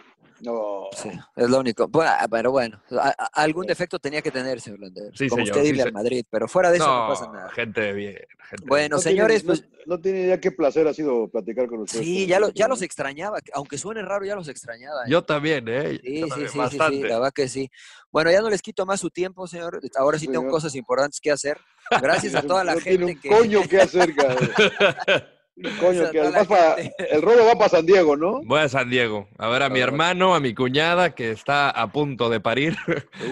No. 0.40 0.89
Sí, 0.97 1.09
es 1.36 1.48
lo 1.48 1.61
único. 1.61 1.89
Bueno, 1.89 2.11
pero 2.31 2.51
bueno, 2.51 2.81
a- 2.98 3.15
a- 3.16 3.31
algún 3.43 3.66
defecto 3.66 3.98
tenía 3.98 4.20
que 4.20 4.31
tener, 4.31 4.61
señor 4.61 4.81
Landeros. 4.81 5.16
Sí, 5.16 5.28
como 5.28 5.44
señor, 5.44 5.59
usted 5.59 5.74
sí, 5.74 5.81
al 5.81 5.93
Madrid, 5.93 6.27
pero 6.28 6.48
fuera 6.48 6.70
de 6.70 6.77
eso 6.78 6.86
no, 6.86 7.02
No, 7.02 7.09
pasa 7.09 7.31
nada. 7.32 7.51
gente 7.51 7.81
de 7.81 7.93
bien. 7.93 8.15
gente 8.48 8.62
de 8.65 8.69
Bueno, 8.69 8.97
No 8.97 9.02
señores, 9.02 9.43
tiene- 9.43 9.59
pues 9.61 9.86
no, 9.86 9.97
no 9.97 10.01
tiene 10.02 10.20
idea 10.23 10.40
qué 10.40 10.51
placer 10.51 10.86
ha 10.89 10.93
sido 10.94 11.28
platicar 11.28 11.66
con 11.69 11.81
ustedes. 11.81 12.05
sí, 12.05 12.27
ya, 12.27 12.40
lo- 12.40 12.51
ya 12.51 12.69
los 12.69 12.82
extrañaba, 12.82 13.39
aunque 13.55 13.78
suene 13.78 14.02
raro, 14.02 14.24
ya 14.24 14.35
los 14.35 14.48
extrañaba. 14.48 15.02
¿eh? 15.05 15.11
Yo 15.11 15.23
también, 15.24 15.66
¿eh? 15.69 16.01
Sí, 16.02 16.20
Yo 16.20 16.24
sí, 16.27 16.31
también, 16.31 16.51
sí, 16.51 16.78
sí, 16.90 17.02
la 17.02 17.19
verdad 17.19 17.32
que 17.32 17.48
sí. 17.48 17.70
Bueno, 18.11 18.31
ya 18.31 18.40
no 18.43 18.51
les 18.51 18.61
quito 18.62 18.85
más 18.86 19.01
su 19.01 19.11
tiempo, 19.11 19.47
señor. 19.47 19.81
Ahora 19.97 20.19
sí 20.19 20.27
tengo 20.27 20.40
Señor. 20.40 20.52
cosas 20.52 20.74
importantes 20.74 21.20
que 21.20 21.31
hacer. 21.31 21.59
Gracias 22.02 22.35
a 22.35 22.43
toda 22.43 22.65
la 22.65 22.74
no 22.74 22.81
tiene 22.81 23.06
gente 23.06 23.12
un 23.15 23.20
que... 23.20 23.28
coño 23.28 23.69
que 23.69 23.81
hacer, 23.81 24.15
cabrón. 24.15 24.51
Coño 25.81 26.10
que 26.10 26.20
además 26.20 26.47
para- 26.48 26.76
el 26.78 27.22
robo 27.22 27.47
va 27.47 27.55
para 27.56 27.68
San 27.68 27.86
Diego, 27.86 28.16
¿no? 28.16 28.40
Voy 28.44 28.60
a 28.60 28.68
San 28.68 28.90
Diego 28.90 29.28
a 29.39 29.48
ver 29.48 29.62
a 29.62 29.68
mi 29.68 29.81
Ah, 29.81 29.85
hermano, 29.85 30.35
a 30.35 30.40
mi 30.40 30.52
cuñada 30.52 31.14
que 31.14 31.31
está 31.31 31.70
a 31.70 31.93
punto 31.93 32.28
de 32.28 32.40
parir. 32.40 32.76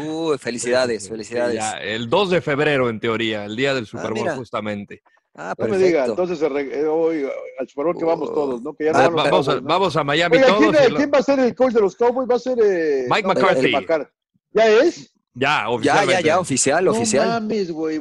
Uy, 0.06 0.38
felicidades, 0.38 1.08
felicidades. 1.08 1.56
ya, 1.56 1.72
el 1.80 2.08
2 2.08 2.30
de 2.30 2.40
febrero, 2.40 2.88
en 2.88 3.00
teoría, 3.00 3.44
el 3.44 3.56
día 3.56 3.74
del 3.74 3.86
Super 3.86 4.12
Bowl, 4.14 4.28
justamente. 4.36 5.02
Ah, 5.34 5.54
No 5.58 5.66
me 5.66 5.78
diga, 5.78 6.04
perfecto. 6.04 6.10
entonces 6.12 6.38
se 6.38 6.48
re- 6.48 6.80
eh, 6.80 6.84
hoy, 6.86 7.26
al 7.58 7.66
Super 7.68 7.86
Bowl 7.86 7.98
que 7.98 8.04
vamos 8.04 8.28
Oh. 8.30 8.34
todos, 8.34 8.62
¿no? 8.62 8.74
Que 8.74 8.84
ya 8.84 8.92
no 8.92 8.98
Ah, 8.98 9.08
vamos, 9.08 9.48
a, 9.48 9.54
¿no? 9.56 9.62
vamos 9.62 9.96
a 9.96 10.04
Miami 10.04 10.36
Oiga, 10.36 10.46
todos. 10.46 10.58
¿quién, 10.60 10.74
eh, 10.76 10.88
lo- 10.90 10.96
quién 10.96 11.10
va 11.12 11.18
a 11.18 11.22
ser 11.22 11.40
el 11.40 11.54
coach 11.56 11.72
de 11.72 11.80
los 11.80 11.96
Cowboys? 11.96 12.28
Va 12.30 12.34
a 12.36 12.38
ser 12.38 12.58
eh, 12.62 13.06
Mike 13.10 13.22
no, 13.26 13.28
McCarthy. 13.34 13.72
¿Ya 14.52 14.68
es? 14.68 15.12
Ya, 15.34 15.48
Ya, 15.48 15.62
ya, 15.64 15.68
oficialmente. 15.70 16.22
ya, 16.22 16.38
oficial, 16.38 16.84
No 16.84 16.90
oficial. 16.92 17.26
mames, 17.28 17.72
güey. 17.72 18.00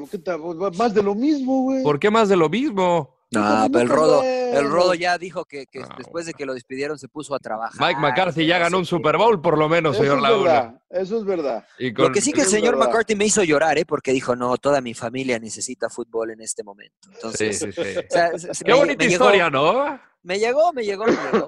Más 0.78 0.94
de 0.94 1.02
lo 1.02 1.16
mismo, 1.16 1.64
güey. 1.64 1.82
¿Por 1.84 1.98
qué 2.00 2.12
más 2.12 2.28
de 2.30 2.36
lo 2.36 2.50
mismo? 2.50 3.16
No, 3.34 3.40
Nunca- 3.40 3.70
pero 3.72 3.82
el 3.84 3.90
Rodo, 3.90 4.24
el 4.24 4.70
Rodo 4.70 4.94
ya 4.94 5.18
dijo 5.18 5.46
que, 5.46 5.66
que 5.66 5.80
No, 5.80 5.88
después 5.98 6.26
de 6.26 6.34
que 6.34 6.46
lo 6.46 6.54
despidieron 6.54 7.00
se 7.00 7.08
puso 7.08 7.34
a 7.34 7.40
trabajar. 7.40 7.80
Mike 7.80 8.02
McCarthy 8.02 8.46
ya 8.46 8.60
ganó 8.60 8.78
un. 8.80 8.86
Super 8.86 9.18
Bowl, 9.18 9.42
por 9.42 9.58
lo 9.58 9.70
menos, 9.70 9.94
Eso 9.96 10.04
señor 10.04 10.18
es 10.18 10.24
Laguna. 10.24 10.52
verdad, 10.52 10.82
eso 10.90 11.18
es 11.18 11.24
verdad. 11.24 11.66
Y 11.80 11.92
Lo 11.94 12.12
que 12.12 12.20
sí 12.20 12.34
que 12.34 12.42
el 12.42 12.48
señor 12.48 12.76
verdad. 12.76 12.88
McCarthy 12.90 13.16
me 13.16 13.26
hizo 13.26 13.42
llorar, 13.44 13.78
¿eh? 13.78 13.86
Porque 13.86 14.12
dijo, 14.12 14.36
no, 14.36 14.58
toda 14.58 14.82
mi 14.82 14.94
familia 14.94 15.40
necesita 15.40 15.90
fútbol 15.90 16.32
en 16.32 16.42
este 16.42 16.62
momento. 16.64 16.94
Sí, 17.04 17.10
Entonces, 17.16 17.60
sí, 17.60 17.72
sí. 17.72 17.82
o 17.82 18.04
sea, 18.10 18.38
se- 18.38 18.54
se- 18.54 18.66
Qué 18.66 18.74
me- 18.74 18.78
bonita 18.80 19.04
me 19.06 19.10
llegó- 19.10 19.24
historia, 19.26 19.50
¿no? 19.50 20.00
Me 20.24 20.38
llegó, 20.38 20.74
me 20.74 20.84
llegó, 20.84 21.06
me 21.06 21.14
llegó. 21.32 21.48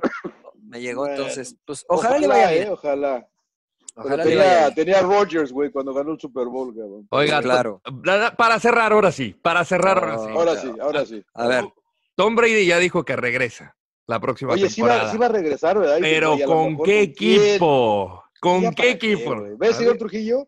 Me 0.62 0.82
llegó, 0.82 1.02
Bueno, 1.08 1.16
entonces, 1.18 1.56
pues 1.66 1.86
ojalá, 1.90 2.18
le 2.18 2.28
vaya 2.28 2.54
eh, 2.54 2.60
bien. 2.60 2.70
ojalá. 2.72 3.28
Ojalá 3.95 4.24
tenía, 4.24 4.72
tenía 4.74 5.02
Rogers, 5.02 5.52
güey, 5.52 5.70
cuando 5.72 5.94
ganó 5.94 6.14
el 6.14 6.20
Super 6.20 6.48
Bowl, 6.48 6.74
cabrón. 6.76 7.07
Oiga, 7.11 7.41
claro. 7.41 7.82
para 8.38 8.60
cerrar 8.60 8.91
ahora 8.91 9.11
sí, 9.11 9.36
para 9.41 9.64
cerrar 9.65 9.98
ahora 10.03 10.18
sí. 10.18 10.30
Ahora 10.32 10.56
sí, 10.57 10.72
ahora 10.82 11.06
sí. 11.06 11.24
A 11.36 11.48
ver, 11.48 11.65
Tom 12.15 12.36
Brady 12.36 12.65
ya 12.65 12.80
dijo 12.80 13.03
que 13.06 13.15
regresa 13.15 13.76
la 14.07 14.20
próxima 14.20 14.53
Oye, 14.53 14.68
sí 14.70 14.76
temporada. 14.78 15.03
va, 15.06 15.11
sí 15.11 15.18
va 15.18 15.26
a 15.28 15.30
regresar, 15.30 15.78
¿verdad? 15.80 15.98
Pero 16.02 16.38
¿con 16.45 16.78
qué 16.84 17.14
quién. 17.14 17.41
equipo? 17.41 18.24
¿Con 18.41 18.61
qué 18.74 18.98
qué, 18.98 19.14
equipo? 19.14 19.40
güey. 19.40 19.53
¿Ves, 19.57 19.76
A 19.76 19.78
señor 19.78 19.98
Trujillo? 19.98 20.48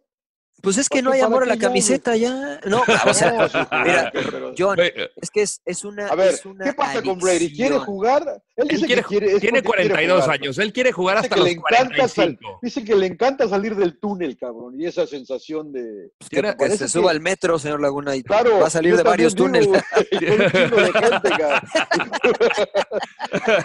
pues 0.61 0.77
es 0.77 0.89
que 0.89 0.95
Pues 0.95 1.03
no 1.03 1.11
hay 1.11 1.21
amor 1.21 1.43
a 1.43 1.45
qué 1.45 1.51
la 1.53 1.57
camiseta 1.59 2.15
ya. 2.15 2.59
No, 2.65 2.81
o 3.07 3.13
sea, 3.13 3.47
sí, 3.47 3.57
mira, 3.83 4.11
John, 4.57 4.75
ve, 4.77 5.11
es 5.17 5.29
que 5.29 5.43
es, 5.43 5.61
es 5.63 5.85
una. 5.85 6.07
A 6.07 6.15
ver, 6.15 6.33
es 6.33 6.45
una 6.45 6.65
¿qué 6.65 6.73
pasa 6.73 7.03
con 7.03 7.19
Brady? 7.19 7.53
¿Quiere 7.55 7.77
jugar? 7.77 8.41
Él 8.57 8.69
dice 8.69 8.85
quiere, 8.85 9.01
que 9.01 9.07
quiere. 9.09 9.39
tiene 9.41 9.61
porque 9.61 9.81
quiere 9.81 9.89
42 9.95 10.23
jugar. 10.23 10.39
años, 10.39 10.57
él 10.59 10.71
quiere 10.71 10.91
jugar 10.93 11.17
Dice 11.17 11.25
hasta 11.25 11.35
los 11.35 11.45
le 11.45 11.51
encanta 11.51 12.07
sal- 12.07 12.37
45. 12.37 12.59
dice 12.61 12.83
que 12.85 12.95
le 12.95 13.05
encanta 13.07 13.49
salir 13.49 13.75
del 13.75 13.99
túnel, 13.99 14.37
cabrón, 14.37 14.79
y 14.79 14.85
esa 14.85 15.05
sensación 15.05 15.73
de... 15.73 16.11
Que, 16.19 16.27
Tiene- 16.29 16.55
que 16.55 16.69
se 16.69 16.85
que- 16.85 16.87
suba 16.87 17.11
al 17.11 17.19
metro, 17.19 17.59
señor 17.59 17.81
Laguna, 17.81 18.15
y 18.15 18.23
Claro, 18.23 18.59
va 18.59 18.67
a 18.67 18.69
salir 18.69 18.95
de 18.95 19.03
varios 19.03 19.35
también 19.35 19.65
túneles. 19.65 19.83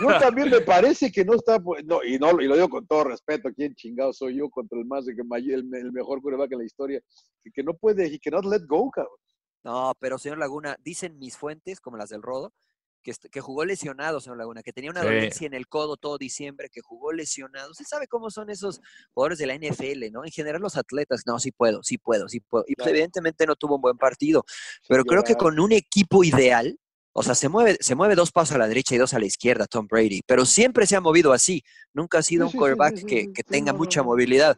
Yo 0.00 0.18
también 0.18 0.50
me 0.50 0.60
parece 0.60 1.10
que 1.12 1.24
no 1.24 1.34
está, 1.34 1.58
pu- 1.58 1.82
no, 1.84 2.02
y 2.02 2.18
no, 2.18 2.40
y 2.40 2.46
lo 2.46 2.54
digo 2.54 2.68
con 2.68 2.86
todo 2.86 3.04
respeto, 3.04 3.50
quién 3.54 3.74
chingado 3.74 4.12
soy 4.12 4.36
yo 4.38 4.48
contra 4.50 4.78
el 4.78 4.84
más 4.86 5.06
de 5.06 5.14
que 5.14 5.22
may- 5.24 5.50
el, 5.52 5.68
el 5.74 5.92
mejor 5.92 6.20
quarterback 6.20 6.52
en 6.52 6.58
la 6.58 6.64
historia, 6.64 7.00
que, 7.42 7.50
que 7.50 7.62
no 7.62 7.74
puede, 7.74 8.08
y 8.08 8.18
que 8.18 8.30
no 8.30 8.40
let 8.40 8.62
go, 8.66 8.90
cabrón. 8.90 9.14
No, 9.62 9.92
pero 10.00 10.18
señor 10.18 10.38
Laguna, 10.38 10.76
dicen 10.82 11.18
mis 11.18 11.36
fuentes, 11.36 11.80
como 11.80 11.96
las 11.96 12.08
del 12.10 12.22
Rodo, 12.22 12.52
que, 13.02 13.40
jugó 13.40 13.64
lesionado, 13.64 14.20
señor 14.20 14.38
Laguna, 14.38 14.62
que 14.62 14.72
tenía 14.72 14.90
una 14.90 15.00
Sí. 15.00 15.06
dolencia 15.06 15.46
en 15.46 15.54
el 15.54 15.66
codo 15.68 15.96
todo 15.96 16.18
diciembre, 16.18 16.68
que 16.70 16.80
jugó 16.80 17.12
lesionado. 17.12 17.70
Usted 17.70 17.84
sabe 17.86 18.06
cómo 18.06 18.30
son 18.30 18.50
esos 18.50 18.80
jugadores 19.14 19.38
de 19.38 19.46
la 19.46 19.54
NFL, 19.54 20.10
¿no? 20.10 20.24
En 20.24 20.30
general 20.30 20.60
los 20.60 20.76
atletas, 20.76 21.22
no, 21.26 21.38
sí 21.38 21.50
puedo, 21.52 21.82
sí 21.82 21.98
puedo, 21.98 22.28
sí 22.28 22.40
puedo. 22.40 22.64
Y 22.66 22.74
pues, 22.74 22.84
Claro. 22.84 22.90
evidentemente 22.90 23.46
no 23.46 23.56
tuvo 23.56 23.76
un 23.76 23.80
buen 23.82 23.96
partido, 23.98 24.44
pero 24.88 25.04
creo 25.04 25.22
que 25.22 25.34
con 25.34 25.58
un 25.58 25.72
equipo 25.72 26.24
ideal, 26.24 26.78
o 27.12 27.22
sea, 27.22 27.34
se 27.34 27.48
mueve, 27.48 27.76
se 27.80 27.94
mueve 27.94 28.14
dos 28.14 28.30
pasos 28.30 28.54
a 28.54 28.58
la 28.58 28.68
derecha 28.68 28.94
y 28.94 28.98
dos 28.98 29.14
a 29.14 29.18
la 29.18 29.26
izquierda, 29.26 29.66
Tom 29.66 29.86
Brady, 29.88 30.22
pero 30.26 30.44
siempre 30.46 30.86
se 30.86 30.96
ha 30.96 31.00
movido 31.00 31.32
así. 31.32 31.62
Nunca 31.92 32.18
ha 32.18 32.22
sido 32.22 32.46
Sí, 32.48 32.54
un 32.56 32.58
quarterback 32.60 33.04
que, 33.04 33.32
que 33.32 33.42
tenga 33.42 33.72
mucha 33.72 34.02
movilidad. 34.02 34.56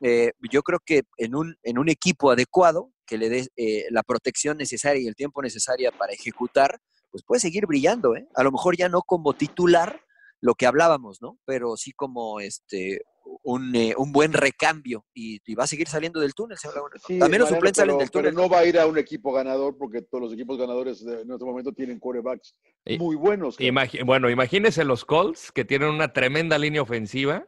Eh, 0.00 0.32
yo 0.50 0.62
creo 0.62 0.80
que 0.84 1.02
en 1.18 1.34
un, 1.34 1.56
en 1.62 1.78
un 1.78 1.88
equipo 1.88 2.30
adecuado, 2.30 2.90
que 3.06 3.16
le 3.18 3.28
dé 3.28 3.48
eh, 3.56 3.84
la 3.90 4.02
protección 4.02 4.56
necesaria 4.56 5.00
y 5.02 5.06
el 5.06 5.14
tiempo 5.14 5.40
necesaria 5.42 5.92
para 5.92 6.12
ejecutar, 6.12 6.80
pues 7.14 7.22
puede 7.22 7.38
seguir 7.38 7.64
brillando, 7.66 8.16
¿eh? 8.16 8.26
A 8.34 8.42
lo 8.42 8.50
mejor 8.50 8.76
ya 8.76 8.88
no 8.88 9.00
como 9.02 9.34
titular, 9.34 10.00
lo 10.40 10.56
que 10.56 10.66
hablábamos, 10.66 11.22
¿no? 11.22 11.38
Pero 11.44 11.76
sí 11.76 11.92
como 11.92 12.40
este 12.40 13.02
un, 13.44 13.72
eh, 13.76 13.94
un 13.96 14.10
buen 14.10 14.32
recambio 14.32 15.06
y, 15.14 15.40
y 15.46 15.54
va 15.54 15.62
a 15.62 15.66
seguir 15.68 15.86
saliendo 15.86 16.18
del 16.18 16.34
túnel. 16.34 16.58
Sí, 16.58 17.20
También 17.20 17.38
los 17.40 17.48
suplentes 17.50 17.76
salen 17.80 17.98
del 17.98 18.10
túnel. 18.10 18.34
Pero 18.34 18.42
no 18.42 18.48
va 18.52 18.58
a 18.58 18.64
ir 18.64 18.80
a 18.80 18.86
un 18.86 18.98
equipo 18.98 19.32
ganador 19.32 19.78
porque 19.78 20.02
todos 20.02 20.24
los 20.24 20.32
equipos 20.32 20.58
ganadores 20.58 21.04
de- 21.04 21.20
en 21.22 21.30
este 21.30 21.44
momento 21.44 21.70
tienen 21.72 22.00
quarterbacks 22.00 22.52
Y- 22.84 22.98
muy 22.98 23.14
buenos. 23.14 23.60
Imagi- 23.60 24.04
bueno, 24.04 24.28
imagínese 24.28 24.82
los 24.84 25.04
Colts 25.04 25.52
que 25.52 25.64
tienen 25.64 25.90
una 25.90 26.12
tremenda 26.12 26.58
línea 26.58 26.82
ofensiva. 26.82 27.46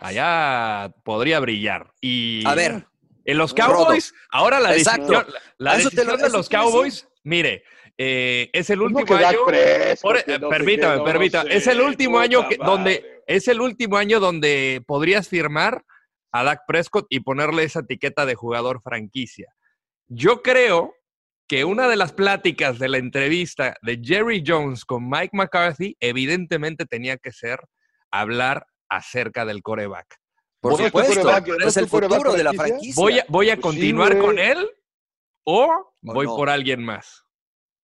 Allá 0.00 0.92
podría 1.04 1.38
brillar. 1.38 1.92
Y 2.00 2.44
A 2.44 2.56
ver, 2.56 2.86
en 3.24 3.38
los 3.38 3.52
Rodo. 3.52 3.66
Cowboys, 3.84 4.12
ahora 4.30 4.58
la 4.60 4.74
Exacto. 4.76 5.02
decisión, 5.12 5.26
la 5.58 5.72
lo- 5.78 5.84
decisión 5.84 6.16
de 6.18 6.28
los. 6.30 6.48
Cowboys, 6.48 7.08
mire, 7.24 7.62
eh, 7.98 8.50
es 8.52 8.70
el 8.70 8.82
último 8.82 9.14
año. 9.14 9.38
Por- 9.44 9.54
eh, 9.54 9.94
no 10.40 10.48
permítame, 10.48 11.02
permítame. 11.04 11.50
sé, 11.50 11.56
es 11.56 11.66
el 11.66 11.80
último 11.80 12.18
año 12.18 12.48
que, 12.48 12.56
donde 12.56 13.22
es 13.26 13.48
el 13.48 13.60
último 13.60 13.96
año 13.96 14.20
donde 14.20 14.82
podrías 14.86 15.28
firmar 15.28 15.84
a 16.32 16.44
Dak 16.44 16.60
Prescott 16.66 17.06
y 17.08 17.20
ponerle 17.20 17.62
esa 17.64 17.80
etiqueta 17.80 18.26
de 18.26 18.34
jugador 18.34 18.82
franquicia. 18.82 19.52
Yo 20.08 20.42
creo 20.42 20.94
que 21.48 21.64
una 21.64 21.88
de 21.88 21.96
las 21.96 22.12
pláticas 22.12 22.78
de 22.78 22.88
la 22.88 22.98
entrevista 22.98 23.76
de 23.82 24.00
Jerry 24.02 24.42
Jones 24.46 24.84
con 24.84 25.08
Mike 25.08 25.30
McCarthy 25.32 25.96
evidentemente 26.00 26.84
tenía 26.86 27.16
que 27.16 27.32
ser 27.32 27.60
hablar 28.10 28.66
acerca 28.88 29.44
del 29.44 29.62
coreback. 29.62 30.16
por 30.60 30.72
¿No 30.72 30.78
es 30.78 30.92
tu 30.92 30.98
supuesto, 30.98 31.40
no 31.58 31.66
es 31.68 31.76
el 31.76 31.88
futuro 31.88 32.32
de 32.32 32.44
la 32.44 32.52
franquicia? 32.52 32.94
¿Voy 33.00 33.18
a, 33.20 33.24
voy 33.28 33.50
a 33.50 33.56
Pues 33.56 33.74
sí, 33.74 33.78
continuar 33.78 34.18
con 34.18 34.38
él 34.38 34.68
o 35.44 35.94
voy 36.02 36.26
no? 36.26 36.36
por 36.36 36.50
alguien 36.50 36.84
más? 36.84 37.25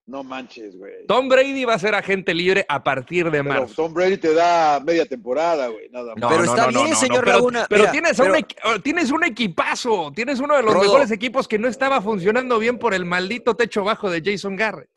No 0.05 0.25
manches, 0.25 0.77
güey. 0.77 1.07
Tom 1.07 1.29
Brady 1.29 1.65
va 1.65 1.75
a 1.75 1.79
ser 1.79 1.95
agente 1.95 2.35
libre 2.35 2.67
a 2.69 2.83
partir 2.83 3.27
de 3.27 3.31
Pero 3.31 3.45
marzo. 3.45 3.75
Tom 3.77 3.95
Brady 3.95 4.17
te 4.19 4.35
da 4.35 4.81
media 4.81 5.07
temporada, 5.07 5.69
güey, 5.69 5.89
nada 5.91 6.15
más. 6.15 6.17
No, 6.21 6.29
Pero 6.29 6.45
no, 6.45 6.51
está 6.51 6.67
no, 6.67 6.73
no, 6.73 6.79
bien, 6.81 6.91
no, 6.93 6.97
señor 7.01 7.25
pero, 7.25 7.37
Laguna. 7.37 7.67
pero 7.69 7.83
Mira, 7.83 7.93
tienes, 7.93 8.19
a 8.21 8.25
un 8.25 8.47
oh, 8.65 8.81
tienes 8.81 9.11
un 9.13 9.23
equipazo. 9.25 10.11
Tienes 10.15 10.41
uno 10.41 10.57
de 10.57 10.63
los 10.65 10.75
Rodo. 10.75 10.83
mejores 10.85 11.11
equipos 11.13 11.47
que 11.47 11.59
no 11.59 11.69
estaba 11.69 12.03
funcionando 12.03 12.59
bien 12.59 12.79
por 12.79 12.95
el 12.95 13.05
maldito 13.05 13.55
techo 13.55 13.85
bajo 13.85 14.11
de 14.11 14.23
Jason 14.25 14.57
Garrett. 14.57 14.89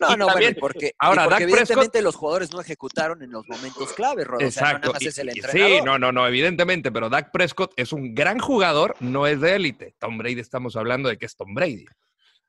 No, 0.00 0.14
Y 0.14 0.16
no, 0.16 0.26
también- 0.28 0.54
bueno, 0.54 0.60
porque, 0.60 0.92
ahora, 0.98 1.24
y 1.26 1.28
porque 1.28 1.44
Dak 1.44 1.50
Prescott- 1.50 1.60
evidentemente 1.60 2.02
los 2.02 2.16
jugadores 2.16 2.52
no 2.54 2.60
ejecutaron 2.62 3.22
en 3.22 3.30
los 3.30 3.46
momentos 3.46 3.92
clave, 3.92 4.24
Rodo. 4.24 4.46
O 4.46 4.50
sea, 4.50 4.62
no 4.62 4.66
nada 4.66 4.76
Exacto. 4.78 4.92
más 4.94 5.02
y- 5.02 5.06
es 5.08 5.18
el 5.18 5.26
y 5.26 5.30
entrenador. 5.40 5.68
sí, 5.78 5.84
no, 5.84 5.98
no, 5.98 6.10
no, 6.10 6.26
evidentemente, 6.26 6.90
pero 6.90 7.10
Dak 7.10 7.30
Prescott 7.32 7.74
es 7.76 7.92
un 7.92 8.14
gran 8.14 8.38
jugador, 8.38 8.96
no 9.00 9.26
es 9.26 9.42
de 9.42 9.56
élite. 9.56 9.94
Tom 9.98 10.16
Brady 10.16 10.40
estamos 10.40 10.74
hablando 10.76 11.10
de 11.10 11.18
que 11.18 11.26
es 11.26 11.36
Tom 11.36 11.52
Brady. 11.54 11.84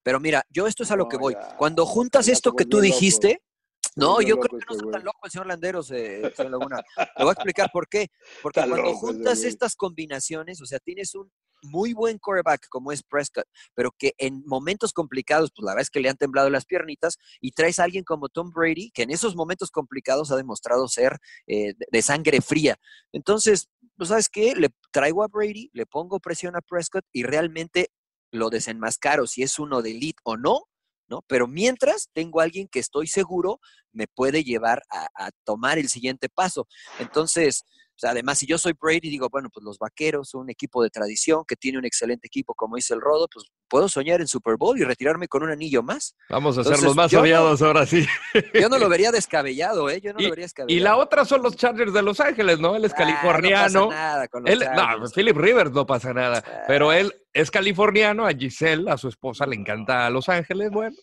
Pero 0.06 0.19
mira, 0.19 0.45
yo 0.52 0.68
esto 0.68 0.84
es 0.84 0.91
a 0.91 0.95
lo 0.95 1.06
No, 1.06 1.10
que 1.10 1.18
voy. 1.18 1.34
ya, 1.34 1.57
Cuando 1.57 1.84
juntas 1.84 2.27
ya 2.27 2.34
esto 2.34 2.53
que 2.56 2.64
tú 2.65 2.77
loco. 2.77 2.84
dijiste, 2.84 3.41
no, 3.95 4.22
yo 4.22 4.38
creo 4.38 4.60
que 4.60 4.65
no 4.69 4.76
está 4.77 4.91
tan 4.91 5.03
loco 5.03 5.18
el 5.23 5.32
señor 5.32 5.48
Landeros, 5.48 5.90
eh, 5.90 6.32
señor 6.36 6.52
Laguna. 6.52 6.84
Le 7.18 7.23
voy 7.23 7.30
a 7.30 7.34
explicar 7.34 7.72
por 7.73 7.88
qué. 7.90 8.10
Porque 8.44 8.60
Está 8.60 8.69
cuando 8.69 8.86
loco 8.90 8.99
juntas 8.99 9.44
estas 9.44 9.76
combinaciones, 9.76 10.61
o 10.61 10.65
sea, 10.68 10.77
tienes 10.77 11.15
un 11.15 11.32
muy 11.64 11.94
buen 11.94 12.19
quarterback 12.19 12.68
como 12.69 12.91
es 12.91 13.02
Prescott, 13.02 13.48
pero 13.73 13.90
que 13.98 14.14
en 14.19 14.44
momentos 14.45 14.94
complicados, 14.94 15.49
pues 15.56 15.65
la 15.65 15.72
verdad 15.72 15.82
es 15.82 15.90
que 15.90 16.02
le 16.02 16.10
han 16.10 16.18
temblado 16.18 16.52
las 16.52 16.65
piernitas, 16.65 17.18
y 17.41 17.53
traes 17.53 17.80
a 17.80 17.86
alguien 17.86 18.03
como 18.03 18.30
Tom 18.30 18.52
Brady, 18.52 18.91
que 18.91 19.02
en 19.02 19.10
esos 19.10 19.36
momentos 19.36 19.72
complicados 19.72 20.30
ha 20.32 20.36
demostrado 20.36 20.88
ser 20.88 21.18
eh, 21.48 21.73
de- 21.91 22.02
sangre 22.03 22.41
fría. 22.41 22.77
Entonces, 23.11 23.69
¿sabes 24.03 24.30
qué? 24.30 24.53
Le 24.56 24.69
traigo 24.91 25.23
a 25.23 25.27
Brady, 25.27 25.72
le 25.73 25.88
pongo 25.88 26.19
presión 26.19 26.56
a 26.56 26.61
Prescott 26.61 27.06
y 27.11 27.23
realmente 27.23 27.90
lo 28.36 28.49
desenmascaro 28.49 29.28
si 29.28 29.44
es 29.44 29.57
uno 29.60 29.82
de 29.82 29.91
elite 29.91 30.20
o 30.24 30.38
no, 30.38 30.66
¿no? 31.07 31.24
Pero 31.28 31.48
mientras 31.48 32.10
tengo 32.14 32.40
a 32.41 32.44
alguien 32.44 32.68
que 32.68 32.80
estoy 32.80 33.07
seguro 33.07 33.60
me 33.91 34.07
puede 34.07 34.44
llevar 34.44 34.82
a, 34.90 35.07
a 35.16 35.32
tomar 35.45 35.78
el 35.78 35.88
siguiente 35.90 36.28
paso. 36.30 36.68
Entonces, 36.99 37.64
sea, 37.98 38.10
además, 38.12 38.38
si 38.40 38.45
yo 38.45 38.57
soy 38.57 38.74
Brady, 38.78 39.10
digo, 39.10 39.30
bueno, 39.32 39.49
pues 39.49 39.64
los 39.64 39.78
vaqueros 39.80 40.34
un 40.34 40.49
equipo 40.49 40.84
de 40.84 40.90
tradición 40.90 41.45
que 41.48 41.56
tiene 41.56 41.78
un 41.78 41.86
excelente 41.86 42.28
equipo, 42.28 42.53
como 42.53 42.76
dice 42.76 42.94
el 42.94 42.99
Rodo, 42.99 43.30
pues 43.34 43.45
puedo 43.70 43.88
soñar 43.88 44.20
en 44.20 44.28
Super 44.28 44.57
Bowl 44.57 44.78
y 44.78 44.84
retirarme 44.84 45.30
con 45.30 45.44
un 45.44 45.49
anillo 45.49 45.82
más. 45.82 46.14
Vamos 46.30 46.57
a 46.57 46.66
ser 46.66 46.82
los 46.84 46.94
más 46.94 47.10
yo 47.10 47.20
no- 47.20 47.24
odiados 47.24 47.62
ahora 47.62 47.86
sí. 47.86 48.06
Yo 48.53 48.68
no 48.68 48.78
lo 48.80 48.90
vería 48.90 49.12
descabellado, 49.14 49.90
¿eh? 49.90 50.02
Yo 50.02 50.12
no 50.12 50.20
lo 50.20 50.30
vería 50.30 50.44
descabellado. 50.44 50.78
Y 50.78 50.84
la 50.84 50.98
otra 50.98 51.24
son 51.24 51.41
los 51.41 51.56
Chargers 51.56 51.94
de 51.94 52.02
Los 52.02 52.20
Ángeles, 52.20 52.60
¿no? 52.60 52.76
Él 52.76 52.84
es 52.84 52.91
Ah, 52.94 52.98
californiano. 52.98 53.80
No 53.84 53.88
pasa 53.90 54.02
nada 54.02 54.28
con 54.28 54.44
los 54.44 54.52
Él, 54.52 54.60
Chargers. 54.60 54.99
no, 54.99 55.10
Philip 55.16 55.38
Rivers 55.38 55.72
no 55.72 55.86
pasa 55.86 56.14
nada, 56.14 56.44
Ah. 56.45 56.64
pero 56.68 56.91
él 56.91 57.14
es 57.36 57.52
californiano, 57.52 58.26
a 58.26 58.32
Giselle, 58.32 58.90
a 58.90 58.98
su 58.98 59.10
esposa 59.10 59.45
le 59.45 59.57
encanta 59.57 60.10
Los 60.10 60.30
Ángeles, 60.30 60.72
bueno. 60.72 60.95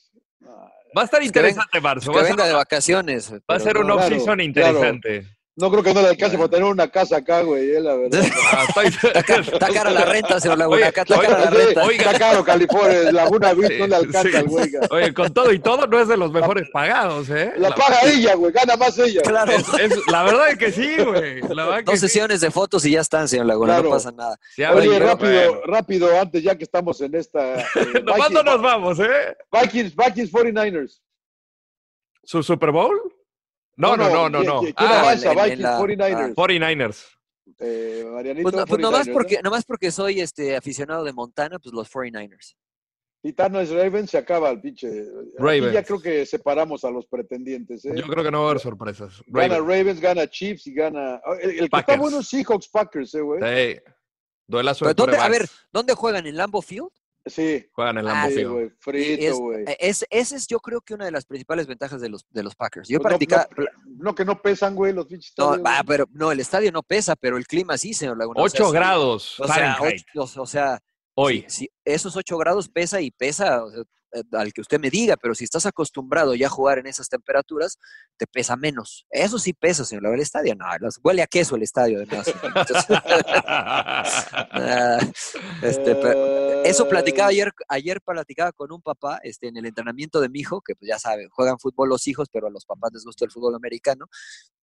Va 0.97 1.03
a 1.03 1.05
estar 1.05 1.23
interesante 1.23 1.81
marzo, 1.81 2.11
que 2.11 2.17
va 2.17 2.23
a 2.23 2.27
ser, 2.27 2.37
venga 2.37 2.49
de 2.49 2.55
vacaciones. 2.55 3.33
va 3.33 3.57
a 3.57 3.61
ser 3.61 3.77
un 3.77 3.91
off-season 3.91 4.41
interesante. 4.41 5.27
No 5.55 5.71
creo 5.71 5.83
que 5.83 5.93
no 5.93 6.01
le 6.01 6.09
alcance 6.09 6.39
para 6.39 6.49
tener 6.49 6.65
una 6.65 6.89
casa 6.89 7.19
acá, 7.19 7.43
güey, 7.43 7.73
eh, 7.77 7.81
la 7.81 7.95
verdad. 7.95 8.23
Ah, 8.53 8.65
Está, 8.85 9.23
ca- 9.23 9.37
está 9.41 9.69
cara 9.69 9.91
la 9.91 10.05
renta, 10.07 10.41
señor 10.41 10.57
Laguna. 10.59 10.77
Oye, 10.79 10.87
Acá 10.87 11.03
está 11.03 11.19
oye, 11.19 11.29
cara 11.29 11.45
la 11.45 11.51
renta. 11.51 11.85
oiga. 11.85 12.05
Está 12.05 12.19
caro 12.19 12.45
California, 12.45 13.13
Laguna 13.13 13.53
Beach 13.53 13.79
no 13.79 13.87
le 13.87 13.97
alcanza 13.97 14.31
Sí. 14.31 14.37
al 14.37 14.45
güey. 14.47 14.71
Oye, 14.91 15.13
con 15.15 15.33
todo 15.35 15.53
y 15.53 15.59
todo 15.59 15.87
no 15.87 16.01
es 16.01 16.09
de 16.09 16.17
los 16.17 16.33
mejores 16.33 16.69
pagados, 16.73 17.29
¿eh? 17.29 17.53
La 17.59 17.71
paga 17.75 17.99
ella, 18.05 18.35
güey, 18.35 18.51
gana 18.53 18.77
más 18.77 18.99
ella. 18.99 19.21
Claro. 19.23 19.53
es- 19.53 19.69
es- 19.79 20.07
la 20.07 20.23
verdad 20.23 20.49
es 20.51 20.57
que 20.59 20.73
sí, 20.73 20.97
güey. 21.05 21.41
La 21.43 21.65
verdad 21.67 21.79
que 21.79 21.85
Dos 21.85 21.95
sí. 22.01 22.09
sesiones 22.09 22.41
de 22.41 22.51
fotos 22.51 22.85
y 22.87 22.93
ya 22.93 23.01
están, 23.03 23.29
señor 23.29 23.45
Laguna. 23.47 23.75
Claro. 23.75 23.85
No 23.85 23.91
pasa 23.91 24.11
nada. 24.13 24.39
Oye, 24.75 24.99
rápido, 24.99 25.33
bueno. 25.33 25.61
rápido, 25.67 26.19
antes 26.19 26.43
ya 26.43 26.57
que 26.57 26.65
estamos 26.65 26.99
en 27.03 27.15
esta. 27.15 27.61
eh, 27.61 27.65
Nomás 28.05 28.31
no 28.31 28.41
Vikings, 28.41 28.45
nos 28.45 28.63
vamos, 28.63 28.99
¿eh? 29.01 29.37
Vikings, 29.53 29.95
Vikings 29.97 30.33
49ers. 30.33 31.01
¿Su 32.25 32.43
Super 32.43 32.71
Bowl? 32.71 32.99
No, 33.77 33.97
no, 33.97 34.09
no, 34.11 34.29
no, 34.29 34.39
¿quién- 34.41 34.51
no. 34.53 34.61
¿Quién, 34.61 34.75
Ah, 34.77 35.01
avanza? 35.01 35.31
Vikings 35.35 35.59
la- 35.61 35.79
49ers. 35.79 36.35
49ers. 36.35 37.07
Eh, 37.59 38.05
Marianito, 38.13 38.43
Pues, 38.43 38.55
no- 38.55 38.67
pues 38.67 38.81
nomás, 38.81 39.07
49ers, 39.09 39.13
porque, 39.13 39.35
¿no? 39.37 39.43
nomás 39.43 39.65
porque 39.65 39.91
soy 39.91 40.21
este 40.21 40.57
aficionado 40.57 41.05
de 41.05 41.13
Montana, 41.13 41.59
pues 41.59 41.73
los 41.75 41.89
49ers. 41.89 42.55
Titanos 43.23 43.71
Ravens 43.71 44.11
se 44.11 44.19
acaba 44.19 44.51
el 44.51 44.61
pinche. 44.61 44.89
Aquí 44.89 45.37
Ravens. 45.39 45.73
ya 45.73 45.85
creo 45.85 46.01
que 46.01 46.27
separamos 46.27 46.85
a 46.85 46.91
los 46.91 47.07
pretendientes. 47.07 47.85
¿eh? 47.85 47.93
Yo 47.95 48.05
creo 48.09 48.25
que 48.25 48.33
no 48.33 48.41
va 48.41 48.47
a 48.47 48.51
haber 48.51 48.61
sorpresas. 48.63 49.23
Gana 49.29 49.59
Ravens. 49.59 50.01
Gana 50.01 50.27
Chiefs 50.29 50.67
y 50.67 50.75
gana. 50.75 51.21
El, 51.41 51.51
el 51.51 51.71
que 51.71 51.79
está 51.79 51.97
bueno 51.97 52.19
es 52.19 52.29
Seahawks 52.29 52.69
Packers, 52.69 53.15
¿eh, 53.15 53.21
güey? 53.21 53.41
Sí. 53.41 53.81
Duelazo 54.49 54.87
de 54.87 54.95
¿dónde- 54.95 55.17
a 55.19 55.29
ver. 55.29 55.49
¿dónde 55.73 55.95
juegan? 55.95 56.27
¿En 56.27 56.37
Lambo 56.37 56.61
Field? 56.63 56.89
Sí, 57.25 57.65
Juegan 57.73 57.99
en 57.99 58.09
Ah, 58.09 58.13
Lambeau 58.13 58.31
sí, 58.31 58.37
Field. 58.37 58.51
güey. 58.53 58.71
Frito, 58.81 59.23
es- 59.23 59.35
güey. 59.39 59.65
es, 59.79 60.05
esa 60.11 60.37
es 60.37 60.47
yo 60.49 60.59
creo 60.59 60.81
que 60.81 60.95
una 60.95 61.05
de 61.05 61.13
las 61.13 61.25
principales 61.25 61.69
ventajas 61.69 62.01
de 62.01 62.09
los, 62.09 62.27
de 62.31 62.43
los 62.43 62.57
Packers. 62.57 62.89
Yo 62.89 62.99
Pues 62.99 63.05
no- 63.05 63.09
practicaba... 63.11 63.49
no, 63.57 63.65
no, 63.87 64.15
que 64.15 64.25
no 64.25 64.43
pesan, 64.43 64.75
güey, 64.75 64.93
los 64.93 65.07
pinches. 65.07 65.33
No, 65.39 65.51
güey. 65.51 65.63
pero 65.87 66.07
no, 66.13 66.33
el 66.33 66.41
estadio 66.41 66.73
no 66.73 66.83
pesa, 66.83 67.15
pero 67.15 67.37
el 67.37 67.47
clima 67.47 67.79
sí, 67.79 67.95
señor 67.95 68.19
Laguna. 68.19 68.43
O 68.43 68.49
sea, 68.49 68.61
8 68.65 68.73
grados 68.73 69.39
O 69.41 69.47
sea, 69.47 69.79
ocho- 69.81 70.43
o 70.43 70.47
sea, 70.47 70.81
Hoy. 71.15 71.43
sí, 71.47 71.67
sí, 71.67 71.71
esos 71.85 72.17
8 72.17 72.37
grados 72.39 72.69
pesa 72.69 73.01
y 73.01 73.11
pesa 73.13 73.63
o 73.65 73.71
sea, 73.71 73.83
eh, 74.15 74.23
al 74.33 74.53
que 74.53 74.61
usted 74.61 74.79
me 74.81 74.91
diga, 74.91 75.17
pero 75.17 75.35
si 75.35 75.45
estás 75.45 75.65
acostumbrado 75.65 76.35
ya 76.35 76.49
a 76.49 76.51
jugar 76.51 76.79
en 76.79 76.87
esas 76.87 77.09
temperaturas, 77.09 77.79
te 78.19 78.27
pesa 78.27 78.57
menos. 78.57 79.07
Eso 79.11 79.39
sí 79.39 79.53
pesa, 79.55 79.85
señor 79.85 80.03
Laguna. 80.03 80.17
El 80.17 80.23
estadio, 80.23 80.55
no, 80.57 80.67
los- 80.81 80.99
huele 81.03 81.23
a 81.23 81.27
queso 81.29 81.55
el 81.57 81.63
estadio, 81.63 81.99
además. 81.99 82.27
Entonces, 82.43 82.85
ah, 83.47 84.99
este, 85.63 85.95
pero- 85.95 86.52
eso 86.65 86.89
platicaba 86.89 87.29
Ay, 87.29 87.37
ayer, 87.37 87.53
ayer 87.69 88.01
platicaba 88.01 88.53
con 88.53 88.73
un 88.73 88.83
papá 88.83 89.21
este, 89.23 89.49
en 89.49 89.57
el 89.57 89.67
entrenamiento 89.67 90.21
de 90.21 90.29
mi 90.29 90.41
hijo, 90.41 90.61
que 90.61 90.75
pues 90.75 90.89
ya 90.89 90.99
saben, 90.99 91.29
juegan 91.31 91.59
fútbol 91.59 91.89
los 91.89 92.07
hijos, 92.07 92.29
pero 92.33 92.47
a 92.47 92.51
los 92.51 92.65
papás 92.65 92.91
les 92.93 93.05
gusta 93.05 93.25
el 93.25 93.31
fútbol 93.31 93.55
americano, 93.55 94.07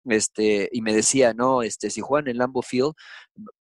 este, 0.05 0.69
y 0.73 0.81
me 0.83 0.95
decía, 0.95 1.35
no, 1.35 1.63
este, 1.63 1.91
si 1.91 2.01
juegan 2.01 2.29
en 2.29 2.39
Lambeau 2.39 2.63
Field, 2.63 2.93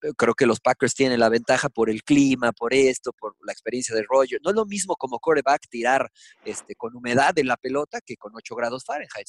eh, 0.02 0.12
creo 0.16 0.34
que 0.34 0.46
los 0.46 0.60
Packers 0.60 0.94
tienen 0.94 1.20
la 1.20 1.28
ventaja 1.28 1.68
por 1.68 1.90
el 1.90 2.02
clima, 2.02 2.52
por 2.52 2.74
esto, 2.74 3.12
por 3.12 3.36
la 3.44 3.52
experiencia 3.52 3.94
de 3.94 4.04
Roger. 4.08 4.40
No 4.42 4.50
es 4.50 4.56
lo 4.56 4.66
mismo 4.66 4.96
como 4.96 5.18
quarterback 5.18 5.68
tirar 5.68 6.10
este, 6.44 6.74
con 6.74 6.96
humedad 6.96 7.38
en 7.38 7.46
la 7.46 7.56
pelota 7.56 8.00
que 8.04 8.16
con 8.16 8.32
8 8.34 8.54
grados 8.54 8.84
Fahrenheit. 8.84 9.28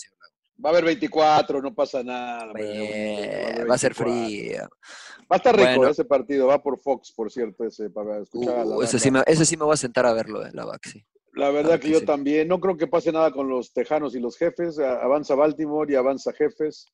Va 0.64 0.70
a 0.70 0.74
haber 0.74 0.86
24, 0.86 1.62
no 1.62 1.74
pasa 1.74 2.04
nada. 2.04 2.48
va 2.48 3.76
a 3.76 3.78
ser 3.78 3.94
24. 3.94 3.94
frío. 3.94 4.70
Va 5.32 5.36
a 5.36 5.38
estar 5.38 5.56
rico 5.56 5.76
Bueno. 5.78 5.92
ese 5.92 6.06
partido, 6.06 6.48
va 6.48 6.62
por 6.62 6.80
Fox, 6.80 7.12
por 7.14 7.32
cierto, 7.32 7.64
ese, 7.64 7.90
para 7.90 8.20
escuchar 8.20 8.58
a 8.60 8.66
la 8.66 8.76
Uh, 8.78 8.82
ese, 8.82 9.00
sí 9.00 9.10
me, 9.12 9.24
ese 9.28 9.46
sí 9.46 9.56
me 9.56 9.64
voy 9.66 9.74
a 9.76 9.78
sentar 9.78 10.06
a 10.06 10.14
verlo 10.14 10.46
en 10.46 10.56
la 10.56 10.66
VAC, 10.66 10.88
sí. 10.88 11.06
La 11.34 11.50
verdad 11.52 11.70
Claro 11.70 11.82
que 11.82 11.88
que 11.88 11.94
yo 11.94 12.00
sí. 12.00 12.06
también. 12.06 12.48
No 12.48 12.60
creo 12.60 12.76
que 12.76 12.88
pase 12.88 13.12
nada 13.12 13.32
con 13.32 13.48
los 13.48 13.72
Tejanos 13.72 14.16
y 14.16 14.20
los 14.20 14.36
Jefes. 14.38 14.80
Avanza 14.80 15.36
Baltimore 15.36 15.92
y 15.92 15.96
avanza 15.96 16.34
Jefes. 16.34 16.88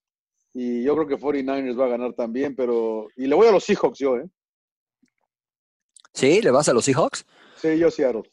Y 0.54 0.84
yo 0.84 0.94
creo 0.96 1.08
que 1.08 1.18
49ers 1.18 1.80
va 1.80 1.86
a 1.86 1.90
ganar 1.90 2.14
también, 2.14 2.56
pero... 2.56 3.08
Y 3.16 3.26
le 3.28 3.36
voy 3.36 3.48
a 3.48 3.52
los 3.52 3.64
Seahawks 3.64 3.98
yo, 4.00 4.18
¿eh? 4.18 4.26
¿Sí? 6.14 6.42
¿Le 6.42 6.52
vas 6.52 6.70
a 6.70 6.74
los 6.74 6.86
Seahawks? 6.86 7.26
Sí, 7.62 7.78
yo 7.78 7.90
Seattle. 7.90 8.24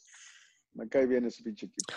Me 0.74 0.88
cae 0.88 1.06
bien 1.06 1.24
ese 1.26 1.42
pinche 1.42 1.66
equipo. 1.66 1.92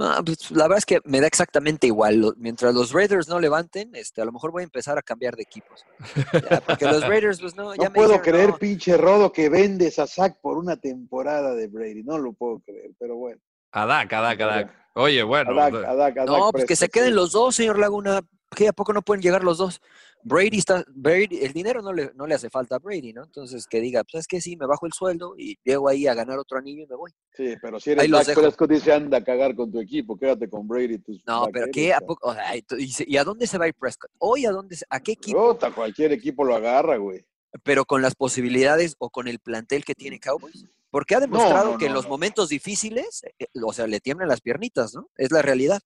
Ah, 0.00 0.22
pues, 0.24 0.50
la 0.52 0.64
verdad 0.64 0.78
es 0.78 0.86
que 0.86 1.00
me 1.04 1.20
da 1.20 1.26
exactamente 1.26 1.88
igual. 1.88 2.34
Mientras 2.38 2.72
los 2.72 2.92
Raiders 2.92 3.28
no 3.28 3.40
levanten, 3.40 3.94
este, 3.96 4.22
a 4.22 4.24
lo 4.24 4.30
mejor 4.32 4.52
voy 4.52 4.62
a 4.62 4.64
empezar 4.64 4.96
a 4.96 5.02
cambiar 5.02 5.34
de 5.34 5.42
equipos. 5.42 5.84
Ya, 6.32 6.60
porque 6.60 6.84
los 6.84 7.02
Raiders, 7.08 7.40
pues 7.40 7.56
no, 7.56 7.74
ya 7.74 7.84
No 7.84 7.90
me 7.90 7.94
puedo 7.96 8.08
dijeron, 8.12 8.24
creer, 8.32 8.48
no. 8.50 8.58
pinche 8.58 8.96
Rodo, 8.96 9.32
que 9.32 9.48
vendes 9.48 9.98
a 9.98 10.06
Zach 10.06 10.36
por 10.40 10.56
una 10.56 10.76
temporada 10.76 11.54
de 11.54 11.66
Brady. 11.66 12.04
No 12.04 12.16
lo 12.18 12.32
puedo 12.32 12.60
creer, 12.60 12.92
pero 12.98 13.16
bueno. 13.16 13.40
A 13.72 13.86
Dak, 13.86 14.12
a 14.12 14.20
Dak, 14.20 14.40
a 14.40 14.46
Dak. 14.46 14.74
Oye, 14.94 15.22
bueno. 15.24 15.50
A 15.60 15.70
Dak, 15.70 15.84
a 15.84 15.94
Dak, 15.94 16.18
a 16.18 16.24
No, 16.26 16.50
pues 16.52 16.64
que 16.64 16.76
se 16.76 16.88
queden 16.88 17.08
sí. 17.08 17.14
los 17.14 17.32
dos, 17.32 17.56
señor 17.56 17.78
Laguna. 17.78 18.20
¿Qué? 18.54 18.68
¿A 18.68 18.72
poco 18.72 18.92
no 18.92 19.02
pueden 19.02 19.20
llegar 19.20 19.42
los 19.44 19.58
dos? 19.58 19.80
Brady 20.22 20.58
está, 20.58 20.84
Brady, 20.88 21.38
el 21.42 21.52
dinero 21.52 21.80
no 21.80 21.92
le, 21.92 22.12
no 22.14 22.26
le 22.26 22.34
hace 22.34 22.50
falta 22.50 22.76
a 22.76 22.78
Brady, 22.78 23.12
¿no? 23.12 23.24
Entonces 23.24 23.66
que 23.66 23.80
diga, 23.80 24.04
pues 24.04 24.22
es 24.22 24.26
que 24.26 24.40
sí, 24.40 24.56
me 24.56 24.66
bajo 24.66 24.86
el 24.86 24.92
sueldo 24.92 25.34
y 25.36 25.56
llego 25.64 25.88
ahí 25.88 26.06
a 26.06 26.14
ganar 26.14 26.38
otro 26.38 26.58
anillo 26.58 26.82
y 26.82 26.86
me 26.86 26.96
voy. 26.96 27.10
Sí, 27.34 27.54
pero 27.60 27.78
si 27.80 27.90
eres 27.92 28.10
Dak. 28.10 28.34
Prescott, 28.34 28.70
dice 28.70 28.92
anda 28.92 29.18
a 29.18 29.24
cagar 29.24 29.54
con 29.54 29.70
tu 29.70 29.80
equipo, 29.80 30.16
quédate 30.16 30.48
con 30.48 30.66
Brady. 30.66 30.98
Tus 30.98 31.22
No, 31.26 31.48
pero 31.52 31.66
¿qué? 31.72 31.92
¿A, 31.92 32.00
poco? 32.00 32.28
O 32.28 32.34
sea, 32.34 32.56
y, 32.56 32.64
¿y 32.78 33.16
a 33.16 33.24
dónde 33.24 33.46
se 33.46 33.58
va 33.58 33.66
a 33.66 33.68
ir 33.68 33.74
Prescott? 33.74 34.10
¿Hoy 34.18 34.46
a 34.46 34.50
dónde? 34.50 34.76
¿A 34.90 35.00
qué 35.00 35.12
equipo? 35.12 35.52
Puta, 35.52 35.70
cualquier 35.70 36.12
equipo 36.12 36.44
lo 36.44 36.54
agarra, 36.54 36.96
güey. 36.96 37.24
Pero 37.62 37.84
con 37.84 38.02
las 38.02 38.14
posibilidades 38.14 38.96
o 38.98 39.10
con 39.10 39.28
el 39.28 39.38
plantel 39.38 39.84
que 39.84 39.94
tiene 39.94 40.20
Cowboys. 40.20 40.66
Porque 40.90 41.14
ha 41.14 41.20
demostrado 41.20 41.72
no, 41.72 41.78
que 41.78 41.86
en 41.86 41.92
los 41.92 42.08
momentos 42.08 42.48
difíciles, 42.48 43.22
eh, 43.38 43.46
o 43.62 43.72
sea, 43.72 43.86
le 43.86 44.00
tiemblan 44.00 44.28
las 44.28 44.40
piernitas, 44.40 44.94
¿no? 44.94 45.10
Es 45.16 45.30
la 45.30 45.42
realidad. 45.42 45.80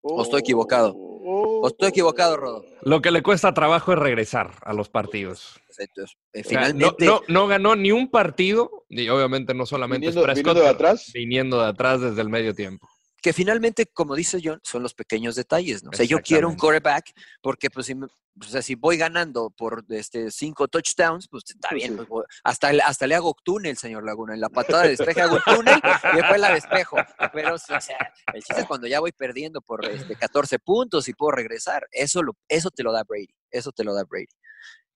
¿O 0.00 0.22
estoy 0.22 0.40
equivocado? 0.40 0.94
¿O 1.62 1.68
estoy 1.68 1.88
equivocado, 1.88 2.36
Rodo? 2.36 2.64
Lo 2.82 3.00
que 3.02 3.10
le 3.10 3.22
cuesta 3.22 3.52
trabajo 3.54 3.92
es 3.92 3.98
regresar 3.98 4.52
a 4.62 4.72
los 4.72 4.88
partidos. 4.88 5.60
Entonces, 5.78 6.16
eh, 6.32 6.40
O 6.44 6.48
sea, 6.48 6.60
no- 6.60 6.66
finalmente, 6.66 7.04
no, 7.06 7.20
no 7.28 7.46
ganó 7.46 7.76
ni 7.76 7.92
un 7.92 8.10
partido, 8.10 8.84
y 8.88 9.08
obviamente 9.08 9.52
no 9.54 9.66
solamente 9.66 10.06
Viniendo- 10.06 10.20
es 10.20 10.24
Prescott, 10.24 10.44
viniendo 10.54 10.62
de 10.62 10.68
atrás. 10.68 11.10
viniendo 11.12 11.60
de 11.62 11.66
atrás 11.68 12.00
desde 12.00 12.22
el 12.22 12.28
medio 12.30 12.54
tiempo. 12.54 12.88
Que 13.26 13.32
finalmente, 13.32 13.86
como 13.86 14.14
dice 14.14 14.38
John, 14.40 14.60
son 14.62 14.84
los 14.84 14.94
pequeños 14.94 15.34
detalles, 15.34 15.82
¿no? 15.82 15.90
O 15.90 15.92
sea, 15.96 16.06
yo 16.06 16.20
quiero 16.20 16.48
un 16.48 16.54
quarterback 16.56 17.10
porque, 17.42 17.70
pues, 17.70 17.86
si, 17.86 17.94
o 17.94 18.44
sea, 18.44 18.62
si 18.62 18.76
voy 18.76 18.96
ganando 18.96 19.50
por 19.50 19.84
este, 19.88 20.30
cinco 20.30 20.68
touchdowns, 20.68 21.26
pues 21.28 21.42
está 21.48 21.70
Pues 21.70 21.82
bien. 21.82 22.06
pues, 22.06 22.24
hasta, 22.44 22.72
le- 22.72 22.82
hasta 22.82 23.08
le 23.08 23.16
hago 23.16 23.34
túnel, 23.42 23.76
señor 23.76 24.04
Laguna. 24.04 24.34
En 24.34 24.40
la 24.40 24.48
patada 24.48 24.84
de 24.84 24.90
despeje 24.90 25.22
hago 25.22 25.40
túnel 25.44 25.74
y 26.12 26.16
después 26.18 26.40
la 26.40 26.54
despejo. 26.54 26.98
Pero, 27.32 27.56
o 27.56 27.58
sea, 27.58 27.80
el 28.32 28.44
chiste 28.44 28.60
es 28.60 28.66
cuando 28.68 28.86
ya 28.86 29.00
voy 29.00 29.10
perdiendo 29.10 29.60
por 29.60 29.84
este, 29.86 30.14
14 30.14 30.60
puntos 30.60 31.08
y 31.08 31.12
puedo 31.12 31.32
regresar. 31.32 31.84
Eso, 31.90 32.22
lo, 32.22 32.36
eso 32.48 32.70
te 32.70 32.84
lo 32.84 32.92
da 32.92 33.02
Brady. 33.02 33.26
Eso 33.50 33.72
te 33.72 33.82
lo 33.82 33.92
da 33.92 34.04
Brady. 34.04 34.28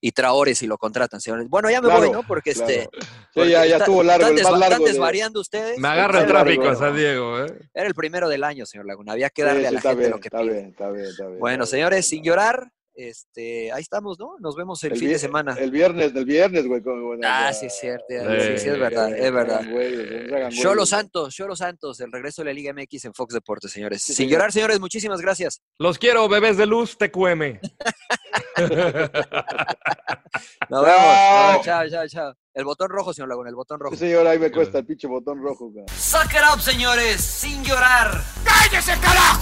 Y 0.03 0.11
Traore 0.11 0.55
si 0.55 0.65
lo 0.67 0.77
contratan, 0.79 1.21
señores. 1.21 1.47
Bueno, 1.47 1.69
ya 1.69 1.79
me 1.79 1.87
Claro, 1.87 2.01
voy, 2.01 2.11
¿no? 2.11 2.23
Porque 2.27 2.53
claro. 2.53 2.71
este. 2.71 2.89
Sí, 2.91 3.07
porque 3.35 3.49
ya, 3.51 3.59
ya 3.59 3.63
está- 3.73 3.77
estuvo 3.85 4.03
largo, 4.03 4.27
están 4.27 4.37
el 4.37 4.43
más 4.43 4.51
largo 4.59 4.65
están 4.73 4.83
de- 4.83 4.91
desvariando 4.91 5.39
ustedes. 5.39 5.77
Me 5.77 5.87
agarra 5.87 6.19
el 6.21 6.27
tráfico 6.27 6.61
claro. 6.63 6.75
a 6.77 6.79
San 6.79 6.95
Diego, 6.95 7.39
¿eh? 7.45 7.53
Era 7.73 7.87
el 7.87 7.93
primero 7.93 8.27
del 8.27 8.43
año, 8.43 8.65
señor 8.65 8.87
Laguna. 8.87 9.11
Había 9.13 9.29
que 9.29 9.43
Sí, 9.43 9.45
darle 9.47 9.67
a 9.67 9.69
sí, 9.69 9.73
la 9.75 9.79
está 9.79 9.89
gente 9.89 9.99
bien, 10.01 10.11
lo 10.11 10.19
que 10.19 10.27
está 10.27 10.39
pide. 10.41 10.53
bien, 10.53 10.65
está 10.71 10.89
bien, 10.91 11.05
está 11.05 11.27
bien, 11.27 11.39
Bueno, 11.39 11.63
está 11.63 11.75
bien, 11.75 11.81
señores, 11.83 11.99
está 11.99 12.09
sin 12.09 12.23
llorar, 12.23 12.71
este, 12.95 13.71
ahí 13.71 13.81
estamos, 13.81 14.19
¿no? 14.19 14.35
Nos 14.39 14.55
vemos 14.55 14.83
el, 14.83 14.93
El 14.93 14.99
fin 14.99 15.09
de 15.09 15.19
semana. 15.19 15.55
El 15.57 15.71
viernes, 15.71 16.13
del 16.13 16.25
viernes, 16.25 16.65
güey. 16.67 16.81
bueno, 16.81 17.21
Ah, 17.25 17.51
sí, 17.53 17.67
es 17.67 17.79
cierto. 17.79 18.05
Sí, 18.09 18.15
Sí, 18.17 18.57
sí, 18.57 18.69
es 18.69 18.79
verdad, 18.79 19.11
eh, 19.13 19.25
es 19.27 19.31
verdad. 19.31 19.61
no 19.63 19.69
se 19.71 20.35
hagan 20.35 20.51
Cholo 20.51 20.73
güeyes. 20.75 20.89
Santos, 20.89 21.35
Santos, 21.57 21.99
el 22.01 22.11
regreso 22.11 22.41
de 22.41 22.45
la 22.47 22.53
Liga 22.53 22.73
MX 22.73 23.05
en 23.05 23.13
Fox 23.13 23.33
Deportes, 23.33 23.71
señores. 23.71 24.01
Sí, 24.01 24.07
Sin 24.13 24.15
señor. 24.25 24.31
llorar, 24.33 24.51
señores, 24.51 24.79
muchísimas 24.79 25.21
gracias. 25.21 25.61
Los 25.79 25.97
quiero, 25.97 26.27
bebés 26.29 26.57
de 26.57 26.65
luz, 26.65 26.97
TQM. 26.97 27.59
Nos 30.69 30.85
vemos. 30.85 31.15
No, 31.57 31.61
chao, 31.63 31.89
chao, 31.89 32.07
chao. 32.07 32.33
El 32.53 32.65
botón 32.65 32.89
rojo, 32.89 33.13
señor 33.13 33.29
Laguna, 33.29 33.49
el 33.49 33.55
botón 33.55 33.79
rojo. 33.79 33.95
Sí, 33.95 33.99
señor, 34.01 34.27
ahí 34.27 34.37
me 34.39 34.51
cuesta 34.51 34.79
el 34.79 34.85
pinche 34.85 35.07
botón 35.07 35.41
rojo, 35.41 35.69
güey. 35.71 35.85
Suck 35.97 36.25
it 36.33 36.41
up, 36.53 36.59
señores, 36.61 37.21
sin 37.21 37.63
llorar. 37.63 38.21
¡Cállese, 38.43 38.91
carajo! 38.99 39.41